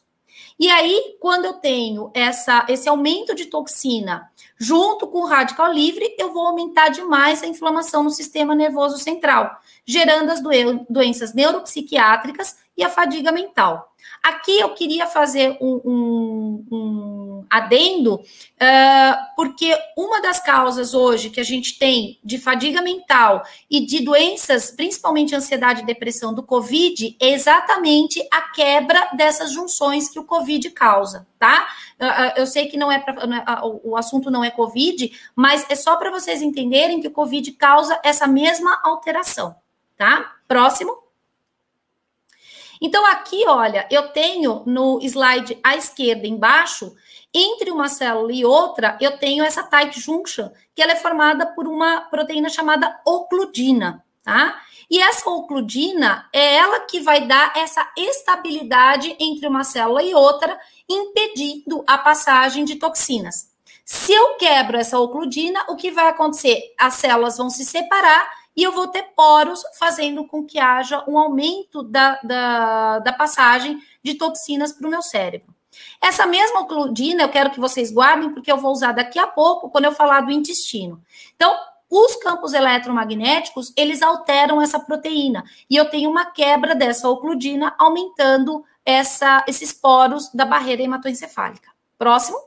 E 0.58 0.70
aí, 0.70 1.16
quando 1.20 1.46
eu 1.46 1.54
tenho 1.54 2.10
essa, 2.14 2.66
esse 2.68 2.88
aumento 2.88 3.34
de 3.34 3.46
toxina 3.46 4.30
junto 4.58 5.06
com 5.06 5.20
o 5.20 5.26
radical 5.26 5.72
livre, 5.72 6.14
eu 6.18 6.32
vou 6.32 6.46
aumentar 6.46 6.88
demais 6.88 7.42
a 7.42 7.46
inflamação 7.46 8.02
no 8.02 8.10
sistema 8.10 8.54
nervoso 8.54 8.98
central, 8.98 9.58
gerando 9.86 10.30
as 10.30 10.42
doenças 10.88 11.32
neuropsiquiátricas 11.32 12.56
e 12.76 12.82
a 12.82 12.88
fadiga 12.88 13.30
mental. 13.30 13.88
Aqui 14.22 14.58
eu 14.58 14.70
queria 14.70 15.06
fazer 15.06 15.56
um, 15.60 15.80
um, 15.84 16.66
um 16.70 17.46
adendo, 17.48 18.14
uh, 18.14 19.16
porque 19.36 19.76
uma 19.96 20.20
das 20.20 20.40
causas 20.40 20.92
hoje 20.92 21.30
que 21.30 21.40
a 21.40 21.44
gente 21.44 21.78
tem 21.78 22.18
de 22.22 22.38
fadiga 22.38 22.82
mental 22.82 23.42
e 23.70 23.84
de 23.84 24.00
doenças, 24.00 24.70
principalmente 24.70 25.34
ansiedade 25.34 25.82
e 25.82 25.86
depressão 25.86 26.34
do 26.34 26.42
Covid, 26.42 27.16
é 27.20 27.30
exatamente 27.30 28.20
a 28.32 28.42
quebra 28.42 29.10
dessas 29.16 29.52
junções 29.52 30.08
que 30.08 30.18
o 30.18 30.24
Covid 30.24 30.70
causa, 30.70 31.26
tá? 31.38 31.68
Uh, 32.00 32.32
eu 32.36 32.46
sei 32.46 32.66
que 32.66 32.76
não 32.76 32.92
é, 32.92 32.98
pra, 32.98 33.14
uh, 33.14 33.80
o 33.82 33.96
assunto 33.96 34.30
não 34.30 34.44
é 34.44 34.50
Covid, 34.50 35.10
mas 35.34 35.66
é 35.68 35.74
só 35.74 35.96
para 35.96 36.10
vocês 36.10 36.40
entenderem 36.40 37.00
que 37.00 37.08
o 37.08 37.12
Covid 37.12 37.50
causa 37.52 38.00
essa 38.04 38.26
mesma 38.26 38.80
alteração, 38.84 39.56
tá? 39.96 40.36
Próximo. 40.46 40.96
Então, 42.80 43.04
aqui, 43.06 43.44
olha, 43.48 43.86
eu 43.90 44.08
tenho 44.08 44.62
no 44.64 45.00
slide 45.02 45.58
à 45.64 45.74
esquerda 45.74 46.26
embaixo, 46.26 46.94
entre 47.34 47.70
uma 47.70 47.88
célula 47.88 48.32
e 48.32 48.44
outra, 48.44 48.96
eu 49.00 49.18
tenho 49.18 49.44
essa 49.44 49.62
tight 49.64 50.00
junction, 50.00 50.50
que 50.74 50.80
ela 50.80 50.92
é 50.92 50.96
formada 50.96 51.46
por 51.46 51.66
uma 51.66 52.02
proteína 52.02 52.48
chamada 52.48 53.00
ocludina, 53.04 54.04
tá? 54.22 54.62
E 54.90 55.00
essa 55.00 55.28
ocludina 55.28 56.28
é 56.32 56.56
ela 56.56 56.80
que 56.80 57.00
vai 57.00 57.26
dar 57.26 57.52
essa 57.56 57.86
estabilidade 57.96 59.14
entre 59.20 59.46
uma 59.46 59.64
célula 59.64 60.02
e 60.02 60.14
outra, 60.14 60.58
impedindo 60.88 61.84
a 61.86 61.98
passagem 61.98 62.64
de 62.64 62.76
toxinas. 62.76 63.50
Se 63.84 64.12
eu 64.12 64.36
quebro 64.36 64.76
essa 64.76 64.98
ocludina, 64.98 65.64
o 65.68 65.76
que 65.76 65.90
vai 65.90 66.08
acontecer? 66.08 66.74
As 66.78 66.94
células 66.94 67.36
vão 67.36 67.50
se 67.50 67.64
separar 67.64 68.30
e 68.56 68.62
eu 68.62 68.72
vou 68.72 68.88
ter 68.88 69.02
poros, 69.14 69.62
fazendo 69.78 70.26
com 70.26 70.44
que 70.44 70.58
haja 70.58 71.04
um 71.08 71.18
aumento 71.18 71.82
da, 71.82 72.18
da, 72.22 72.98
da 72.98 73.12
passagem 73.12 73.80
de 74.02 74.14
toxinas 74.14 74.72
para 74.72 74.86
o 74.86 74.90
meu 74.90 75.00
cérebro. 75.00 75.54
Essa 76.02 76.26
mesma 76.26 76.60
ocludina 76.60 77.22
eu 77.22 77.28
quero 77.28 77.50
que 77.50 77.60
vocês 77.60 77.92
guardem, 77.92 78.32
porque 78.32 78.50
eu 78.50 78.56
vou 78.56 78.72
usar 78.72 78.92
daqui 78.92 79.18
a 79.18 79.26
pouco 79.26 79.70
quando 79.70 79.84
eu 79.84 79.92
falar 79.92 80.22
do 80.22 80.30
intestino. 80.30 81.02
Então, 81.34 81.54
os 81.90 82.16
campos 82.16 82.52
eletromagnéticos, 82.52 83.72
eles 83.76 84.02
alteram 84.02 84.60
essa 84.60 84.78
proteína. 84.78 85.44
E 85.68 85.76
eu 85.76 85.88
tenho 85.88 86.10
uma 86.10 86.26
quebra 86.26 86.74
dessa 86.74 87.08
ocludina, 87.08 87.74
aumentando 87.78 88.64
essa, 88.84 89.44
esses 89.46 89.72
poros 89.72 90.30
da 90.32 90.44
barreira 90.44 90.82
hematoencefálica. 90.82 91.70
Próximo. 91.96 92.38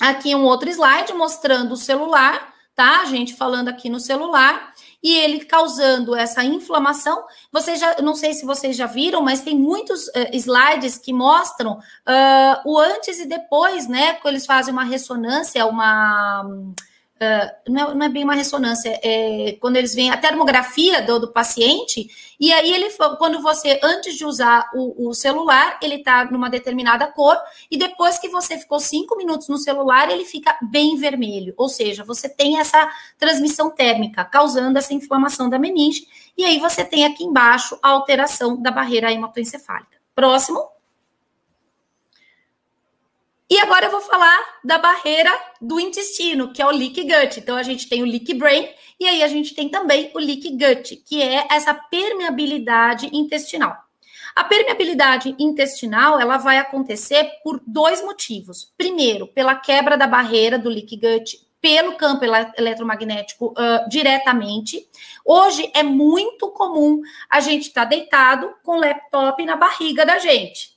Aqui 0.00 0.34
um 0.34 0.44
outro 0.44 0.68
slide 0.70 1.12
mostrando 1.12 1.72
o 1.72 1.76
celular 1.76 2.54
tá? 2.78 3.00
A 3.00 3.06
gente 3.06 3.34
falando 3.34 3.68
aqui 3.68 3.90
no 3.90 3.98
celular 3.98 4.72
e 5.02 5.14
ele 5.14 5.44
causando 5.44 6.14
essa 6.14 6.42
inflamação. 6.44 7.24
Vocês 7.52 7.78
já, 7.78 7.96
não 8.02 8.14
sei 8.14 8.34
se 8.34 8.44
vocês 8.44 8.76
já 8.76 8.86
viram, 8.86 9.22
mas 9.22 9.42
tem 9.42 9.56
muitos 9.56 10.08
uh, 10.08 10.28
slides 10.32 10.98
que 10.98 11.12
mostram 11.12 11.74
uh, 11.74 12.60
o 12.64 12.78
antes 12.78 13.18
e 13.18 13.26
depois, 13.26 13.88
né? 13.88 14.14
Quando 14.14 14.34
eles 14.34 14.46
fazem 14.46 14.72
uma 14.72 14.84
ressonância, 14.84 15.66
uma 15.66 16.44
uh, 17.20 17.70
não, 17.72 17.90
é, 17.90 17.94
não, 17.94 18.06
é, 18.06 18.08
bem 18.08 18.24
uma 18.24 18.34
ressonância, 18.34 18.98
é 19.02 19.56
quando 19.60 19.76
eles 19.76 19.94
veem 19.94 20.10
a 20.10 20.16
termografia 20.16 21.02
do, 21.02 21.20
do 21.20 21.32
paciente, 21.32 22.08
e 22.40 22.52
aí 22.52 22.72
ele, 22.72 22.88
quando 23.18 23.42
você, 23.42 23.78
antes 23.82 24.16
de 24.16 24.24
usar 24.24 24.70
o, 24.74 25.08
o 25.08 25.14
celular, 25.14 25.78
ele 25.82 25.96
está 25.96 26.24
numa 26.24 26.48
determinada 26.48 27.06
cor, 27.06 27.36
e 27.70 27.76
depois 27.76 28.18
que 28.18 28.28
você 28.28 28.56
ficou 28.56 28.80
cinco 28.80 29.16
minutos 29.16 29.48
no 29.48 29.58
celular, 29.58 30.10
ele 30.10 30.24
fica 30.24 30.56
bem 30.62 30.96
vermelho, 30.96 31.54
ou 31.56 31.68
seja, 31.68 32.04
você 32.04 32.28
tem 32.28 32.58
essa 32.58 32.88
transmissão 33.18 33.70
térmica, 33.70 34.24
causando 34.24 34.78
essa 34.78 34.94
inflamação 34.94 35.48
da 35.48 35.58
meninge, 35.58 36.06
e 36.36 36.44
aí 36.44 36.58
você 36.58 36.84
tem 36.84 37.04
aqui 37.04 37.24
embaixo 37.24 37.78
a 37.82 37.90
alteração 37.90 38.60
da 38.60 38.70
barreira 38.70 39.12
hematoencefálica. 39.12 39.98
Próximo. 40.14 40.77
E 43.50 43.58
agora 43.60 43.86
eu 43.86 43.90
vou 43.90 44.00
falar 44.02 44.58
da 44.62 44.78
barreira 44.78 45.30
do 45.58 45.80
intestino, 45.80 46.52
que 46.52 46.60
é 46.60 46.66
o 46.66 46.70
leak 46.70 47.02
gut. 47.02 47.40
Então 47.40 47.56
a 47.56 47.62
gente 47.62 47.88
tem 47.88 48.02
o 48.02 48.06
leak 48.06 48.34
brain 48.34 48.68
e 49.00 49.08
aí 49.08 49.22
a 49.22 49.28
gente 49.28 49.54
tem 49.54 49.70
também 49.70 50.10
o 50.14 50.18
leak 50.18 50.50
gut, 50.50 50.96
que 50.96 51.22
é 51.22 51.46
essa 51.50 51.72
permeabilidade 51.72 53.08
intestinal. 53.10 53.74
A 54.36 54.44
permeabilidade 54.44 55.34
intestinal, 55.38 56.20
ela 56.20 56.36
vai 56.36 56.58
acontecer 56.58 57.24
por 57.42 57.60
dois 57.66 58.02
motivos. 58.02 58.72
Primeiro, 58.76 59.26
pela 59.26 59.54
quebra 59.54 59.96
da 59.96 60.06
barreira 60.06 60.58
do 60.58 60.68
leak 60.68 60.94
gut 60.96 61.48
pelo 61.60 61.96
campo 61.96 62.24
eletromagnético 62.56 63.52
uh, 63.52 63.88
diretamente. 63.88 64.86
Hoje 65.24 65.70
é 65.74 65.82
muito 65.82 66.50
comum 66.50 67.00
a 67.28 67.40
gente 67.40 67.68
estar 67.68 67.82
tá 67.82 67.88
deitado 67.88 68.54
com 68.62 68.72
o 68.72 68.80
laptop 68.80 69.44
na 69.44 69.56
barriga 69.56 70.04
da 70.04 70.18
gente. 70.18 70.76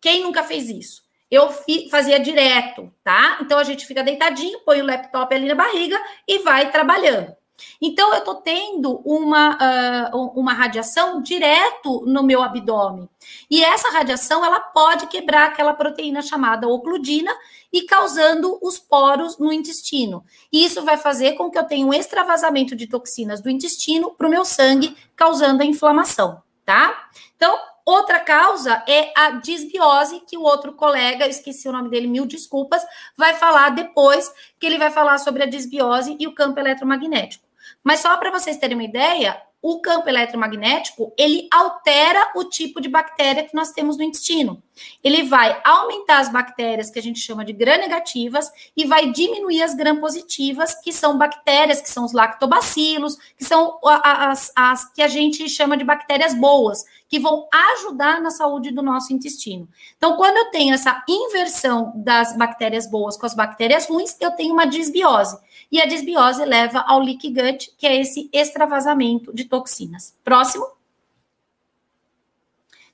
Quem 0.00 0.22
nunca 0.22 0.42
fez 0.42 0.68
isso? 0.68 1.01
Eu 1.32 1.48
fazia 1.90 2.20
direto, 2.20 2.92
tá? 3.02 3.38
Então 3.40 3.58
a 3.58 3.64
gente 3.64 3.86
fica 3.86 4.04
deitadinho, 4.04 4.60
põe 4.66 4.82
o 4.82 4.84
laptop 4.84 5.34
ali 5.34 5.48
na 5.48 5.54
barriga 5.54 5.98
e 6.28 6.40
vai 6.40 6.70
trabalhando. 6.70 7.34
Então 7.80 8.12
eu 8.12 8.22
tô 8.22 8.34
tendo 8.34 9.00
uma, 9.02 10.10
uh, 10.12 10.38
uma 10.38 10.52
radiação 10.52 11.22
direto 11.22 12.04
no 12.06 12.22
meu 12.22 12.42
abdômen. 12.42 13.08
E 13.50 13.64
essa 13.64 13.88
radiação 13.88 14.44
ela 14.44 14.60
pode 14.60 15.06
quebrar 15.06 15.46
aquela 15.46 15.72
proteína 15.72 16.20
chamada 16.20 16.68
ocludina 16.68 17.34
e 17.72 17.82
causando 17.82 18.58
os 18.60 18.78
poros 18.78 19.38
no 19.38 19.50
intestino. 19.50 20.22
E 20.52 20.66
isso 20.66 20.84
vai 20.84 20.98
fazer 20.98 21.32
com 21.32 21.50
que 21.50 21.58
eu 21.58 21.64
tenha 21.64 21.86
um 21.86 21.94
extravasamento 21.94 22.76
de 22.76 22.86
toxinas 22.86 23.40
do 23.40 23.48
intestino 23.48 24.10
para 24.10 24.26
o 24.26 24.30
meu 24.30 24.44
sangue, 24.44 24.94
causando 25.16 25.62
a 25.62 25.66
inflamação, 25.66 26.42
tá? 26.62 27.08
Então, 27.36 27.58
Outra 27.84 28.20
causa 28.20 28.82
é 28.88 29.12
a 29.16 29.30
disbiose, 29.32 30.22
que 30.26 30.36
o 30.36 30.42
outro 30.42 30.72
colega, 30.72 31.26
esqueci 31.26 31.68
o 31.68 31.72
nome 31.72 31.88
dele, 31.88 32.06
mil 32.06 32.26
desculpas, 32.26 32.82
vai 33.16 33.34
falar 33.34 33.70
depois, 33.70 34.32
que 34.58 34.66
ele 34.66 34.78
vai 34.78 34.90
falar 34.90 35.18
sobre 35.18 35.42
a 35.42 35.46
disbiose 35.46 36.16
e 36.18 36.26
o 36.26 36.34
campo 36.34 36.60
eletromagnético. 36.60 37.44
Mas 37.82 38.00
só 38.00 38.16
para 38.16 38.30
vocês 38.30 38.56
terem 38.56 38.76
uma 38.76 38.84
ideia, 38.84 39.40
o 39.60 39.80
campo 39.80 40.08
eletromagnético, 40.08 41.12
ele 41.16 41.48
altera 41.52 42.32
o 42.34 42.44
tipo 42.44 42.80
de 42.80 42.88
bactéria 42.88 43.44
que 43.44 43.54
nós 43.54 43.70
temos 43.70 43.96
no 43.96 44.02
intestino. 44.02 44.62
Ele 45.02 45.24
vai 45.24 45.60
aumentar 45.64 46.18
as 46.18 46.28
bactérias 46.28 46.90
que 46.90 46.98
a 46.98 47.02
gente 47.02 47.20
chama 47.20 47.44
de 47.44 47.52
gram-negativas 47.52 48.50
e 48.76 48.84
vai 48.84 49.10
diminuir 49.10 49.62
as 49.62 49.74
gram-positivas, 49.74 50.74
que 50.74 50.92
são 50.92 51.18
bactérias, 51.18 51.80
que 51.80 51.90
são 51.90 52.04
os 52.04 52.12
lactobacilos, 52.12 53.16
que 53.36 53.44
são 53.44 53.78
as, 53.82 54.52
as 54.54 54.92
que 54.92 55.02
a 55.02 55.08
gente 55.08 55.48
chama 55.48 55.76
de 55.76 55.84
bactérias 55.84 56.34
boas, 56.34 56.84
que 57.08 57.18
vão 57.18 57.46
ajudar 57.52 58.20
na 58.20 58.30
saúde 58.30 58.70
do 58.70 58.82
nosso 58.82 59.12
intestino. 59.12 59.68
Então, 59.96 60.16
quando 60.16 60.36
eu 60.36 60.50
tenho 60.50 60.74
essa 60.74 61.04
inversão 61.08 61.92
das 61.94 62.36
bactérias 62.36 62.90
boas 62.90 63.16
com 63.16 63.26
as 63.26 63.34
bactérias 63.34 63.86
ruins, 63.86 64.16
eu 64.20 64.30
tenho 64.30 64.52
uma 64.52 64.64
disbiose. 64.66 65.36
E 65.70 65.80
a 65.80 65.86
disbiose 65.86 66.44
leva 66.44 66.80
ao 66.80 67.00
leak 67.00 67.28
gut, 67.30 67.72
que 67.76 67.86
é 67.86 68.00
esse 68.00 68.30
extravasamento 68.32 69.32
de 69.34 69.44
toxinas. 69.44 70.14
Próximo. 70.24 70.81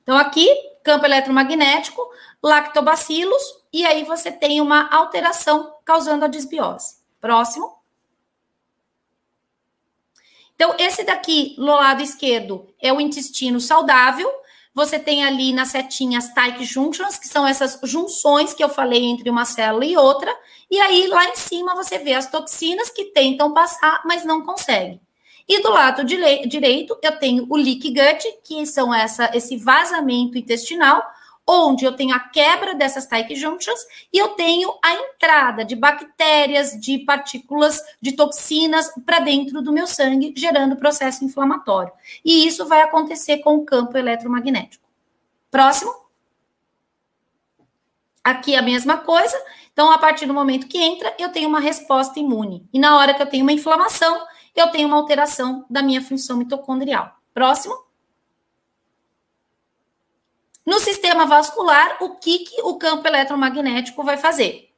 Então, 0.09 0.17
aqui, 0.17 0.49
campo 0.83 1.05
eletromagnético, 1.05 2.01
lactobacilos, 2.43 3.43
e 3.71 3.85
aí 3.85 4.05
você 4.05 4.33
tem 4.33 4.59
uma 4.59 4.89
alteração 4.91 5.75
causando 5.85 6.25
a 6.25 6.29
disbiose. 6.29 6.97
Próximo. 7.21 7.77
Então, 10.55 10.75
esse 10.79 11.05
daqui, 11.05 11.55
no 11.59 11.75
lado 11.75 12.03
esquerdo, 12.03 12.75
é 12.81 12.91
o 12.91 13.03
intestino 13.03 13.61
saudável, 13.61 14.33
você 14.73 14.99
tem 14.99 15.27
ali 15.27 15.53
nas 15.53 15.69
setinhas 15.69 16.33
tight 16.33 16.65
junctions, 16.65 17.19
que 17.19 17.29
são 17.29 17.47
essas 17.47 17.79
junções 17.83 18.55
que 18.55 18.65
eu 18.65 18.71
falei 18.71 19.05
entre 19.05 19.29
uma 19.29 19.45
célula 19.45 19.85
e 19.85 19.95
outra, 19.95 20.35
e 20.71 20.81
aí 20.81 21.07
lá 21.07 21.27
em 21.27 21.37
cima 21.37 21.75
você 21.75 21.99
vê 21.99 22.15
as 22.15 22.31
toxinas 22.31 22.89
que 22.89 23.13
tentam 23.13 23.53
passar, 23.53 24.01
mas 24.07 24.25
não 24.25 24.41
conseguem. 24.41 25.03
E 25.49 25.62
do 25.62 25.70
lado 25.70 26.05
direito 26.05 26.99
eu 27.03 27.19
tenho 27.19 27.47
o 27.49 27.57
leak 27.57 27.89
gut, 27.89 28.39
que 28.45 28.66
são 28.66 28.95
essa, 28.95 29.31
esse 29.35 29.57
vazamento 29.57 30.37
intestinal, 30.37 31.03
onde 31.47 31.87
eu 31.87 31.93
tenho 31.93 32.15
a 32.15 32.20
quebra 32.20 32.75
dessas 32.75 33.07
tight 33.07 33.35
junctions 33.35 33.81
e 34.12 34.19
eu 34.19 34.29
tenho 34.31 34.70
a 34.85 34.93
entrada 34.93 35.65
de 35.65 35.75
bactérias, 35.75 36.79
de 36.79 36.99
partículas, 36.99 37.83
de 38.03 38.12
toxinas 38.12 38.93
para 39.07 39.20
dentro 39.20 39.62
do 39.62 39.73
meu 39.73 39.87
sangue, 39.87 40.35
gerando 40.37 40.77
processo 40.77 41.25
inflamatório. 41.25 41.93
E 42.23 42.47
isso 42.47 42.66
vai 42.66 42.83
acontecer 42.83 43.39
com 43.39 43.55
o 43.55 43.65
campo 43.65 43.97
eletromagnético. 43.97 44.85
Próximo. 45.51 45.95
Aqui 48.23 48.55
a 48.55 48.61
mesma 48.61 48.99
coisa. 48.99 49.43
Então, 49.73 49.91
a 49.91 49.97
partir 49.97 50.27
do 50.27 50.35
momento 50.35 50.66
que 50.66 50.77
entra, 50.77 51.15
eu 51.19 51.31
tenho 51.31 51.49
uma 51.49 51.61
resposta 51.61 52.20
imune. 52.20 52.69
E 52.75 52.79
na 52.79 52.99
hora 52.99 53.15
que 53.15 53.23
eu 53.23 53.27
tenho 53.27 53.45
uma 53.45 53.53
inflamação, 53.53 54.27
eu 54.61 54.71
tenho 54.71 54.89
uma 54.89 54.97
alteração 54.97 55.65
da 55.69 55.83
minha 55.83 56.03
função 56.03 56.37
mitocondrial. 56.37 57.17
Próximo. 57.33 57.89
No 60.67 60.79
sistema 60.81 61.25
vascular, 61.25 61.97
o 62.01 62.17
que, 62.17 62.41
que 62.41 62.63
o 62.63 62.77
campo 62.77 63.07
eletromagnético 63.07 64.03
vai 64.05 64.19
fazer? 64.19 64.69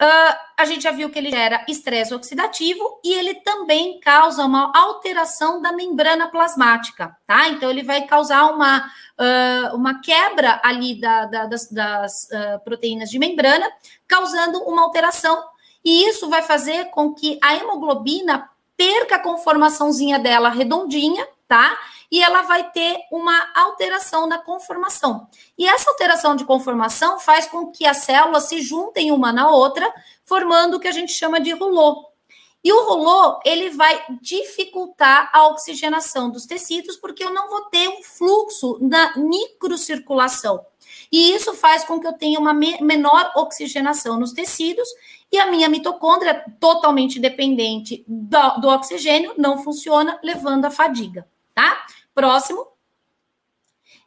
Uh, 0.00 0.36
a 0.58 0.64
gente 0.66 0.82
já 0.82 0.90
viu 0.90 1.08
que 1.08 1.18
ele 1.18 1.30
gera 1.30 1.64
estresse 1.66 2.14
oxidativo 2.14 3.00
e 3.02 3.14
ele 3.14 3.36
também 3.36 3.98
causa 3.98 4.44
uma 4.44 4.70
alteração 4.76 5.62
da 5.62 5.72
membrana 5.72 6.28
plasmática, 6.28 7.16
tá? 7.26 7.48
Então, 7.48 7.70
ele 7.70 7.82
vai 7.82 8.06
causar 8.06 8.44
uma, 8.52 8.86
uh, 9.18 9.74
uma 9.74 10.02
quebra 10.02 10.60
ali 10.62 11.00
da, 11.00 11.24
da, 11.24 11.46
das, 11.46 11.70
das 11.72 12.24
uh, 12.24 12.62
proteínas 12.62 13.08
de 13.08 13.18
membrana, 13.18 13.66
causando 14.06 14.62
uma 14.64 14.82
alteração. 14.82 15.42
E 15.82 16.06
isso 16.06 16.28
vai 16.28 16.42
fazer 16.42 16.90
com 16.90 17.14
que 17.14 17.38
a 17.42 17.56
hemoglobina 17.56 18.50
perca 18.76 19.16
a 19.16 19.22
conformaçãozinha 19.22 20.18
dela 20.18 20.48
redondinha, 20.48 21.26
tá? 21.48 21.78
e 22.10 22.22
ela 22.22 22.42
vai 22.42 22.70
ter 22.70 22.98
uma 23.10 23.50
alteração 23.54 24.26
na 24.26 24.38
conformação. 24.38 25.28
E 25.58 25.66
essa 25.66 25.90
alteração 25.90 26.36
de 26.36 26.44
conformação 26.44 27.18
faz 27.18 27.46
com 27.46 27.70
que 27.70 27.86
as 27.86 27.98
células 27.98 28.44
se 28.44 28.60
juntem 28.60 29.10
uma 29.10 29.32
na 29.32 29.50
outra, 29.50 29.92
formando 30.24 30.76
o 30.76 30.80
que 30.80 30.88
a 30.88 30.92
gente 30.92 31.12
chama 31.12 31.40
de 31.40 31.52
rolô. 31.52 32.06
E 32.62 32.72
o 32.72 32.84
rolô, 32.84 33.40
ele 33.44 33.70
vai 33.70 34.02
dificultar 34.20 35.30
a 35.32 35.46
oxigenação 35.48 36.30
dos 36.30 36.46
tecidos, 36.46 36.96
porque 36.96 37.22
eu 37.22 37.32
não 37.32 37.48
vou 37.48 37.62
ter 37.66 37.88
um 37.88 38.02
fluxo 38.02 38.78
na 38.80 39.16
microcirculação. 39.16 40.64
E 41.12 41.32
isso 41.32 41.54
faz 41.54 41.84
com 41.84 42.00
que 42.00 42.06
eu 42.06 42.12
tenha 42.12 42.40
uma 42.40 42.52
me 42.52 42.80
menor 42.82 43.30
oxigenação 43.36 44.18
nos 44.18 44.32
tecidos 44.32 44.88
e 45.30 45.38
a 45.38 45.50
minha 45.50 45.68
mitocôndria, 45.68 46.44
totalmente 46.60 47.18
dependente 47.18 48.04
do, 48.06 48.60
do 48.60 48.68
oxigênio, 48.68 49.34
não 49.36 49.62
funciona, 49.62 50.18
levando 50.22 50.66
à 50.66 50.70
fadiga, 50.70 51.26
tá? 51.54 51.84
Próximo. 52.14 52.66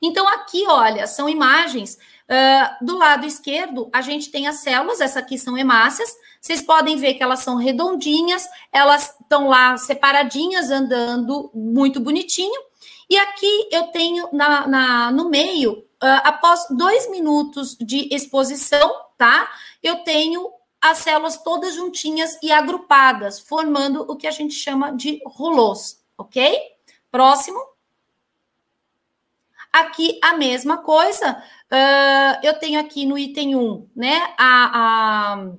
Então, 0.01 0.27
aqui, 0.27 0.65
olha, 0.67 1.05
são 1.07 1.27
imagens. 1.27 1.97
Uh, 2.29 2.85
do 2.85 2.97
lado 2.97 3.25
esquerdo, 3.25 3.89
a 3.91 4.01
gente 4.01 4.29
tem 4.29 4.47
as 4.47 4.57
células, 4.57 5.01
essas 5.01 5.17
aqui 5.17 5.37
são 5.37 5.57
hemácias. 5.57 6.09
Vocês 6.39 6.61
podem 6.61 6.95
ver 6.95 7.15
que 7.15 7.23
elas 7.23 7.39
são 7.39 7.57
redondinhas, 7.57 8.47
elas 8.71 9.15
estão 9.19 9.47
lá 9.47 9.75
separadinhas, 9.77 10.69
andando 10.69 11.51
muito 11.53 11.99
bonitinho. 11.99 12.61
E 13.09 13.17
aqui 13.17 13.67
eu 13.71 13.87
tenho 13.87 14.29
na, 14.31 14.67
na 14.67 15.11
no 15.11 15.29
meio, 15.29 15.79
uh, 15.79 16.21
após 16.23 16.65
dois 16.69 17.09
minutos 17.09 17.75
de 17.75 18.07
exposição, 18.13 18.93
tá? 19.17 19.51
Eu 19.81 19.97
tenho 20.03 20.47
as 20.81 20.99
células 20.99 21.37
todas 21.37 21.75
juntinhas 21.75 22.37
e 22.41 22.51
agrupadas, 22.51 23.39
formando 23.39 24.01
o 24.09 24.15
que 24.15 24.27
a 24.27 24.31
gente 24.31 24.53
chama 24.53 24.91
de 24.91 25.21
rolôs, 25.25 26.03
ok? 26.17 26.57
Próximo. 27.11 27.59
Aqui 29.71 30.19
a 30.23 30.35
mesma 30.35 30.77
coisa, 30.77 31.43
uh, 31.71 32.39
eu 32.41 32.57
tenho 32.57 32.79
aqui 32.79 33.05
no 33.05 33.17
item 33.17 33.55
1, 33.55 33.89
né, 33.95 34.33
a, 34.35 35.35
a, 35.35 35.51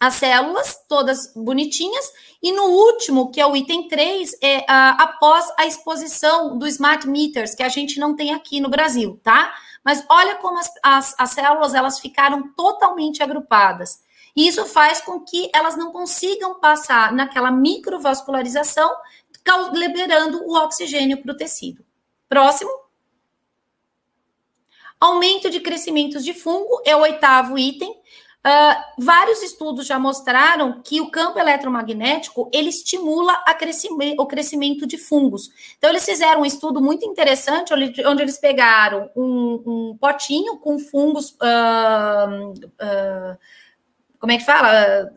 as 0.00 0.14
células 0.14 0.84
todas 0.88 1.32
bonitinhas, 1.34 2.12
e 2.42 2.50
no 2.50 2.64
último, 2.64 3.30
que 3.30 3.40
é 3.40 3.46
o 3.46 3.54
item 3.54 3.86
3, 3.86 4.36
é 4.42 4.58
uh, 4.60 4.64
após 4.98 5.46
a 5.56 5.64
exposição 5.64 6.58
do 6.58 6.66
smart 6.66 7.06
meters, 7.08 7.54
que 7.54 7.62
a 7.62 7.68
gente 7.68 8.00
não 8.00 8.16
tem 8.16 8.32
aqui 8.32 8.58
no 8.60 8.68
Brasil, 8.68 9.20
tá? 9.22 9.54
Mas 9.84 10.04
olha 10.08 10.36
como 10.36 10.58
as, 10.58 10.70
as, 10.82 11.14
as 11.18 11.30
células, 11.30 11.74
elas 11.74 12.00
ficaram 12.00 12.52
totalmente 12.54 13.22
agrupadas. 13.22 14.02
E 14.36 14.46
isso 14.46 14.64
faz 14.66 15.00
com 15.00 15.20
que 15.20 15.50
elas 15.54 15.76
não 15.76 15.92
consigam 15.92 16.58
passar 16.60 17.12
naquela 17.12 17.50
microvascularização, 17.50 18.94
liberando 19.72 20.42
o 20.44 20.56
oxigênio 20.56 21.20
para 21.22 21.32
o 21.32 21.36
tecido. 21.36 21.84
Próximo. 22.28 22.70
Aumento 25.00 25.48
de 25.50 25.60
crescimentos 25.60 26.24
de 26.24 26.34
fungo 26.34 26.82
é 26.84 26.94
o 26.94 27.00
oitavo 27.00 27.58
item. 27.58 27.90
Uh, 28.40 29.02
vários 29.04 29.42
estudos 29.42 29.86
já 29.86 29.98
mostraram 29.98 30.80
que 30.82 30.98
o 30.98 31.10
campo 31.10 31.38
eletromagnético 31.38 32.48
ele 32.54 32.70
estimula 32.70 33.38
o 34.18 34.26
crescimento 34.26 34.86
de 34.86 34.96
fungos. 34.96 35.50
Então, 35.76 35.90
eles 35.90 36.04
fizeram 36.06 36.40
um 36.40 36.46
estudo 36.46 36.80
muito 36.80 37.04
interessante 37.04 37.74
onde, 37.74 38.06
onde 38.06 38.22
eles 38.22 38.38
pegaram 38.38 39.10
um, 39.14 39.62
um, 39.66 39.98
potinho 39.98 40.56
com 40.56 40.78
fungos. 40.78 41.32
Uh, 41.32 42.52
uh, 42.80 43.38
como 44.20 44.32
é 44.32 44.36
que 44.36 44.44
fala? 44.44 45.10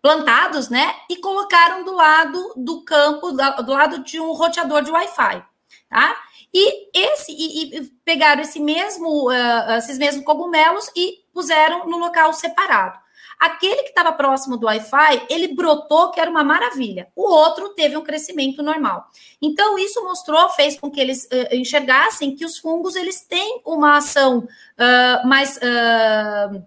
plantados, 0.00 0.68
né? 0.68 0.94
E 1.10 1.16
colocaram 1.16 1.84
do 1.84 1.92
lado 1.92 2.54
do 2.56 2.84
campo, 2.84 3.32
do 3.32 3.72
lado 3.72 4.02
de 4.04 4.20
um 4.20 4.32
roteador 4.32 4.82
de 4.82 4.90
Wi-Fi, 4.90 5.44
tá? 5.90 6.16
E 6.54 6.88
esse 6.96 7.32
e, 7.32 7.76
e 7.76 7.84
pegaram 8.04 8.40
esse 8.40 8.58
mesmo, 8.60 9.28
uh, 9.28 9.72
esses 9.76 9.98
mesmos 9.98 10.24
cogumelos 10.24 10.90
e 10.96 11.24
puseram 11.32 11.86
no 11.86 11.98
local 11.98 12.32
separado. 12.32 12.98
Aquele 13.38 13.82
que 13.82 13.90
estava 13.90 14.12
próximo 14.12 14.56
do 14.56 14.66
Wi-Fi, 14.66 15.26
ele 15.30 15.54
brotou, 15.54 16.10
que 16.10 16.18
era 16.18 16.30
uma 16.30 16.42
maravilha. 16.42 17.08
O 17.14 17.22
outro 17.22 17.68
teve 17.70 17.96
um 17.96 18.02
crescimento 18.02 18.62
normal. 18.62 19.08
Então, 19.40 19.78
isso 19.78 20.02
mostrou, 20.02 20.48
fez 20.50 20.78
com 20.80 20.90
que 20.90 21.00
eles 21.00 21.24
uh, 21.26 21.54
enxergassem 21.54 22.34
que 22.34 22.44
os 22.44 22.58
fungos, 22.58 22.96
eles 22.96 23.20
têm 23.20 23.60
uma 23.64 23.98
ação 23.98 24.38
uh, 24.38 25.28
mais... 25.28 25.56
Uh, 25.58 26.64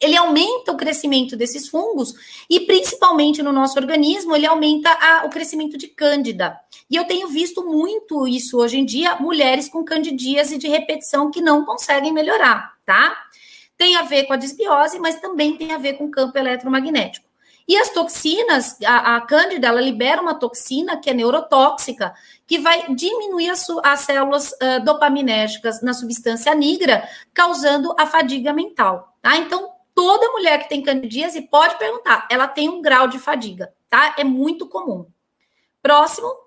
ele 0.00 0.16
aumenta 0.16 0.72
o 0.72 0.76
crescimento 0.76 1.36
desses 1.36 1.68
fungos 1.68 2.14
e, 2.48 2.60
principalmente 2.60 3.42
no 3.42 3.52
nosso 3.52 3.78
organismo, 3.78 4.34
ele 4.34 4.46
aumenta 4.46 4.90
a, 4.90 5.26
o 5.26 5.30
crescimento 5.30 5.76
de 5.76 5.88
cândida. 5.88 6.58
E 6.88 6.96
eu 6.96 7.04
tenho 7.04 7.28
visto 7.28 7.64
muito 7.64 8.26
isso 8.26 8.58
hoje 8.58 8.78
em 8.78 8.84
dia, 8.84 9.16
mulheres 9.16 9.68
com 9.68 9.84
candidíase 9.84 10.56
de 10.56 10.68
repetição 10.68 11.30
que 11.30 11.40
não 11.40 11.64
conseguem 11.64 12.12
melhorar 12.12 12.76
tá? 12.86 13.14
Tem 13.76 13.96
a 13.96 14.02
ver 14.02 14.24
com 14.24 14.32
a 14.32 14.36
desbiose, 14.36 14.98
mas 14.98 15.20
também 15.20 15.56
tem 15.56 15.72
a 15.72 15.78
ver 15.78 15.94
com 15.94 16.04
o 16.04 16.10
campo 16.10 16.38
eletromagnético. 16.38 17.25
E 17.68 17.76
as 17.76 17.90
toxinas, 17.90 18.76
a, 18.84 19.16
a 19.16 19.20
cândida, 19.20 19.66
ela 19.66 19.80
libera 19.80 20.22
uma 20.22 20.34
toxina 20.38 21.00
que 21.00 21.10
é 21.10 21.14
neurotóxica, 21.14 22.14
que 22.46 22.58
vai 22.58 22.94
diminuir 22.94 23.50
as, 23.50 23.66
as 23.82 24.00
células 24.00 24.52
uh, 24.52 24.84
dopaminérgicas 24.84 25.82
na 25.82 25.92
substância 25.92 26.54
nigra, 26.54 27.08
causando 27.34 27.94
a 27.98 28.06
fadiga 28.06 28.52
mental, 28.52 29.16
tá? 29.20 29.36
Então, 29.36 29.72
toda 29.94 30.30
mulher 30.30 30.62
que 30.62 30.68
tem 30.68 30.82
candidíase 30.82 31.42
pode 31.42 31.76
perguntar, 31.76 32.28
ela 32.30 32.46
tem 32.46 32.68
um 32.68 32.80
grau 32.80 33.08
de 33.08 33.18
fadiga, 33.18 33.72
tá? 33.90 34.14
É 34.16 34.22
muito 34.22 34.68
comum. 34.68 35.06
Próximo. 35.82 36.45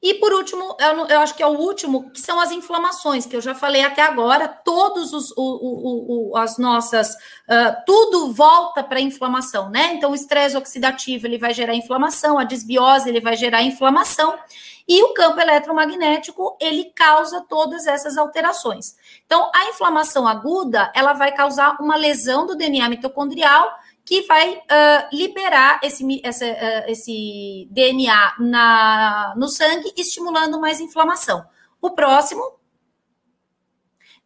E 0.00 0.14
por 0.14 0.32
último, 0.32 0.76
eu, 1.08 1.20
acho 1.20 1.34
que 1.34 1.42
é 1.42 1.46
o 1.46 1.58
último, 1.58 2.10
que 2.10 2.20
são 2.20 2.38
as 2.38 2.52
inflamações, 2.52 3.26
que 3.26 3.34
eu 3.34 3.40
já 3.40 3.52
falei 3.52 3.82
até 3.82 4.00
agora, 4.00 4.46
todos 4.46 5.12
os 5.12 5.32
o, 5.32 5.36
o, 5.36 6.30
o, 6.30 6.36
as 6.36 6.56
nossas, 6.56 7.14
uh, 7.14 7.82
tudo 7.84 8.32
volta 8.32 8.84
para 8.84 9.00
inflamação, 9.00 9.70
né? 9.70 9.94
Então, 9.94 10.12
o 10.12 10.14
estresse 10.14 10.56
oxidativo 10.56 11.26
ele 11.26 11.36
vai 11.36 11.52
gerar 11.52 11.74
inflamação, 11.74 12.38
a 12.38 12.44
desbiose 12.44 13.08
ele 13.08 13.20
vai 13.20 13.36
gerar 13.36 13.62
inflamação, 13.62 14.38
e 14.86 15.02
o 15.02 15.12
campo 15.14 15.40
eletromagnético 15.40 16.56
ele 16.60 16.92
causa 16.94 17.44
todas 17.48 17.86
essas 17.86 18.16
alterações. 18.16 18.96
Então, 19.26 19.50
a 19.52 19.66
inflamação 19.66 20.28
aguda 20.28 20.92
ela 20.94 21.12
vai 21.12 21.32
causar 21.32 21.76
uma 21.80 21.96
lesão 21.96 22.46
do 22.46 22.56
DNA 22.56 22.88
mitocondrial 22.88 23.68
que 24.08 24.22
vai 24.22 24.54
uh, 24.54 25.14
liberar 25.14 25.80
esse, 25.82 26.02
essa, 26.24 26.46
uh, 26.46 26.90
esse 26.90 27.68
DNA 27.70 28.36
na, 28.38 29.34
no 29.36 29.48
sangue, 29.48 29.92
estimulando 29.98 30.58
mais 30.58 30.80
inflamação. 30.80 31.44
O 31.78 31.90
próximo, 31.90 32.58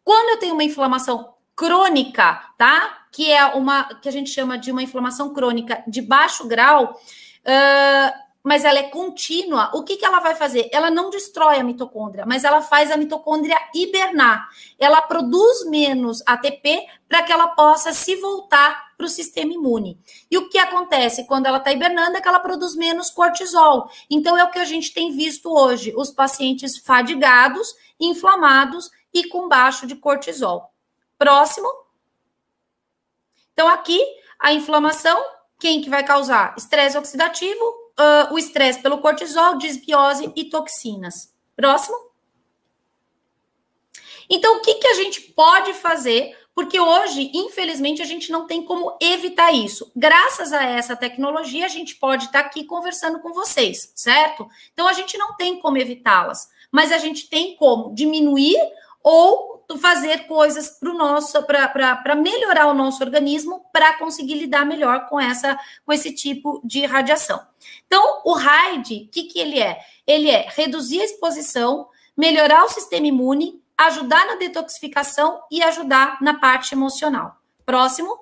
quando 0.01 0.29
eu 0.29 0.39
tenho 0.39 0.53
uma 0.53 0.63
inflamação 0.63 1.33
crônica, 1.53 2.41
tá? 2.57 3.07
Que 3.11 3.29
é 3.29 3.45
uma 3.47 3.83
que 3.95 4.07
a 4.07 4.11
gente 4.13 4.29
chama 4.29 4.57
de 4.57 4.71
uma 4.71 4.81
inflamação 4.81 5.33
crônica 5.33 5.83
de 5.85 6.01
baixo 6.01 6.47
grau, 6.47 6.93
uh, 6.93 8.23
mas 8.41 8.63
ela 8.63 8.79
é 8.79 8.83
contínua, 8.83 9.69
o 9.73 9.83
que, 9.83 9.97
que 9.97 10.05
ela 10.05 10.21
vai 10.21 10.33
fazer? 10.33 10.69
Ela 10.71 10.89
não 10.89 11.09
destrói 11.09 11.59
a 11.59 11.63
mitocôndria, 11.63 12.25
mas 12.25 12.45
ela 12.45 12.61
faz 12.61 12.89
a 12.89 12.95
mitocôndria 12.95 13.59
hibernar. 13.75 14.47
Ela 14.79 15.01
produz 15.01 15.65
menos 15.69 16.23
ATP 16.25 16.87
para 17.09 17.21
que 17.23 17.33
ela 17.33 17.49
possa 17.49 17.91
se 17.91 18.15
voltar 18.15 18.82
para 19.03 19.07
o 19.07 19.09
sistema 19.09 19.51
imune. 19.51 19.99
E 20.31 20.37
o 20.37 20.47
que 20.47 20.57
acontece 20.57 21.25
quando 21.25 21.45
ela 21.45 21.57
está 21.57 21.73
hibernando 21.73 22.15
é 22.15 22.21
que 22.21 22.27
ela 22.27 22.39
produz 22.39 22.73
menos 22.73 23.09
cortisol. 23.09 23.89
Então, 24.09 24.37
é 24.37 24.43
o 24.45 24.49
que 24.49 24.59
a 24.59 24.65
gente 24.65 24.93
tem 24.93 25.11
visto 25.11 25.53
hoje: 25.53 25.93
os 25.95 26.09
pacientes 26.09 26.77
fadigados, 26.77 27.75
inflamados 27.99 28.89
e 29.13 29.27
com 29.27 29.49
baixo 29.49 29.85
de 29.85 29.95
cortisol. 29.95 30.73
Próximo. 31.17 31.67
Então, 33.51 33.67
aqui, 33.67 34.01
a 34.39 34.53
inflamação, 34.53 35.21
quem 35.59 35.81
que 35.81 35.89
vai 35.89 36.03
causar? 36.03 36.55
Estresse 36.57 36.97
oxidativo, 36.97 37.63
uh, 37.99 38.33
o 38.33 38.39
estresse 38.39 38.81
pelo 38.81 38.99
cortisol, 38.99 39.57
desbiose 39.57 40.31
e 40.33 40.45
toxinas. 40.45 41.33
Próximo. 41.55 41.97
Então, 44.29 44.57
o 44.57 44.61
que, 44.61 44.75
que 44.75 44.87
a 44.87 44.93
gente 44.93 45.21
pode 45.33 45.73
fazer? 45.73 46.35
Porque 46.55 46.79
hoje, 46.79 47.31
infelizmente, 47.33 48.01
a 48.01 48.05
gente 48.05 48.31
não 48.31 48.45
tem 48.45 48.63
como 48.63 48.95
evitar 49.01 49.51
isso. 49.51 49.91
Graças 49.95 50.53
a 50.53 50.63
essa 50.63 50.95
tecnologia, 50.95 51.65
a 51.65 51.69
gente 51.69 51.95
pode 51.95 52.25
estar 52.25 52.39
aqui 52.39 52.63
conversando 52.63 53.19
com 53.19 53.33
vocês, 53.33 53.91
certo? 53.95 54.47
Então, 54.71 54.87
a 54.87 54.93
gente 54.93 55.17
não 55.17 55.35
tem 55.35 55.59
como 55.59 55.77
evitá-las, 55.77 56.47
mas 56.71 56.91
a 56.91 56.97
gente 56.99 57.27
tem 57.29 57.55
como 57.55 57.93
diminuir 57.93 58.57
ou 59.01 59.53
fazer 59.79 60.27
coisas 60.27 60.69
para 60.79 60.93
nosso 60.93 61.41
para 61.43 62.15
melhorar 62.15 62.67
o 62.67 62.73
nosso 62.73 63.03
organismo 63.03 63.65
para 63.71 63.97
conseguir 63.97 64.35
lidar 64.35 64.65
melhor 64.65 65.07
com 65.07 65.19
essa 65.19 65.57
com 65.85 65.91
esse 65.91 66.13
tipo 66.13 66.61
de 66.63 66.85
radiação. 66.85 67.41
Então, 67.87 68.21
o 68.25 68.33
RAID, 68.33 69.05
o 69.05 69.07
que, 69.09 69.23
que 69.23 69.39
ele 69.39 69.59
é? 69.59 69.79
Ele 70.05 70.29
é 70.29 70.47
reduzir 70.49 71.01
a 71.01 71.05
exposição, 71.05 71.87
melhorar 72.15 72.65
o 72.65 72.69
sistema 72.69 73.07
imune, 73.07 73.62
ajudar 73.77 74.25
na 74.27 74.35
detoxificação 74.35 75.41
e 75.51 75.61
ajudar 75.63 76.17
na 76.21 76.35
parte 76.35 76.73
emocional. 76.73 77.37
Próximo. 77.65 78.19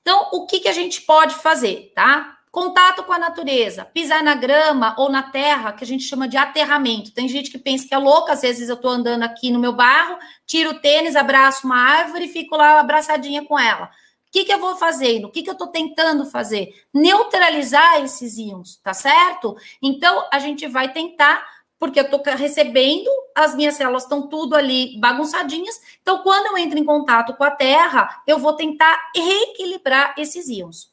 Então, 0.00 0.28
o 0.32 0.46
que, 0.46 0.60
que 0.60 0.68
a 0.68 0.72
gente 0.72 1.02
pode 1.02 1.34
fazer, 1.34 1.92
tá? 1.94 2.38
Contato 2.50 3.04
com 3.04 3.12
a 3.12 3.18
natureza, 3.18 3.84
pisar 3.84 4.22
na 4.22 4.34
grama 4.34 4.94
ou 4.96 5.10
na 5.10 5.22
terra, 5.22 5.72
que 5.72 5.84
a 5.84 5.86
gente 5.86 6.04
chama 6.04 6.26
de 6.26 6.36
aterramento. 6.36 7.12
Tem 7.12 7.28
gente 7.28 7.50
que 7.50 7.58
pensa 7.58 7.86
que 7.86 7.94
é 7.94 7.98
louca, 7.98 8.32
às 8.32 8.40
vezes 8.40 8.68
eu 8.68 8.74
estou 8.74 8.90
andando 8.90 9.22
aqui 9.22 9.50
no 9.50 9.58
meu 9.58 9.72
barro, 9.72 10.18
tiro 10.46 10.70
o 10.70 10.80
tênis, 10.80 11.14
abraço 11.14 11.66
uma 11.66 11.76
árvore 11.76 12.24
e 12.24 12.32
fico 12.32 12.56
lá 12.56 12.80
abraçadinha 12.80 13.44
com 13.44 13.58
ela. 13.58 13.90
O 14.28 14.30
que, 14.30 14.44
que 14.44 14.52
eu 14.52 14.58
vou 14.58 14.76
fazendo? 14.76 15.26
O 15.26 15.30
que, 15.30 15.42
que 15.42 15.48
eu 15.48 15.54
estou 15.54 15.68
tentando 15.68 16.26
fazer? 16.26 16.74
Neutralizar 16.92 18.02
esses 18.02 18.36
íons, 18.36 18.76
tá 18.82 18.92
certo? 18.92 19.56
Então, 19.82 20.26
a 20.30 20.38
gente 20.38 20.66
vai 20.66 20.92
tentar, 20.92 21.42
porque 21.78 22.00
eu 22.00 22.04
estou 22.04 22.20
recebendo, 22.36 23.08
as 23.34 23.54
minhas 23.54 23.76
células 23.76 24.02
estão 24.02 24.28
tudo 24.28 24.56
ali 24.56 24.98
bagunçadinhas. 24.98 25.80
Então, 26.02 26.22
quando 26.22 26.46
eu 26.46 26.58
entro 26.58 26.78
em 26.78 26.84
contato 26.84 27.34
com 27.34 27.44
a 27.44 27.50
Terra, 27.50 28.22
eu 28.26 28.38
vou 28.38 28.52
tentar 28.54 29.10
reequilibrar 29.14 30.14
esses 30.18 30.48
íons. 30.48 30.92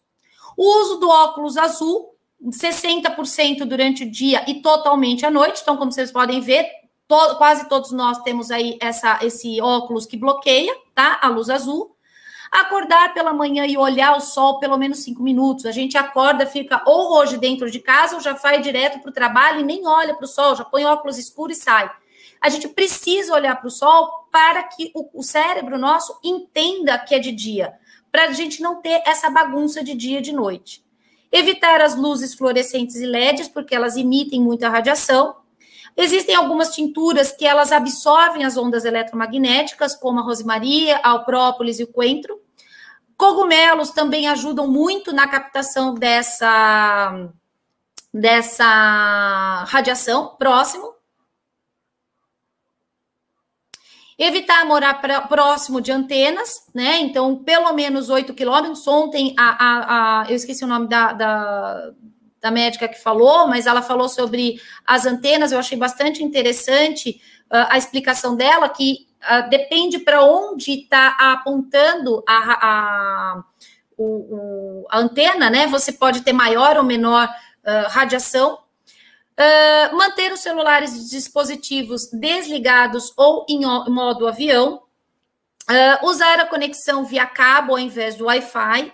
O 0.55 0.81
uso 0.81 0.97
do 0.97 1.09
óculos 1.09 1.57
azul, 1.57 2.15
60% 2.43 3.65
durante 3.65 4.03
o 4.03 4.11
dia 4.11 4.43
e 4.47 4.61
totalmente 4.61 5.25
à 5.25 5.31
noite. 5.31 5.61
Então, 5.61 5.75
como 5.75 5.91
vocês 5.91 6.11
podem 6.11 6.39
ver, 6.39 6.65
to 7.07 7.35
quase 7.37 7.67
todos 7.67 7.91
nós 7.91 8.19
temos 8.19 8.51
aí 8.51 8.77
essa, 8.79 9.19
esse 9.23 9.59
óculos 9.61 10.05
que 10.05 10.17
bloqueia, 10.17 10.73
tá? 10.93 11.19
A 11.21 11.29
luz 11.29 11.49
azul. 11.49 11.94
Acordar 12.55 13.13
pela 13.13 13.33
manhã 13.33 13.65
e 13.65 13.77
olhar 13.77 14.15
o 14.15 14.21
sol 14.21 14.59
pelo 14.59 14.77
menos 14.77 14.99
cinco 14.99 15.21
minutos. 15.21 15.65
A 15.65 15.71
gente 15.71 15.97
acorda, 15.97 16.45
fica 16.45 16.81
ou 16.85 17.17
hoje 17.17 17.37
dentro 17.37 17.69
de 17.69 17.81
casa, 17.81 18.15
ou 18.15 18.21
já 18.21 18.31
vai 18.31 18.61
direto 18.61 18.99
para 18.99 19.09
o 19.09 19.13
trabalho 19.13 19.59
e 19.59 19.63
nem 19.63 19.85
olha 19.85 20.15
para 20.15 20.23
o 20.23 20.27
sol, 20.27 20.55
já 20.55 20.63
põe 20.63 20.85
óculos 20.85 21.17
escuro 21.17 21.51
e 21.51 21.55
sai. 21.55 21.91
A 22.39 22.47
gente 22.47 22.69
precisa 22.69 23.33
olhar 23.33 23.57
para 23.57 23.67
o 23.67 23.71
sol 23.71 24.09
para 24.31 24.63
que 24.63 24.89
o, 24.95 25.19
o 25.19 25.21
cérebro 25.21 25.77
nosso 25.77 26.17
entenda 26.23 26.97
que 26.97 27.13
é 27.13 27.19
de 27.19 27.33
dia 27.33 27.73
para 28.09 28.27
a 28.29 28.31
gente 28.31 28.61
não 28.61 28.81
ter 28.81 29.01
essa 29.05 29.29
bagunça 29.29 29.83
de 29.83 29.93
dia 29.93 30.19
e 30.19 30.21
de 30.21 30.31
noite. 30.31 30.81
Evitar 31.29 31.81
as 31.81 31.97
luzes 31.97 32.33
fluorescentes 32.33 32.95
e 32.95 33.05
LEDs, 33.05 33.49
porque 33.49 33.75
elas 33.75 33.97
emitem 33.97 34.39
muita 34.39 34.69
radiação. 34.69 35.35
Existem 35.97 36.33
algumas 36.33 36.73
tinturas 36.73 37.33
que 37.33 37.45
elas 37.45 37.73
absorvem 37.73 38.45
as 38.45 38.55
ondas 38.55 38.85
eletromagnéticas, 38.85 39.93
como 39.93 40.21
a 40.21 40.23
rosemaria, 40.23 40.95
a 41.03 41.19
própolis 41.19 41.81
e 41.81 41.83
o 41.83 41.87
coentro. 41.87 42.44
Cogumelos 43.17 43.91
também 43.91 44.27
ajudam 44.27 44.67
muito 44.67 45.13
na 45.13 45.27
captação 45.27 45.93
dessa, 45.93 47.29
dessa 48.13 49.63
radiação. 49.67 50.35
Próximo. 50.37 50.93
Evitar 54.17 54.65
morar 54.65 55.01
pra, 55.01 55.21
próximo 55.21 55.81
de 55.81 55.91
antenas, 55.91 56.67
né? 56.73 56.99
Então, 56.99 57.43
pelo 57.43 57.73
menos 57.73 58.09
8 58.09 58.33
quilômetros. 58.33 58.87
Ontem, 58.87 59.33
a, 59.37 59.49
a, 59.49 60.21
a, 60.21 60.29
eu 60.29 60.35
esqueci 60.35 60.63
o 60.63 60.67
nome 60.67 60.87
da, 60.87 61.11
da, 61.11 61.91
da, 62.41 62.51
médica 62.51 62.87
que 62.87 63.01
falou, 63.01 63.45
mas 63.47 63.65
ela 63.65 63.81
falou 63.81 64.07
sobre 64.07 64.59
as 64.85 65.05
antenas. 65.05 65.51
Eu 65.51 65.59
achei 65.59 65.77
bastante 65.77 66.23
interessante 66.23 67.21
uh, 67.51 67.67
a 67.69 67.77
explicação 67.77 68.37
dela, 68.37 68.69
que 68.69 69.05
uh, 69.25 69.49
depende 69.49 69.99
para 69.99 70.23
onde 70.23 70.71
está 70.71 71.15
apontando 71.19 72.23
a, 72.27 72.67
a, 72.67 73.43
o, 73.97 74.03
o, 74.03 74.87
a 74.89 74.99
antena, 74.99 75.49
né? 75.49 75.67
Você 75.67 75.91
pode 75.91 76.21
ter 76.21 76.33
maior 76.33 76.77
ou 76.77 76.83
menor 76.83 77.27
uh, 77.27 77.89
radiação. 77.89 78.59
Uh, 79.37 79.95
manter 79.97 80.31
os 80.31 80.39
celulares 80.39 80.93
e 80.93 81.09
dispositivos 81.09 82.09
desligados 82.11 83.11
ou 83.17 83.45
em 83.49 83.61
modo 83.89 84.27
avião. 84.27 84.81
Usar 86.03 86.39
a 86.39 86.45
conexão 86.45 87.03
via 87.03 87.25
cabo 87.25 87.73
ao 87.73 87.79
invés 87.79 88.15
do 88.15 88.25
Wi-Fi. 88.25 88.93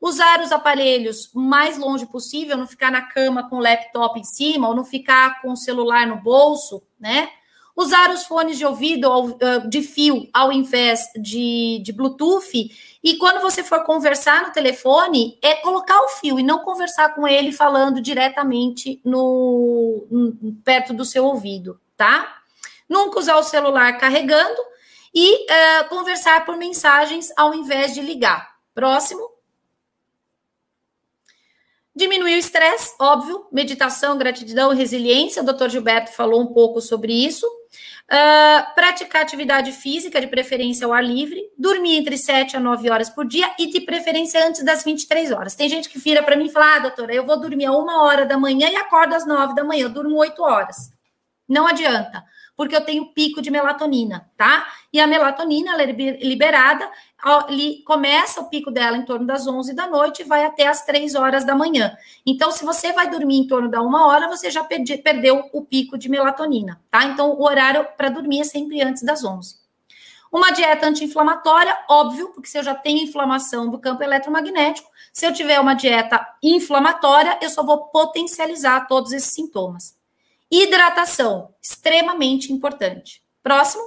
Usar 0.00 0.40
os 0.40 0.50
aparelhos 0.50 1.30
mais 1.34 1.76
longe 1.76 2.06
possível, 2.06 2.56
não 2.56 2.66
ficar 2.66 2.90
na 2.90 3.02
cama 3.02 3.48
com 3.48 3.56
o 3.56 3.60
laptop 3.60 4.18
em 4.18 4.24
cima, 4.24 4.68
ou 4.68 4.74
não 4.74 4.84
ficar 4.84 5.40
com 5.40 5.52
o 5.52 5.56
celular 5.56 6.06
no 6.06 6.16
bolso, 6.16 6.82
né? 6.98 7.28
Usar 7.74 8.10
os 8.10 8.24
fones 8.24 8.58
de 8.58 8.66
ouvido 8.66 9.08
de 9.68 9.82
fio 9.82 10.28
ao 10.32 10.52
invés 10.52 11.00
de, 11.16 11.80
de 11.82 11.92
Bluetooth 11.92 12.70
e 13.02 13.16
quando 13.16 13.40
você 13.40 13.64
for 13.64 13.82
conversar 13.82 14.46
no 14.46 14.52
telefone, 14.52 15.36
é 15.42 15.56
colocar 15.56 16.00
o 16.02 16.08
fio 16.08 16.38
e 16.38 16.42
não 16.42 16.60
conversar 16.60 17.14
com 17.14 17.26
ele 17.26 17.50
falando 17.50 18.00
diretamente 18.00 19.00
no, 19.04 20.06
no 20.08 20.54
perto 20.64 20.94
do 20.94 21.04
seu 21.04 21.24
ouvido, 21.24 21.80
tá? 21.96 22.42
Nunca 22.88 23.18
usar 23.18 23.36
o 23.38 23.42
celular 23.42 23.98
carregando 23.98 24.60
e 25.12 25.34
uh, 25.34 25.88
conversar 25.88 26.44
por 26.44 26.56
mensagens 26.56 27.32
ao 27.36 27.52
invés 27.54 27.92
de 27.92 28.00
ligar. 28.00 28.52
Próximo. 28.72 29.31
Diminuir 31.94 32.34
o 32.34 32.38
estresse, 32.38 32.94
óbvio, 32.98 33.46
meditação, 33.52 34.16
gratidão, 34.16 34.74
resiliência. 34.74 35.42
O 35.42 35.44
doutor 35.44 35.68
Gilberto 35.68 36.12
falou 36.12 36.40
um 36.40 36.46
pouco 36.46 36.80
sobre 36.80 37.12
isso. 37.12 37.46
Uh, 37.46 38.74
praticar 38.74 39.22
atividade 39.22 39.72
física, 39.72 40.20
de 40.20 40.26
preferência 40.26 40.86
ao 40.86 40.92
ar 40.92 41.04
livre, 41.04 41.40
dormir 41.56 41.96
entre 41.96 42.16
7 42.18 42.56
a 42.56 42.60
9 42.60 42.90
horas 42.90 43.08
por 43.08 43.26
dia 43.26 43.50
e 43.58 43.70
de 43.70 43.80
preferência 43.80 44.46
antes 44.46 44.64
das 44.64 44.84
23 44.84 45.32
horas. 45.32 45.54
Tem 45.54 45.68
gente 45.68 45.88
que 45.88 45.98
vira 45.98 46.22
para 46.22 46.36
mim 46.36 46.46
e 46.46 46.50
fala: 46.50 46.76
ah, 46.76 46.78
doutora, 46.78 47.14
eu 47.14 47.24
vou 47.24 47.38
dormir 47.38 47.66
a 47.66 47.72
uma 47.72 48.02
hora 48.04 48.26
da 48.26 48.38
manhã 48.38 48.68
e 48.68 48.76
acordo 48.76 49.14
às 49.14 49.26
9 49.26 49.54
da 49.54 49.64
manhã, 49.64 49.84
eu 49.84 49.90
durmo 49.90 50.16
8 50.16 50.42
horas. 50.42 50.90
Não 51.48 51.66
adianta 51.66 52.22
porque 52.56 52.76
eu 52.76 52.84
tenho 52.84 53.06
pico 53.12 53.40
de 53.40 53.50
melatonina, 53.50 54.30
tá? 54.36 54.66
E 54.92 55.00
a 55.00 55.06
melatonina, 55.06 55.72
ela 55.72 55.82
é 55.82 55.86
liberada, 55.86 56.90
começa 57.84 58.40
o 58.40 58.48
pico 58.48 58.70
dela 58.70 58.96
em 58.96 59.04
torno 59.04 59.26
das 59.26 59.46
11 59.46 59.74
da 59.74 59.86
noite 59.86 60.22
e 60.22 60.24
vai 60.24 60.44
até 60.44 60.66
as 60.66 60.84
3 60.84 61.14
horas 61.14 61.44
da 61.44 61.54
manhã. 61.54 61.96
Então, 62.26 62.50
se 62.50 62.64
você 62.64 62.92
vai 62.92 63.08
dormir 63.08 63.38
em 63.38 63.46
torno 63.46 63.70
da 63.70 63.80
uma 63.80 64.06
hora, 64.06 64.28
você 64.28 64.50
já 64.50 64.62
perdi, 64.62 64.98
perdeu 64.98 65.48
o 65.52 65.64
pico 65.64 65.96
de 65.96 66.08
melatonina, 66.08 66.80
tá? 66.90 67.04
Então, 67.04 67.30
o 67.30 67.42
horário 67.42 67.86
para 67.96 68.10
dormir 68.10 68.40
é 68.40 68.44
sempre 68.44 68.82
antes 68.82 69.02
das 69.02 69.24
11. 69.24 69.60
Uma 70.30 70.50
dieta 70.50 70.86
anti-inflamatória, 70.86 71.76
óbvio, 71.90 72.28
porque 72.30 72.48
se 72.48 72.58
eu 72.58 72.62
já 72.62 72.74
tenho 72.74 73.04
inflamação 73.04 73.68
do 73.68 73.78
campo 73.78 74.02
eletromagnético, 74.02 74.90
se 75.12 75.26
eu 75.26 75.32
tiver 75.32 75.60
uma 75.60 75.74
dieta 75.74 76.26
inflamatória, 76.42 77.38
eu 77.42 77.50
só 77.50 77.62
vou 77.62 77.88
potencializar 77.88 78.86
todos 78.86 79.12
esses 79.12 79.30
sintomas. 79.34 79.94
Hidratação, 80.54 81.54
extremamente 81.62 82.52
importante. 82.52 83.22
Próximo. 83.42 83.82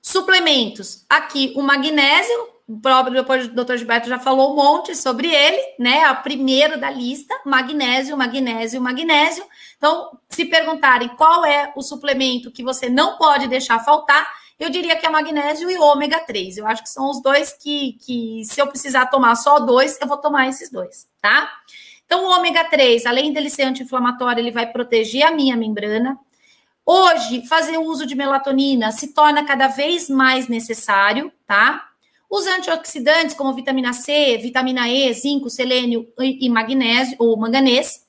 Suplementos. 0.00 1.04
Aqui 1.06 1.52
o 1.54 1.60
magnésio, 1.60 2.48
o 2.66 2.80
próprio 2.80 3.20
o 3.20 3.64
Dr. 3.64 3.76
Gilberto 3.76 4.08
já 4.08 4.18
falou 4.18 4.54
um 4.54 4.56
monte 4.56 4.96
sobre 4.96 5.28
ele, 5.28 5.60
né? 5.78 6.04
A 6.04 6.14
primeira 6.14 6.78
da 6.78 6.88
lista, 6.88 7.38
magnésio, 7.44 8.16
magnésio, 8.16 8.80
magnésio. 8.80 9.44
Então, 9.76 10.18
se 10.30 10.46
perguntarem 10.46 11.10
qual 11.10 11.44
é 11.44 11.74
o 11.76 11.82
suplemento 11.82 12.50
que 12.50 12.64
você 12.64 12.88
não 12.88 13.18
pode 13.18 13.48
deixar 13.48 13.84
faltar, 13.84 14.26
eu 14.58 14.70
diria 14.70 14.96
que 14.96 15.04
é 15.04 15.10
magnésio 15.10 15.70
e 15.70 15.76
ômega 15.76 16.20
3. 16.20 16.56
Eu 16.56 16.66
acho 16.66 16.82
que 16.82 16.88
são 16.88 17.10
os 17.10 17.20
dois 17.20 17.52
que, 17.52 17.98
que 18.00 18.42
se 18.46 18.58
eu 18.58 18.66
precisar 18.66 19.06
tomar 19.06 19.34
só 19.34 19.58
dois, 19.58 19.98
eu 20.00 20.08
vou 20.08 20.16
tomar 20.16 20.48
esses 20.48 20.70
dois, 20.70 21.06
tá? 21.20 21.52
Então, 22.06 22.24
o 22.24 22.30
ômega 22.30 22.64
3, 22.64 23.04
além 23.04 23.32
dele 23.32 23.50
ser 23.50 23.64
anti-inflamatório, 23.64 24.40
ele 24.40 24.52
vai 24.52 24.70
proteger 24.70 25.24
a 25.24 25.32
minha 25.32 25.56
membrana. 25.56 26.18
Hoje, 26.84 27.44
fazer 27.48 27.78
uso 27.78 28.06
de 28.06 28.14
melatonina 28.14 28.92
se 28.92 29.12
torna 29.12 29.44
cada 29.44 29.66
vez 29.66 30.08
mais 30.08 30.46
necessário, 30.46 31.32
tá? 31.44 31.84
Os 32.30 32.46
antioxidantes, 32.46 33.34
como 33.34 33.52
vitamina 33.54 33.92
C, 33.92 34.38
vitamina 34.38 34.88
E, 34.88 35.12
zinco, 35.12 35.50
selênio 35.50 36.06
e 36.20 36.48
magnésio, 36.48 37.16
ou 37.18 37.36
manganês. 37.36 38.06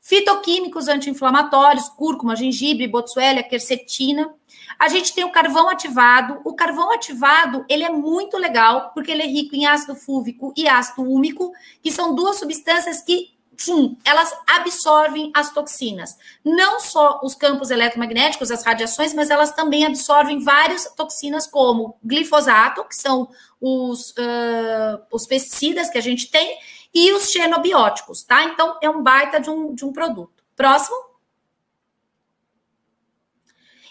Fitoquímicos 0.00 0.88
anti-inflamatórios, 0.88 1.88
cúrcuma, 1.88 2.34
gengibre, 2.34 2.88
botsuelia, 2.88 3.44
quercetina. 3.44 4.28
A 4.76 4.88
gente 4.88 5.14
tem 5.14 5.24
o 5.24 5.30
carvão 5.30 5.68
ativado. 5.68 6.40
O 6.44 6.54
carvão 6.54 6.92
ativado, 6.92 7.64
ele 7.68 7.84
é 7.84 7.90
muito 7.90 8.36
legal, 8.38 8.90
porque 8.92 9.12
ele 9.12 9.22
é 9.22 9.26
rico 9.26 9.54
em 9.54 9.66
ácido 9.66 9.94
fúvico 9.94 10.52
e 10.56 10.68
ácido 10.68 11.02
úmico, 11.02 11.52
que 11.80 11.92
são 11.92 12.12
duas 12.12 12.38
substâncias 12.38 13.02
que 13.02 13.35
Sim, 13.56 13.96
elas 14.04 14.34
absorvem 14.46 15.30
as 15.34 15.52
toxinas. 15.52 16.16
Não 16.44 16.78
só 16.78 17.20
os 17.22 17.34
campos 17.34 17.70
eletromagnéticos, 17.70 18.50
as 18.50 18.64
radiações, 18.64 19.14
mas 19.14 19.30
elas 19.30 19.52
também 19.52 19.84
absorvem 19.84 20.40
várias 20.40 20.92
toxinas, 20.94 21.46
como 21.46 21.96
glifosato, 22.04 22.84
que 22.84 22.94
são 22.94 23.28
os, 23.60 24.10
uh, 24.10 25.02
os 25.10 25.26
pesticidas 25.26 25.88
que 25.88 25.98
a 25.98 26.02
gente 26.02 26.30
tem, 26.30 26.58
e 26.94 27.12
os 27.12 27.30
xenobióticos, 27.30 28.22
tá? 28.22 28.44
Então, 28.44 28.78
é 28.82 28.90
um 28.90 29.02
baita 29.02 29.40
de 29.40 29.50
um, 29.50 29.74
de 29.74 29.84
um 29.84 29.92
produto. 29.92 30.42
Próximo. 30.54 30.96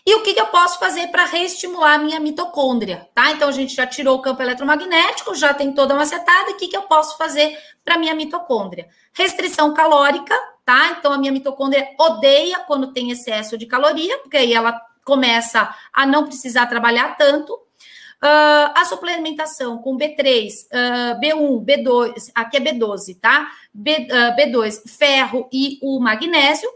E 0.05 0.13
o 0.13 0.21
que, 0.21 0.35
que 0.35 0.39
eu 0.39 0.45
posso 0.47 0.77
fazer 0.77 1.07
para 1.07 1.25
reestimular 1.25 1.95
a 1.95 1.97
minha 1.97 2.19
mitocôndria, 2.19 3.09
tá? 3.15 3.31
Então, 3.31 3.49
a 3.49 3.51
gente 3.51 3.73
já 3.73 3.87
tirou 3.87 4.17
o 4.17 4.21
campo 4.21 4.39
eletromagnético, 4.39 5.33
já 5.33 5.51
tem 5.51 5.73
toda 5.73 5.95
uma 5.95 6.05
setada, 6.05 6.51
o 6.51 6.57
que, 6.57 6.67
que 6.67 6.77
eu 6.77 6.83
posso 6.83 7.17
fazer 7.17 7.57
para 7.83 7.97
minha 7.97 8.13
mitocôndria? 8.13 8.87
Restrição 9.13 9.73
calórica, 9.73 10.35
tá? 10.63 10.95
Então, 10.99 11.11
a 11.11 11.17
minha 11.17 11.31
mitocôndria 11.31 11.89
odeia 11.99 12.59
quando 12.67 12.93
tem 12.93 13.09
excesso 13.09 13.57
de 13.57 13.65
caloria, 13.65 14.19
porque 14.19 14.37
aí 14.37 14.53
ela 14.53 14.79
começa 15.03 15.73
a 15.91 16.05
não 16.05 16.25
precisar 16.25 16.67
trabalhar 16.67 17.17
tanto. 17.17 17.53
Uh, 17.53 18.71
a 18.75 18.85
suplementação 18.85 19.79
com 19.79 19.97
B3, 19.97 20.49
uh, 20.71 21.19
B1, 21.19 21.65
B2, 21.65 22.31
aqui 22.33 22.57
é 22.57 22.59
B12, 22.59 23.19
tá? 23.19 23.51
B, 23.73 24.07
uh, 24.09 24.35
B2, 24.35 24.87
ferro 24.87 25.49
e 25.51 25.79
o 25.81 25.99
magnésio, 25.99 26.69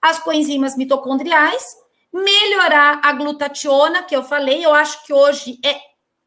as 0.00 0.18
coenzimas 0.18 0.76
mitocondriais, 0.76 1.76
melhorar 2.12 3.00
a 3.02 3.12
glutationa, 3.12 4.02
que 4.02 4.14
eu 4.14 4.22
falei, 4.22 4.64
eu 4.64 4.72
acho 4.72 5.04
que 5.04 5.12
hoje 5.12 5.58
é 5.64 5.78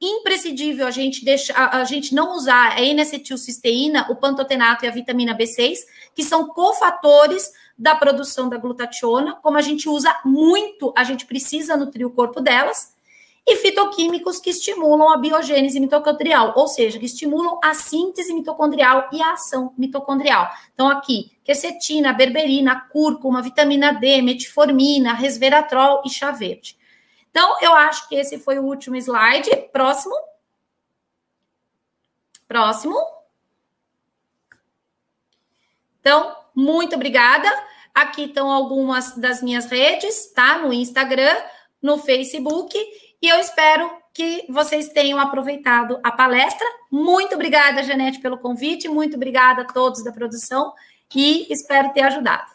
imprescindível 0.01 0.87
a 0.87 0.91
gente 0.91 1.25
deixar 1.25 1.75
a, 1.75 1.83
gente 1.83 2.15
não 2.15 2.33
usar 2.35 2.73
a 2.73 2.81
N-acetilcisteína, 2.81 4.07
o 4.09 4.15
pantotenato 4.15 4.85
e 4.85 4.87
a 4.87 4.91
vitamina 4.91 5.37
B6, 5.37 5.79
que 6.15 6.23
são 6.23 6.47
cofatores 6.47 7.51
da 7.77 7.95
produção 7.95 8.47
da 8.47 8.57
glutationa, 8.57 9.35
como 9.41 9.57
a 9.57 9.61
gente 9.61 9.89
usa 9.89 10.15
muito, 10.23 10.93
a 10.97 11.03
gente 11.03 11.25
precisa 11.25 11.75
nutrir 11.75 12.05
o 12.05 12.11
corpo 12.11 12.39
delas 12.41 12.93
e 13.51 13.55
fitoquímicos 13.55 14.39
que 14.39 14.51
estimulam 14.51 15.09
a 15.09 15.17
biogênese 15.17 15.79
mitocondrial, 15.79 16.53
ou 16.55 16.67
seja, 16.67 16.99
que 16.99 17.05
estimulam 17.05 17.59
a 17.63 17.73
síntese 17.73 18.31
mitocondrial 18.31 19.09
e 19.11 19.21
a 19.23 19.33
ação 19.33 19.73
mitocondrial. 19.75 20.51
Então, 20.71 20.87
aqui, 20.87 21.31
quercetina, 21.43 22.13
berberina, 22.13 22.87
cúrcuma, 22.91 23.41
vitamina 23.41 23.91
D, 23.91 24.21
metformina, 24.21 25.13
resveratrol 25.13 26.03
e 26.05 26.09
chá 26.11 26.29
verde. 26.29 26.77
Então, 27.31 27.57
eu 27.59 27.73
acho 27.73 28.07
que 28.07 28.15
esse 28.15 28.37
foi 28.37 28.59
o 28.59 28.65
último 28.65 28.95
slide. 28.95 29.49
Próximo. 29.73 30.15
Próximo. 32.47 32.95
Então, 35.99 36.35
muito 36.53 36.95
obrigada. 36.95 37.47
Aqui 37.95 38.25
estão 38.25 38.51
algumas 38.51 39.15
das 39.17 39.41
minhas 39.41 39.65
redes, 39.65 40.31
tá? 40.33 40.59
No 40.59 40.71
Instagram, 40.71 41.35
no 41.81 41.97
Facebook 41.97 42.77
e 43.21 43.27
eu 43.27 43.39
espero 43.39 43.91
que 44.13 44.45
vocês 44.49 44.89
tenham 44.89 45.19
aproveitado 45.19 45.99
a 46.03 46.11
palestra. 46.11 46.65
Muito 46.91 47.35
obrigada, 47.35 47.83
Janete, 47.83 48.19
pelo 48.19 48.37
convite. 48.37 48.87
Muito 48.87 49.15
obrigada 49.15 49.61
a 49.61 49.65
todos 49.65 50.03
da 50.03 50.11
produção 50.11 50.73
e 51.15 51.51
espero 51.51 51.93
ter 51.93 52.01
ajudado. 52.01 52.49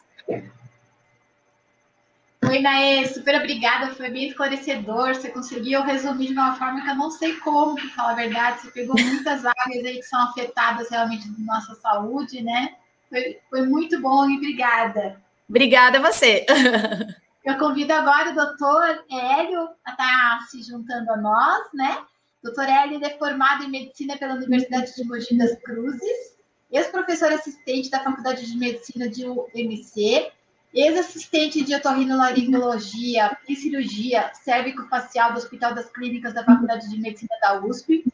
Oi, 2.46 2.60
Naê, 2.60 3.06
super 3.06 3.36
obrigada, 3.36 3.94
foi 3.94 4.10
bem 4.10 4.28
esclarecedor. 4.28 5.14
Você 5.14 5.30
conseguiu 5.30 5.82
resumir 5.82 6.28
de 6.28 6.34
uma 6.34 6.54
forma 6.56 6.82
que 6.82 6.90
eu 6.90 6.94
não 6.94 7.10
sei 7.10 7.34
como, 7.36 7.74
para 7.74 7.88
falar 7.90 8.10
a 8.10 8.14
verdade. 8.14 8.60
Você 8.60 8.70
pegou 8.70 8.94
muitas 9.00 9.44
áreas 9.46 9.84
aí 9.84 9.96
que 9.96 10.02
são 10.02 10.20
afetadas 10.20 10.90
realmente 10.90 11.26
da 11.26 11.54
nossa 11.54 11.74
saúde, 11.76 12.42
né? 12.42 12.74
Foi, 13.08 13.38
foi 13.48 13.66
muito 13.66 14.00
bom 14.00 14.28
e 14.28 14.36
obrigada. 14.36 15.20
Obrigada 15.48 15.98
a 15.98 16.12
você. 16.12 16.44
Eu 17.44 17.58
convido 17.58 17.92
agora 17.92 18.30
o 18.30 18.34
doutor 18.34 19.04
Hélio 19.10 19.68
a 19.84 19.90
estar 19.90 19.96
tá 19.96 20.46
se 20.48 20.62
juntando 20.62 21.12
a 21.12 21.16
nós, 21.18 21.68
né? 21.74 22.02
Doutor 22.42 22.64
Hélio 22.64 23.04
é 23.04 23.18
formado 23.18 23.64
em 23.64 23.70
medicina 23.70 24.16
pela 24.16 24.34
Universidade 24.34 24.94
de 24.94 25.04
Mogi 25.04 25.36
das 25.36 25.54
Cruzes, 25.62 26.38
ex-professor 26.72 27.30
assistente 27.32 27.90
da 27.90 28.00
Faculdade 28.00 28.46
de 28.46 28.56
Medicina 28.56 29.08
de 29.08 29.26
UMC, 29.26 30.32
ex-assistente 30.72 31.62
de 31.62 31.74
otorrinolaringologia 31.74 33.36
e 33.46 33.54
cirurgia 33.54 34.32
cérvico-facial 34.34 35.32
do 35.32 35.38
Hospital 35.38 35.74
das 35.74 35.90
Clínicas 35.90 36.32
da 36.32 36.44
Faculdade 36.44 36.88
de 36.88 36.98
Medicina 36.98 37.36
da 37.42 37.62
USP, 37.62 38.04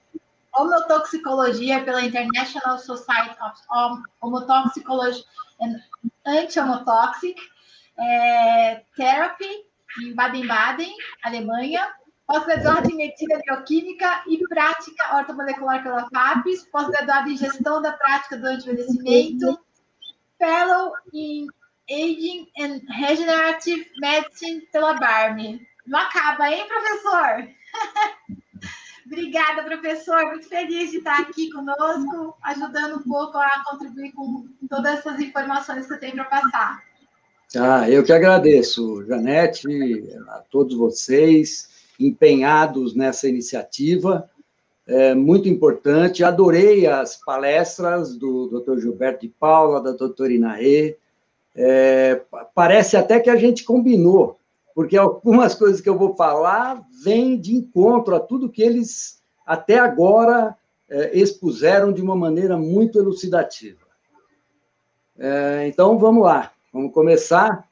homotoxicologia 0.53 1.85
pela 1.85 2.05
International 2.05 2.79
Society 2.79 3.37
of 3.71 4.03
Homotoxicology 4.21 5.25
and 5.61 5.81
Anti-Homotoxic, 6.27 7.37
é, 8.01 8.83
Therapy, 8.97 9.49
em 10.03 10.15
Baden-Baden, 10.15 10.95
Alemanha, 11.23 11.87
pós-graduado 12.27 12.91
em 12.91 12.97
Medicina 12.97 13.41
Bioquímica 13.45 14.23
e 14.29 14.39
Prática 14.47 15.17
Ortomolecular 15.17 15.83
pela 15.83 16.09
FAPES, 16.09 16.67
pós-graduado 16.67 17.29
em 17.29 17.37
Gestão 17.37 17.83
da 17.83 17.93
Prática 17.93 18.37
do 18.37 18.47
Antienvelhecimento, 18.47 19.59
Fellow 20.39 20.93
em 21.13 21.47
Aging 21.91 22.49
and 22.59 22.81
Regenerative 22.89 23.91
Medicine 24.01 24.61
pela 24.73 24.95
BARME. 24.95 25.67
Não 25.87 25.99
acaba, 25.99 26.51
hein, 26.51 26.67
professor? 26.69 27.49
Obrigada, 29.05 29.65
professor. 29.65 30.25
Muito 30.27 30.49
feliz 30.49 30.93
de 30.93 30.99
estar 30.99 31.21
aqui 31.21 31.51
conosco, 31.51 32.39
ajudando 32.45 32.99
um 32.99 33.03
pouco 33.03 33.37
a 33.39 33.65
contribuir 33.65 34.13
com 34.13 34.49
todas 34.69 35.01
essas 35.01 35.21
informações 35.21 35.87
que 35.87 35.93
eu 35.95 35.99
tenho 35.99 36.15
para 36.15 36.27
passar. 36.27 36.90
Ah, 37.57 37.91
eu 37.91 38.05
que 38.05 38.13
agradeço, 38.13 39.05
Janete, 39.07 39.67
a 40.29 40.39
todos 40.39 40.77
vocês 40.77 41.69
empenhados 41.99 42.95
nessa 42.95 43.29
iniciativa, 43.29 44.31
é 44.87 45.15
muito 45.15 45.49
importante. 45.49 46.23
Adorei 46.23 46.87
as 46.87 47.17
palestras 47.17 48.17
do 48.17 48.47
Dr. 48.49 48.79
Gilberto 48.79 49.23
de 49.23 49.29
Paula, 49.29 49.83
da 49.83 49.91
doutora 49.91 50.33
Inaê. 50.33 50.97
É, 51.57 52.23
parece 52.55 52.97
até 52.97 53.19
que 53.19 53.29
a 53.29 53.37
gente 53.37 53.65
combinou, 53.65 54.39
porque 54.73 54.97
algumas 54.97 55.53
coisas 55.53 55.81
que 55.81 55.89
eu 55.89 55.99
vou 55.99 56.15
falar 56.15 56.81
vêm 57.03 57.37
de 57.37 57.53
encontro 57.55 58.15
a 58.15 58.21
tudo 58.21 58.49
que 58.49 58.63
eles 58.63 59.21
até 59.45 59.77
agora 59.77 60.57
é, 60.89 61.19
expuseram 61.19 61.93
de 61.93 62.01
uma 62.01 62.15
maneira 62.15 62.57
muito 62.57 62.97
elucidativa. 62.97 63.81
É, 65.19 65.67
então, 65.67 65.99
vamos 65.99 66.23
lá. 66.23 66.53
Vamos 66.73 66.93
começar 66.93 67.69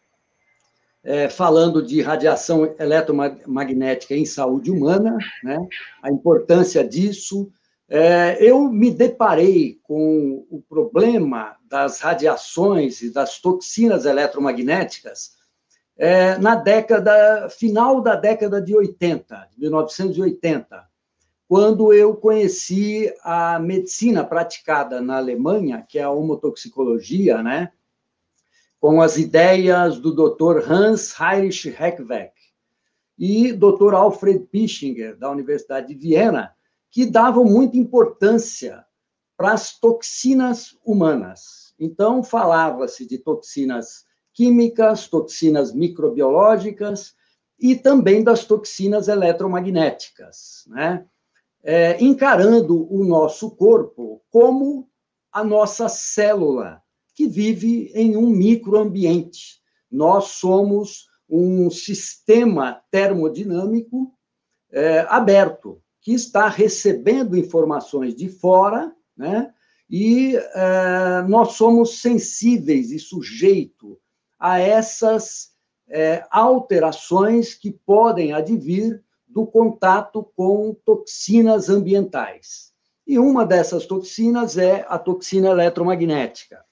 é, 1.04 1.28
falando 1.28 1.82
de 1.82 2.02
radiação 2.02 2.74
eletromagnética 2.78 4.14
em 4.14 4.24
saúde 4.24 4.70
humana, 4.70 5.16
né? 5.42 5.58
a 6.02 6.10
importância 6.10 6.86
disso. 6.86 7.50
É, 7.88 8.36
eu 8.40 8.68
me 8.68 8.90
deparei 8.90 9.78
com 9.82 10.44
o 10.50 10.60
problema 10.68 11.56
das 11.68 12.00
radiações 12.00 13.00
e 13.00 13.10
das 13.10 13.38
toxinas 13.38 14.04
eletromagnéticas 14.04 15.38
é, 15.96 16.36
na 16.38 16.54
década, 16.54 17.48
final 17.50 18.00
da 18.00 18.14
década 18.14 18.60
de 18.60 18.74
80, 18.76 19.48
1980, 19.56 20.86
quando 21.48 21.92
eu 21.92 22.14
conheci 22.14 23.12
a 23.22 23.58
medicina 23.58 24.22
praticada 24.22 25.00
na 25.00 25.16
Alemanha, 25.16 25.84
que 25.88 25.98
é 25.98 26.02
a 26.02 26.10
homotoxicologia, 26.10 27.42
né? 27.42 27.72
Com 28.80 29.00
as 29.00 29.16
ideias 29.16 29.98
do 29.98 30.12
Dr. 30.12 30.70
Hans 30.70 31.14
Heinrich 31.18 31.68
Heckweck 31.68 32.32
e 33.18 33.52
Dr. 33.52 33.94
Alfred 33.94 34.46
Pischinger, 34.46 35.16
da 35.16 35.30
Universidade 35.30 35.88
de 35.88 35.94
Viena, 35.94 36.54
que 36.90 37.04
davam 37.04 37.44
muita 37.44 37.76
importância 37.76 38.84
para 39.36 39.52
as 39.52 39.78
toxinas 39.78 40.76
humanas. 40.84 41.74
Então, 41.78 42.22
falava-se 42.22 43.06
de 43.06 43.18
toxinas 43.18 44.04
químicas, 44.32 45.08
toxinas 45.08 45.72
microbiológicas 45.72 47.14
e 47.58 47.74
também 47.74 48.22
das 48.22 48.44
toxinas 48.44 49.08
eletromagnéticas, 49.08 50.64
né? 50.68 51.04
É, 51.62 52.02
encarando 52.02 52.86
o 52.92 53.04
nosso 53.04 53.50
corpo 53.50 54.22
como 54.30 54.88
a 55.32 55.42
nossa 55.42 55.88
célula, 55.88 56.80
que 57.18 57.26
vive 57.26 57.90
em 57.96 58.16
um 58.16 58.28
microambiente. 58.28 59.60
Nós 59.90 60.26
somos 60.26 61.08
um 61.28 61.68
sistema 61.68 62.80
termodinâmico 62.92 64.14
é, 64.70 65.00
aberto, 65.08 65.82
que 66.00 66.12
está 66.12 66.48
recebendo 66.48 67.36
informações 67.36 68.14
de 68.14 68.28
fora, 68.28 68.94
né? 69.16 69.52
e 69.90 70.36
é, 70.36 71.22
nós 71.28 71.54
somos 71.54 72.00
sensíveis 72.00 72.92
e 72.92 73.00
sujeito 73.00 73.98
a 74.38 74.60
essas 74.60 75.48
é, 75.88 76.24
alterações 76.30 77.52
que 77.52 77.72
podem 77.72 78.32
advir 78.32 79.02
do 79.26 79.44
contato 79.44 80.22
com 80.36 80.72
toxinas 80.84 81.68
ambientais. 81.68 82.72
E 83.04 83.18
uma 83.18 83.44
dessas 83.44 83.86
toxinas 83.86 84.56
é 84.56 84.86
a 84.88 85.00
toxina 85.00 85.48
eletromagnética. 85.48 86.67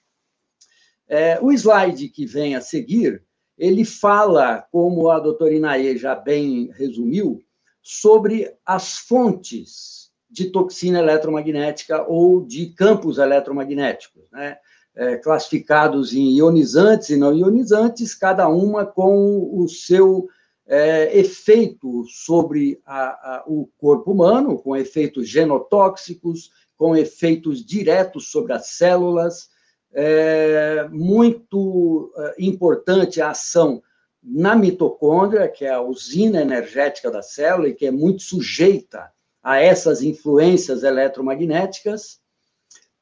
É, 1.07 1.39
o 1.41 1.51
slide 1.51 2.09
que 2.09 2.25
vem 2.25 2.55
a 2.55 2.61
seguir, 2.61 3.23
ele 3.57 3.85
fala, 3.85 4.61
como 4.71 5.09
a 5.09 5.19
doutora 5.19 5.53
Inaê 5.53 5.97
já 5.97 6.13
bem 6.13 6.69
resumiu, 6.73 7.41
sobre 7.81 8.53
as 8.65 8.97
fontes 8.97 10.11
de 10.29 10.51
toxina 10.51 10.99
eletromagnética 10.99 12.05
ou 12.07 12.45
de 12.45 12.67
campos 12.67 13.17
eletromagnéticos, 13.17 14.29
né? 14.31 14.57
É, 14.93 15.15
classificados 15.15 16.11
em 16.11 16.35
ionizantes 16.37 17.09
e 17.09 17.17
não 17.17 17.31
ionizantes, 17.31 18.15
cada 18.15 18.49
uma 18.49 18.83
com 18.83 19.47
o 19.53 19.67
seu 19.69 20.27
é, 20.65 21.17
efeito 21.17 22.03
sobre 22.05 22.81
a, 22.83 23.03
a, 23.09 23.43
o 23.45 23.69
corpo 23.77 24.11
humano, 24.11 24.57
com 24.57 24.75
efeitos 24.75 25.29
genotóxicos, 25.29 26.51
com 26.75 26.95
efeitos 26.95 27.63
diretos 27.63 28.31
sobre 28.31 28.53
as 28.53 28.69
células, 28.69 29.49
é 29.93 30.87
muito 30.89 32.11
é, 32.17 32.35
importante 32.39 33.21
a 33.21 33.31
ação 33.31 33.81
na 34.21 34.55
mitocôndria, 34.55 35.47
que 35.47 35.65
é 35.65 35.71
a 35.71 35.81
usina 35.81 36.41
energética 36.41 37.09
da 37.09 37.21
célula 37.21 37.69
e 37.69 37.73
que 37.73 37.85
é 37.85 37.91
muito 37.91 38.21
sujeita 38.21 39.11
a 39.41 39.57
essas 39.59 40.01
influências 40.01 40.83
eletromagnéticas. 40.83 42.19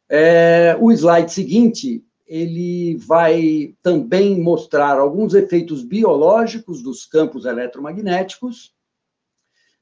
É, 0.08 0.78
o 0.80 0.92
slide 0.92 1.32
seguinte, 1.32 2.06
ele 2.28 2.96
vai 2.98 3.76
também 3.82 4.40
mostrar 4.40 5.00
alguns 5.00 5.34
efeitos 5.34 5.84
biológicos 5.84 6.84
dos 6.84 7.06
campos 7.06 7.46
eletromagnéticos. 7.46 8.74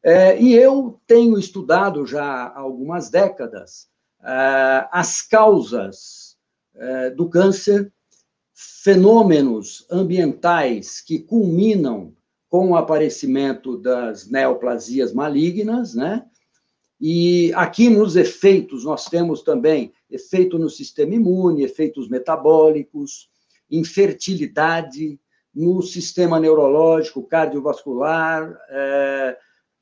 É, 0.02 0.40
e 0.42 0.54
eu 0.54 1.00
tenho 1.06 1.38
estudado 1.38 2.06
já 2.06 2.24
há 2.24 2.60
algumas 2.60 3.10
décadas 3.10 3.92
é, 4.24 4.88
as 4.90 5.22
causas 5.22 6.23
é, 6.76 7.10
do 7.10 7.30
câncer, 7.30 7.92
fenômenos 8.54 9.86
ambientais 9.90 11.02
que 11.02 11.20
culminam 11.20 12.14
com 12.50 12.70
o 12.70 12.76
aparecimento 12.76 13.78
das 13.78 14.30
neoplasias 14.30 15.12
malignas, 15.12 15.96
né? 15.96 16.26
E 17.02 17.52
aqui 17.56 17.90
nos 17.90 18.16
efeitos, 18.16 18.86
nós 18.86 19.06
temos 19.06 19.42
também 19.42 19.92
efeito 20.10 20.58
no 20.58 20.70
sistema 20.70 21.16
imune, 21.16 21.64
efeitos 21.64 22.08
metabólicos, 22.08 23.30
infertilidade, 23.70 25.20
no 25.54 25.82
sistema 25.82 26.40
neurológico, 26.40 27.24
cardiovascular. 27.24 28.58
É, 28.70 29.38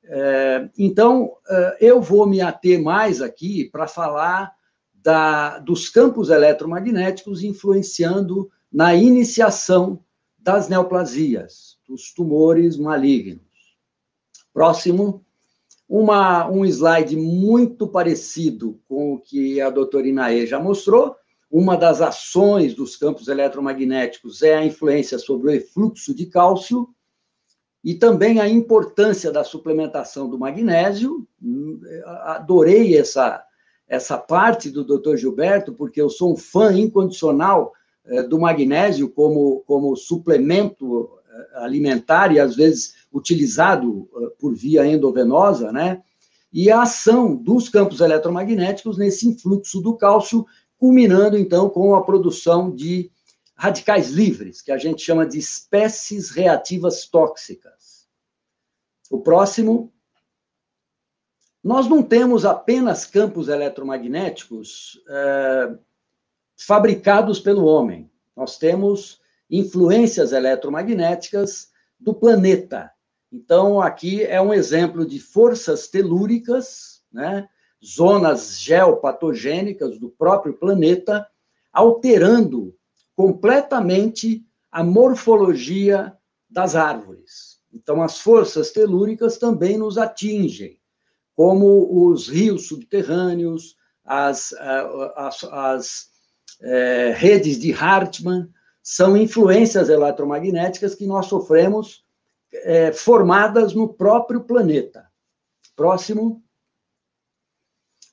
é, 0.06 0.70
então, 0.78 1.34
é, 1.48 1.78
eu 1.82 2.02
vou 2.02 2.26
me 2.26 2.42
ater 2.42 2.82
mais 2.82 3.22
aqui 3.22 3.70
para 3.70 3.88
falar 3.88 4.54
da, 5.04 5.60
dos 5.60 5.90
campos 5.90 6.30
eletromagnéticos 6.30 7.44
influenciando 7.44 8.52
na 8.72 8.96
iniciação 8.96 10.04
das 10.38 10.68
neoplasias, 10.68 11.78
dos 11.88 12.14
tumores 12.14 12.78
malignos. 12.78 13.42
Próximo, 14.54 15.24
uma, 15.88 16.50
um 16.50 16.66
slide 16.66 17.16
muito 17.18 17.88
parecido 17.88 18.80
com 18.88 19.14
o 19.14 19.20
que 19.20 19.60
a 19.60 19.70
doutora 19.70 20.08
Inaê 20.08 20.46
já 20.46 20.60
mostrou. 20.60 21.16
Uma 21.50 21.76
das 21.76 22.02
ações 22.02 22.74
dos 22.74 22.96
campos 22.96 23.28
eletromagnéticos 23.28 24.42
é 24.42 24.56
a 24.56 24.66
influência 24.66 25.20
sobre 25.20 25.48
o 25.48 25.52
efluxo 25.52 26.14
de 26.14 26.28
cálcio 26.28 26.88
e 27.84 27.94
também 27.94 28.40
a 28.40 28.48
importância 28.48 29.32
da 29.32 29.44
suplementação 29.44 30.30
do 30.30 30.40
magnésio. 30.40 31.28
Adorei 32.24 32.96
essa, 32.96 33.44
essa 33.92 34.18
parte 34.18 34.70
do 34.70 34.84
Dr. 34.86 35.18
Gilberto, 35.18 35.74
porque 35.74 36.02
eu 36.02 36.10
sou 36.10 36.32
um 36.32 36.38
fã 36.38 36.74
incondicional 36.74 37.74
eh, 38.06 38.24
do 38.24 38.40
magnésio 38.40 39.10
como, 39.10 39.62
como 39.68 39.96
suplemento 39.96 41.10
alimentar 41.56 42.32
e 42.34 42.40
às 42.40 42.56
vezes 42.56 42.96
utilizado 43.12 44.10
por 44.40 44.56
via 44.56 44.86
endovenosa, 44.86 45.72
né? 45.72 46.02
E 46.52 46.70
a 46.70 46.82
ação 46.82 47.36
dos 47.36 47.70
campos 47.70 48.02
eletromagnéticos 48.02 48.98
nesse 48.98 49.28
influxo 49.28 49.82
do 49.82 49.96
cálcio, 49.96 50.46
culminando 50.78 51.38
então 51.38 51.70
com 51.70 51.96
a 51.96 52.04
produção 52.04 52.74
de 52.74 53.10
radicais 53.56 54.10
livres, 54.10 54.62
que 54.62 54.72
a 54.72 54.78
gente 54.78 55.02
chama 55.02 55.26
de 55.26 55.38
espécies 55.38 56.30
reativas 56.32 57.08
tóxicas. 57.08 58.08
O 59.10 59.20
próximo. 59.20 59.92
Nós 61.64 61.88
não 61.88 62.02
temos 62.02 62.44
apenas 62.44 63.06
campos 63.06 63.48
eletromagnéticos 63.48 65.02
é, 65.08 65.76
fabricados 66.58 67.40
pelo 67.40 67.66
homem. 67.66 68.10
Nós 68.36 68.58
temos 68.58 69.22
influências 69.50 70.32
eletromagnéticas 70.32 71.70
do 72.00 72.14
planeta. 72.14 72.92
Então, 73.32 73.80
aqui 73.80 74.24
é 74.24 74.42
um 74.42 74.54
exemplo 74.54 75.06
de 75.06 75.20
forças 75.20 75.88
telúricas, 75.88 77.04
né? 77.12 77.48
zonas 77.84 78.60
geopatogênicas 78.60 80.00
do 80.00 80.10
próprio 80.10 80.54
planeta, 80.54 81.28
alterando 81.72 82.76
completamente 83.16 84.46
a 84.72 84.84
morfologia 84.84 86.18
das 86.50 86.76
árvores. 86.76 87.60
Então, 87.74 88.02
as 88.02 88.20
forças 88.20 88.72
telúricas 88.72 89.38
também 89.38 89.78
nos 89.78 89.98
atingem, 89.98 90.81
como 91.36 92.10
os 92.10 92.28
rios 92.28 92.68
subterrâneos, 92.68 93.76
as, 94.04 94.54
as, 94.54 95.44
as 95.44 96.06
é, 96.62 97.14
redes 97.16 97.60
de 97.60 97.72
Hartmann, 97.74 98.50
são 98.84 99.16
influências 99.16 99.90
eletromagnéticas 99.90 100.96
que 100.96 101.06
nós 101.06 101.28
sofremos 101.28 102.04
é, 102.54 102.92
formadas 102.92 103.74
no 103.74 103.94
próprio 103.94 104.42
planeta. 104.42 105.08
Próximo. 105.76 106.44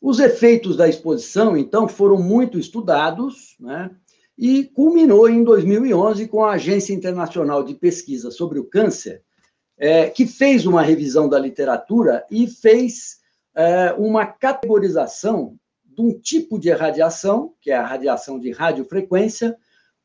Os 0.00 0.20
efeitos 0.20 0.76
da 0.76 0.88
exposição, 0.88 1.56
então, 1.56 1.88
foram 1.88 2.18
muito 2.18 2.58
estudados, 2.58 3.56
né? 3.58 3.90
e 4.38 4.64
culminou 4.64 5.28
em 5.28 5.42
2011 5.42 6.28
com 6.28 6.44
a 6.44 6.52
Agência 6.52 6.94
Internacional 6.94 7.64
de 7.64 7.74
Pesquisa 7.74 8.30
sobre 8.30 8.60
o 8.60 8.64
Câncer, 8.64 9.24
é, 9.78 10.10
que 10.10 10.26
fez 10.26 10.66
uma 10.66 10.82
revisão 10.82 11.28
da 11.28 11.38
literatura 11.38 12.26
e 12.30 12.46
fez 12.46 13.18
é, 13.54 13.92
uma 13.92 14.26
categorização 14.26 15.56
de 15.84 16.02
um 16.02 16.18
tipo 16.18 16.58
de 16.58 16.70
radiação, 16.72 17.54
que 17.60 17.70
é 17.70 17.76
a 17.76 17.86
radiação 17.86 18.38
de 18.38 18.50
radiofrequência, 18.50 19.56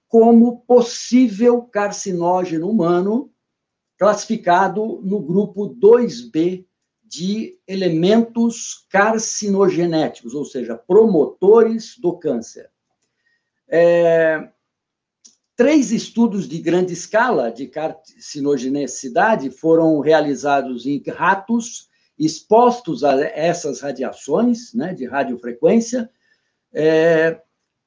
como 0.07 0.61
possível 0.61 1.63
carcinógeno 1.63 2.69
humano, 2.69 3.31
classificado 3.97 5.01
no 5.03 5.19
grupo 5.19 5.75
2B 5.75 6.65
de 7.03 7.59
elementos 7.67 8.87
carcinogenéticos, 8.89 10.33
ou 10.33 10.45
seja, 10.45 10.75
promotores 10.75 11.97
do 11.99 12.17
câncer. 12.17 12.69
É, 13.67 14.49
três 15.55 15.91
estudos 15.91 16.47
de 16.47 16.59
grande 16.59 16.93
escala 16.93 17.51
de 17.51 17.67
carcinogenicidade 17.67 19.49
foram 19.49 19.99
realizados 19.99 20.85
em 20.85 21.01
ratos 21.07 21.89
expostos 22.17 23.03
a 23.03 23.19
essas 23.21 23.81
radiações 23.81 24.73
né, 24.73 24.93
de 24.93 25.05
radiofrequência, 25.05 26.09
é, 26.73 27.39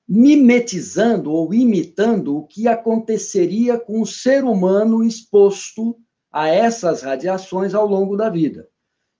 mimetizando 0.08 1.32
ou 1.32 1.52
imitando 1.52 2.36
o 2.36 2.46
que 2.46 2.68
aconteceria 2.68 3.78
com 3.78 4.00
o 4.00 4.06
ser 4.06 4.44
humano 4.44 5.02
exposto 5.02 5.98
a 6.30 6.48
essas 6.48 7.02
radiações 7.02 7.74
ao 7.74 7.86
longo 7.86 8.16
da 8.16 8.28
vida. 8.28 8.68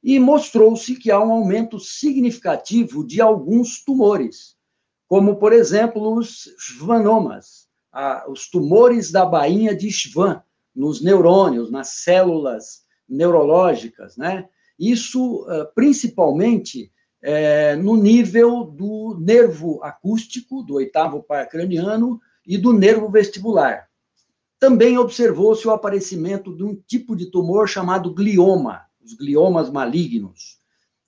E 0.03 0.21
mostrou-se 0.21 0.95
que 0.97 1.11
há 1.11 1.19
um 1.19 1.33
aumento 1.33 1.81
significativo 1.81 3.05
de 3.05 3.21
alguns 3.21 3.83
tumores, 3.83 4.55
como, 5.09 5.37
por 5.37 5.53
exemplo, 5.53 6.15
os 6.15 6.49
schwannomas, 6.59 7.66
os 8.29 8.49
tumores 8.49 9.11
da 9.11 9.25
bainha 9.25 9.75
de 9.75 9.91
Schwann, 9.91 10.41
nos 10.75 11.01
neurônios, 11.01 11.71
nas 11.71 11.89
células 11.89 12.85
neurológicas, 13.09 14.17
né? 14.17 14.49
Isso, 14.79 15.47
ah, 15.49 15.71
principalmente, 15.75 16.93
é, 17.23 17.75
no 17.77 17.97
nível 17.97 18.65
do 18.65 19.17
nervo 19.19 19.83
acústico, 19.83 20.63
do 20.63 20.75
oitavo 20.75 21.23
par 21.23 21.49
craniano, 21.49 22.21
e 22.47 22.57
do 22.57 22.73
nervo 22.73 23.09
vestibular. 23.11 23.89
Também 24.59 24.97
observou-se 24.97 25.67
o 25.67 25.73
aparecimento 25.73 26.55
de 26.55 26.63
um 26.63 26.75
tipo 26.75 27.17
de 27.17 27.27
tumor 27.31 27.69
chamado 27.69 28.15
glioma, 28.15 28.83
os 29.05 29.13
gliomas 29.13 29.71
malignos, 29.71 30.59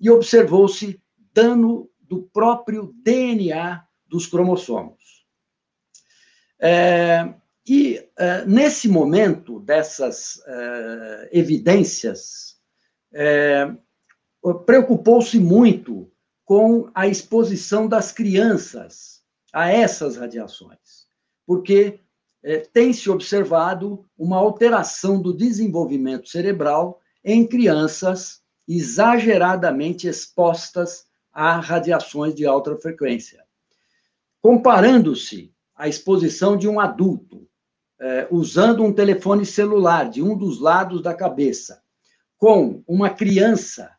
e 0.00 0.10
observou-se 0.10 1.00
dano 1.32 1.88
do 2.00 2.22
próprio 2.22 2.92
DNA 3.02 3.84
dos 4.06 4.26
cromossomos. 4.26 5.17
É, 6.60 7.32
e 7.66 8.02
é, 8.16 8.44
nesse 8.44 8.88
momento 8.88 9.60
dessas 9.60 10.42
é, 10.46 11.28
evidências, 11.32 12.56
é, 13.12 13.70
preocupou-se 14.64 15.38
muito 15.38 16.10
com 16.44 16.90
a 16.94 17.06
exposição 17.06 17.86
das 17.86 18.10
crianças 18.10 19.22
a 19.52 19.70
essas 19.70 20.16
radiações, 20.16 21.06
porque 21.46 22.00
é, 22.42 22.58
tem 22.58 22.92
se 22.92 23.10
observado 23.10 24.04
uma 24.16 24.38
alteração 24.38 25.20
do 25.20 25.34
desenvolvimento 25.34 26.28
cerebral 26.28 27.00
em 27.24 27.46
crianças 27.46 28.42
exageradamente 28.66 30.08
expostas 30.08 31.06
a 31.32 31.58
radiações 31.60 32.34
de 32.34 32.46
alta 32.46 32.76
frequência. 32.76 33.44
Comparando-se 34.40 35.52
a 35.78 35.86
exposição 35.86 36.56
de 36.56 36.66
um 36.68 36.80
adulto 36.80 37.48
é, 38.00 38.26
usando 38.32 38.82
um 38.82 38.92
telefone 38.92 39.46
celular 39.46 40.10
de 40.10 40.20
um 40.20 40.36
dos 40.36 40.60
lados 40.60 41.00
da 41.00 41.14
cabeça 41.14 41.80
com 42.36 42.82
uma 42.86 43.10
criança, 43.10 43.92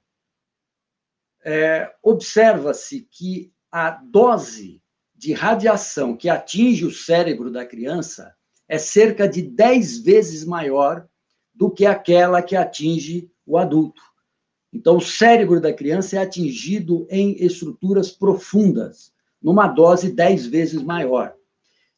é, 1.43 1.89
observa-se 2.03 3.07
que 3.09 3.53
a 3.71 3.91
dose 3.91 4.81
de 5.15 5.31
radiação 5.31 6.15
que 6.15 6.27
atinge 6.27 6.85
o 6.85 6.91
cérebro 6.91 7.49
da 7.49 7.65
criança 7.65 8.35
é 8.67 8.77
cerca 8.77 9.27
de 9.27 9.41
10 9.41 9.99
vezes 9.99 10.43
maior 10.43 11.07
do 11.53 11.71
que 11.71 11.85
aquela 11.85 12.41
que 12.41 12.55
atinge 12.55 13.31
o 13.45 13.57
adulto. 13.57 14.01
Então, 14.71 14.97
o 14.97 15.01
cérebro 15.01 15.59
da 15.59 15.73
criança 15.73 16.17
é 16.17 16.19
atingido 16.19 17.07
em 17.09 17.43
estruturas 17.43 18.11
profundas, 18.11 19.11
numa 19.41 19.67
dose 19.67 20.11
10 20.11 20.45
vezes 20.45 20.81
maior. 20.81 21.38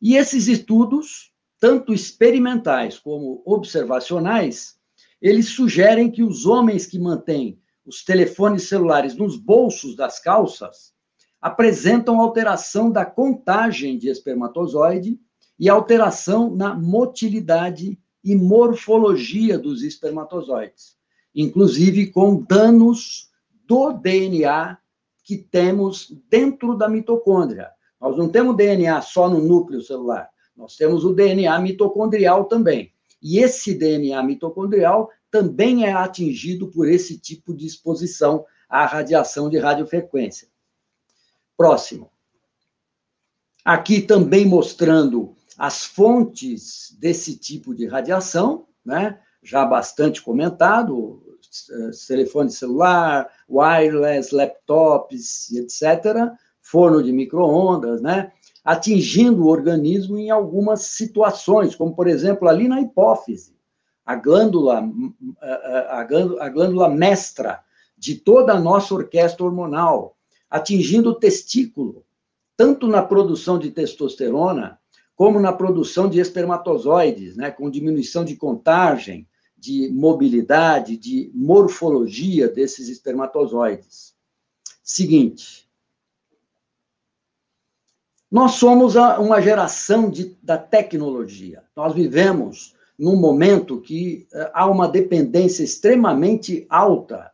E 0.01 0.15
esses 0.15 0.47
estudos, 0.47 1.31
tanto 1.59 1.93
experimentais 1.93 2.97
como 2.97 3.43
observacionais, 3.45 4.75
eles 5.21 5.49
sugerem 5.49 6.09
que 6.09 6.23
os 6.23 6.47
homens 6.47 6.87
que 6.87 6.97
mantêm 6.97 7.61
os 7.85 8.03
telefones 8.03 8.67
celulares 8.67 9.15
nos 9.15 9.37
bolsos 9.37 9.95
das 9.95 10.19
calças 10.19 10.93
apresentam 11.39 12.19
alteração 12.19 12.91
da 12.91 13.05
contagem 13.05 13.97
de 13.97 14.09
espermatozoide 14.09 15.19
e 15.59 15.69
alteração 15.69 16.55
na 16.55 16.73
motilidade 16.73 17.99
e 18.23 18.35
morfologia 18.35 19.57
dos 19.57 19.83
espermatozoides, 19.83 20.95
inclusive 21.33 22.11
com 22.11 22.41
danos 22.41 23.29
do 23.67 23.93
DNA 23.93 24.77
que 25.23 25.37
temos 25.37 26.11
dentro 26.29 26.75
da 26.75 26.89
mitocôndria. 26.89 27.69
Nós 28.01 28.17
não 28.17 28.27
temos 28.27 28.57
DNA 28.57 28.99
só 29.01 29.29
no 29.29 29.39
núcleo 29.39 29.79
celular, 29.81 30.27
nós 30.57 30.75
temos 30.75 31.05
o 31.05 31.13
DNA 31.13 31.57
mitocondrial 31.59 32.45
também. 32.45 32.91
E 33.21 33.37
esse 33.37 33.75
DNA 33.75 34.23
mitocondrial 34.23 35.11
também 35.29 35.85
é 35.85 35.93
atingido 35.93 36.67
por 36.67 36.89
esse 36.89 37.19
tipo 37.19 37.53
de 37.53 37.67
exposição 37.67 38.43
à 38.67 38.85
radiação 38.85 39.49
de 39.49 39.59
radiofrequência. 39.59 40.47
Próximo. 41.55 42.11
Aqui 43.63 44.01
também 44.01 44.45
mostrando 44.45 45.35
as 45.55 45.85
fontes 45.85 46.97
desse 46.99 47.37
tipo 47.37 47.75
de 47.75 47.85
radiação, 47.85 48.65
né? 48.83 49.19
já 49.43 49.63
bastante 49.65 50.21
comentado, 50.21 51.21
eh, 51.71 51.91
telefone 52.07 52.51
celular, 52.51 53.29
wireless, 53.49 54.33
laptops, 54.33 55.51
etc., 55.51 56.31
forno 56.71 57.03
de 57.03 57.11
microondas, 57.11 58.01
né? 58.01 58.31
atingindo 58.63 59.43
o 59.43 59.47
organismo 59.47 60.17
em 60.17 60.29
algumas 60.29 60.83
situações, 60.83 61.75
como, 61.75 61.93
por 61.93 62.07
exemplo, 62.07 62.47
ali 62.47 62.67
na 62.67 62.79
hipófise, 62.79 63.55
a 64.05 64.15
glândula, 64.15 64.81
a 65.89 66.03
glândula, 66.03 66.43
a 66.43 66.49
glândula 66.49 66.89
mestra 66.89 67.59
de 67.97 68.15
toda 68.15 68.53
a 68.53 68.59
nossa 68.59 68.93
orquestra 68.93 69.45
hormonal, 69.45 70.15
atingindo 70.49 71.09
o 71.09 71.15
testículo, 71.15 72.05
tanto 72.55 72.87
na 72.87 73.01
produção 73.01 73.59
de 73.59 73.71
testosterona, 73.71 74.79
como 75.15 75.39
na 75.39 75.51
produção 75.51 76.09
de 76.09 76.19
espermatozoides, 76.19 77.35
né, 77.35 77.51
com 77.51 77.69
diminuição 77.69 78.23
de 78.23 78.35
contagem, 78.35 79.27
de 79.57 79.89
mobilidade, 79.89 80.97
de 80.97 81.31
morfologia 81.33 82.47
desses 82.47 82.89
espermatozoides. 82.89 84.15
Seguinte, 84.83 85.70
nós 88.31 88.53
somos 88.53 88.95
uma 88.95 89.41
geração 89.41 90.09
de, 90.09 90.37
da 90.41 90.57
tecnologia. 90.57 91.63
Nós 91.75 91.93
vivemos 91.93 92.73
num 92.97 93.17
momento 93.17 93.81
que 93.81 94.25
uh, 94.31 94.47
há 94.53 94.69
uma 94.69 94.87
dependência 94.87 95.63
extremamente 95.63 96.65
alta 96.69 97.29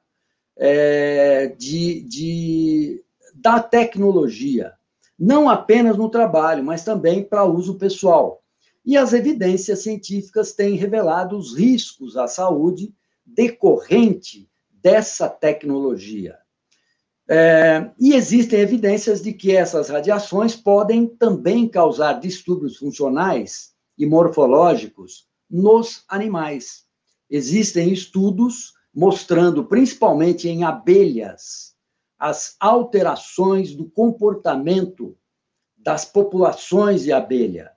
é, 0.56 1.54
de, 1.58 2.02
de, 2.02 3.04
da 3.36 3.60
tecnologia, 3.60 4.74
não 5.20 5.48
apenas 5.48 5.98
no 5.98 6.10
trabalho, 6.10 6.64
mas 6.64 6.84
também 6.84 7.24
para 7.24 7.46
uso 7.46 7.76
pessoal. 7.76 8.42
E 8.84 8.98
as 8.98 9.14
evidências 9.14 9.84
científicas 9.84 10.54
têm 10.54 10.76
revelado 10.76 11.38
os 11.38 11.56
riscos 11.56 12.18
à 12.18 12.28
saúde 12.28 12.92
decorrente 13.24 14.50
dessa 14.72 15.30
tecnologia. 15.30 16.40
É, 17.30 17.92
e 18.00 18.14
existem 18.14 18.60
evidências 18.60 19.22
de 19.22 19.34
que 19.34 19.54
essas 19.54 19.90
radiações 19.90 20.56
podem 20.56 21.06
também 21.06 21.68
causar 21.68 22.14
distúrbios 22.14 22.78
funcionais 22.78 23.74
e 23.98 24.06
morfológicos 24.06 25.28
nos 25.50 26.06
animais. 26.08 26.86
Existem 27.30 27.92
estudos 27.92 28.74
mostrando, 28.94 29.66
principalmente 29.66 30.48
em 30.48 30.64
abelhas, 30.64 31.76
as 32.18 32.56
alterações 32.60 33.76
do 33.76 33.90
comportamento 33.90 35.18
das 35.78 36.06
populações 36.06 37.04
de 37.04 37.12
abelha. 37.12 37.72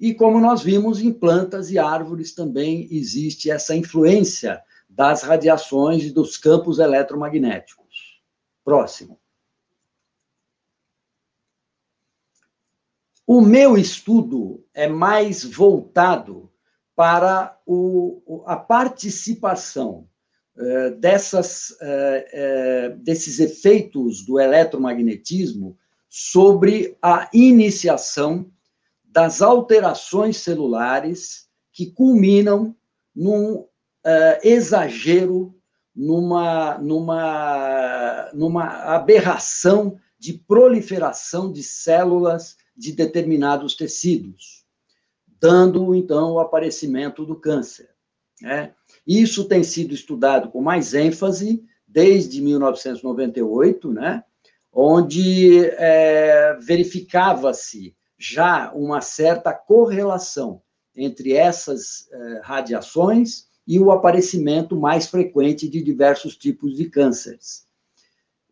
E 0.00 0.14
como 0.14 0.40
nós 0.40 0.62
vimos 0.62 1.00
em 1.00 1.12
plantas 1.12 1.70
e 1.70 1.78
árvores 1.78 2.34
também 2.34 2.88
existe 2.90 3.50
essa 3.50 3.76
influência 3.76 4.62
das 4.88 5.22
radiações 5.22 6.04
e 6.04 6.10
dos 6.10 6.36
campos 6.36 6.78
eletromagnéticos. 6.78 7.87
Próximo. 8.68 9.18
O 13.26 13.40
meu 13.40 13.78
estudo 13.78 14.62
é 14.74 14.86
mais 14.86 15.42
voltado 15.42 16.52
para 16.94 17.58
o, 17.64 18.42
a 18.44 18.58
participação 18.58 20.06
eh, 20.54 20.90
dessas, 20.90 21.78
eh, 21.80 22.30
eh, 22.30 22.88
desses 22.98 23.40
efeitos 23.40 24.22
do 24.26 24.38
eletromagnetismo 24.38 25.74
sobre 26.06 26.94
a 27.00 27.26
iniciação 27.32 28.52
das 29.02 29.40
alterações 29.40 30.36
celulares 30.36 31.48
que 31.72 31.90
culminam 31.90 32.76
num 33.16 33.66
exagero 34.42 35.57
numa, 35.98 36.78
numa, 36.78 38.30
numa 38.32 38.66
aberração 38.94 39.98
de 40.16 40.32
proliferação 40.32 41.50
de 41.50 41.64
células 41.64 42.56
de 42.76 42.92
determinados 42.92 43.74
tecidos, 43.74 44.64
dando, 45.26 45.96
então, 45.96 46.34
o 46.34 46.38
aparecimento 46.38 47.26
do 47.26 47.34
câncer. 47.34 47.90
Né? 48.40 48.72
Isso 49.04 49.46
tem 49.46 49.64
sido 49.64 49.92
estudado 49.92 50.52
com 50.52 50.62
mais 50.62 50.94
ênfase 50.94 51.64
desde 51.84 52.40
1998, 52.42 53.92
né? 53.92 54.22
onde 54.72 55.66
é, 55.66 56.56
verificava-se 56.60 57.96
já 58.16 58.70
uma 58.72 59.00
certa 59.00 59.52
correlação 59.52 60.62
entre 60.94 61.32
essas 61.32 62.08
é, 62.12 62.40
radiações 62.44 63.47
e 63.68 63.78
o 63.78 63.92
aparecimento 63.92 64.74
mais 64.74 65.06
frequente 65.06 65.68
de 65.68 65.82
diversos 65.82 66.34
tipos 66.34 66.74
de 66.74 66.88
cânceres. 66.88 67.66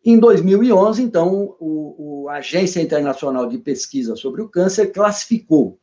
Em 0.05 0.19
2011, 0.19 1.01
então, 1.01 1.55
o, 1.59 2.23
o, 2.25 2.29
a 2.29 2.35
Agência 2.35 2.79
Internacional 2.79 3.47
de 3.49 3.57
Pesquisa 3.57 4.15
sobre 4.15 4.43
o 4.43 4.47
Câncer 4.47 4.93
classificou 4.93 5.79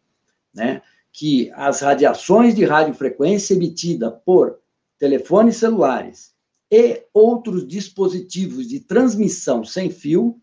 né, 0.54 0.80
que 1.12 1.50
as 1.56 1.80
radiações 1.80 2.54
de 2.54 2.64
radiofrequência 2.64 3.54
emitida 3.54 4.08
por 4.08 4.60
telefones 5.00 5.56
celulares 5.56 6.32
e 6.70 7.02
outros 7.12 7.66
dispositivos 7.66 8.68
de 8.68 8.78
transmissão 8.78 9.64
sem 9.64 9.90
fio 9.90 10.40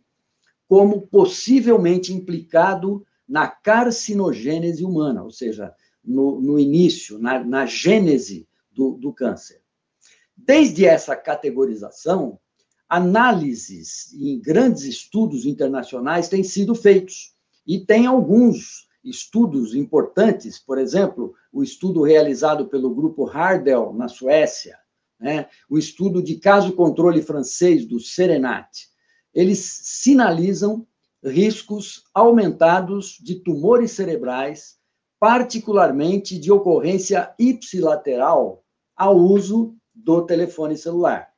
como 0.68 1.02
possivelmente 1.08 2.14
implicado 2.14 3.06
na 3.28 3.48
carcinogênese 3.48 4.84
humana, 4.84 5.24
ou 5.24 5.32
seja, 5.32 5.74
no, 6.04 6.42
no 6.42 6.60
início, 6.60 7.18
na, 7.18 7.42
na 7.42 7.66
gênese 7.66 8.48
do, 8.72 8.92
do 8.94 9.14
câncer. 9.14 9.62
Desde 10.36 10.86
essa 10.86 11.16
categorização, 11.16 12.40
análises 12.92 14.14
em 14.14 14.38
grandes 14.40 14.84
estudos 14.84 15.46
internacionais 15.46 16.28
têm 16.28 16.44
sido 16.44 16.76
feitos. 16.76 17.34
E 17.66 17.80
tem 17.80 18.06
alguns 18.06 18.88
estudos 19.04 19.74
importantes, 19.74 20.60
por 20.60 20.78
exemplo, 20.78 21.34
o 21.54 21.64
estudo 21.64 22.04
realizado 22.04 22.68
pelo 22.68 22.94
grupo 22.94 23.24
Hardel, 23.24 23.94
na 23.94 24.08
Suécia, 24.08 24.78
né? 25.20 25.48
o 25.70 25.78
estudo 25.78 26.22
de 26.22 26.36
caso 26.38 26.74
controle 26.74 27.22
francês 27.22 27.86
do 27.86 28.00
Serenat. 28.00 28.90
Eles 29.34 29.60
sinalizam 29.60 30.86
riscos 31.24 32.04
aumentados 32.14 33.18
de 33.22 33.36
tumores 33.36 33.92
cerebrais, 33.92 34.78
particularmente 35.22 36.40
de 36.40 36.52
ocorrência 36.52 37.32
ipsilateral 37.38 38.66
ao 38.98 39.16
uso 39.16 39.76
do 39.94 40.26
telefone 40.26 40.76
celular. 40.76 41.30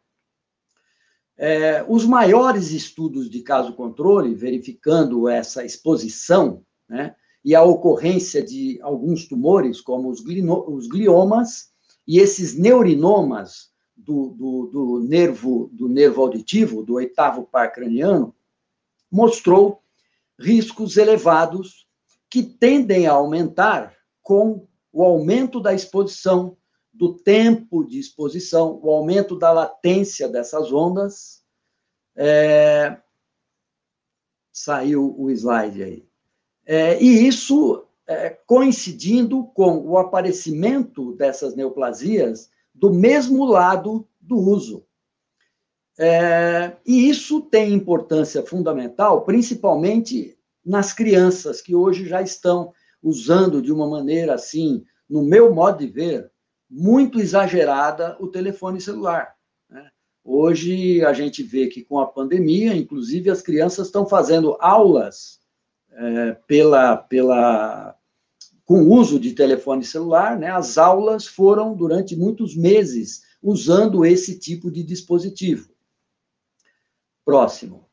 É, 1.38 1.84
os 1.89 2.05
maiores 2.05 2.72
estudos 2.72 3.30
de 3.30 3.41
caso 3.41 3.73
controle, 3.73 4.34
verificando 4.34 5.27
essa 5.27 5.65
exposição 5.65 6.64
né, 6.88 7.14
e 7.43 7.53
a 7.53 7.61
ocorrência 7.61 8.41
de 8.41 8.80
alguns 8.81 9.27
tumores, 9.27 9.81
como 9.81 10.10
os, 10.10 10.22
os 10.22 10.88
gliomas 10.88 11.73
e 12.07 12.19
esses 12.19 12.57
neurinomas 12.57 13.69
do, 13.97 14.30
do, 14.30 14.68
do, 14.68 14.99
nervo, 15.01 15.69
do 15.73 15.89
nervo 15.89 16.22
auditivo, 16.22 16.85
do 16.85 16.93
oitavo 16.93 17.43
par 17.51 17.73
craniano, 17.73 18.34
mostrou 19.11 19.81
riscos 20.39 20.95
elevados 20.95 21.84
que 22.34 22.41
tendem 22.41 23.05
a 23.05 23.11
aumentar 23.11 23.95
com 24.23 24.68
o 24.91 25.03
aumento 25.03 25.60
da 25.60 25.72
exposição 25.72 26.57
do 26.91 27.14
tempo 27.14 27.85
de 27.85 27.99
exposição, 27.99 28.80
o 28.81 28.89
aumento 28.89 29.38
da 29.38 29.51
latência 29.51 30.27
dessas 30.27 30.73
ondas. 30.73 31.43
É... 32.15 32.97
Saiu 34.51 35.14
o 35.15 35.30
slide 35.30 35.84
aí. 35.84 36.07
É, 36.65 36.99
e 36.99 37.27
isso 37.27 37.85
é, 38.07 38.31
coincidindo 38.31 39.43
com 39.53 39.88
o 39.88 39.99
aparecimento 39.99 41.14
dessas 41.14 41.55
neoplasias 41.55 42.49
do 42.73 42.91
mesmo 42.91 43.45
lado 43.45 44.07
do 44.19 44.39
uso. 44.39 44.84
É, 45.99 46.77
e 46.84 47.07
isso 47.07 47.41
tem 47.41 47.73
importância 47.73 48.43
fundamental, 48.43 49.23
principalmente 49.23 50.35
nas 50.65 50.94
crianças 50.94 51.61
que 51.61 51.76
hoje 51.76 52.07
já 52.07 52.22
estão 52.22 52.73
usando 53.02 53.61
de 53.61 53.72
uma 53.72 53.88
maneira 53.88 54.34
assim, 54.34 54.85
no 55.10 55.23
meu 55.23 55.53
modo 55.53 55.80
de 55.80 55.88
ver, 55.88 56.31
muito 56.69 57.19
exagerada 57.19 58.18
o 58.19 58.27
telefone 58.27 58.80
celular. 58.80 59.35
Né? 59.69 59.90
Hoje 60.23 61.03
a 61.03 61.14
gente 61.14 61.44
vê 61.44 61.68
que 61.68 61.84
com 61.84 61.99
a 61.99 62.07
pandemia, 62.07 62.76
inclusive 62.76 63.30
as 63.30 63.41
crianças 63.41 63.88
estão 63.88 64.07
fazendo 64.07 64.56
aulas 64.60 65.40
é, 65.91 66.31
pela, 66.48 66.98
pela, 66.98 67.95
com 68.65 68.81
uso 68.90 69.19
de 69.19 69.34
telefone 69.34 69.84
celular, 69.84 70.40
né? 70.40 70.49
As 70.49 70.77
aulas 70.77 71.27
foram 71.27 71.76
durante 71.76 72.15
muitos 72.15 72.56
meses 72.56 73.22
usando 73.41 74.06
esse 74.06 74.40
tipo 74.40 74.72
de 74.72 74.81
dispositivo. 74.81 75.69
Próximo. 77.26 77.88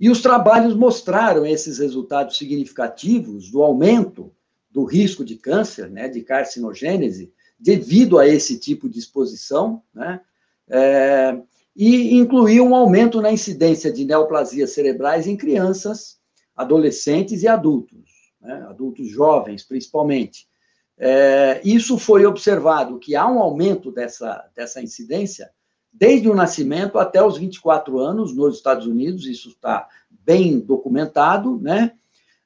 E 0.00 0.08
os 0.08 0.22
trabalhos 0.22 0.74
mostraram 0.74 1.44
esses 1.44 1.78
resultados 1.78 2.38
significativos 2.38 3.50
do 3.50 3.62
aumento 3.62 4.32
do 4.70 4.84
risco 4.84 5.22
de 5.22 5.36
câncer, 5.36 5.90
né, 5.90 6.08
de 6.08 6.22
carcinogênese, 6.22 7.30
devido 7.58 8.18
a 8.18 8.26
esse 8.26 8.58
tipo 8.58 8.88
de 8.88 8.98
exposição, 8.98 9.82
né, 9.92 10.22
é, 10.70 11.38
e 11.76 12.16
incluiu 12.16 12.64
um 12.64 12.74
aumento 12.74 13.20
na 13.20 13.30
incidência 13.30 13.92
de 13.92 14.06
neoplasias 14.06 14.72
cerebrais 14.72 15.26
em 15.26 15.36
crianças, 15.36 16.18
adolescentes 16.56 17.42
e 17.42 17.48
adultos, 17.48 18.32
né, 18.40 18.54
adultos 18.68 19.06
jovens, 19.10 19.64
principalmente. 19.64 20.48
É, 20.96 21.60
isso 21.62 21.98
foi 21.98 22.24
observado 22.24 22.98
que 22.98 23.14
há 23.14 23.28
um 23.28 23.38
aumento 23.38 23.92
dessa, 23.92 24.48
dessa 24.54 24.80
incidência 24.80 25.50
desde 25.92 26.28
o 26.28 26.34
nascimento 26.34 26.98
até 26.98 27.22
os 27.22 27.36
24 27.36 27.98
anos 27.98 28.34
nos 28.34 28.56
Estados 28.56 28.86
Unidos, 28.86 29.26
isso 29.26 29.50
está 29.50 29.88
bem 30.08 30.58
documentado, 30.58 31.58
né? 31.60 31.92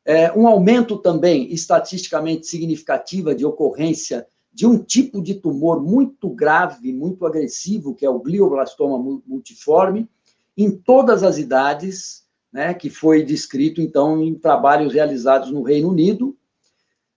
É, 0.04 0.30
um 0.32 0.46
aumento 0.46 0.98
também 0.98 1.50
estatisticamente 1.52 2.46
significativa 2.46 3.34
de 3.34 3.46
ocorrência 3.46 4.26
de 4.52 4.66
um 4.66 4.78
tipo 4.78 5.20
de 5.20 5.34
tumor 5.34 5.82
muito 5.82 6.28
grave, 6.28 6.92
muito 6.92 7.26
agressivo, 7.26 7.94
que 7.94 8.06
é 8.06 8.10
o 8.10 8.20
glioblastoma 8.20 8.98
multiforme, 9.26 10.08
em 10.56 10.70
todas 10.70 11.24
as 11.24 11.38
idades, 11.38 12.24
né, 12.52 12.72
que 12.72 12.88
foi 12.88 13.24
descrito, 13.24 13.80
então, 13.80 14.22
em 14.22 14.32
trabalhos 14.34 14.92
realizados 14.92 15.50
no 15.50 15.64
Reino 15.64 15.88
Unido. 15.88 16.36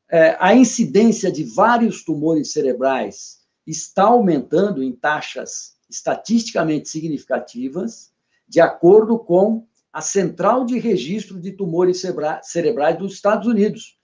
É, 0.10 0.36
a 0.40 0.56
incidência 0.56 1.32
de 1.32 1.44
vários 1.44 2.04
tumores 2.04 2.52
cerebrais 2.52 3.42
está 3.68 4.06
aumentando 4.06 4.82
em 4.82 4.94
taxas 4.94 5.77
estatisticamente 5.90 6.90
significativas, 6.90 8.12
de 8.48 8.60
acordo 8.60 9.20
com 9.20 9.66
a 9.92 10.02
Central 10.02 10.66
de 10.66 10.78
Registro 10.80 11.40
de 11.40 11.52
Tumores 11.52 12.02
Cerebrais 12.44 12.98
dos 12.98 13.14
Estados 13.14 13.48
Unidos, 13.48 13.98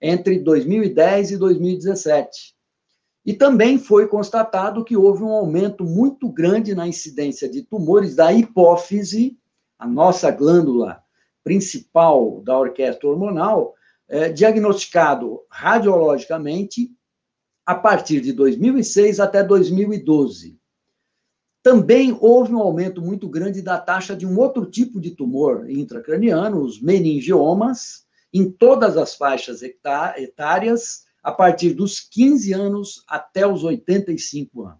entre 0.00 0.38
2010 0.38 1.32
e 1.32 1.36
2017. 1.36 2.54
E 3.24 3.32
também 3.32 3.78
foi 3.78 4.06
constatado 4.06 4.84
que 4.84 4.96
houve 4.96 5.22
um 5.22 5.32
aumento 5.32 5.84
muito 5.84 6.30
grande 6.30 6.74
na 6.74 6.86
incidência 6.86 7.48
de 7.48 7.62
tumores 7.62 8.14
da 8.14 8.32
hipófise, 8.32 9.38
a 9.78 9.86
nossa 9.86 10.30
glândula 10.30 11.02
principal 11.42 12.42
da 12.42 12.58
orquestra 12.58 13.08
hormonal, 13.08 13.74
é, 14.08 14.28
diagnosticado 14.28 15.40
radiologicamente 15.50 16.90
a 17.66 17.74
partir 17.74 18.20
de 18.20 18.32
2006 18.32 19.20
até 19.20 19.42
2012. 19.42 20.58
Também 21.64 22.14
houve 22.20 22.54
um 22.54 22.58
aumento 22.58 23.00
muito 23.00 23.26
grande 23.26 23.62
da 23.62 23.78
taxa 23.78 24.14
de 24.14 24.26
um 24.26 24.38
outro 24.38 24.66
tipo 24.66 25.00
de 25.00 25.12
tumor 25.12 25.70
intracraniano, 25.70 26.60
os 26.60 26.78
meningiomas, 26.78 28.04
em 28.30 28.50
todas 28.50 28.98
as 28.98 29.14
faixas 29.14 29.62
etárias, 29.62 31.04
a 31.22 31.32
partir 31.32 31.72
dos 31.72 32.00
15 32.00 32.52
anos 32.52 33.02
até 33.08 33.46
os 33.46 33.64
85 33.64 34.66
anos. 34.66 34.78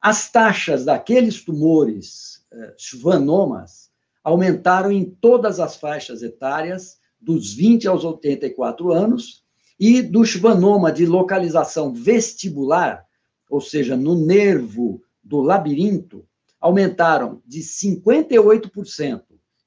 As 0.00 0.30
taxas 0.30 0.84
daqueles 0.84 1.44
tumores 1.44 2.46
eh, 2.52 2.74
schwannomas 2.78 3.90
aumentaram 4.22 4.92
em 4.92 5.04
todas 5.04 5.58
as 5.58 5.74
faixas 5.74 6.22
etárias, 6.22 6.98
dos 7.20 7.52
20 7.52 7.88
aos 7.88 8.04
84 8.04 8.92
anos, 8.92 9.42
e 9.80 10.02
do 10.02 10.24
schwannoma 10.24 10.92
de 10.92 11.04
localização 11.04 11.92
vestibular, 11.92 13.04
ou 13.50 13.60
seja, 13.60 13.96
no 13.96 14.14
nervo 14.14 15.02
do 15.24 15.40
labirinto, 15.40 16.26
aumentaram 16.60 17.42
de 17.46 17.60
58% 17.60 19.22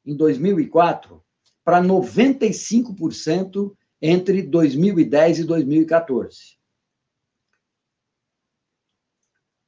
em 0.05 0.15
2004 0.15 1.23
para 1.63 1.81
95% 1.81 3.73
entre 4.01 4.41
2010 4.41 5.39
e 5.39 5.43
2014. 5.43 6.57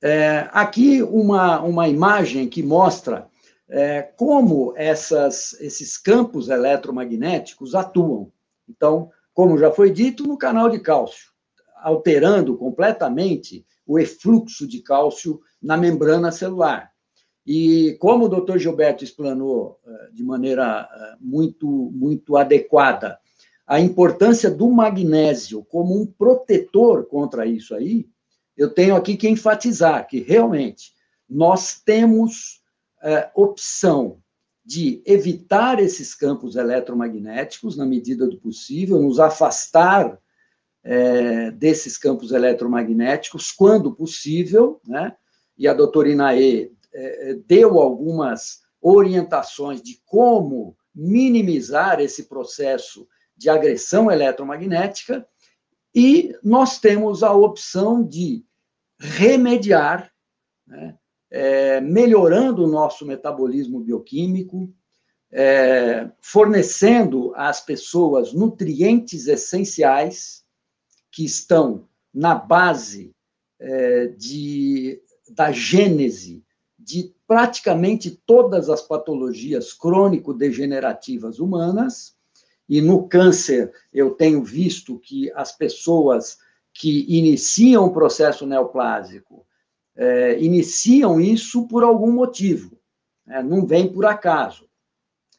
É, 0.02 0.48
aqui 0.54 1.04
uma, 1.04 1.62
uma 1.62 1.90
imagem 1.90 2.48
que 2.48 2.64
mostra 2.64 3.28
é, 3.68 4.02
como 4.02 4.74
essas, 4.78 5.54
esses 5.60 5.98
campos 5.98 6.48
eletromagnéticos 6.48 7.76
atuam. 7.76 8.32
Então, 8.68 9.12
como 9.34 9.58
já 9.58 9.72
foi 9.72 9.92
dito, 9.92 10.26
no 10.26 10.38
canal 10.38 10.70
de 10.70 10.80
cálcio, 10.80 11.32
alterando 11.76 12.58
completamente 12.58 13.66
o 13.90 13.98
efluxo 13.98 14.68
de 14.68 14.84
cálcio 14.84 15.42
na 15.60 15.76
membrana 15.76 16.32
celular. 16.32 16.92
E 17.44 17.98
como 18.00 18.26
o 18.26 18.30
doutor 18.30 18.60
Gilberto 18.60 19.04
explanou 19.04 19.80
é, 19.84 20.12
de 20.12 20.24
maneira 20.24 20.88
é, 20.94 21.16
muito, 21.20 21.68
muito 21.68 22.38
adequada, 22.38 23.20
a 23.66 23.80
importância 23.80 24.52
do 24.52 24.70
magnésio 24.70 25.66
como 25.66 26.00
um 26.00 26.06
protetor 26.06 27.08
contra 27.08 27.48
isso 27.48 27.74
aí, 27.74 28.08
eu 28.56 28.70
tenho 28.70 28.96
aqui 28.96 29.18
que 29.18 29.28
enfatizar 29.28 30.08
que 30.08 30.20
realmente 30.20 30.94
nós 31.28 31.82
temos 31.84 32.62
é, 33.02 33.32
opção 33.34 34.20
de 34.64 35.02
evitar 35.04 35.80
esses 35.80 36.14
campos 36.14 36.56
eletromagnéticos 36.56 37.76
na 37.76 37.88
medida 37.88 38.28
do 38.28 38.38
possível, 38.38 39.02
nos 39.02 39.20
afastar 39.20 40.20
é, 40.84 41.52
desses 41.52 41.98
campos 41.98 42.32
eletromagnéticos 42.32 43.52
quando 43.52 43.94
possível, 43.94 44.80
né? 44.88 45.16
E 45.58 45.68
a 45.68 45.74
doutora 45.74 46.10
Inaê 46.10 46.72
é, 46.94 47.34
deu 47.46 47.80
algumas 47.80 48.62
orientações 48.82 49.82
de 49.82 50.02
como 50.06 50.76
minimizar 50.96 52.00
esse 52.00 52.24
processo 52.24 53.08
de 53.36 53.50
agressão 53.50 54.12
eletromagnética, 54.12 55.26
e 55.94 56.36
nós 56.44 56.80
temos 56.80 57.24
a 57.24 57.34
opção 57.34 58.04
de 58.04 58.44
remediar, 59.00 60.12
né, 60.68 60.98
é, 61.32 61.82
melhorando 61.82 62.64
o 62.64 62.68
nosso 62.68 63.06
metabolismo 63.06 63.80
bioquímico, 63.80 64.74
é, 65.32 66.10
fornecendo 66.22 67.34
às 67.36 67.62
pessoas 67.62 68.34
nutrientes 68.34 69.28
essenciais 69.28 70.44
que 71.12 71.26
estão 71.26 71.88
na 72.14 72.36
base 72.36 73.12
é, 73.60 74.08
de, 74.08 75.02
da 75.30 75.52
gênese 75.52 76.44
de 76.78 77.14
praticamente 77.28 78.10
todas 78.26 78.70
as 78.70 78.82
patologias 78.82 79.74
crônico-degenerativas 79.74 81.40
humanas, 81.40 82.16
e 82.68 82.82
no 82.82 83.08
câncer, 83.08 83.74
eu 83.92 84.12
tenho 84.12 84.44
visto 84.44 85.00
que 85.00 85.32
as 85.34 85.52
pessoas 85.52 86.38
que 86.74 87.06
iniciam 87.10 87.86
o 87.86 87.94
processo 87.94 88.46
neoplásico 88.46 89.46
é, 89.96 90.40
iniciam 90.40 91.20
isso 91.20 91.68
por 91.68 91.84
algum 91.84 92.12
motivo, 92.12 92.80
né? 93.26 93.44
não 93.44 93.66
vem 93.66 93.92
por 93.92 94.06
acaso. 94.06 94.70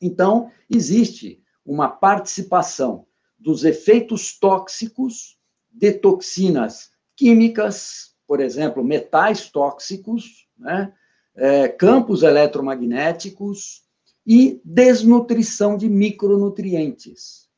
Então, 0.02 0.50
existe 0.68 1.42
uma 1.64 1.88
participação 1.88 3.06
dos 3.38 3.64
efeitos 3.64 4.38
tóxicos 4.38 5.38
de 5.70 5.92
toxinas 5.92 6.90
químicas, 7.16 8.14
por 8.26 8.40
exemplo, 8.40 8.82
metais 8.84 9.50
tóxicos, 9.50 10.46
né? 10.58 10.92
é, 11.34 11.68
campos 11.68 12.22
eletromagnéticos, 12.22 13.84
e 14.26 14.60
desnutrição 14.64 15.76
de 15.76 15.88
micronutrientes. 15.88 17.48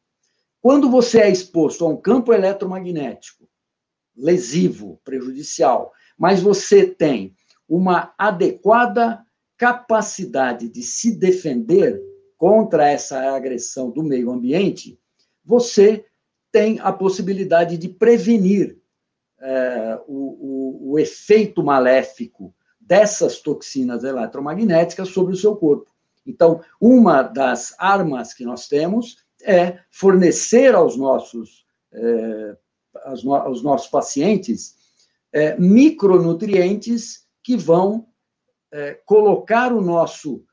Quando 0.60 0.89
você 0.89 1.20
é 1.20 1.30
exposto 1.30 1.84
a 1.84 1.89
um 1.89 1.97
campo 1.97 2.32
eletromagnético 2.32 3.48
lesivo, 4.16 5.01
prejudicial, 5.05 5.93
mas 6.16 6.40
você 6.40 6.86
tem 6.86 7.34
uma 7.68 8.14
adequada 8.16 9.24
capacidade 9.56 10.68
de 10.68 10.82
se 10.82 11.16
defender 11.16 12.01
contra 12.36 12.89
essa 12.89 13.34
agressão 13.34 13.90
do 13.90 14.02
meio 14.02 14.30
ambiente, 14.30 14.98
você 15.44 16.05
tem 16.52 16.78
a 16.80 16.92
possibilidade 16.92 17.78
de 17.78 17.88
prevenir 17.88 18.78
é, 19.40 19.98
o, 20.06 20.90
o, 20.90 20.92
o 20.92 20.98
efeito 20.98 21.64
maléfico 21.64 22.54
dessas 22.78 23.40
toxinas 23.40 24.04
eletromagnéticas 24.04 25.08
sobre 25.08 25.32
o 25.32 25.36
seu 25.36 25.56
corpo. 25.56 25.90
Então, 26.26 26.60
uma 26.80 27.22
das 27.22 27.74
armas 27.78 28.34
que 28.34 28.44
nós 28.44 28.68
temos 28.68 29.16
é 29.42 29.78
fornecer 29.90 30.74
aos 30.74 30.96
nossos, 30.96 31.64
é, 31.92 32.56
aos, 33.04 33.24
no, 33.24 33.34
aos, 33.34 33.62
nossos 33.62 33.88
pacientes 33.88 34.76
é, 35.32 35.58
micronutrientes 35.58 37.26
que 37.42 37.56
vão 37.56 38.06
é, 38.70 38.94
colocar 39.06 39.72
o 39.72 39.80
nosso 39.80 40.44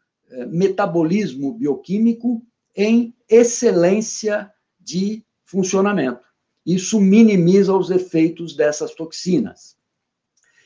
metabolismo 0.47 1.55
bioquímico 1.55 2.45
em 2.75 3.15
excelência 3.27 4.51
de 4.79 5.25
funcionamento. 5.49 6.21
Isso 6.65 6.99
minimiza 6.99 7.73
os 7.75 7.89
efeitos 7.89 8.55
dessas 8.55 8.93
toxinas. 8.93 9.77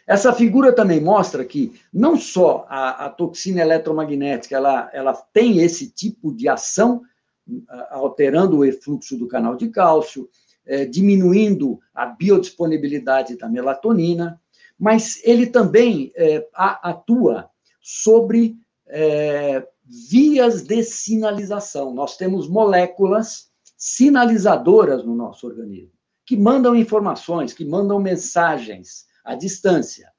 Essa 0.06 0.34
figura 0.34 0.74
também 0.74 1.00
mostra 1.00 1.46
que 1.46 1.80
não 1.94 2.18
só 2.18 2.66
a, 2.68 3.06
a 3.06 3.10
toxina 3.10 3.62
eletromagnética 3.62 4.56
ela, 4.58 4.90
ela 4.94 5.14
tem 5.14 5.60
esse 5.60 5.90
tipo 5.90 6.34
de 6.34 6.50
ação, 6.50 7.04
alterando 7.90 8.58
o 8.58 8.66
efluxo 8.66 9.18
do 9.18 9.28
canal 9.28 9.56
de 9.56 9.70
cálcio, 9.70 10.30
é, 10.66 10.86
diminuindo 10.86 11.80
a 11.94 12.06
biodisponibilidade 12.06 13.38
da 13.38 13.48
melatonina, 13.48 14.40
mas 14.78 15.22
ele 15.24 15.48
também 15.48 16.12
é, 16.16 16.46
atua 16.54 17.50
sobre 17.82 18.58
é, 18.88 19.66
vias 19.86 20.64
de 20.64 20.84
sinalização. 20.84 21.94
Nós 21.94 22.18
temos 22.18 22.50
moléculas 22.50 23.53
sinalizadoras 23.86 25.04
no 25.04 25.14
nosso 25.14 25.46
organismo, 25.46 25.92
que 26.26 26.38
mandam 26.38 26.74
informações, 26.74 27.52
que 27.52 27.66
mandam 27.66 28.00
mensagens 28.00 29.06
à 29.26 29.36
distância. 29.36 30.10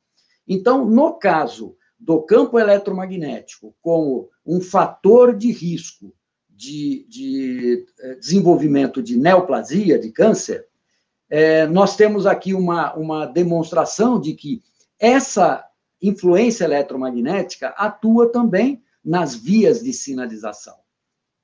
Então, 0.47 0.85
no 0.85 1.15
caso 1.15 1.75
do 1.99 2.21
campo 2.21 2.59
eletromagnético 2.59 3.75
como 3.81 4.29
um 4.45 4.61
fator 4.61 5.35
de 5.35 5.51
risco 5.51 6.15
de, 6.51 7.07
de 7.09 7.87
eh, 8.01 8.17
desenvolvimento 8.17 9.03
de 9.03 9.17
neoplasia, 9.17 9.99
de 9.99 10.13
câncer, 10.13 10.69
é, 11.31 11.67
nós 11.67 11.97
temos 11.97 12.27
aqui 12.27 12.53
uma, 12.53 12.95
uma 12.95 13.25
demonstração 13.25 14.21
de 14.21 14.35
que 14.35 14.63
essa 14.99 15.67
influência 16.03 16.65
eletromagnética 16.65 17.69
atua 17.79 18.31
também 18.31 18.85
nas 19.03 19.35
vias 19.35 19.83
de 19.83 19.95
sinalização. 19.95 20.84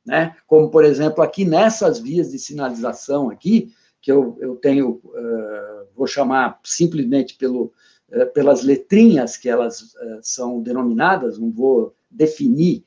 Né? 0.05 0.35
Como, 0.47 0.71
por 0.71 0.85
exemplo, 0.85 1.23
aqui 1.23 1.45
nessas 1.45 1.99
vias 1.99 2.31
de 2.31 2.39
sinalização 2.39 3.31
aqui, 3.31 3.73
que 4.01 4.11
eu, 4.11 4.37
eu 4.41 4.57
tenho, 4.57 5.01
uh, 5.05 5.87
vou 5.95 6.07
chamar 6.07 6.59
simplesmente 6.65 7.37
pelo, 7.37 7.73
uh, 8.11 8.27
pelas 8.33 8.63
letrinhas 8.63 9.37
que 9.37 9.49
elas 9.49 9.83
uh, 9.83 10.21
são 10.23 10.63
denominadas, 10.63 11.39
não 11.39 11.51
vou 11.51 11.95
definir 12.11 12.85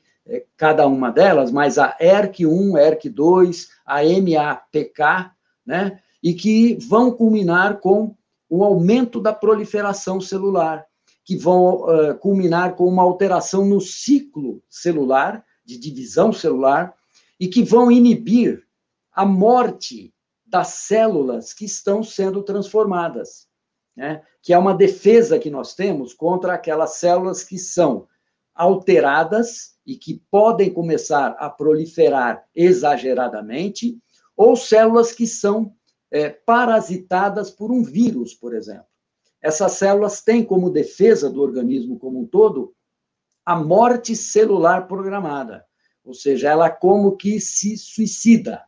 cada 0.56 0.86
uma 0.86 1.10
delas, 1.10 1.52
mas 1.52 1.76
a 1.76 1.98
ERC1, 1.98 2.72
ERC2, 2.72 3.68
a 3.84 4.02
MAPK, 4.02 5.30
né? 5.66 6.00
e 6.22 6.32
que 6.32 6.78
vão 6.88 7.10
culminar 7.10 7.78
com 7.78 8.16
o 8.48 8.64
aumento 8.64 9.20
da 9.20 9.34
proliferação 9.34 10.22
celular, 10.22 10.86
que 11.22 11.36
vão 11.36 11.84
culminar 12.20 12.74
com 12.74 12.86
uma 12.86 13.02
alteração 13.02 13.66
no 13.66 13.82
ciclo 13.82 14.62
celular, 14.70 15.44
de 15.62 15.78
divisão 15.78 16.32
celular, 16.32 16.94
e 17.44 17.48
que 17.48 17.62
vão 17.62 17.92
inibir 17.92 18.66
a 19.12 19.26
morte 19.26 20.14
das 20.46 20.68
células 20.68 21.52
que 21.52 21.66
estão 21.66 22.02
sendo 22.02 22.42
transformadas, 22.42 23.46
né? 23.94 24.22
que 24.42 24.54
é 24.54 24.58
uma 24.58 24.72
defesa 24.72 25.38
que 25.38 25.50
nós 25.50 25.74
temos 25.74 26.14
contra 26.14 26.54
aquelas 26.54 26.94
células 26.94 27.44
que 27.44 27.58
são 27.58 28.08
alteradas 28.54 29.74
e 29.84 29.94
que 29.94 30.22
podem 30.30 30.72
começar 30.72 31.36
a 31.38 31.50
proliferar 31.50 32.42
exageradamente, 32.54 33.98
ou 34.34 34.56
células 34.56 35.12
que 35.12 35.26
são 35.26 35.74
é, 36.10 36.30
parasitadas 36.30 37.50
por 37.50 37.70
um 37.70 37.84
vírus, 37.84 38.32
por 38.32 38.54
exemplo. 38.54 38.86
Essas 39.42 39.72
células 39.72 40.22
têm 40.22 40.42
como 40.42 40.70
defesa 40.70 41.28
do 41.28 41.42
organismo 41.42 41.98
como 41.98 42.20
um 42.20 42.26
todo 42.26 42.74
a 43.44 43.54
morte 43.54 44.16
celular 44.16 44.88
programada, 44.88 45.62
ou 46.04 46.12
seja, 46.14 46.50
ela 46.50 46.68
como 46.68 47.16
que 47.16 47.40
se 47.40 47.76
suicida. 47.76 48.62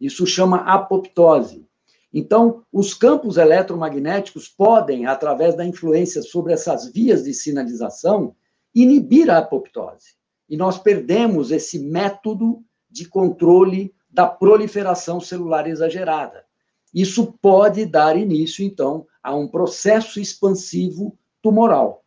Isso 0.00 0.26
chama 0.26 0.58
apoptose. 0.58 1.66
Então, 2.12 2.62
os 2.70 2.92
campos 2.92 3.38
eletromagnéticos 3.38 4.46
podem, 4.48 5.06
através 5.06 5.54
da 5.54 5.64
influência 5.64 6.20
sobre 6.22 6.52
essas 6.52 6.92
vias 6.92 7.24
de 7.24 7.32
sinalização, 7.32 8.36
inibir 8.74 9.30
a 9.30 9.38
apoptose. 9.38 10.14
E 10.48 10.56
nós 10.56 10.78
perdemos 10.78 11.50
esse 11.50 11.78
método 11.78 12.62
de 12.90 13.08
controle 13.08 13.94
da 14.10 14.26
proliferação 14.26 15.18
celular 15.20 15.66
exagerada. 15.66 16.44
Isso 16.92 17.32
pode 17.40 17.86
dar 17.86 18.18
início, 18.18 18.62
então, 18.62 19.06
a 19.22 19.34
um 19.34 19.48
processo 19.48 20.20
expansivo 20.20 21.16
tumoral. 21.40 22.04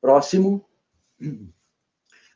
Próximo. 0.00 0.64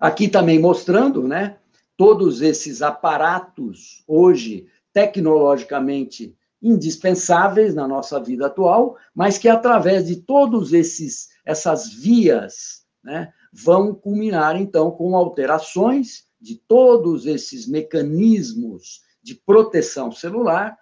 Aqui 0.03 0.27
também 0.27 0.59
mostrando, 0.59 1.29
né, 1.29 1.59
todos 1.97 2.43
esses 2.43 2.83
aparatos 2.83 4.03
hoje 4.09 4.67
tecnologicamente 4.93 6.37
indispensáveis 6.61 7.73
na 7.73 7.87
nossa 7.87 8.19
vida 8.19 8.47
atual, 8.47 8.97
mas 9.15 9.39
que 9.39 9.49
através 9.49 10.09
de 10.09 10.17
todos 10.17 10.73
esses 10.73 11.29
essas 11.45 11.93
vias, 11.93 12.85
né, 13.01 13.33
vão 13.53 13.95
culminar 13.95 14.61
então 14.61 14.91
com 14.91 15.15
alterações 15.15 16.25
de 16.41 16.57
todos 16.57 17.25
esses 17.25 17.69
mecanismos 17.69 19.03
de 19.23 19.37
proteção 19.37 20.11
celular 20.11 20.77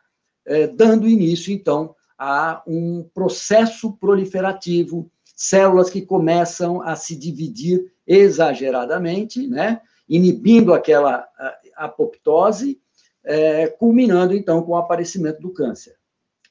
é, 0.47 0.67
dando 0.67 1.07
início, 1.07 1.53
então, 1.53 1.95
a 2.19 2.63
um 2.67 3.07
processo 3.13 3.93
proliferativo, 3.99 5.13
células 5.37 5.91
que 5.91 6.01
começam 6.01 6.81
a 6.81 6.97
se 6.97 7.15
dividir 7.15 7.93
exageradamente, 8.13 9.47
né, 9.47 9.81
inibindo 10.09 10.75
aquela 10.75 11.29
apoptose, 11.77 12.81
é, 13.23 13.69
culminando, 13.69 14.35
então, 14.35 14.63
com 14.63 14.73
o 14.73 14.77
aparecimento 14.77 15.41
do 15.41 15.53
câncer. 15.53 15.97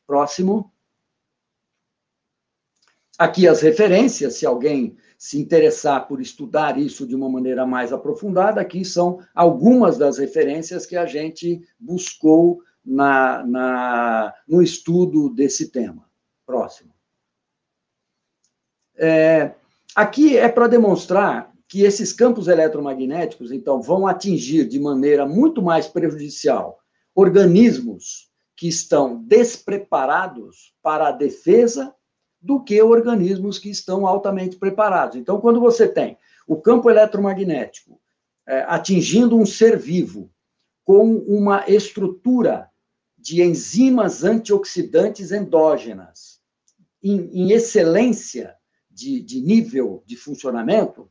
Próximo. 0.08 0.72
Aqui 3.18 3.46
as 3.46 3.60
referências, 3.62 4.36
se 4.36 4.46
alguém 4.46 4.96
se 5.18 5.38
interessar 5.38 6.08
por 6.08 6.22
estudar 6.22 6.80
isso 6.80 7.06
de 7.06 7.14
uma 7.14 7.28
maneira 7.28 7.66
mais 7.66 7.92
aprofundada, 7.92 8.62
aqui 8.62 8.86
são 8.86 9.20
algumas 9.36 9.98
das 9.98 10.18
referências 10.18 10.86
que 10.86 10.96
a 10.96 11.06
gente 11.06 11.62
buscou 11.78 12.62
na, 12.86 13.46
na, 13.46 14.34
no 14.48 14.64
estudo 14.64 15.30
desse 15.30 15.70
tema. 15.70 16.10
Próximo. 16.46 16.94
É, 18.96 19.56
aqui 19.94 20.38
é 20.38 20.48
para 20.48 20.68
demonstrar 20.68 21.49
que 21.70 21.84
esses 21.84 22.12
campos 22.12 22.48
eletromagnéticos, 22.48 23.52
então, 23.52 23.80
vão 23.80 24.08
atingir 24.08 24.68
de 24.68 24.80
maneira 24.80 25.28
muito 25.28 25.62
mais 25.62 25.88
prejudicial 25.88 26.80
organismos 27.14 28.28
que 28.58 28.68
estão 28.68 29.24
despreparados 29.24 30.74
para 30.82 31.10
a 31.10 31.12
defesa 31.12 31.94
do 32.42 32.64
que 32.64 32.82
organismos 32.82 33.60
que 33.60 33.70
estão 33.70 34.08
altamente 34.08 34.58
preparados. 34.58 35.16
Então, 35.16 35.40
quando 35.40 35.60
você 35.60 35.88
tem 35.88 36.18
o 36.48 36.60
campo 36.60 36.90
eletromagnético 36.90 38.02
é, 38.48 38.62
atingindo 38.68 39.38
um 39.38 39.46
ser 39.46 39.78
vivo 39.78 40.32
com 40.84 41.18
uma 41.18 41.70
estrutura 41.70 42.68
de 43.16 43.44
enzimas 43.44 44.24
antioxidantes 44.24 45.32
endógenas 45.32 46.40
em, 47.04 47.30
em 47.32 47.52
excelência 47.52 48.56
de, 48.90 49.22
de 49.22 49.40
nível 49.40 50.02
de 50.06 50.16
funcionamento, 50.16 51.10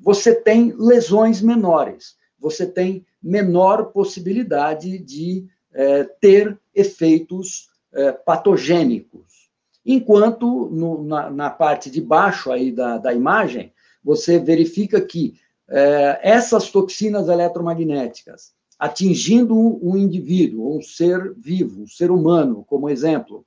você 0.00 0.34
tem 0.34 0.74
lesões 0.76 1.42
menores, 1.42 2.16
você 2.38 2.66
tem 2.66 3.04
menor 3.22 3.92
possibilidade 3.92 4.98
de 4.98 5.46
é, 5.72 6.04
ter 6.04 6.58
efeitos 6.74 7.68
é, 7.92 8.12
patogênicos. 8.12 9.50
Enquanto 9.84 10.68
no, 10.70 11.04
na, 11.04 11.30
na, 11.30 11.50
parte 11.50 11.90
de 11.90 12.00
baixo 12.00 12.50
aí 12.50 12.72
da, 12.72 12.98
da 12.98 13.12
imagem, 13.12 13.72
você 14.02 14.38
verifica 14.38 15.00
que 15.00 15.34
é, 15.68 16.20
essas 16.22 16.70
toxinas 16.70 17.28
eletromagnéticas 17.28 18.52
atingindo 18.80 19.54
um 19.54 19.94
indivíduo, 19.94 20.74
um 20.74 20.80
ser 20.80 21.34
vivo, 21.36 21.82
um 21.82 21.86
ser 21.86 22.10
humano, 22.10 22.64
como 22.66 22.88
exemplo, 22.88 23.44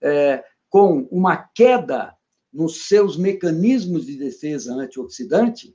é, 0.00 0.44
com 0.70 1.08
uma 1.10 1.36
queda 1.36 2.14
nos 2.52 2.86
seus 2.86 3.16
mecanismos 3.16 4.06
de 4.06 4.16
defesa 4.16 4.72
antioxidante, 4.74 5.74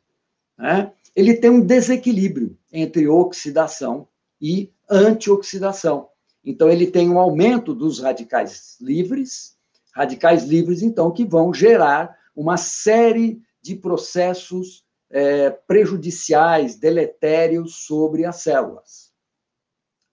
né, 0.58 0.92
ele 1.16 1.36
tem 1.36 1.50
um 1.50 1.66
desequilíbrio 1.66 2.58
entre 2.72 3.08
oxidação 3.08 4.08
e 4.42 4.72
antioxidação. 4.90 6.10
Então, 6.44 6.70
ele 6.70 6.88
tem 6.88 7.10
um 7.10 7.20
aumento 7.20 7.74
dos 7.74 8.00
radicais 8.00 8.78
livres, 8.82 9.58
radicais 9.96 10.44
livres, 10.44 10.82
então, 10.82 11.12
que 11.12 11.24
vão 11.24 11.54
gerar 11.54 12.18
uma 12.36 12.58
série 12.58 13.42
de 13.62 13.76
processos 13.76 14.84
é, 15.10 15.52
prejudiciais, 15.52 16.76
deletérios 16.76 17.86
sobre 17.86 18.26
as 18.26 18.38
células. 18.38 19.14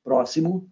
Próximo. 0.04 0.70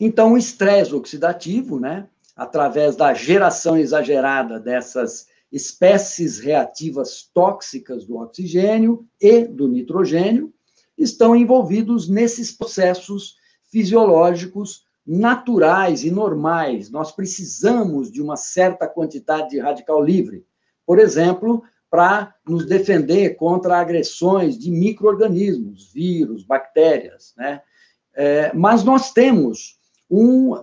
Então, 0.00 0.32
o 0.32 0.38
estresse 0.38 0.94
oxidativo, 0.94 1.78
né, 1.78 2.08
através 2.34 2.96
da 2.96 3.14
geração 3.14 3.78
exagerada 3.78 4.58
dessas 4.58 5.28
espécies 5.50 6.38
reativas 6.38 7.30
tóxicas 7.32 8.04
do 8.04 8.16
oxigênio 8.16 9.06
e 9.20 9.44
do 9.44 9.68
nitrogênio, 9.68 10.52
estão 10.98 11.36
envolvidos 11.36 12.08
nesses 12.08 12.50
processos 12.50 13.36
fisiológicos 13.70 14.84
naturais 15.06 16.04
e 16.04 16.10
normais. 16.10 16.90
Nós 16.90 17.12
precisamos 17.12 18.10
de 18.10 18.20
uma 18.20 18.36
certa 18.36 18.88
quantidade 18.88 19.50
de 19.50 19.60
radical 19.60 20.02
livre 20.02 20.44
por 20.86 21.00
exemplo, 21.00 21.64
para 21.90 22.34
nos 22.46 22.64
defender 22.64 23.34
contra 23.36 23.78
agressões 23.78 24.56
de 24.56 24.70
micro-organismos, 24.70 25.92
vírus, 25.92 26.44
bactérias. 26.44 27.34
Né? 27.36 27.60
É, 28.14 28.52
mas 28.54 28.84
nós 28.84 29.12
temos 29.12 29.76
um, 30.08 30.52
uh, 30.52 30.62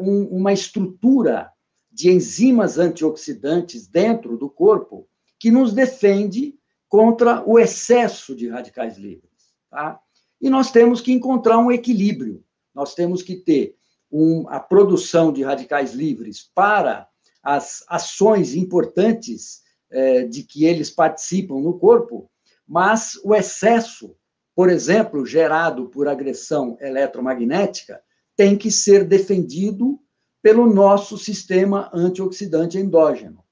um, 0.00 0.24
uma 0.30 0.52
estrutura 0.52 1.50
de 1.92 2.10
enzimas 2.10 2.78
antioxidantes 2.78 3.86
dentro 3.86 4.36
do 4.36 4.48
corpo 4.48 5.06
que 5.38 5.50
nos 5.50 5.72
defende 5.72 6.58
contra 6.88 7.42
o 7.46 7.58
excesso 7.58 8.34
de 8.34 8.48
radicais 8.48 8.96
livres. 8.96 9.30
Tá? 9.70 10.00
E 10.40 10.48
nós 10.48 10.70
temos 10.70 11.00
que 11.00 11.12
encontrar 11.12 11.58
um 11.58 11.70
equilíbrio. 11.70 12.44
Nós 12.74 12.94
temos 12.94 13.22
que 13.22 13.36
ter 13.36 13.76
um, 14.10 14.48
a 14.48 14.58
produção 14.58 15.32
de 15.32 15.42
radicais 15.42 15.92
livres 15.92 16.50
para 16.54 17.08
as 17.42 17.84
ações 17.88 18.54
importantes 18.54 19.62
é, 19.90 20.24
de 20.24 20.42
que 20.42 20.64
eles 20.64 20.90
participam 20.90 21.60
no 21.60 21.78
corpo, 21.78 22.30
mas 22.66 23.18
o 23.24 23.34
excesso, 23.34 24.16
por 24.54 24.70
exemplo, 24.70 25.26
gerado 25.26 25.88
por 25.88 26.08
agressão 26.08 26.76
eletromagnética, 26.80 28.00
tem 28.36 28.56
que 28.56 28.70
ser 28.70 29.04
defendido 29.04 30.00
pelo 30.42 30.66
nosso 30.66 31.16
sistema 31.16 31.88
antioxidante 31.94 32.76
endógeno. 32.76 33.42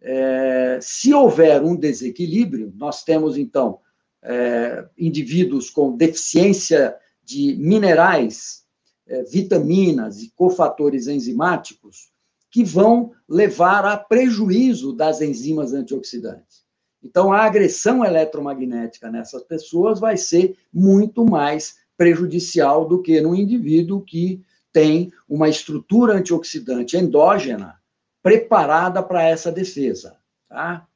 É, 0.00 0.78
se 0.80 1.12
houver 1.12 1.62
um 1.62 1.76
desequilíbrio, 1.76 2.72
nós 2.76 3.04
temos 3.04 3.36
então 3.36 3.80
é, 4.22 4.88
indivíduos 4.96 5.68
com 5.68 5.96
deficiência 5.96 6.96
de 7.22 7.56
minerais, 7.56 8.64
é, 9.06 9.22
vitaminas 9.24 10.22
e 10.22 10.32
cofatores 10.34 11.06
enzimáticos 11.06 12.10
que 12.50 12.64
vão 12.64 13.12
levar 13.28 13.84
a 13.84 13.96
prejuízo 13.96 14.92
das 14.92 15.20
enzimas 15.20 15.74
antioxidantes. 15.74 16.64
Então, 17.02 17.32
a 17.32 17.42
agressão 17.42 18.04
eletromagnética 18.04 19.10
nessas 19.10 19.42
pessoas 19.42 20.00
vai 20.00 20.16
ser 20.16 20.56
muito 20.72 21.24
mais 21.24 21.76
prejudicial 21.96 22.86
do 22.86 23.02
que 23.02 23.20
num 23.20 23.34
indivíduo 23.34 24.00
que 24.00 24.42
tem 24.76 25.10
uma 25.26 25.48
estrutura 25.48 26.12
antioxidante 26.12 26.98
endógena 26.98 27.80
preparada 28.22 29.02
para 29.02 29.22
essa 29.22 29.50
defesa. 29.50 30.18
Tá? 30.46 30.86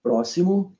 Próximo. 0.00 0.78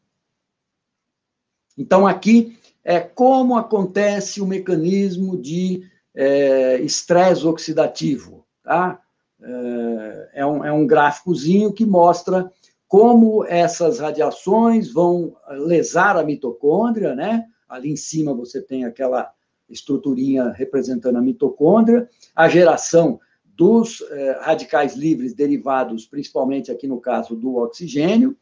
Então, 1.77 2.07
aqui 2.07 2.57
é 2.85 3.01
como 3.01 3.57
acontece 3.57 4.41
o 4.41 4.47
mecanismo 4.47 5.37
de 5.37 5.91
é, 6.15 6.81
estresse 6.83 7.45
oxidativo. 7.45 8.47
Tá? 8.63 9.03
É, 9.43 10.31
é 10.35 10.47
um, 10.47 10.65
é 10.65 10.73
um 10.73 10.87
gráficozinho 10.87 11.73
que 11.73 11.85
mostra 11.85 12.49
como 12.87 13.45
essas 13.45 13.99
radiações 13.99 14.93
vão 14.93 15.37
lesar 15.51 16.17
a 16.17 16.23
mitocôndria, 16.23 17.17
né? 17.17 17.45
Ali 17.69 17.91
em 17.91 17.97
cima 17.97 18.33
você 18.33 18.63
tem 18.63 18.85
aquela 18.85 19.33
estruturinha 19.69 20.51
representando 20.51 21.17
a 21.17 21.23
mitocôndria, 21.23 22.09
a 22.35 22.49
geração 22.49 23.21
dos 23.45 24.03
eh, 24.11 24.39
radicais 24.41 24.95
livres 24.95 25.35
derivados, 25.35 26.07
principalmente 26.07 26.71
aqui 26.71 26.87
no 26.87 27.01
caso 27.01 27.35
do 27.35 27.57
oxigênio, 27.57 28.37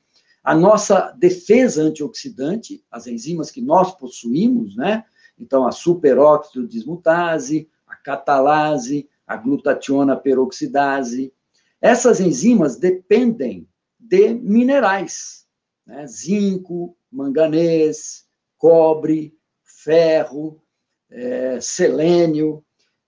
a 0.45 0.55
nossa 0.55 1.11
defesa 1.19 1.83
antioxidante, 1.83 2.85
as 2.91 3.07
enzimas 3.07 3.51
que 3.51 3.61
nós 3.61 3.93
possuímos, 3.97 4.77
né? 4.77 5.05
Então, 5.39 5.67
a 5.67 5.73
superóxido 5.73 6.69
dismutase, 6.69 7.69
a 7.87 7.97
catalase, 7.97 9.09
a 9.27 9.37
glutationa 9.37 10.17
peroxidase. 10.17 11.33
Essas 11.81 12.21
enzimas 12.21 12.77
dependem 12.77 13.69
de 13.99 14.35
minerais, 14.35 15.47
né? 15.85 16.07
zinco, 16.07 16.97
manganês, 17.11 18.27
cobre, 18.57 19.37
ferro, 19.65 20.63
é, 21.17 21.59
selênio, 21.61 22.63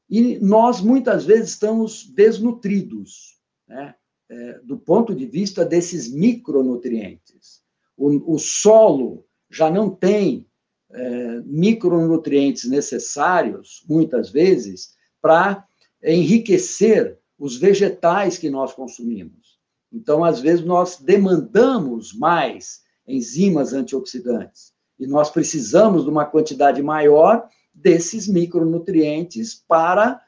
e 0.08 0.38
nós 0.38 0.80
muitas 0.80 1.26
vezes 1.26 1.50
estamos 1.50 2.10
desnutridos, 2.10 3.38
né? 3.68 3.94
É, 4.30 4.60
do 4.62 4.76
ponto 4.76 5.14
de 5.14 5.24
vista 5.24 5.64
desses 5.64 6.12
micronutrientes. 6.12 7.62
O, 7.96 8.34
o 8.34 8.38
solo 8.38 9.24
já 9.50 9.70
não 9.70 9.88
tem 9.88 10.46
é, 10.90 11.40
micronutrientes 11.46 12.68
necessários, 12.68 13.82
muitas 13.88 14.28
vezes, 14.28 14.94
para 15.22 15.66
enriquecer 16.02 17.18
os 17.38 17.56
vegetais 17.56 18.36
que 18.36 18.50
nós 18.50 18.74
consumimos. 18.74 19.58
Então, 19.90 20.22
às 20.22 20.40
vezes, 20.40 20.62
nós 20.62 20.98
demandamos 20.98 22.12
mais 22.12 22.82
enzimas 23.06 23.72
antioxidantes 23.72 24.74
e 24.98 25.06
nós 25.06 25.30
precisamos 25.30 26.04
de 26.04 26.10
uma 26.10 26.26
quantidade 26.26 26.82
maior 26.82 27.48
desses 27.72 28.26
micronutrientes 28.26 29.54
para 29.66 30.20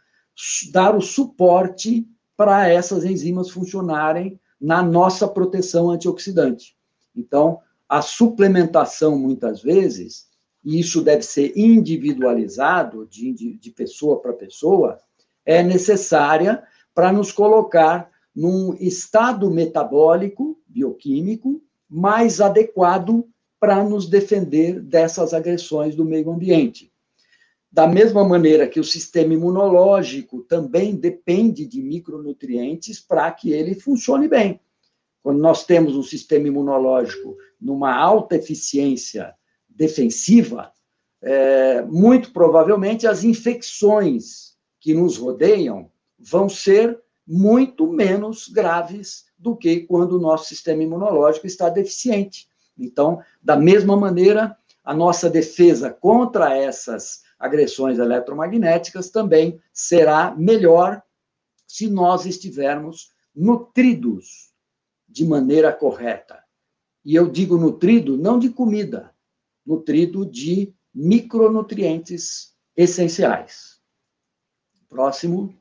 dar 0.73 0.97
o 0.97 1.01
suporte 1.01 2.07
para 2.37 2.69
essas 2.69 3.05
enzimas 3.05 3.51
funcionarem 3.51 4.41
na 4.61 4.83
nossa 4.83 5.29
proteção 5.29 5.91
antioxidante. 5.91 6.77
Então, 7.15 7.61
a 7.89 8.03
suplementação, 8.03 9.19
muitas 9.19 9.63
vezes, 9.63 10.29
e 10.65 10.79
isso 10.79 11.03
deve 11.03 11.23
ser 11.23 11.53
individualizado 11.57 13.07
de, 13.07 13.33
de, 13.33 13.71
pessoa 13.71 14.21
para 14.21 14.33
pessoa, 14.33 14.99
é 15.45 15.63
necessária 15.63 16.63
para 16.95 17.13
nos 17.13 17.33
colocar 17.33 18.11
num 18.35 18.75
estado 18.75 19.51
metabólico, 19.51 20.59
bioquímico, 20.67 21.61
mais 21.89 22.41
adequado 22.41 23.27
para 23.59 23.83
nos 23.83 24.09
defender 24.09 24.81
dessas 24.81 25.35
agressões 25.35 25.97
do 25.97 26.05
meio 26.05 26.31
ambiente. 26.31 26.93
Da 27.73 27.87
mesma 27.87 28.25
maneira 28.25 28.67
que 28.67 28.81
o 28.81 28.85
sistema 28.85 29.33
imunológico 29.33 30.43
também 30.43 30.97
depende 30.97 31.65
de 31.65 31.81
micronutrientes 31.81 32.99
para 32.99 33.31
que 33.31 33.53
ele 33.53 33.75
funcione 33.75 34.27
bem. 34.27 34.61
Quando 35.23 35.39
nós 35.39 35.65
temos 35.65 35.95
um 35.95 36.03
sistema 36.03 36.49
imunológico 36.49 37.37
numa 37.61 37.95
alta 37.95 38.37
eficiência 38.37 39.35
defensiva, 39.69 40.73
é, 41.23 41.83
muito 41.83 42.33
provavelmente 42.33 43.07
as 43.07 43.23
infecções 43.23 44.57
que 44.81 44.95
nos 44.95 45.17
rodeiam 45.17 45.91
vão 46.19 46.49
ser 46.49 46.99
muito 47.27 47.87
menos 47.87 48.49
graves 48.49 49.27
do 49.39 49.55
que 49.55 49.81
quando 49.81 50.17
o 50.17 50.21
nosso 50.21 50.49
sistema 50.49 50.83
imunológico 50.83 51.47
está 51.47 51.69
deficiente. 51.69 52.49
Então, 52.77 53.21
da 53.41 53.57
mesma 53.57 53.97
maneira, 53.97 54.57
a 54.83 54.95
nossa 54.95 55.31
defesa 55.31 55.91
contra 55.91 56.57
essas 56.57 57.23
agressões 57.41 57.99
eletromagnéticas 57.99 59.09
também 59.09 59.59
será 59.73 60.35
melhor 60.37 61.03
se 61.67 61.89
nós 61.89 62.27
estivermos 62.27 63.13
nutridos 63.35 64.53
de 65.09 65.25
maneira 65.25 65.73
correta. 65.73 66.45
E 67.03 67.15
eu 67.15 67.31
digo 67.31 67.57
nutrido 67.57 68.19
não 68.19 68.39
de 68.39 68.51
comida, 68.51 69.15
nutrido 69.65 70.27
de 70.27 70.75
micronutrientes 70.95 72.55
essenciais. 72.77 73.81
Próximo. 74.89 75.55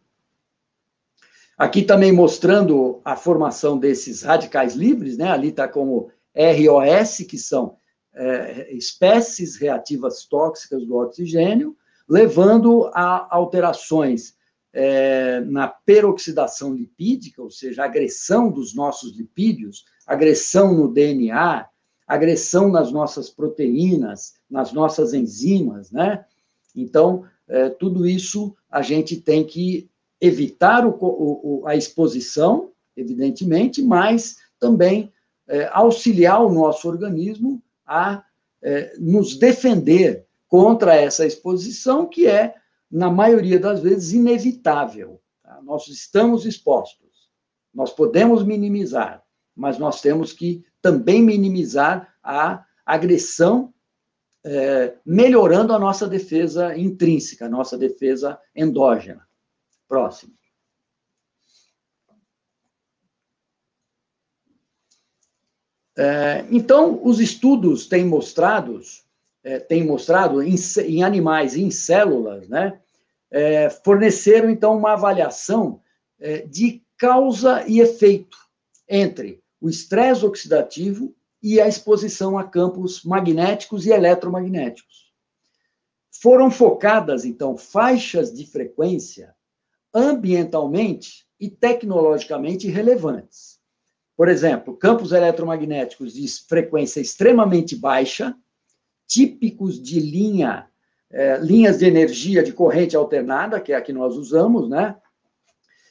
Aqui 1.58 1.84
também 1.84 2.12
mostrando 2.12 3.00
a 3.06 3.16
formação 3.16 3.78
desses 3.78 4.24
radicais 4.24 4.76
livres, 4.76 5.18
né? 5.18 5.30
Ali 5.30 5.50
está 5.50 5.68
como 5.68 6.12
ROS, 6.36 7.20
que 7.28 7.38
são 7.38 7.78
é, 8.20 8.68
espécies 8.74 9.56
reativas 9.56 10.26
tóxicas 10.26 10.86
do 10.86 10.98
oxigênio, 10.98 11.78
levando 12.08 12.92
a 12.94 13.34
alterações 13.34 14.36
é, 14.74 15.40
na 15.42 15.70
peroxidação 15.70 16.74
lipídica, 16.74 17.42
ou 17.42 17.50
seja, 17.50 17.86
agressão 17.86 18.52
dos 18.52 18.76
nossos 18.76 19.16
lipídios, 19.16 19.86
agressão 20.06 20.74
no 20.74 20.92
DNA, 20.92 21.66
agressão 22.06 22.70
nas 22.70 22.92
nossas 22.92 23.30
proteínas, 23.30 24.34
nas 24.50 24.74
nossas 24.74 25.14
enzimas, 25.14 25.90
né? 25.90 26.26
Então, 26.76 27.24
é, 27.48 27.70
tudo 27.70 28.06
isso 28.06 28.54
a 28.70 28.82
gente 28.82 29.16
tem 29.22 29.46
que 29.46 29.90
evitar 30.20 30.86
o, 30.86 30.98
o, 31.00 31.64
a 31.66 31.76
exposição, 31.76 32.72
evidentemente, 32.98 33.82
mas 33.82 34.38
também 34.60 35.12
é, 35.48 35.70
auxiliar 35.72 36.46
o 36.46 36.52
nosso 36.52 36.88
organismo 36.88 37.64
a 37.90 38.24
é, 38.62 38.94
nos 39.00 39.36
defender 39.36 40.28
contra 40.48 40.96
essa 40.96 41.26
exposição, 41.26 42.08
que 42.08 42.28
é, 42.28 42.56
na 42.90 43.10
maioria 43.10 43.60
das 43.60 43.82
vezes, 43.82 44.14
inevitável. 44.14 45.22
Tá? 45.44 45.60
Nós 45.64 45.88
estamos 45.88 46.46
expostos, 46.46 47.30
nós 47.74 47.92
podemos 47.92 48.44
minimizar, 48.44 49.24
mas 49.56 49.78
nós 49.78 50.02
temos 50.02 50.32
que 50.32 50.64
também 50.82 51.24
minimizar 51.24 52.14
a 52.24 52.66
agressão, 52.86 53.74
é, 54.46 54.96
melhorando 55.06 55.74
a 55.74 55.80
nossa 55.80 56.08
defesa 56.08 56.78
intrínseca, 56.78 57.46
a 57.46 57.50
nossa 57.50 57.78
defesa 57.78 58.40
endógena. 58.56 59.28
Próximo. 59.88 60.39
Então, 66.50 67.00
os 67.04 67.20
estudos 67.20 67.86
têm 67.86 68.06
mostrado, 68.06 68.80
é, 69.44 69.60
têm 69.60 69.86
mostrado 69.86 70.42
em, 70.42 70.56
em, 70.86 71.04
animais 71.04 71.56
e 71.56 71.62
em 71.62 71.72
células, 71.72 72.48
né, 72.48 72.80
é, 73.30 73.70
forneceram, 73.70 74.50
então, 74.50 74.78
uma 74.78 74.94
avaliação 74.94 75.82
é, 76.20 76.40
de 76.40 76.82
causa 76.98 77.66
e 77.68 77.80
efeito 77.80 78.38
entre 78.88 79.44
o 79.60 79.70
estresse 79.70 80.26
oxidativo 80.26 81.14
e 81.44 81.60
a 81.60 81.68
exposição 81.68 82.38
a 82.38 82.44
campos 82.44 83.04
magnéticos 83.04 83.86
e 83.86 83.92
eletromagnéticos. 83.92 85.10
Foram 86.12 86.50
focadas, 86.50 87.26
então, 87.26 87.58
faixas 87.58 88.34
de 88.34 88.46
frequência 88.46 89.36
ambientalmente 89.94 91.26
e 91.40 91.50
tecnologicamente 91.50 92.68
relevantes 92.68 93.59
Por 94.20 94.28
exemplo, 94.28 94.76
campos 94.76 95.14
eletromagnéticos 95.14 96.12
de 96.14 96.28
frequência 96.46 97.00
extremamente 97.00 97.74
baixa, 97.74 98.36
típicos 99.08 99.82
de 99.82 99.98
linha, 100.02 100.68
é, 101.10 101.38
linhas 101.38 101.80
de 101.80 101.86
energia 101.86 102.44
de 102.44 102.52
corrente 102.52 102.98
alternada, 102.98 103.62
que 103.62 103.72
é 103.72 103.78
a 103.78 103.82
que 103.82 103.94
nós 103.94 104.18
usamos, 104.18 104.70
né? 104.70 104.98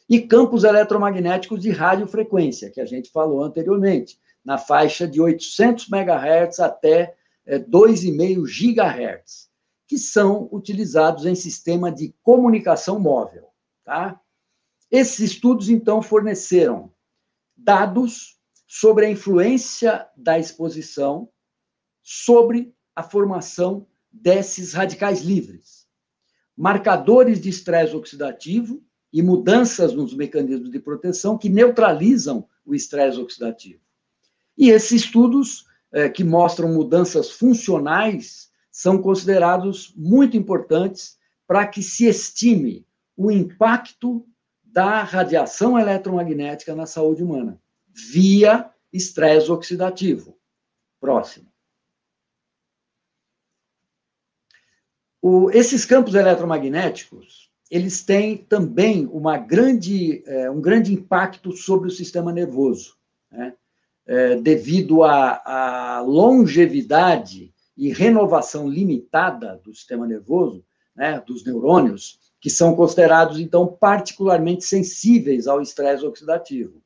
E 0.07 0.21
campos 0.21 0.65
eletromagnéticos 0.65 1.59
de 1.63 1.71
radiofrequência, 1.71 2.71
que 2.71 2.83
a 2.83 2.85
gente 2.85 3.11
falou 3.11 3.43
anteriormente, 3.43 4.21
na 4.45 4.59
faixa 4.59 5.09
de 5.09 5.23
800 5.23 5.89
MHz 5.91 6.61
até 6.61 7.15
é, 7.47 7.59
2,5 7.59 8.43
GHz, 8.43 9.49
que 9.87 9.97
são 9.97 10.51
utilizados 10.53 11.25
em 11.25 11.35
sistema 11.35 11.91
de 11.91 12.15
comunicação 12.23 13.01
móvel, 13.01 13.47
tá? 13.87 14.21
Esses 14.91 15.21
estudos, 15.21 15.71
então, 15.71 16.03
forneceram 16.03 16.93
dados 17.59 18.39
sobre 18.67 19.07
a 19.07 19.11
influência 19.11 20.07
da 20.17 20.39
exposição 20.39 21.29
sobre 22.03 22.75
a 22.95 23.03
formação 23.03 23.87
desses 24.11 24.73
radicais 24.73 25.21
livres, 25.21 25.87
marcadores 26.57 27.41
de 27.41 27.51
estresse 27.51 27.95
oxidativo 27.95 28.83
e 29.13 29.23
mudanças 29.23 29.95
nos 29.95 30.15
mecanismos 30.15 30.71
de 30.71 30.79
proteção 30.79 31.37
que 31.37 31.49
neutralizam 31.49 32.49
o 32.65 32.75
estresse 32.75 33.19
oxidativo. 33.19 33.81
E 34.57 34.71
esses 34.71 35.03
estudos 35.03 35.67
eh, 35.93 36.09
que 36.09 36.25
mostram 36.25 36.73
mudanças 36.73 37.31
funcionais 37.31 38.51
são 38.71 39.01
considerados 39.01 39.93
muito 39.97 40.37
importantes 40.37 41.19
para 41.47 41.67
que 41.67 41.83
se 41.83 42.07
estime 42.07 42.87
o 43.17 43.31
impacto 43.31 44.27
da 44.79 45.03
radiação 45.03 45.77
eletromagnética 45.77 46.73
na 46.73 46.87
saúde 46.87 47.21
humana, 47.21 47.61
via 47.93 48.71
estresse 48.93 49.51
oxidativo. 49.51 50.39
Próximo. 51.01 51.49
O, 55.21 55.51
esses 55.51 55.85
campos 55.85 56.15
eletromagnéticos, 56.15 57.51
eles 57.69 58.05
têm 58.05 58.37
também 58.37 59.07
uma 59.07 59.37
grande, 59.37 60.23
é, 60.25 60.49
um 60.49 60.61
grande 60.61 60.95
impacto 60.95 61.51
sobre 61.51 61.89
o 61.89 61.93
sistema 61.93 62.33
nervoso, 62.33 62.97
né? 63.33 63.57
é, 64.07 64.37
devido 64.37 65.03
à, 65.03 66.01
longevidade 66.07 67.53
e 67.77 67.93
renovação 67.93 68.69
limitada 68.69 69.61
do 69.65 69.75
sistema 69.75 70.07
nervoso, 70.07 70.65
né, 70.95 71.21
dos 71.27 71.45
neurônios, 71.45 72.21
que 72.41 72.51
são 72.51 72.75
considerados, 72.75 73.39
então, 73.39 73.67
particularmente 73.67 74.65
sensíveis 74.65 75.47
ao 75.47 75.61
estresse 75.61 76.05
oxidativo. 76.05 76.81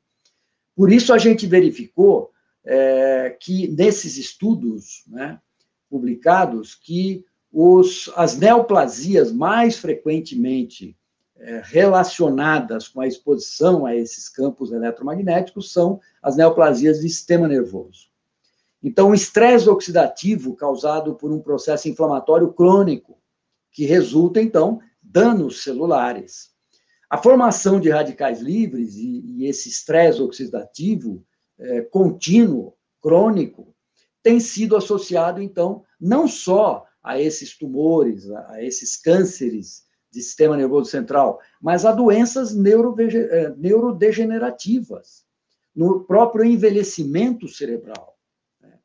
Por 0.74 0.90
isso, 0.90 1.12
a 1.12 1.18
gente 1.18 1.46
verificou 1.46 2.30
é, 2.64 3.36
que, 3.38 3.68
nesses 3.68 4.16
estudos 4.16 5.04
né, 5.06 5.38
publicados, 5.90 6.74
que 6.74 7.24
os, 7.52 8.10
as 8.16 8.38
neoplasias 8.38 9.30
mais 9.30 9.76
frequentemente 9.76 10.96
é, 11.36 11.60
relacionadas 11.64 12.88
com 12.88 13.00
a 13.00 13.06
exposição 13.06 13.84
a 13.84 13.94
esses 13.94 14.28
campos 14.28 14.72
eletromagnéticos 14.72 15.72
são 15.72 16.00
as 16.22 16.36
neoplasias 16.36 16.98
do 16.98 17.02
sistema 17.02 17.46
nervoso. 17.46 18.06
Então, 18.82 19.10
o 19.10 19.14
estresse 19.14 19.68
oxidativo 19.68 20.56
causado 20.56 21.14
por 21.14 21.30
um 21.30 21.40
processo 21.40 21.88
inflamatório 21.88 22.52
crônico, 22.52 23.18
que 23.70 23.84
resulta, 23.84 24.40
então, 24.40 24.80
danos 25.12 25.62
celulares. 25.62 26.51
A 27.10 27.18
formação 27.18 27.78
de 27.78 27.90
radicais 27.90 28.40
livres 28.40 28.97
e, 28.97 29.20
e 29.26 29.47
esse 29.47 29.68
estresse 29.68 30.22
oxidativo 30.22 31.22
é, 31.59 31.82
contínuo, 31.82 32.74
crônico, 33.01 33.74
tem 34.22 34.40
sido 34.40 34.76
associado, 34.76 35.43
então, 35.43 35.84
não 36.01 36.26
só 36.26 36.86
a 37.02 37.20
esses 37.20 37.59
tumores, 37.59 38.30
a 38.30 38.62
esses 38.62 38.97
cânceres 38.97 39.82
de 40.10 40.22
sistema 40.22 40.56
nervoso 40.56 40.89
central, 40.90 41.40
mas 41.60 41.84
a 41.84 41.93
doenças 41.93 42.55
eh, 42.55 43.55
neurodegenerativas, 43.56 45.24
no 45.74 46.05
próprio 46.05 46.44
envelhecimento 46.44 47.48
cerebral, 47.48 48.16
né? 48.60 48.78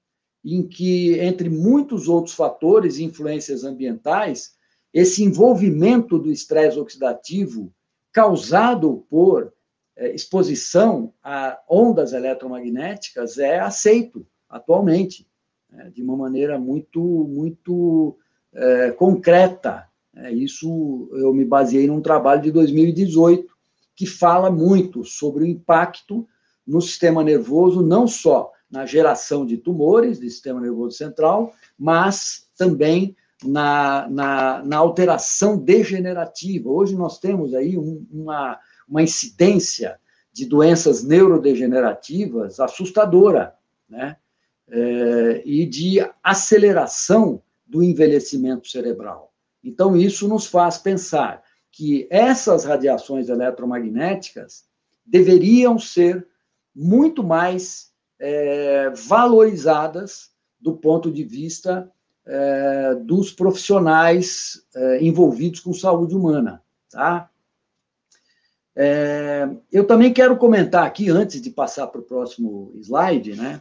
em 0.44 0.68
que, 0.68 1.20
entre 1.20 1.49
muitos 1.49 2.08
outros 2.08 2.34
fatores 2.34 2.98
e 2.98 3.04
influências 3.04 3.64
ambientais, 3.64 4.57
esse 4.93 5.23
envolvimento 5.23 6.18
do 6.18 6.31
estresse 6.31 6.80
oxidativo 6.80 7.72
causado 8.11 9.05
por 9.09 9.53
eh, 9.95 10.14
exposição 10.14 11.14
a 11.23 11.59
ondas 11.69 12.14
eletromagnéticas 12.14 13.38
é 13.38 13.59
aceito 13.59 14.26
atualmente 14.49 15.27
né, 15.69 15.91
de 15.93 16.01
uma 16.01 16.15
maneira 16.15 16.57
muito, 16.57 17.01
muito 17.01 18.18
é, 18.53 18.91
concreta. 18.91 19.88
É, 20.15 20.31
isso 20.31 21.09
eu 21.14 21.34
me 21.34 21.45
baseei 21.45 21.88
num 21.88 22.01
trabalho 22.01 22.41
de 22.41 22.51
2018 22.51 23.55
que 23.95 24.05
fala 24.05 24.49
muito 24.49 25.03
sobre 25.03 25.43
o 25.43 25.47
impacto 25.47 26.27
no 26.65 26.81
sistema 26.81 27.23
nervoso, 27.23 27.81
não 27.81 28.07
só 28.07 28.51
na 28.69 28.85
geração 28.85 29.45
de 29.45 29.57
tumores 29.57 30.19
do 30.19 30.30
sistema 30.30 30.59
nervoso 30.59 30.97
central, 30.97 31.53
mas 31.77 32.47
também 32.57 33.15
na, 33.43 34.07
na, 34.09 34.64
na 34.64 34.77
alteração 34.77 35.57
degenerativa. 35.57 36.69
Hoje 36.69 36.95
nós 36.95 37.19
temos 37.19 37.53
aí 37.53 37.77
um, 37.77 38.05
uma, 38.11 38.59
uma 38.88 39.03
incidência 39.03 39.99
de 40.31 40.45
doenças 40.45 41.03
neurodegenerativas 41.03 42.59
assustadora, 42.59 43.55
né? 43.89 44.18
é, 44.69 45.41
e 45.45 45.65
de 45.65 45.99
aceleração 46.22 47.41
do 47.65 47.84
envelhecimento 47.84 48.68
cerebral. 48.68 49.34
Então, 49.64 49.95
isso 49.95 50.27
nos 50.27 50.45
faz 50.45 50.77
pensar 50.77 51.43
que 51.72 52.07
essas 52.09 52.65
radiações 52.65 53.30
eletromagnéticas 53.30 54.65
deveriam 55.05 55.77
ser 55.77 56.27
muito 56.73 57.23
mais 57.23 57.91
é, 58.19 58.89
valorizadas 58.91 60.31
do 60.59 60.76
ponto 60.77 61.11
de 61.11 61.23
vista 61.23 61.91
é, 62.28 62.95
dos 62.95 63.32
profissionais 63.32 64.62
é, 64.76 65.04
envolvidos 65.04 65.62
com 65.62 65.74
saúde 65.74 66.16
humana, 66.16 66.62
tá? 66.91 67.30
É, 68.76 69.49
eu 69.72 69.88
também 69.88 70.14
quero 70.14 70.38
comentar 70.38 70.86
aqui, 70.86 71.10
antes 71.10 71.41
de 71.41 71.49
passar 71.49 71.88
para 71.88 72.02
o 72.02 72.04
próximo 72.04 72.72
slide, 72.76 73.36
né, 73.36 73.60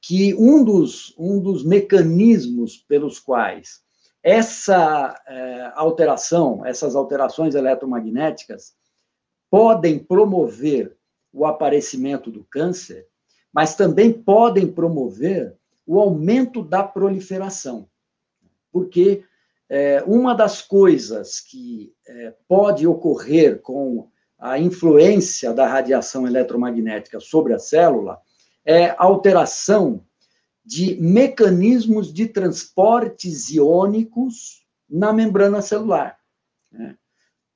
que 0.00 0.34
um 0.34 0.64
dos, 0.64 1.14
um 1.18 1.38
dos 1.38 1.64
mecanismos 1.64 2.78
pelos 2.78 3.18
quais 3.18 3.84
essa 4.22 5.22
é, 5.26 5.72
alteração, 5.74 6.64
essas 6.64 6.96
alterações 6.96 7.54
eletromagnéticas, 7.54 8.72
podem 9.50 9.98
promover 9.98 10.96
o 11.30 11.44
aparecimento 11.44 12.30
do 12.30 12.42
câncer, 12.44 13.06
mas 13.52 13.74
também 13.74 14.10
podem 14.10 14.66
promover 14.66 15.54
o 15.86 16.00
aumento 16.00 16.62
da 16.62 16.82
proliferação. 16.82 17.86
Porque 18.74 19.22
é, 19.68 20.02
uma 20.04 20.34
das 20.34 20.60
coisas 20.60 21.38
que 21.38 21.94
é, 22.08 22.34
pode 22.48 22.88
ocorrer 22.88 23.60
com 23.62 24.10
a 24.36 24.58
influência 24.58 25.54
da 25.54 25.64
radiação 25.64 26.26
eletromagnética 26.26 27.20
sobre 27.20 27.54
a 27.54 27.58
célula 27.60 28.20
é 28.64 28.92
alteração 28.98 30.04
de 30.64 31.00
mecanismos 31.00 32.12
de 32.12 32.26
transportes 32.26 33.48
iônicos 33.50 34.66
na 34.90 35.12
membrana 35.12 35.62
celular. 35.62 36.18
Né? 36.72 36.96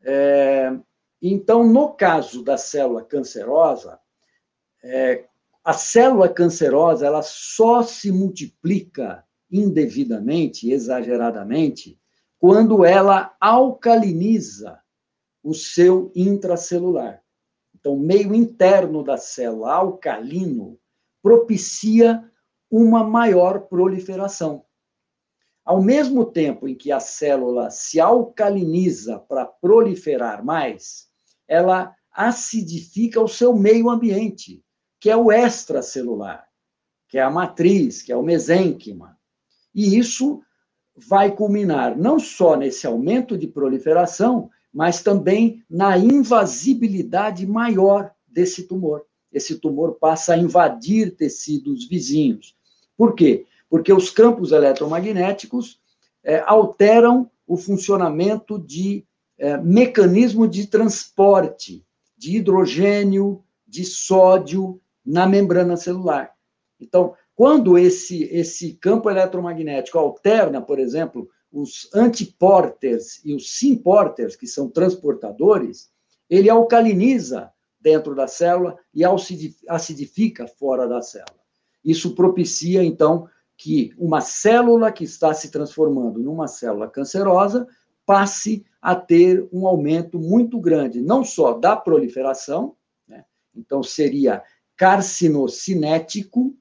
É, 0.02 0.72
então, 1.20 1.66
no 1.66 1.94
caso 1.94 2.44
da 2.44 2.56
célula 2.56 3.02
cancerosa, 3.02 3.98
é, 4.84 5.24
a 5.64 5.72
célula 5.72 6.28
cancerosa 6.28 7.04
ela 7.04 7.22
só 7.22 7.82
se 7.82 8.12
multiplica 8.12 9.24
indevidamente, 9.50 10.70
exageradamente, 10.70 11.98
quando 12.38 12.84
ela 12.84 13.34
alcaliniza 13.40 14.80
o 15.42 15.54
seu 15.54 16.12
intracelular. 16.14 17.22
Então, 17.74 17.94
o 17.94 18.00
meio 18.00 18.34
interno 18.34 19.02
da 19.02 19.16
célula 19.16 19.72
alcalino 19.72 20.78
propicia 21.22 22.28
uma 22.70 23.02
maior 23.02 23.60
proliferação. 23.60 24.64
Ao 25.64 25.82
mesmo 25.82 26.24
tempo 26.24 26.66
em 26.66 26.74
que 26.74 26.90
a 26.90 27.00
célula 27.00 27.70
se 27.70 28.00
alcaliniza 28.00 29.18
para 29.18 29.46
proliferar 29.46 30.44
mais, 30.44 31.08
ela 31.46 31.94
acidifica 32.10 33.20
o 33.20 33.28
seu 33.28 33.54
meio 33.54 33.90
ambiente, 33.90 34.64
que 35.00 35.10
é 35.10 35.16
o 35.16 35.30
extracelular, 35.30 36.48
que 37.06 37.18
é 37.18 37.22
a 37.22 37.30
matriz, 37.30 38.02
que 38.02 38.10
é 38.10 38.16
o 38.16 38.22
mesênquima. 38.22 39.17
E 39.78 39.96
isso 39.96 40.42
vai 40.96 41.30
culminar 41.30 41.96
não 41.96 42.18
só 42.18 42.56
nesse 42.56 42.84
aumento 42.84 43.38
de 43.38 43.46
proliferação, 43.46 44.50
mas 44.74 45.04
também 45.04 45.62
na 45.70 45.96
invasibilidade 45.96 47.46
maior 47.46 48.10
desse 48.26 48.64
tumor. 48.64 49.04
esse 49.32 49.60
tumor 49.60 49.92
passa 50.00 50.34
a 50.34 50.36
invadir 50.36 51.14
tecidos 51.14 51.86
vizinhos. 51.86 52.56
Por 52.96 53.14
quê? 53.14 53.46
Porque 53.70 53.92
os 53.92 54.10
campos 54.10 54.50
eletromagnéticos 54.50 55.78
é, 56.24 56.42
alteram 56.44 57.30
o 57.46 57.56
funcionamento 57.56 58.58
de 58.58 59.04
é, 59.38 59.56
mecanismo 59.58 60.48
de 60.48 60.66
transporte 60.66 61.86
de 62.16 62.38
hidrogênio, 62.38 63.44
de 63.64 63.84
sódio 63.84 64.80
na 65.06 65.24
membrana 65.24 65.76
celular. 65.76 66.32
Então, 66.80 67.14
quando 67.38 67.78
esse, 67.78 68.24
esse 68.32 68.72
campo 68.72 69.08
eletromagnético 69.08 69.96
alterna, 69.96 70.60
por 70.60 70.80
exemplo, 70.80 71.30
os 71.52 71.88
antiporters 71.94 73.24
e 73.24 73.32
os 73.32 73.56
simporters, 73.56 74.34
que 74.34 74.44
são 74.44 74.68
transportadores, 74.68 75.88
ele 76.28 76.50
alcaliniza 76.50 77.52
dentro 77.80 78.12
da 78.12 78.26
célula 78.26 78.76
e 78.92 79.04
acidifica 79.68 80.48
fora 80.48 80.88
da 80.88 81.00
célula. 81.00 81.38
Isso 81.84 82.12
propicia, 82.16 82.82
então, 82.82 83.28
que 83.56 83.94
uma 83.96 84.20
célula 84.20 84.90
que 84.90 85.04
está 85.04 85.32
se 85.32 85.48
transformando 85.52 86.18
numa 86.18 86.48
célula 86.48 86.88
cancerosa 86.88 87.68
passe 88.04 88.66
a 88.82 88.96
ter 88.96 89.48
um 89.52 89.64
aumento 89.64 90.18
muito 90.18 90.58
grande, 90.58 91.00
não 91.00 91.22
só 91.24 91.52
da 91.52 91.76
proliferação, 91.76 92.74
né? 93.06 93.24
então 93.54 93.80
seria 93.80 94.42
carcinocinético, 94.76 96.52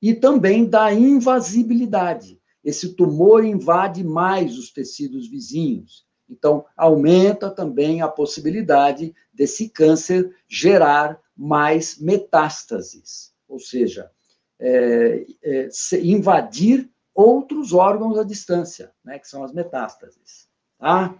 e 0.00 0.14
também 0.14 0.64
da 0.68 0.92
invasibilidade. 0.92 2.40
Esse 2.62 2.94
tumor 2.94 3.44
invade 3.44 4.02
mais 4.02 4.58
os 4.58 4.72
tecidos 4.72 5.28
vizinhos. 5.28 6.06
Então, 6.28 6.66
aumenta 6.76 7.50
também 7.50 8.02
a 8.02 8.08
possibilidade 8.08 9.14
desse 9.32 9.68
câncer 9.68 10.34
gerar 10.48 11.20
mais 11.36 11.98
metástases, 11.98 13.32
ou 13.46 13.60
seja, 13.60 14.10
é, 14.58 15.26
é, 15.42 15.68
invadir 16.02 16.90
outros 17.14 17.72
órgãos 17.72 18.18
à 18.18 18.24
distância, 18.24 18.92
né, 19.04 19.18
que 19.18 19.28
são 19.28 19.44
as 19.44 19.52
metástases. 19.52 20.48
Tá? 20.78 21.16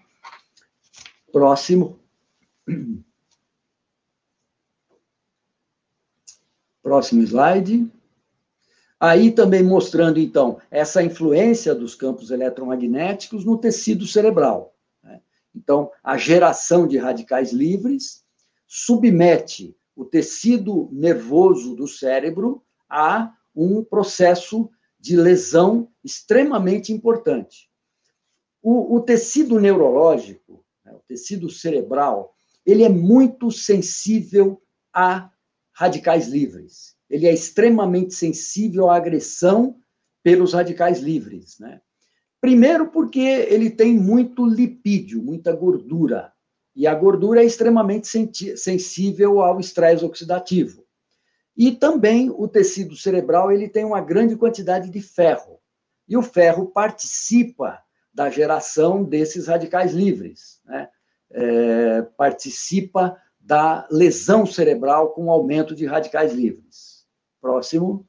Próximo. 1.30 1.98
Próximo 6.82 7.22
slide. 7.22 7.90
Aí 9.06 9.30
também 9.30 9.62
mostrando, 9.62 10.18
então, 10.18 10.58
essa 10.68 11.00
influência 11.00 11.72
dos 11.72 11.94
campos 11.94 12.32
eletromagnéticos 12.32 13.44
no 13.44 13.56
tecido 13.56 14.04
cerebral. 14.04 14.74
Né? 15.00 15.20
Então, 15.54 15.92
a 16.02 16.16
geração 16.16 16.88
de 16.88 16.98
radicais 16.98 17.52
livres 17.52 18.24
submete 18.66 19.76
o 19.94 20.04
tecido 20.04 20.88
nervoso 20.90 21.76
do 21.76 21.86
cérebro 21.86 22.64
a 22.90 23.32
um 23.54 23.84
processo 23.84 24.68
de 24.98 25.14
lesão 25.16 25.88
extremamente 26.02 26.92
importante. 26.92 27.70
O, 28.60 28.96
o 28.96 29.00
tecido 29.00 29.60
neurológico, 29.60 30.64
né, 30.84 30.92
o 30.92 31.00
tecido 31.06 31.48
cerebral, 31.48 32.34
ele 32.66 32.82
é 32.82 32.88
muito 32.88 33.52
sensível 33.52 34.60
a 34.92 35.30
radicais 35.72 36.26
livres. 36.26 36.95
Ele 37.08 37.26
é 37.26 37.32
extremamente 37.32 38.14
sensível 38.14 38.90
à 38.90 38.96
agressão 38.96 39.76
pelos 40.22 40.52
radicais 40.52 41.00
livres, 41.00 41.58
né? 41.58 41.80
Primeiro 42.40 42.88
porque 42.88 43.20
ele 43.20 43.70
tem 43.70 43.94
muito 43.94 44.44
lipídio, 44.44 45.22
muita 45.22 45.52
gordura, 45.52 46.32
e 46.74 46.86
a 46.86 46.94
gordura 46.94 47.42
é 47.42 47.46
extremamente 47.46 48.06
sensível 48.56 49.40
ao 49.40 49.58
estresse 49.58 50.04
oxidativo. 50.04 50.84
E 51.56 51.72
também 51.72 52.30
o 52.30 52.46
tecido 52.46 52.94
cerebral 52.94 53.50
ele 53.50 53.66
tem 53.66 53.84
uma 53.84 54.00
grande 54.00 54.36
quantidade 54.36 54.90
de 54.90 55.00
ferro. 55.00 55.58
E 56.06 56.16
o 56.16 56.22
ferro 56.22 56.66
participa 56.66 57.80
da 58.12 58.28
geração 58.28 59.02
desses 59.02 59.46
radicais 59.46 59.92
livres, 59.92 60.60
né? 60.64 60.88
É, 61.30 62.02
participa 62.16 63.20
da 63.40 63.86
lesão 63.90 64.46
cerebral 64.46 65.12
com 65.12 65.30
aumento 65.30 65.74
de 65.74 65.86
radicais 65.86 66.32
livres. 66.32 66.95
Próximo. 67.40 68.06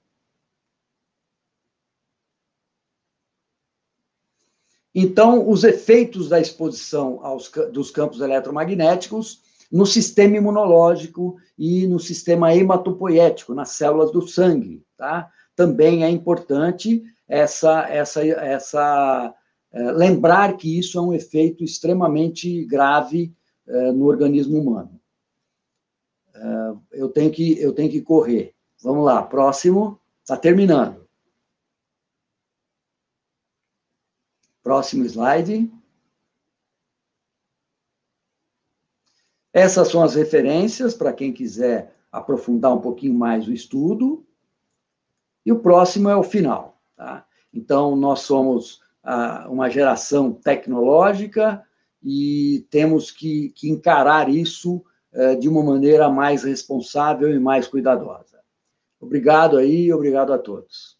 Então, 4.99 5.47
os 5.47 5.63
efeitos 5.63 6.27
da 6.27 6.39
exposição 6.39 7.19
aos, 7.23 7.51
dos 7.71 7.91
campos 7.91 8.19
eletromagnéticos 8.19 9.43
no 9.71 9.85
sistema 9.85 10.37
imunológico 10.37 11.37
e 11.55 11.85
no 11.85 11.99
sistema 11.99 12.55
hematopoético, 12.55 13.53
nas 13.53 13.69
células 13.71 14.11
do 14.11 14.27
sangue, 14.27 14.83
tá? 14.97 15.31
Também 15.55 16.03
é 16.03 16.09
importante 16.09 17.03
essa, 17.27 17.87
essa, 17.89 18.25
essa 18.25 19.35
é, 19.71 19.91
lembrar 19.91 20.57
que 20.57 20.79
isso 20.79 20.97
é 20.97 21.01
um 21.01 21.13
efeito 21.13 21.63
extremamente 21.63 22.65
grave 22.65 23.35
é, 23.67 23.91
no 23.91 24.05
organismo 24.05 24.59
humano. 24.59 24.99
É, 26.33 26.73
eu 26.93 27.09
tenho 27.09 27.31
que 27.31 27.59
eu 27.61 27.73
tenho 27.73 27.91
que 27.91 28.01
correr. 28.01 28.55
Vamos 28.81 29.05
lá, 29.05 29.23
próximo. 29.23 29.99
Está 30.21 30.37
terminando. 30.37 31.07
Próximo 34.61 35.05
slide. 35.05 35.71
Essas 39.53 39.87
são 39.87 40.03
as 40.03 40.15
referências 40.15 40.93
para 40.93 41.13
quem 41.13 41.33
quiser 41.33 41.95
aprofundar 42.11 42.73
um 42.73 42.81
pouquinho 42.81 43.13
mais 43.13 43.47
o 43.47 43.53
estudo. 43.53 44.25
E 45.45 45.51
o 45.51 45.59
próximo 45.59 46.09
é 46.09 46.15
o 46.15 46.23
final. 46.23 46.81
Tá? 46.95 47.25
Então, 47.53 47.95
nós 47.95 48.19
somos 48.19 48.81
ah, 49.03 49.47
uma 49.49 49.69
geração 49.69 50.33
tecnológica 50.33 51.65
e 52.03 52.67
temos 52.69 53.09
que, 53.09 53.49
que 53.49 53.69
encarar 53.69 54.29
isso 54.29 54.83
eh, 55.11 55.35
de 55.35 55.49
uma 55.49 55.63
maneira 55.63 56.09
mais 56.09 56.43
responsável 56.43 57.33
e 57.33 57.39
mais 57.39 57.67
cuidadosa. 57.67 58.36
Obrigado 58.99 59.57
aí, 59.57 59.93
obrigado 59.93 60.33
a 60.33 60.39
todos. 60.39 60.97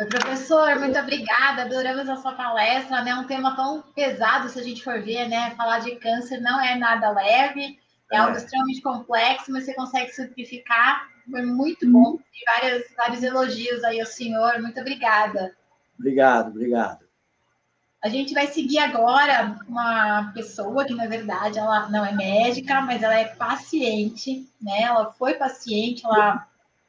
Oi, 0.00 0.06
professor, 0.06 0.78
muito 0.78 0.98
obrigada. 0.98 1.62
Adoramos 1.62 2.08
a 2.08 2.16
sua 2.16 2.32
palestra, 2.32 3.02
né? 3.02 3.14
Um 3.14 3.26
tema 3.26 3.54
tão 3.54 3.82
pesado, 3.94 4.48
se 4.48 4.58
a 4.58 4.62
gente 4.62 4.82
for 4.82 5.02
ver, 5.02 5.28
né? 5.28 5.50
Falar 5.56 5.80
de 5.80 5.96
câncer 5.96 6.40
não 6.40 6.58
é 6.58 6.74
nada 6.74 7.10
leve, 7.10 7.78
é, 8.10 8.16
é. 8.16 8.18
algo 8.18 8.36
extremamente 8.36 8.80
complexo, 8.80 9.52
mas 9.52 9.66
você 9.66 9.74
consegue 9.74 10.10
simplificar. 10.10 11.06
Foi 11.30 11.42
muito 11.42 11.90
bom. 11.90 12.18
E 12.32 12.50
vários, 12.50 12.84
vários 12.96 13.22
elogios 13.22 13.84
aí 13.84 14.00
ao 14.00 14.06
senhor. 14.06 14.58
Muito 14.62 14.80
obrigada. 14.80 15.54
Obrigado, 15.98 16.48
obrigado. 16.48 17.09
A 18.02 18.08
gente 18.08 18.32
vai 18.32 18.46
seguir 18.46 18.78
agora 18.78 19.58
uma 19.68 20.32
pessoa 20.32 20.86
que, 20.86 20.94
na 20.94 21.06
verdade, 21.06 21.58
ela 21.58 21.88
não 21.90 22.04
é 22.04 22.12
médica, 22.12 22.80
mas 22.80 23.02
ela 23.02 23.14
é 23.14 23.26
paciente, 23.26 24.48
né? 24.60 24.82
Ela 24.82 25.12
foi 25.12 25.34
paciente, 25.34 26.04
ela 26.06 26.46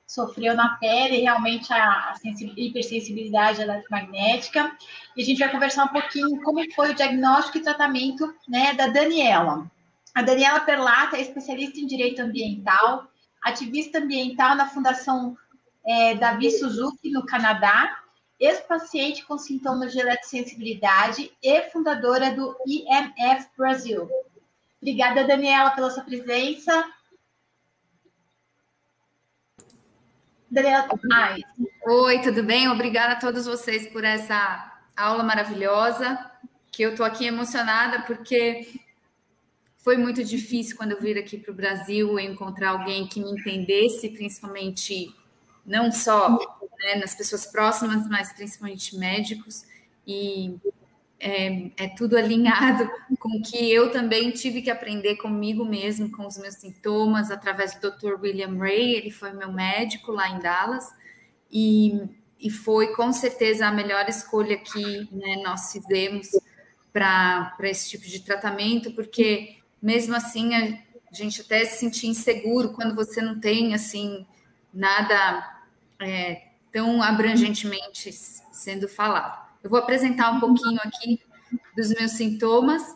sofreu 0.08 0.54
na 0.56 0.76
pele 0.76 1.22
realmente 1.22 1.72
a, 1.72 2.14
hipersensibilidade 2.58 3.62
eletromagnética. 3.62 4.76
E 5.16 5.22
a 5.22 5.26
gente 5.26 5.40
vai 5.40 5.50
conversar 5.50 5.86
um 5.86 5.90
pouquinho 5.90 6.42
como 6.44 6.60
foi 6.74 6.92
o 6.92 6.96
diagnóstico 6.96 7.58
e 7.58 7.64
tratamento 7.64 8.34
né, 8.48 8.74
da 8.74 8.88
Daniela. 8.88 9.70
A 10.14 10.22
Daniela 10.22 10.60
Perlata 10.62 11.16
é 11.16 11.22
especialista 11.22 11.80
em 11.80 11.88
direito 11.88 12.22
ambiental, 12.22 13.08
ativista 13.42 14.00
ambiental 14.00 14.56
na 14.56 14.68
Fundação 14.68 15.38
é, 15.86 16.16
Davi 16.16 16.52
Suzuki, 16.52 17.10
no 17.10 17.26
Canadá, 17.26 17.98
ex-paciente 18.42 19.24
com 19.26 19.38
sintomas 19.38 19.94
de 19.94 20.00
eletrosensibilidade 20.00 21.32
e 21.44 21.61
fundadora 21.70 22.32
do 22.32 22.58
IMF 22.66 23.48
Brasil. 23.56 24.10
Obrigada, 24.82 25.24
Daniela, 25.24 25.70
pela 25.70 25.92
sua 25.92 26.03
presença. 26.03 26.84
Daniela 30.50 30.90
Ai. 31.14 31.40
Oi, 31.86 32.22
tudo 32.22 32.44
bem? 32.44 32.68
Obrigada 32.68 33.14
a 33.14 33.20
todos 33.20 33.45
vocês 33.45 33.88
por 33.88 34.03
essa 34.03 34.82
aula 34.98 35.24
maravilhosa, 35.24 36.20
que 36.72 36.82
eu 36.82 36.92
estou 36.92 37.06
aqui 37.06 37.26
emocionada 37.26 38.02
porque 38.02 38.68
foi 39.78 39.98
muito 39.98 40.24
difícil 40.24 40.76
quando 40.76 40.92
eu 40.94 41.00
vir 41.00 41.18
aqui 41.18 41.38
para 41.38 41.52
o 41.52 41.56
Brasil 41.56 42.20
encontrar 42.20 42.72
alguém 42.72 43.08
que 43.08 43.20
me 43.20 43.32
entendesse, 43.32 44.10
principalmente 44.10 45.16
não 45.66 45.92
só 45.92 46.38
né, 46.82 46.95
nas 46.95 47.16
pessoas 47.16 47.45
próximas, 47.45 48.08
mas 48.08 48.34
principalmente 48.34 48.98
médicos, 48.98 49.66
e 50.06 50.56
é, 51.19 51.72
é, 51.77 51.88
tudo 51.90 52.18
alinhado 52.18 52.90
com 53.19 53.38
o 53.38 53.42
que 53.42 53.72
eu 53.72 53.92
também 53.92 54.32
tive 54.32 54.61
que 54.61 54.72
aprender 54.72 55.18
comigo 55.18 55.64
mesmo, 55.64 56.11
com 56.11 56.26
os 56.26 56.38
meus 56.38 56.56
sintomas, 56.56 57.30
através 57.30 57.76
do 57.76 57.92
Dr. 57.92 58.19
William 58.19 58.58
Ray, 58.58 58.95
ele 58.95 59.11
foi 59.11 59.32
meu 59.32 59.51
médico 59.51 60.11
lá 60.11 60.30
em 60.30 60.40
Dallas, 60.40 60.92
e, 61.51 62.01
e 62.40 62.50
foi 62.50 62.95
com 62.95 63.14
certeza 63.14 63.68
a 63.68 63.72
melhor 63.72 64.08
escolha 64.10 64.58
que 64.58 65.08
né, 65.11 65.42
nós 65.43 65.72
fizemos 65.72 66.30
para 66.92 67.56
esse 67.61 67.90
tipo 67.90 68.06
de 68.06 68.19
tratamento, 68.22 68.92
porque 68.93 69.58
mesmo 69.82 70.16
assim 70.16 70.56
a 70.56 71.14
gente 71.14 71.42
até 71.42 71.64
se 71.66 71.80
sentir 71.80 72.08
inseguro 72.08 72.74
quando 72.74 72.95
você 72.95 73.22
não 73.22 73.40
tem 73.40 73.74
assim 73.74 74.26
nada 74.74 75.61
é, 76.00 76.51
tão 76.72 77.01
abrangentemente 77.01 78.11
sendo 78.11 78.88
falado. 78.88 79.40
Eu 79.64 79.69
vou 79.69 79.80
apresentar 79.80 80.32
um 80.32 80.40
pouquinho 80.40 80.80
aqui 80.83 81.19
dos 81.75 81.90
meus 81.90 82.11
sintomas, 82.11 82.95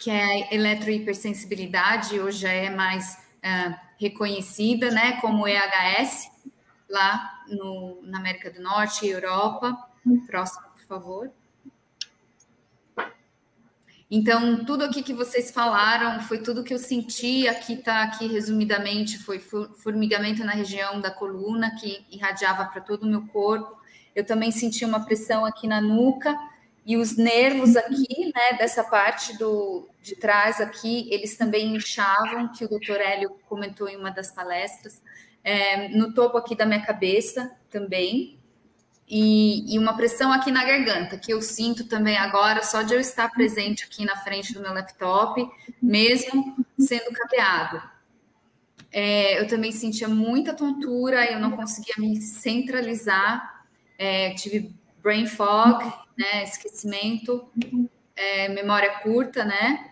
que 0.00 0.10
é 0.10 0.54
eletrohipersensibilidade, 0.54 2.20
hoje 2.20 2.38
já 2.38 2.52
é 2.52 2.70
mais 2.70 3.18
uh, 3.38 3.74
reconhecida, 3.98 4.90
né, 4.90 5.20
como 5.20 5.46
EHS, 5.48 6.30
lá 6.88 7.42
no, 7.48 8.00
na 8.02 8.18
América 8.18 8.50
do 8.50 8.60
Norte 8.62 9.06
e 9.06 9.10
Europa. 9.10 9.76
Próximo, 10.26 10.66
por 10.70 10.86
favor. 10.86 11.32
Então, 14.10 14.64
tudo 14.64 14.84
aqui 14.84 15.02
que 15.02 15.12
vocês 15.12 15.50
falaram 15.50 16.20
foi 16.20 16.38
tudo 16.38 16.62
que 16.62 16.72
eu 16.72 16.78
senti. 16.78 17.48
Aqui 17.48 17.74
está 17.74 18.02
aqui 18.02 18.26
resumidamente, 18.28 19.18
foi 19.18 19.40
formigamento 19.40 20.44
na 20.44 20.52
região 20.52 21.00
da 21.00 21.10
coluna 21.10 21.74
que 21.74 22.04
irradiava 22.10 22.64
para 22.66 22.80
todo 22.80 23.02
o 23.02 23.06
meu 23.06 23.26
corpo. 23.26 23.76
Eu 24.14 24.24
também 24.24 24.52
senti 24.52 24.84
uma 24.84 25.04
pressão 25.04 25.44
aqui 25.44 25.66
na 25.66 25.80
nuca 25.80 26.36
e 26.86 26.96
os 26.96 27.16
nervos 27.16 27.76
aqui, 27.76 28.32
né, 28.32 28.56
dessa 28.56 28.84
parte 28.84 29.36
do 29.36 29.88
de 30.00 30.14
trás 30.14 30.60
aqui, 30.60 31.08
eles 31.12 31.36
também 31.36 31.74
inchavam, 31.74 32.52
que 32.52 32.64
o 32.64 32.68
doutor 32.68 33.00
Hélio 33.00 33.36
comentou 33.48 33.88
em 33.88 33.96
uma 33.96 34.10
das 34.10 34.30
palestras, 34.30 35.02
é, 35.42 35.88
no 35.88 36.14
topo 36.14 36.38
aqui 36.38 36.54
da 36.54 36.64
minha 36.64 36.80
cabeça 36.80 37.50
também, 37.68 38.38
e, 39.08 39.74
e, 39.74 39.78
uma 39.78 39.96
pressão 39.96 40.32
aqui 40.32 40.50
na 40.50 40.64
garganta, 40.64 41.16
que 41.16 41.32
eu 41.32 41.40
sinto 41.40 41.84
também 41.84 42.16
agora, 42.16 42.62
só 42.62 42.82
de 42.82 42.92
eu 42.92 42.98
estar 42.98 43.30
presente 43.30 43.84
aqui 43.84 44.04
na 44.04 44.16
frente 44.16 44.52
do 44.52 44.60
meu 44.60 44.72
laptop, 44.72 45.48
mesmo 45.80 46.56
sendo 46.76 47.12
cabeado. 47.12 47.80
É, 48.90 49.40
eu 49.40 49.46
também 49.46 49.70
sentia 49.70 50.08
muita 50.08 50.54
tontura, 50.54 51.30
eu 51.30 51.38
não 51.38 51.52
conseguia 51.52 51.94
me 51.98 52.20
centralizar, 52.20 53.64
é, 53.96 54.34
tive 54.34 54.74
brain 55.02 55.26
fog, 55.26 55.84
né, 56.18 56.42
esquecimento, 56.42 57.48
é, 58.16 58.48
memória 58.48 58.90
curta, 59.00 59.44
né, 59.44 59.88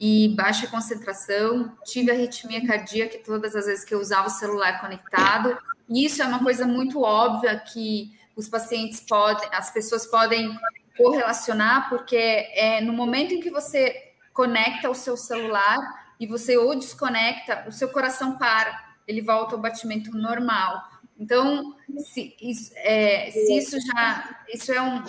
e 0.00 0.34
baixa 0.36 0.66
concentração, 0.66 1.76
tive 1.84 2.10
arritmia 2.10 2.66
cardíaca 2.66 3.18
todas 3.24 3.54
as 3.54 3.66
vezes 3.66 3.84
que 3.84 3.94
eu 3.94 4.00
usava 4.00 4.26
o 4.26 4.30
celular 4.30 4.80
conectado, 4.80 5.56
e 5.88 6.04
isso 6.04 6.20
é 6.20 6.26
uma 6.26 6.42
coisa 6.42 6.66
muito 6.66 7.02
óbvia 7.02 7.56
que 7.60 8.16
os 8.36 8.48
pacientes 8.48 9.00
podem, 9.00 9.48
as 9.50 9.70
pessoas 9.70 10.06
podem 10.06 10.54
correlacionar, 10.96 11.88
porque 11.88 12.16
é 12.16 12.80
no 12.82 12.92
momento 12.92 13.32
em 13.34 13.40
que 13.40 13.50
você 13.50 14.12
conecta 14.32 14.90
o 14.90 14.94
seu 14.94 15.16
celular 15.16 15.78
e 16.20 16.26
você 16.26 16.56
ou 16.56 16.78
desconecta, 16.78 17.64
o 17.66 17.72
seu 17.72 17.88
coração 17.88 18.36
para, 18.36 18.94
ele 19.08 19.22
volta 19.22 19.54
ao 19.54 19.60
batimento 19.60 20.10
normal. 20.10 20.82
Então, 21.18 21.74
se 21.98 22.36
isso, 22.40 22.72
é, 22.76 23.30
se 23.30 23.56
isso 23.56 23.78
já, 23.80 24.44
isso 24.52 24.70
é 24.70 24.82
um, 24.82 25.02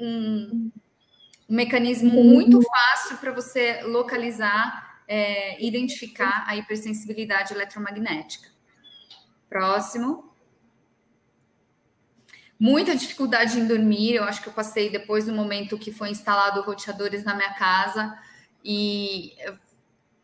um, 0.00 0.70
um 1.48 1.56
mecanismo 1.56 2.22
muito 2.22 2.60
fácil 2.62 3.16
para 3.18 3.32
você 3.32 3.82
localizar, 3.82 5.02
é, 5.08 5.62
identificar 5.64 6.44
a 6.46 6.56
hipersensibilidade 6.56 7.52
eletromagnética. 7.52 8.48
Próximo 9.48 10.33
muita 12.58 12.94
dificuldade 12.94 13.58
em 13.58 13.66
dormir. 13.66 14.14
Eu 14.14 14.24
acho 14.24 14.42
que 14.42 14.48
eu 14.48 14.52
passei 14.52 14.90
depois 14.90 15.26
do 15.26 15.32
momento 15.32 15.78
que 15.78 15.92
foi 15.92 16.10
instalado 16.10 16.62
roteadores 16.62 17.24
na 17.24 17.34
minha 17.34 17.52
casa 17.54 18.16
e, 18.64 19.32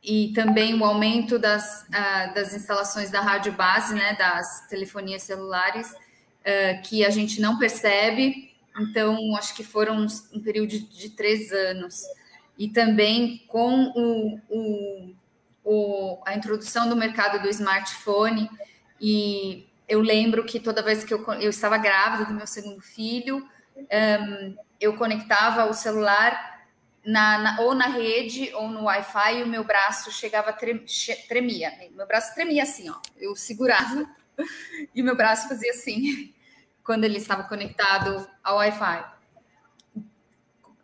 e 0.03 0.33
também 0.35 0.75
o 0.75 0.85
aumento 0.85 1.39
das, 1.39 1.83
uh, 1.85 2.35
das 2.35 2.55
instalações 2.55 3.11
da 3.11 3.21
rádio 3.21 3.53
base, 3.53 3.95
né, 3.95 4.15
das 4.15 4.67
telefonias 4.69 5.23
celulares, 5.23 5.91
uh, 5.91 6.83
que 6.85 7.05
a 7.05 7.11
gente 7.11 7.41
não 7.41 7.59
percebe. 7.59 8.51
Então, 8.79 9.37
acho 9.37 9.55
que 9.55 9.65
foram 9.65 10.07
um 10.33 10.41
período 10.41 10.69
de, 10.69 10.81
de 10.81 11.11
três 11.11 11.53
anos. 11.53 12.03
E 12.59 12.69
também 12.69 13.45
com 13.49 13.93
o, 13.95 14.41
o, 14.49 15.15
o, 15.65 16.23
a 16.25 16.35
introdução 16.35 16.89
do 16.89 16.97
mercado 16.97 17.43
do 17.43 17.49
smartphone 17.49 18.49
e 19.01 19.67
eu 19.91 20.01
lembro 20.01 20.45
que 20.45 20.61
toda 20.61 20.85
vez 20.85 21.03
que 21.03 21.13
eu, 21.13 21.21
eu 21.41 21.51
estava 21.51 21.77
grávida 21.77 22.25
do 22.27 22.33
meu 22.33 22.47
segundo 22.47 22.81
filho, 22.81 23.45
um, 23.77 24.57
eu 24.81 24.97
conectava 24.97 25.65
o 25.65 25.75
celular 25.75 26.65
na, 27.05 27.39
na, 27.39 27.61
ou 27.61 27.75
na 27.75 27.89
rede 27.89 28.53
ou 28.55 28.69
no 28.69 28.85
Wi-Fi 28.85 29.39
e 29.39 29.43
o 29.43 29.49
meu 29.49 29.65
braço 29.65 30.13
chegava, 30.13 30.53
tre, 30.53 30.87
tremia. 31.27 31.73
Meu 31.91 32.07
braço 32.07 32.33
tremia 32.37 32.63
assim, 32.63 32.89
ó. 32.89 33.01
Eu 33.19 33.35
segurava 33.35 34.09
e 34.95 35.03
meu 35.03 35.17
braço 35.17 35.49
fazia 35.49 35.73
assim 35.73 36.33
quando 36.85 37.03
ele 37.03 37.19
estava 37.19 37.43
conectado 37.43 38.31
ao 38.45 38.59
Wi-Fi. 38.59 39.05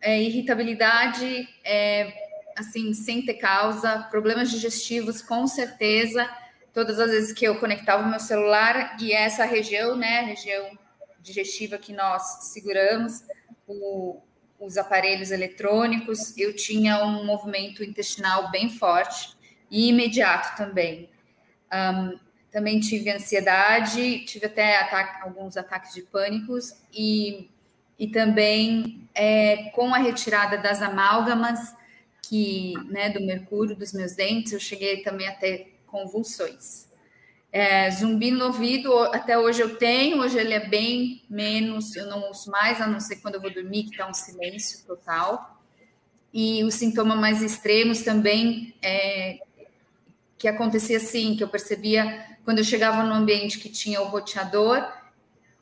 É, 0.01 0.20
irritabilidade, 0.20 1.49
é, 1.65 2.12
assim, 2.59 2.93
sem 2.93 3.25
ter 3.25 3.35
causa, 3.35 4.01
problemas 4.10 4.51
digestivos, 4.51 5.23
com 5.23 5.47
certeza 5.47 6.28
todas 6.76 7.00
as 7.00 7.10
vezes 7.10 7.32
que 7.32 7.46
eu 7.46 7.58
conectava 7.58 8.02
o 8.02 8.10
meu 8.10 8.20
celular 8.20 8.98
e 9.00 9.10
essa 9.10 9.46
região, 9.46 9.96
né, 9.96 10.18
a 10.18 10.24
região 10.24 10.78
digestiva 11.22 11.78
que 11.78 11.90
nós 11.90 12.50
seguramos, 12.52 13.24
o, 13.66 14.20
os 14.60 14.76
aparelhos 14.76 15.30
eletrônicos, 15.30 16.36
eu 16.36 16.55
tinha 16.55 17.02
um 17.02 17.24
movimento 17.24 17.82
intestinal 17.82 18.50
bem 18.50 18.68
forte 18.68 19.34
e 19.70 19.88
imediato 19.88 20.55
também. 20.55 21.08
Um, 21.72 22.18
também 22.50 22.78
tive 22.78 23.10
ansiedade, 23.10 24.26
tive 24.26 24.44
até 24.44 24.76
ataque, 24.76 25.22
alguns 25.22 25.56
ataques 25.56 25.94
de 25.94 26.02
pânicos 26.02 26.74
e, 26.92 27.48
e 27.98 28.06
também 28.08 29.08
é, 29.14 29.70
com 29.70 29.94
a 29.94 29.98
retirada 29.98 30.58
das 30.58 30.82
amálgamas 30.82 31.74
que, 32.20 32.74
né, 32.90 33.08
do 33.08 33.24
mercúrio 33.24 33.74
dos 33.74 33.94
meus 33.94 34.14
dentes, 34.14 34.52
eu 34.52 34.60
cheguei 34.60 35.02
também 35.02 35.26
até 35.26 35.74
convulsões. 35.97 36.86
É, 37.50 37.91
zumbi 37.91 38.31
no 38.31 38.47
ouvido, 38.47 38.94
até 39.15 39.39
hoje 39.39 39.62
eu 39.62 39.78
tenho, 39.78 40.20
hoje 40.20 40.36
ele 40.36 40.52
é 40.52 40.68
bem 40.68 41.23
menos, 41.31 41.97
eu 41.97 42.07
não 42.07 42.20
ouço 42.25 42.50
mais, 42.50 42.83
a 42.83 42.86
não 42.86 43.00
ser 43.00 43.16
quando 43.16 43.36
eu 43.36 43.41
vou 43.41 43.50
dormir, 43.50 43.84
que 43.84 43.92
está 43.92 44.07
um 44.07 44.12
silêncio 44.12 44.84
total. 44.86 45.58
E 46.34 46.62
os 46.65 46.75
sintomas 46.75 47.18
mais 47.18 47.41
extremos 47.41 48.02
também, 48.02 48.75
é, 48.83 49.39
que 50.36 50.47
acontecia 50.47 50.99
assim, 50.99 51.34
que 51.34 51.42
eu 51.42 51.49
percebia 51.49 52.26
quando 52.44 52.58
eu 52.58 52.65
chegava 52.65 53.02
no 53.02 53.15
ambiente 53.15 53.58
que 53.58 53.70
tinha 53.70 54.02
o 54.02 54.08
roteador, 54.08 54.86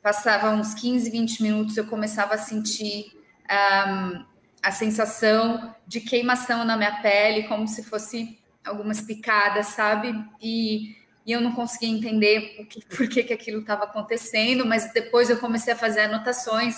passava 0.03 0.49
uns 0.49 0.73
15, 0.73 1.09
20 1.09 1.43
minutos, 1.43 1.77
eu 1.77 1.87
começava 1.87 2.33
a 2.33 2.37
sentir 2.37 3.17
um, 3.49 4.25
a 4.61 4.71
sensação 4.71 5.73
de 5.87 6.01
queimação 6.01 6.65
na 6.65 6.75
minha 6.75 7.01
pele, 7.01 7.47
como 7.47 7.67
se 7.69 7.83
fosse 7.83 8.37
algumas 8.65 9.01
picadas, 9.01 9.67
sabe? 9.67 10.13
E, 10.41 10.95
e 11.25 11.31
eu 11.31 11.41
não 11.41 11.53
conseguia 11.53 11.89
entender 11.89 12.57
o 12.59 12.65
que, 12.65 12.85
por 12.95 13.07
que, 13.07 13.23
que 13.23 13.33
aquilo 13.33 13.61
estava 13.61 13.83
acontecendo, 13.85 14.65
mas 14.65 14.91
depois 14.93 15.29
eu 15.29 15.37
comecei 15.37 15.73
a 15.73 15.77
fazer 15.77 16.01
anotações 16.01 16.75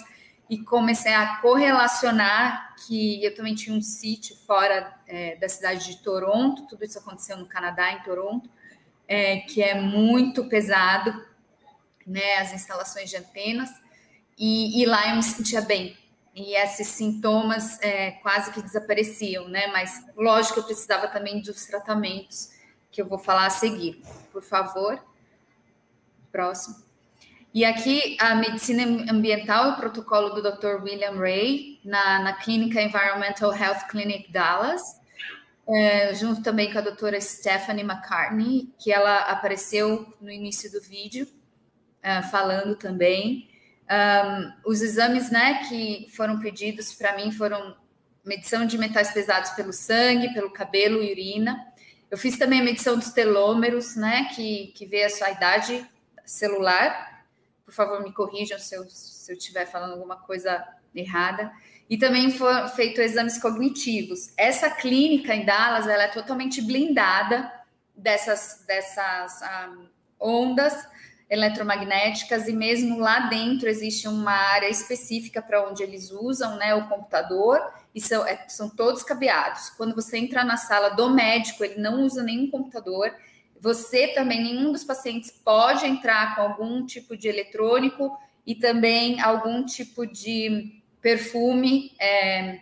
e 0.49 0.59
comecei 0.59 1.13
a 1.13 1.37
correlacionar 1.37 2.75
que 2.85 3.23
eu 3.23 3.35
também 3.35 3.53
tinha 3.53 3.75
um 3.75 3.81
sítio 3.81 4.35
fora 4.45 4.93
é, 5.07 5.35
da 5.35 5.49
cidade 5.49 5.85
de 5.85 5.97
Toronto, 6.01 6.67
tudo 6.67 6.85
isso 6.85 6.99
aconteceu 6.99 7.35
no 7.37 7.45
Canadá, 7.45 7.91
em 7.91 8.01
Toronto, 8.03 8.49
é, 9.07 9.37
que 9.37 9.61
é 9.61 9.79
muito 9.79 10.45
pesado, 10.45 11.25
né, 12.05 12.37
as 12.37 12.53
instalações 12.53 13.09
de 13.09 13.17
antenas, 13.17 13.69
e, 14.37 14.81
e 14.81 14.85
lá 14.85 15.09
eu 15.09 15.15
me 15.17 15.23
sentia 15.23 15.61
bem, 15.61 15.97
e 16.37 16.55
esses 16.55 16.87
sintomas 16.89 17.81
é, 17.81 18.11
quase 18.11 18.51
que 18.51 18.61
desapareciam, 18.61 19.47
né? 19.47 19.65
Mas 19.67 20.05
lógico, 20.15 20.59
eu 20.59 20.63
precisava 20.63 21.07
também 21.07 21.41
dos 21.41 21.65
tratamentos 21.65 22.51
que 22.91 23.01
eu 23.01 23.07
vou 23.07 23.17
falar 23.17 23.47
a 23.47 23.49
seguir. 23.49 24.03
Por 24.31 24.43
favor, 24.43 25.03
próximo. 26.31 26.75
E 27.51 27.65
aqui 27.65 28.15
a 28.19 28.35
medicina 28.35 28.83
ambiental, 29.11 29.71
o 29.71 29.75
protocolo 29.77 30.29
do 30.29 30.43
Dr. 30.43 30.83
William 30.83 31.17
Ray, 31.17 31.79
na, 31.83 32.19
na 32.19 32.33
clínica 32.33 32.79
Environmental 32.79 33.51
Health 33.51 33.87
Clinic 33.89 34.31
Dallas, 34.31 34.83
é, 35.67 36.13
junto 36.13 36.43
também 36.43 36.71
com 36.71 36.77
a 36.77 36.81
doutora 36.81 37.19
Stephanie 37.19 37.83
McCartney, 37.83 38.71
que 38.77 38.91
ela 38.91 39.21
apareceu 39.21 40.13
no 40.21 40.29
início 40.29 40.71
do 40.71 40.79
vídeo, 40.79 41.27
é, 42.03 42.21
falando 42.21 42.75
também. 42.75 43.49
Um, 43.89 44.53
os 44.65 44.81
exames 44.81 45.31
né, 45.31 45.63
que 45.67 46.07
foram 46.15 46.39
pedidos 46.39 46.93
para 46.93 47.15
mim 47.15 47.31
foram 47.31 47.75
medição 48.25 48.65
de 48.65 48.77
metais 48.77 49.11
pesados 49.11 49.51
pelo 49.51 49.71
sangue, 49.71 50.33
pelo 50.33 50.51
cabelo 50.51 51.01
e 51.01 51.11
urina. 51.11 51.65
Eu 52.11 52.17
fiz 52.17 52.37
também 52.37 52.61
a 52.61 52.63
medição 52.63 52.97
dos 52.97 53.11
telômeros, 53.11 53.95
né, 53.95 54.29
que, 54.35 54.67
que 54.75 54.85
vê 54.85 55.03
a 55.03 55.09
sua 55.09 55.31
idade 55.31 55.85
celular. 56.25 57.25
Por 57.65 57.73
favor, 57.73 58.03
me 58.03 58.11
corrijam 58.11 58.59
se 58.59 58.75
eu, 58.75 58.85
se 58.89 59.31
eu 59.31 59.37
estiver 59.37 59.65
falando 59.65 59.93
alguma 59.93 60.17
coisa 60.17 60.65
errada. 60.93 61.51
e 61.89 61.97
também 61.97 62.31
foram 62.31 62.67
feitos 62.69 62.99
exames 62.99 63.37
cognitivos. 63.37 64.33
Essa 64.35 64.69
clínica 64.69 65.33
em 65.33 65.45
Dallas, 65.45 65.87
ela 65.87 66.03
é 66.03 66.07
totalmente 66.07 66.61
blindada 66.61 67.51
dessas, 67.95 68.63
dessas 68.67 69.39
um, 69.41 69.87
ondas 70.19 70.87
eletromagnéticas 71.29 72.47
e 72.47 72.53
mesmo 72.53 72.99
lá 72.99 73.21
dentro 73.27 73.67
existe 73.67 74.07
uma 74.07 74.31
área 74.31 74.69
específica 74.69 75.41
para 75.41 75.67
onde 75.67 75.83
eles 75.83 76.09
usam 76.09 76.55
né, 76.57 76.73
o 76.73 76.87
computador 76.87 77.59
e 77.93 77.99
são, 77.99 78.25
é, 78.25 78.45
são 78.47 78.69
todos 78.69 79.03
cabeados. 79.03 79.69
Quando 79.71 79.93
você 79.93 80.17
entra 80.17 80.43
na 80.43 80.55
sala 80.55 80.89
do 80.89 81.09
médico, 81.09 81.63
ele 81.65 81.81
não 81.81 82.03
usa 82.03 82.23
nenhum 82.23 82.49
computador. 82.49 83.13
Você 83.59 84.09
também, 84.09 84.41
nenhum 84.41 84.71
dos 84.71 84.83
pacientes 84.83 85.31
pode 85.31 85.85
entrar 85.85 86.35
com 86.35 86.43
algum 86.43 86.85
tipo 86.85 87.17
de 87.17 87.27
eletrônico 87.27 88.17
e 88.45 88.55
também 88.55 89.19
algum 89.19 89.65
tipo 89.65 90.05
de 90.05 90.81
perfume. 91.01 91.91
É, 91.99 92.59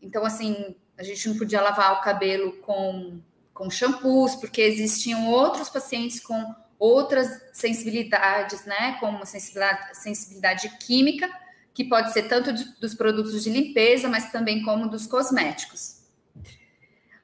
então, 0.00 0.24
assim, 0.24 0.74
a 0.96 1.02
gente 1.02 1.28
não 1.28 1.36
podia 1.36 1.60
lavar 1.60 1.94
o 1.94 2.00
cabelo 2.00 2.52
com, 2.62 3.20
com 3.52 3.68
shampoos, 3.68 4.36
porque 4.36 4.62
existiam 4.62 5.28
outros 5.28 5.68
pacientes 5.68 6.20
com 6.20 6.54
outras 6.78 7.28
sensibilidades, 7.52 8.64
né, 8.64 8.96
como 9.00 9.24
sensibilidade, 9.24 9.96
sensibilidade 9.98 10.68
química, 10.78 11.28
que 11.72 11.84
pode 11.84 12.12
ser 12.12 12.24
tanto 12.24 12.52
de, 12.52 12.64
dos 12.80 12.94
produtos 12.94 13.42
de 13.42 13.50
limpeza, 13.50 14.08
mas 14.08 14.30
também 14.30 14.62
como 14.62 14.88
dos 14.88 15.06
cosméticos. 15.06 15.96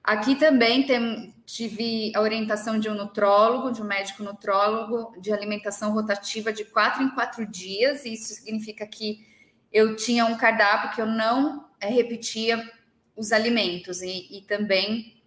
Aqui 0.05 0.34
também 0.34 0.84
tem, 0.84 1.34
tive 1.47 2.12
a 2.14 2.20
orientação 2.20 2.78
de 2.78 2.89
um 2.89 2.94
nutrólogo, 2.94 3.70
de 3.70 3.81
um 3.81 3.84
médico 3.84 4.22
nutrólogo, 4.22 5.18
de 5.20 5.32
alimentação 5.32 5.92
rotativa 5.92 6.52
de 6.52 6.64
quatro 6.64 7.02
em 7.02 7.10
quatro 7.10 7.47
dias, 7.47 8.05
e 8.05 8.14
isso 8.14 8.34
significa 8.34 8.86
que 8.86 9.26
eu 9.72 9.97
tinha 9.97 10.26
um 10.26 10.36
cardápio 10.36 10.90
que 10.90 11.00
eu 11.00 11.06
não 11.06 11.66
é, 11.81 11.86
repetia 11.89 12.70
os 13.16 13.32
alimentos, 13.32 14.02
e, 14.02 14.26
e 14.31 14.42
também 14.42 15.22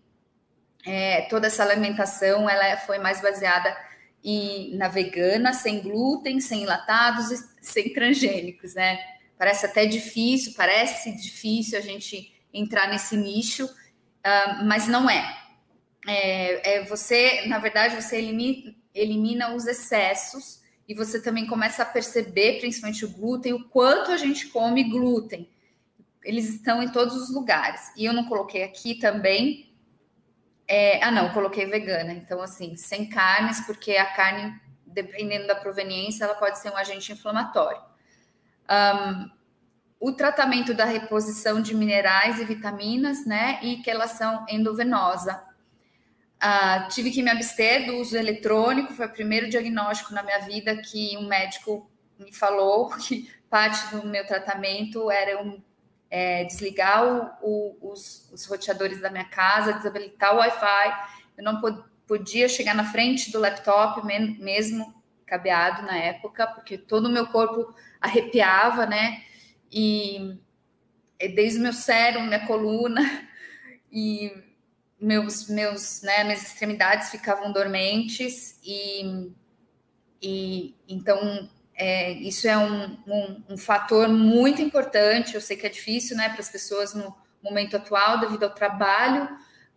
é, 0.85 1.21
toda 1.23 1.47
essa 1.47 1.63
alimentação 1.63 2.49
ela 2.49 2.77
foi 2.77 2.99
mais 2.99 3.21
baseada 3.21 3.75
e 4.27 4.75
na 4.75 4.87
vegana, 4.87 5.53
sem 5.53 5.81
glúten, 5.81 6.41
sem 6.41 6.63
enlatados 6.63 7.29
e 7.29 7.45
sem 7.61 7.93
transgênicos, 7.93 8.73
né? 8.73 8.97
Parece 9.37 9.67
até 9.67 9.85
difícil, 9.85 10.53
parece 10.57 11.15
difícil 11.15 11.77
a 11.77 11.81
gente 11.81 12.33
entrar 12.51 12.89
nesse 12.89 13.15
nicho, 13.15 13.65
uh, 13.65 14.65
mas 14.65 14.87
não 14.87 15.07
é. 15.07 15.37
é. 16.07 16.77
é. 16.77 16.83
Você, 16.85 17.45
na 17.45 17.59
verdade, 17.59 18.01
você 18.01 18.17
elimina, 18.17 18.73
elimina 18.95 19.53
os 19.53 19.67
excessos 19.67 20.59
e 20.89 20.95
você 20.95 21.21
também 21.21 21.45
começa 21.45 21.83
a 21.83 21.85
perceber, 21.85 22.59
principalmente 22.59 23.05
o 23.05 23.09
glúten, 23.11 23.53
o 23.53 23.65
quanto 23.65 24.09
a 24.09 24.17
gente 24.17 24.47
come 24.47 24.85
glúten. 24.85 25.47
Eles 26.23 26.49
estão 26.49 26.81
em 26.81 26.89
todos 26.89 27.15
os 27.15 27.29
lugares. 27.29 27.91
E 27.95 28.03
eu 28.03 28.13
não 28.13 28.25
coloquei 28.25 28.63
aqui 28.63 28.95
também 28.95 29.69
é, 30.67 31.03
ah, 31.03 31.11
não, 31.11 31.31
coloquei 31.31 31.65
vegana. 31.65 32.11
Então, 32.13 32.41
assim, 32.41 32.75
sem 32.75 33.07
carnes, 33.07 33.61
porque 33.61 33.97
a 33.97 34.05
carne, 34.05 34.53
dependendo 34.85 35.47
da 35.47 35.55
proveniência, 35.55 36.23
ela 36.23 36.35
pode 36.35 36.59
ser 36.59 36.71
um 36.71 36.77
agente 36.77 37.11
inflamatório. 37.11 37.81
Um, 38.69 39.29
o 39.99 40.11
tratamento 40.11 40.73
da 40.73 40.85
reposição 40.85 41.61
de 41.61 41.75
minerais 41.75 42.39
e 42.39 42.45
vitaminas, 42.45 43.25
né, 43.25 43.59
e 43.61 43.77
quelação 43.77 44.45
endovenosa. 44.49 45.43
Uh, 46.35 46.87
tive 46.89 47.11
que 47.11 47.23
me 47.23 47.31
abster 47.31 47.85
do 47.85 47.97
uso 47.97 48.17
eletrônico, 48.17 48.93
foi 48.93 49.05
o 49.05 49.11
primeiro 49.11 49.49
diagnóstico 49.49 50.13
na 50.13 50.21
minha 50.21 50.39
vida 50.39 50.75
que 50.77 51.17
um 51.17 51.27
médico 51.27 51.89
me 52.19 52.33
falou 52.33 52.89
que 52.99 53.31
parte 53.49 53.95
do 53.95 54.05
meu 54.05 54.25
tratamento 54.27 55.09
era 55.09 55.41
um 55.41 55.61
é, 56.15 56.45
desligar 56.45 57.05
o, 57.05 57.29
o, 57.41 57.91
os, 57.91 58.31
os, 58.31 58.45
roteadores 58.45 59.01
da 59.01 59.09
minha 59.09 59.25
casa, 59.25 59.73
desabilitar 59.73 60.33
o 60.33 60.37
Wi-Fi. 60.37 61.09
Eu 61.37 61.43
não 61.43 61.59
pod 61.59 61.83
podia 62.07 62.47
chegar 62.47 62.73
na 62.73 62.85
frente 62.85 63.31
do 63.33 63.39
laptop, 63.39 64.05
mesmo 64.05 65.03
cabeado 65.25 65.81
na 65.81 65.97
época, 65.97 66.47
porque 66.47 66.77
todo 66.77 67.07
o 67.07 67.11
meu 67.11 67.27
corpo 67.27 67.75
arrepiava, 67.99 68.85
né? 68.85 69.23
E 69.69 70.39
desde 71.35 71.59
o 71.59 71.63
meu 71.63 71.73
cérebro, 71.73 72.21
minha 72.21 72.47
coluna 72.47 73.01
e 73.91 74.31
meus, 74.97 75.49
meus, 75.49 76.01
né, 76.01 76.23
minhas 76.23 76.43
extremidades 76.43 77.09
ficavam 77.09 77.51
dormentes 77.51 78.57
e, 78.63 79.33
e 80.21 80.75
então 80.87 81.49
é, 81.75 82.13
isso 82.13 82.47
é 82.47 82.57
um, 82.57 82.97
um, 83.05 83.43
um, 83.49 83.57
fator 83.57 84.07
muito 84.07 84.61
importante. 84.61 85.35
Eu 85.35 85.41
sei 85.41 85.57
que 85.57 85.65
é 85.65 85.69
difícil 85.69 86.15
né, 86.15 86.29
para 86.29 86.39
as 86.39 86.49
pessoas 86.49 86.93
no 86.93 87.13
momento 87.43 87.75
atual, 87.75 88.19
devido 88.19 88.43
ao 88.43 88.49
trabalho, 88.49 89.27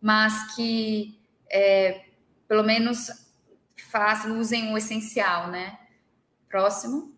mas 0.01 0.55
que 0.55 1.19
é, 1.51 2.05
pelo 2.47 2.63
menos 2.63 3.11
usem 4.39 4.73
o 4.73 4.79
essencial, 4.79 5.51
né? 5.51 5.79
Próximo. 6.49 7.17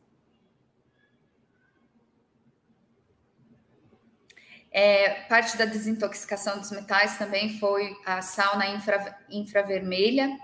É, 4.72 5.24
parte 5.24 5.56
da 5.58 5.64
desintoxicação 5.64 6.58
dos 6.58 6.70
metais 6.70 7.18
também 7.18 7.58
foi 7.58 7.96
a 8.06 8.22
sauna 8.22 8.68
infra, 8.68 9.18
infravermelha, 9.28 10.38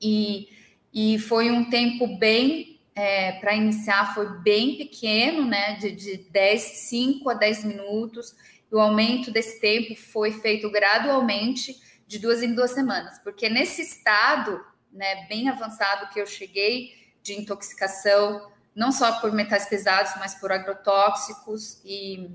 e, 0.00 0.48
e 0.92 1.18
foi 1.18 1.50
um 1.50 1.68
tempo 1.68 2.16
bem 2.16 2.73
é, 2.94 3.32
para 3.32 3.54
iniciar 3.54 4.14
foi 4.14 4.38
bem 4.38 4.76
pequeno, 4.76 5.44
né? 5.44 5.74
De, 5.74 5.90
de 5.90 6.16
10, 6.30 6.62
5 6.62 7.28
a 7.28 7.34
10 7.34 7.64
minutos. 7.64 8.34
E 8.70 8.74
o 8.74 8.80
aumento 8.80 9.30
desse 9.30 9.60
tempo 9.60 9.94
foi 9.96 10.32
feito 10.32 10.70
gradualmente 10.70 11.74
de 12.06 12.18
duas 12.18 12.42
em 12.42 12.54
duas 12.54 12.70
semanas, 12.72 13.18
porque 13.20 13.48
nesse 13.48 13.82
estado, 13.82 14.64
né, 14.92 15.26
bem 15.26 15.48
avançado 15.48 16.12
que 16.12 16.20
eu 16.20 16.26
cheguei 16.26 16.92
de 17.22 17.34
intoxicação, 17.34 18.52
não 18.74 18.92
só 18.92 19.20
por 19.20 19.32
metais 19.32 19.66
pesados, 19.66 20.12
mas 20.18 20.34
por 20.34 20.52
agrotóxicos 20.52 21.80
e, 21.84 22.30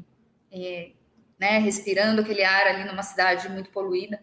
e 0.51 0.95
né, 1.39 1.59
respirando 1.59 2.21
aquele 2.21 2.43
ar 2.43 2.67
ali 2.67 2.85
numa 2.85 3.03
cidade 3.03 3.47
muito 3.49 3.69
poluída. 3.69 4.21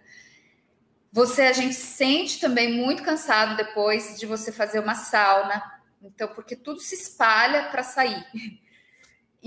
Você, 1.12 1.42
a 1.42 1.52
gente 1.52 1.74
sente 1.74 2.40
também 2.40 2.74
muito 2.74 3.02
cansado 3.02 3.56
depois 3.56 4.18
de 4.18 4.26
você 4.26 4.52
fazer 4.52 4.80
uma 4.80 4.94
sauna, 4.94 5.62
então, 6.02 6.28
porque 6.28 6.54
tudo 6.54 6.80
se 6.80 6.94
espalha 6.94 7.64
para 7.70 7.82
sair. 7.82 8.24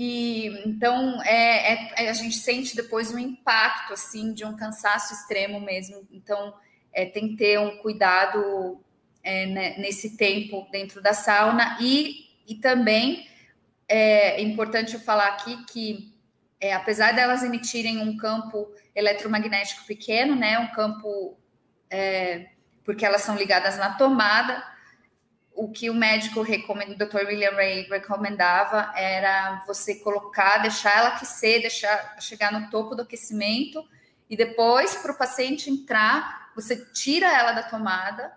E 0.02 0.46
então 0.66 1.22
é, 1.24 2.04
é, 2.04 2.08
a 2.08 2.12
gente 2.14 2.36
sente 2.36 2.74
depois 2.74 3.12
um 3.12 3.18
impacto 3.18 3.92
assim 3.92 4.32
de 4.32 4.46
um 4.46 4.56
cansaço 4.56 5.12
extremo 5.12 5.60
mesmo. 5.60 6.06
Então 6.10 6.54
é, 6.90 7.04
tem 7.04 7.28
que 7.28 7.36
ter 7.36 7.58
um 7.60 7.76
cuidado 7.78 8.80
é, 9.22 9.44
né, 9.46 9.78
nesse 9.78 10.16
tempo 10.16 10.66
dentro 10.72 11.02
da 11.02 11.12
sauna 11.12 11.76
e, 11.80 12.30
e 12.46 12.54
também 12.54 13.28
é 13.86 14.40
importante 14.40 14.94
eu 14.94 15.00
falar 15.00 15.26
aqui 15.26 15.64
que 15.66 16.14
é, 16.60 16.72
apesar 16.72 17.12
delas 17.12 17.42
emitirem 17.42 17.98
um 17.98 18.16
campo 18.16 18.72
eletromagnético 18.94 19.84
pequeno, 19.84 20.34
né, 20.36 20.58
um 20.58 20.72
campo 20.72 21.38
é, 21.90 22.50
porque 22.84 23.04
elas 23.04 23.22
são 23.22 23.36
ligadas 23.36 23.76
na 23.76 23.94
tomada, 23.94 24.64
o 25.54 25.70
que 25.70 25.90
o 25.90 25.94
médico 25.94 26.42
recomenda, 26.42 26.92
o 26.92 27.08
Dr. 27.08 27.26
William 27.26 27.50
Ray 27.52 27.82
recomendava 27.88 28.92
era 28.96 29.62
você 29.66 29.96
colocar, 29.96 30.58
deixar 30.58 30.96
ela 30.96 31.08
aquecer, 31.08 31.60
deixar 31.60 32.16
chegar 32.20 32.52
no 32.52 32.70
topo 32.70 32.94
do 32.94 33.02
aquecimento 33.02 33.84
e 34.28 34.36
depois 34.36 34.94
para 34.96 35.12
o 35.12 35.18
paciente 35.18 35.68
entrar, 35.68 36.52
você 36.54 36.76
tira 36.92 37.26
ela 37.26 37.52
da 37.52 37.64
tomada, 37.64 38.32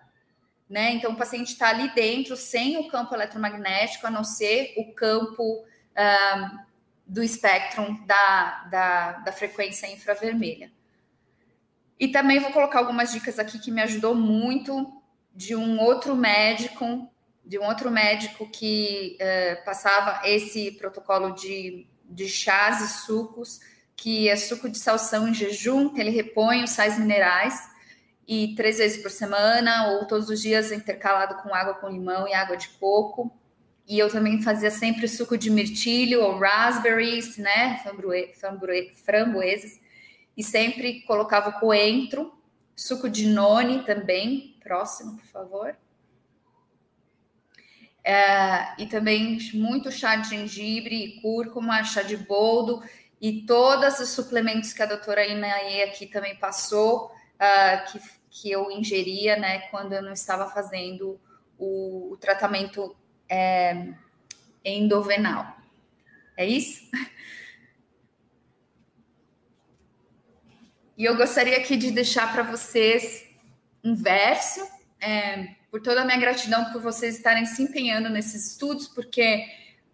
né? 0.68 0.92
Então 0.94 1.12
o 1.12 1.16
paciente 1.16 1.50
está 1.50 1.70
ali 1.70 1.94
dentro 1.94 2.36
sem 2.36 2.78
o 2.78 2.88
campo 2.88 3.14
eletromagnético, 3.14 4.08
a 4.08 4.12
não 4.12 4.24
ser 4.24 4.74
o 4.76 4.92
campo 4.94 5.64
um, 5.64 6.60
do 7.06 7.22
espectro 7.22 7.96
da, 8.06 8.64
da, 8.72 9.12
da 9.20 9.32
frequência 9.32 9.86
infravermelha. 9.92 10.72
E 12.00 12.08
também 12.08 12.40
vou 12.40 12.52
colocar 12.52 12.80
algumas 12.80 13.12
dicas 13.12 13.38
aqui 13.38 13.60
que 13.60 13.72
me 13.72 13.82
ajudou 13.82 14.16
muito 14.16 15.03
de 15.34 15.56
um 15.56 15.80
outro 15.80 16.16
médico 16.16 17.10
de 17.46 17.60
um 17.60 17.66
outro 17.66 17.92
médico 17.92 18.50
que 18.50 19.18
é, 19.20 19.56
passava 19.56 20.28
esse 20.28 20.72
protocolo 20.72 21.32
de, 21.32 21.86
de 22.06 22.28
chás 22.30 22.82
e 22.82 22.88
sucos, 23.06 23.60
que 23.96 24.30
é 24.30 24.36
suco 24.36 24.70
de 24.70 24.80
salsão 24.80 25.28
em 25.28 25.34
jejum, 25.34 25.90
que 25.90 26.00
ele 26.00 26.10
repõe 26.10 26.64
os 26.64 26.72
sais 26.72 26.98
minerais, 26.98 27.70
e 28.26 28.56
três 28.56 28.78
vezes 28.78 29.02
por 29.02 29.12
semana, 29.12 29.90
ou 29.92 30.08
todos 30.08 30.30
os 30.30 30.42
dias 30.42 30.72
intercalado 30.72 31.36
com 31.44 31.54
água 31.54 31.74
com 31.74 31.90
limão 31.90 32.26
e 32.28 32.34
água 32.34 32.56
de 32.56 32.70
coco. 32.70 33.30
E 33.86 34.00
eu 34.00 34.10
também 34.10 34.42
fazia 34.42 34.72
sempre 34.72 35.10
suco 35.10 35.38
de 35.38 35.50
mirtilho 35.50 36.24
ou 36.24 36.40
raspberries, 36.40 37.38
né, 37.38 37.84
framboesas, 39.04 39.82
e 40.38 40.44
sempre 40.44 41.02
colocava 41.02 41.52
coentro, 41.52 42.34
suco 42.74 43.10
de 43.10 43.28
noni 43.28 43.84
também, 43.84 44.53
próximo, 44.64 45.18
por 45.18 45.28
favor 45.28 45.76
é, 48.04 48.74
e 48.78 48.86
também 48.86 49.38
muito 49.54 49.90
chá 49.92 50.18
de 50.18 50.30
gengibre, 50.30 51.20
cúrcuma, 51.22 51.84
chá 51.84 52.02
de 52.02 52.18
boldo 52.18 52.84
e 53.22 53.44
todos 53.44 54.00
os 54.00 54.10
suplementos 54.10 54.74
que 54.74 54.84
a 54.84 54.86
doutora 54.86 55.26
Inaê 55.26 55.84
aqui 55.84 56.06
também 56.06 56.36
passou, 56.36 57.06
uh, 57.06 57.92
que, 57.92 58.02
que 58.30 58.52
eu 58.52 58.70
ingeria, 58.70 59.38
né, 59.38 59.60
quando 59.70 59.94
eu 59.94 60.02
não 60.02 60.12
estava 60.12 60.50
fazendo 60.50 61.18
o, 61.58 62.12
o 62.12 62.18
tratamento 62.18 62.94
é, 63.30 63.94
endovenal. 64.66 65.56
É 66.36 66.46
isso? 66.46 66.84
E 70.98 71.06
eu 71.06 71.16
gostaria 71.16 71.58
aqui 71.58 71.78
de 71.78 71.90
deixar 71.92 72.32
para 72.34 72.44
vocês 72.44 73.23
um 73.84 73.96
verso, 73.96 74.62
é, 75.02 75.56
por 75.70 75.82
toda 75.82 76.02
a 76.02 76.06
minha 76.06 76.18
gratidão 76.18 76.72
por 76.72 76.82
vocês 76.82 77.18
estarem 77.18 77.46
se 77.46 77.64
empenhando 77.64 78.10
nesses 78.10 78.52
estudos, 78.52 78.88
porque 78.88 79.46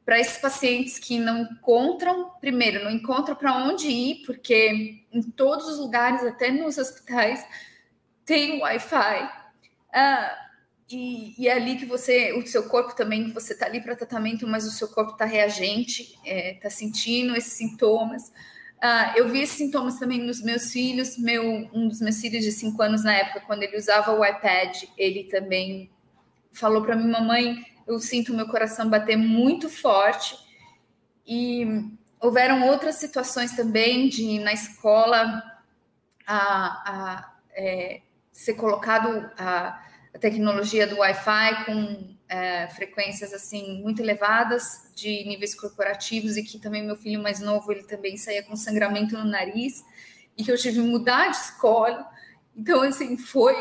para 0.06 0.20
esses 0.20 0.38
pacientes 0.38 0.98
que 0.98 1.20
não 1.20 1.44
encontram, 1.44 2.32
primeiro, 2.42 2.84
não 2.84 2.92
encontram 2.92 3.36
para 3.36 3.56
onde 3.58 3.88
ir, 3.88 4.24
porque 4.26 5.04
em 5.12 5.22
todos 5.22 5.68
os 5.68 5.78
lugares, 5.78 6.24
até 6.24 6.52
nos 6.52 6.78
hospitais, 6.78 7.46
tem 8.26 8.60
Wi-Fi. 8.60 9.32
Ah, 9.94 10.36
e, 10.90 11.36
e, 11.38 11.48
é 11.48 11.54
ali 11.54 11.76
que 11.76 11.86
você, 11.86 12.34
o 12.34 12.46
seu 12.48 12.68
corpo 12.68 12.96
também, 12.96 13.32
você 13.32 13.54
está 13.54 13.68
ali 13.68 13.80
para 13.82 13.96
tratamento, 13.96 14.48
mas 14.48 14.66
o 14.66 14.72
seu 14.72 14.88
corpo 14.88 15.12
está 15.12 15.26
reagente, 15.26 16.02
está 16.02 16.22
é, 16.26 16.54
tá 16.56 16.70
sentindo 16.70 17.36
esses 17.36 17.54
sintomas. 17.54 18.32
Uh, 18.84 19.18
eu 19.18 19.30
vi 19.30 19.42
esses 19.42 19.58
sintomas 19.58 20.00
também 20.00 20.22
nos 20.22 20.42
meus 20.42 20.72
filhos. 20.72 21.18
Meu, 21.18 21.70
um 21.74 21.88
dos 21.88 22.00
meus 22.00 22.20
filhos 22.20 22.44
de 22.44 22.52
5 22.52 22.82
anos 22.82 23.04
na 23.04 23.14
época, 23.14 23.44
quando 23.46 23.64
ele 23.64 23.78
usava 23.78 24.12
o 24.14 24.26
iPad, 24.26 24.84
ele 24.98 25.26
também 25.26 25.90
falou 26.52 26.82
para 26.82 26.96
mim, 26.96 27.10
mamãe, 27.10 27.66
eu 27.88 28.00
sinto 28.00 28.34
meu 28.34 28.48
coração 28.48 28.90
bater 28.90 29.18
muito 29.18 29.70
forte. 29.70 30.36
E 31.28 31.66
houveram 32.20 32.68
outras 32.68 32.96
situações 32.96 33.56
também 33.56 34.10
de 34.10 34.40
na 34.40 34.54
escola 34.54 35.44
a, 36.26 36.38
a 36.38 37.34
é, 37.54 38.02
ser 38.32 38.54
colocado 38.54 39.30
a 39.38 39.90
a 40.14 40.20
tecnologia 40.20 40.88
do 40.88 40.98
Wi-Fi 40.98 41.66
com 41.66 42.16
é, 42.30 42.68
frequências 42.68 43.34
assim 43.34 43.82
muito 43.82 44.02
elevadas 44.02 44.90
de 44.96 45.24
níveis 45.26 45.56
corporativos 45.56 46.38
e 46.38 46.44
que 46.44 46.60
também 46.60 46.86
meu 46.86 46.96
filho 46.96 47.22
mais 47.22 47.40
novo 47.40 47.72
ele 47.72 47.84
também 47.84 48.16
saía 48.16 48.44
com 48.44 48.56
sangramento 48.56 49.18
no 49.18 49.26
nariz 49.26 49.84
e 50.38 50.44
que 50.44 50.52
eu 50.52 50.58
tive 50.58 50.80
que 50.80 50.88
mudar 50.88 51.30
de 51.30 51.38
escola. 51.38 52.08
Então 52.56 52.84
assim 52.84 53.18
foi 53.18 53.56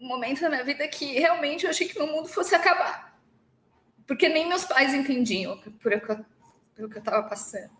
um 0.00 0.08
momento 0.08 0.40
da 0.40 0.48
minha 0.48 0.64
vida 0.64 0.88
que 0.88 1.18
realmente 1.18 1.64
eu 1.64 1.70
achei 1.70 1.86
que 1.86 1.98
meu 1.98 2.06
mundo 2.06 2.28
fosse 2.28 2.54
acabar, 2.54 3.20
porque 4.06 4.28
nem 4.28 4.48
meus 4.48 4.64
pais 4.64 4.94
entendiam 4.94 5.58
por 5.58 5.92
pelo 6.74 6.88
que 6.88 6.96
eu 6.96 7.00
estava 7.00 7.28
passando. 7.28 7.70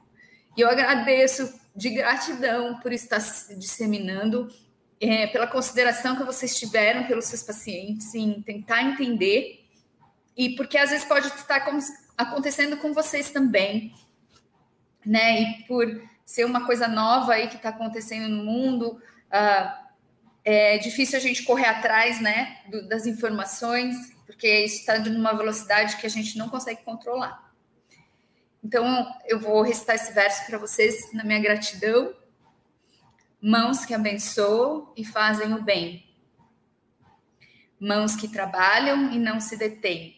E 0.57 0.61
eu 0.61 0.69
agradeço 0.69 1.59
de 1.75 1.91
gratidão 1.91 2.81
por 2.81 2.93
estar 2.93 3.21
disseminando 3.57 4.53
é, 5.01 5.29
pela 5.29 5.47
consideração 5.47 6.17
que 6.17 6.25
vocês 6.25 6.59
tiveram 6.59 7.07
pelos 7.07 7.27
seus 7.27 7.43
pacientes 7.43 8.13
em 8.15 8.43
tentar 8.43 8.83
entender 8.83 9.58
e 10.39 10.55
porque 10.55 10.79
às 10.79 10.91
vezes 10.91 11.05
pode 11.05 11.27
estar 11.27 11.67
acontecendo 12.17 12.77
com 12.77 12.95
vocês 12.95 13.33
também, 13.33 13.93
né? 15.05 15.43
E 15.43 15.63
por 15.65 15.85
ser 16.25 16.45
uma 16.45 16.65
coisa 16.65 16.87
nova 16.87 17.33
aí 17.33 17.49
que 17.49 17.57
está 17.57 17.71
acontecendo 17.71 18.29
no 18.29 18.45
mundo, 18.45 19.03
uh, 19.33 19.89
é 20.45 20.79
difícil 20.79 21.19
a 21.19 21.21
gente 21.21 21.43
correr 21.43 21.67
atrás, 21.67 22.21
né, 22.21 22.61
do, 22.71 22.89
das 22.89 23.05
informações, 23.07 23.97
porque 24.25 24.65
isso 24.65 24.77
está 24.77 24.99
numa 25.01 25.33
velocidade 25.33 25.97
que 25.97 26.07
a 26.07 26.11
gente 26.11 26.39
não 26.39 26.49
consegue 26.49 26.83
controlar. 26.85 27.53
Então, 28.63 29.13
eu 29.27 29.41
vou 29.41 29.63
recitar 29.63 29.97
esse 29.97 30.13
verso 30.13 30.47
para 30.47 30.59
vocês 30.59 31.13
na 31.13 31.25
minha 31.25 31.41
gratidão 31.41 32.15
mãos 33.41 33.85
que 33.85 33.95
abençoam 33.95 34.93
e 34.97 35.05
fazem 35.05 35.55
o 35.55 35.63
bem, 35.63 36.05
mãos 37.81 38.17
que 38.17 38.29
trabalham 38.29 39.13
e 39.13 39.19
não 39.19 39.41
se 39.41 39.57
detêm, 39.57 40.18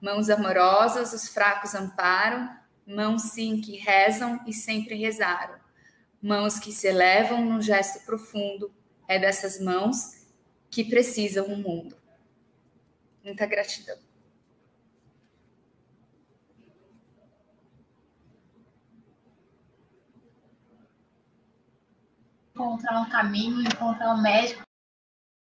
mãos 0.00 0.28
amorosas 0.28 1.12
os 1.12 1.28
fracos 1.28 1.74
amparam, 1.74 2.50
mãos 2.86 3.22
sim 3.22 3.60
que 3.60 3.76
rezam 3.76 4.40
e 4.46 4.52
sempre 4.52 4.94
rezaram, 4.94 5.58
mãos 6.22 6.58
que 6.58 6.72
se 6.72 6.86
elevam 6.86 7.44
num 7.44 7.60
gesto 7.60 8.04
profundo, 8.04 8.72
é 9.08 9.18
dessas 9.18 9.60
mãos 9.60 10.26
que 10.70 10.84
precisam 10.84 11.46
o 11.46 11.56
mundo. 11.56 11.96
Muita 13.24 13.46
gratidão. 13.46 14.06
encontrar 22.56 23.02
um 23.02 23.08
caminho, 23.10 23.60
encontrar 23.60 24.14
um 24.14 24.22
médico 24.22 24.62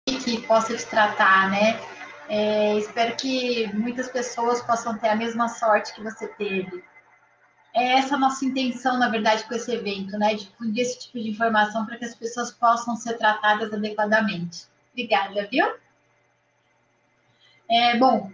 que 0.08 0.42
possa 0.42 0.76
te 0.76 0.86
tratar, 0.88 1.52
né? 1.52 1.95
É, 2.28 2.78
espero 2.78 3.16
que 3.16 3.72
muitas 3.74 4.10
pessoas 4.10 4.62
possam 4.62 4.98
ter 4.98 5.10
a 5.10 5.16
mesma 5.16 5.48
sorte 5.48 5.94
que 5.94 6.04
você 6.04 6.28
teve. 6.28 6.84
É 7.74 8.00
essa 8.00 8.16
a 8.16 8.18
nossa 8.18 8.46
intenção, 8.46 8.98
na 8.98 9.10
verdade, 9.10 9.44
com 9.44 9.54
esse 9.54 9.72
evento, 9.72 10.18
né? 10.18 10.34
Difundir 10.34 10.82
esse 10.84 11.00
tipo 11.00 11.20
de 11.20 11.30
informação 11.30 11.86
para 11.86 11.98
que 11.98 12.06
as 12.06 12.16
pessoas 12.16 12.52
possam 12.52 12.96
ser 12.96 13.18
tratadas 13.18 13.74
adequadamente. 13.74 14.66
Obrigada, 14.92 15.48
viu? 15.52 15.68
É, 17.70 17.98
bom, 17.98 18.32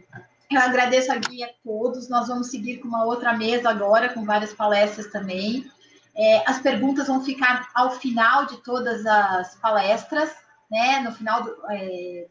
eu 0.49 0.61
agradeço 0.61 1.11
aqui 1.11 1.43
a 1.43 1.49
todos. 1.63 2.07
Nós 2.07 2.27
vamos 2.27 2.47
seguir 2.47 2.77
com 2.77 2.87
uma 2.87 3.03
outra 3.03 3.33
mesa 3.33 3.69
agora, 3.69 4.13
com 4.13 4.23
várias 4.23 4.53
palestras 4.53 5.07
também. 5.07 5.69
É, 6.15 6.49
as 6.49 6.59
perguntas 6.59 7.07
vão 7.07 7.23
ficar 7.23 7.69
ao 7.73 7.91
final 7.91 8.45
de 8.45 8.57
todas 8.57 9.05
as 9.05 9.55
palestras, 9.55 10.35
né? 10.69 10.99
No 10.99 11.11
final 11.13 11.43
do, 11.43 11.57
é, 11.69 12.27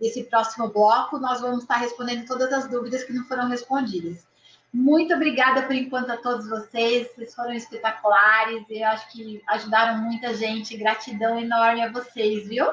desse 0.00 0.24
próximo 0.24 0.68
bloco, 0.68 1.18
nós 1.18 1.40
vamos 1.40 1.62
estar 1.62 1.76
respondendo 1.76 2.26
todas 2.26 2.52
as 2.52 2.68
dúvidas 2.68 3.04
que 3.04 3.12
não 3.12 3.24
foram 3.24 3.48
respondidas. 3.48 4.26
Muito 4.72 5.14
obrigada 5.14 5.62
por 5.62 5.74
enquanto 5.74 6.10
a 6.10 6.16
todos 6.16 6.48
vocês, 6.48 7.08
vocês 7.14 7.34
foram 7.34 7.52
espetaculares, 7.52 8.64
eu 8.68 8.86
acho 8.86 9.10
que 9.10 9.42
ajudaram 9.48 9.98
muita 9.98 10.34
gente, 10.34 10.76
gratidão 10.76 11.38
enorme 11.38 11.82
a 11.82 11.90
vocês, 11.90 12.46
viu? 12.46 12.66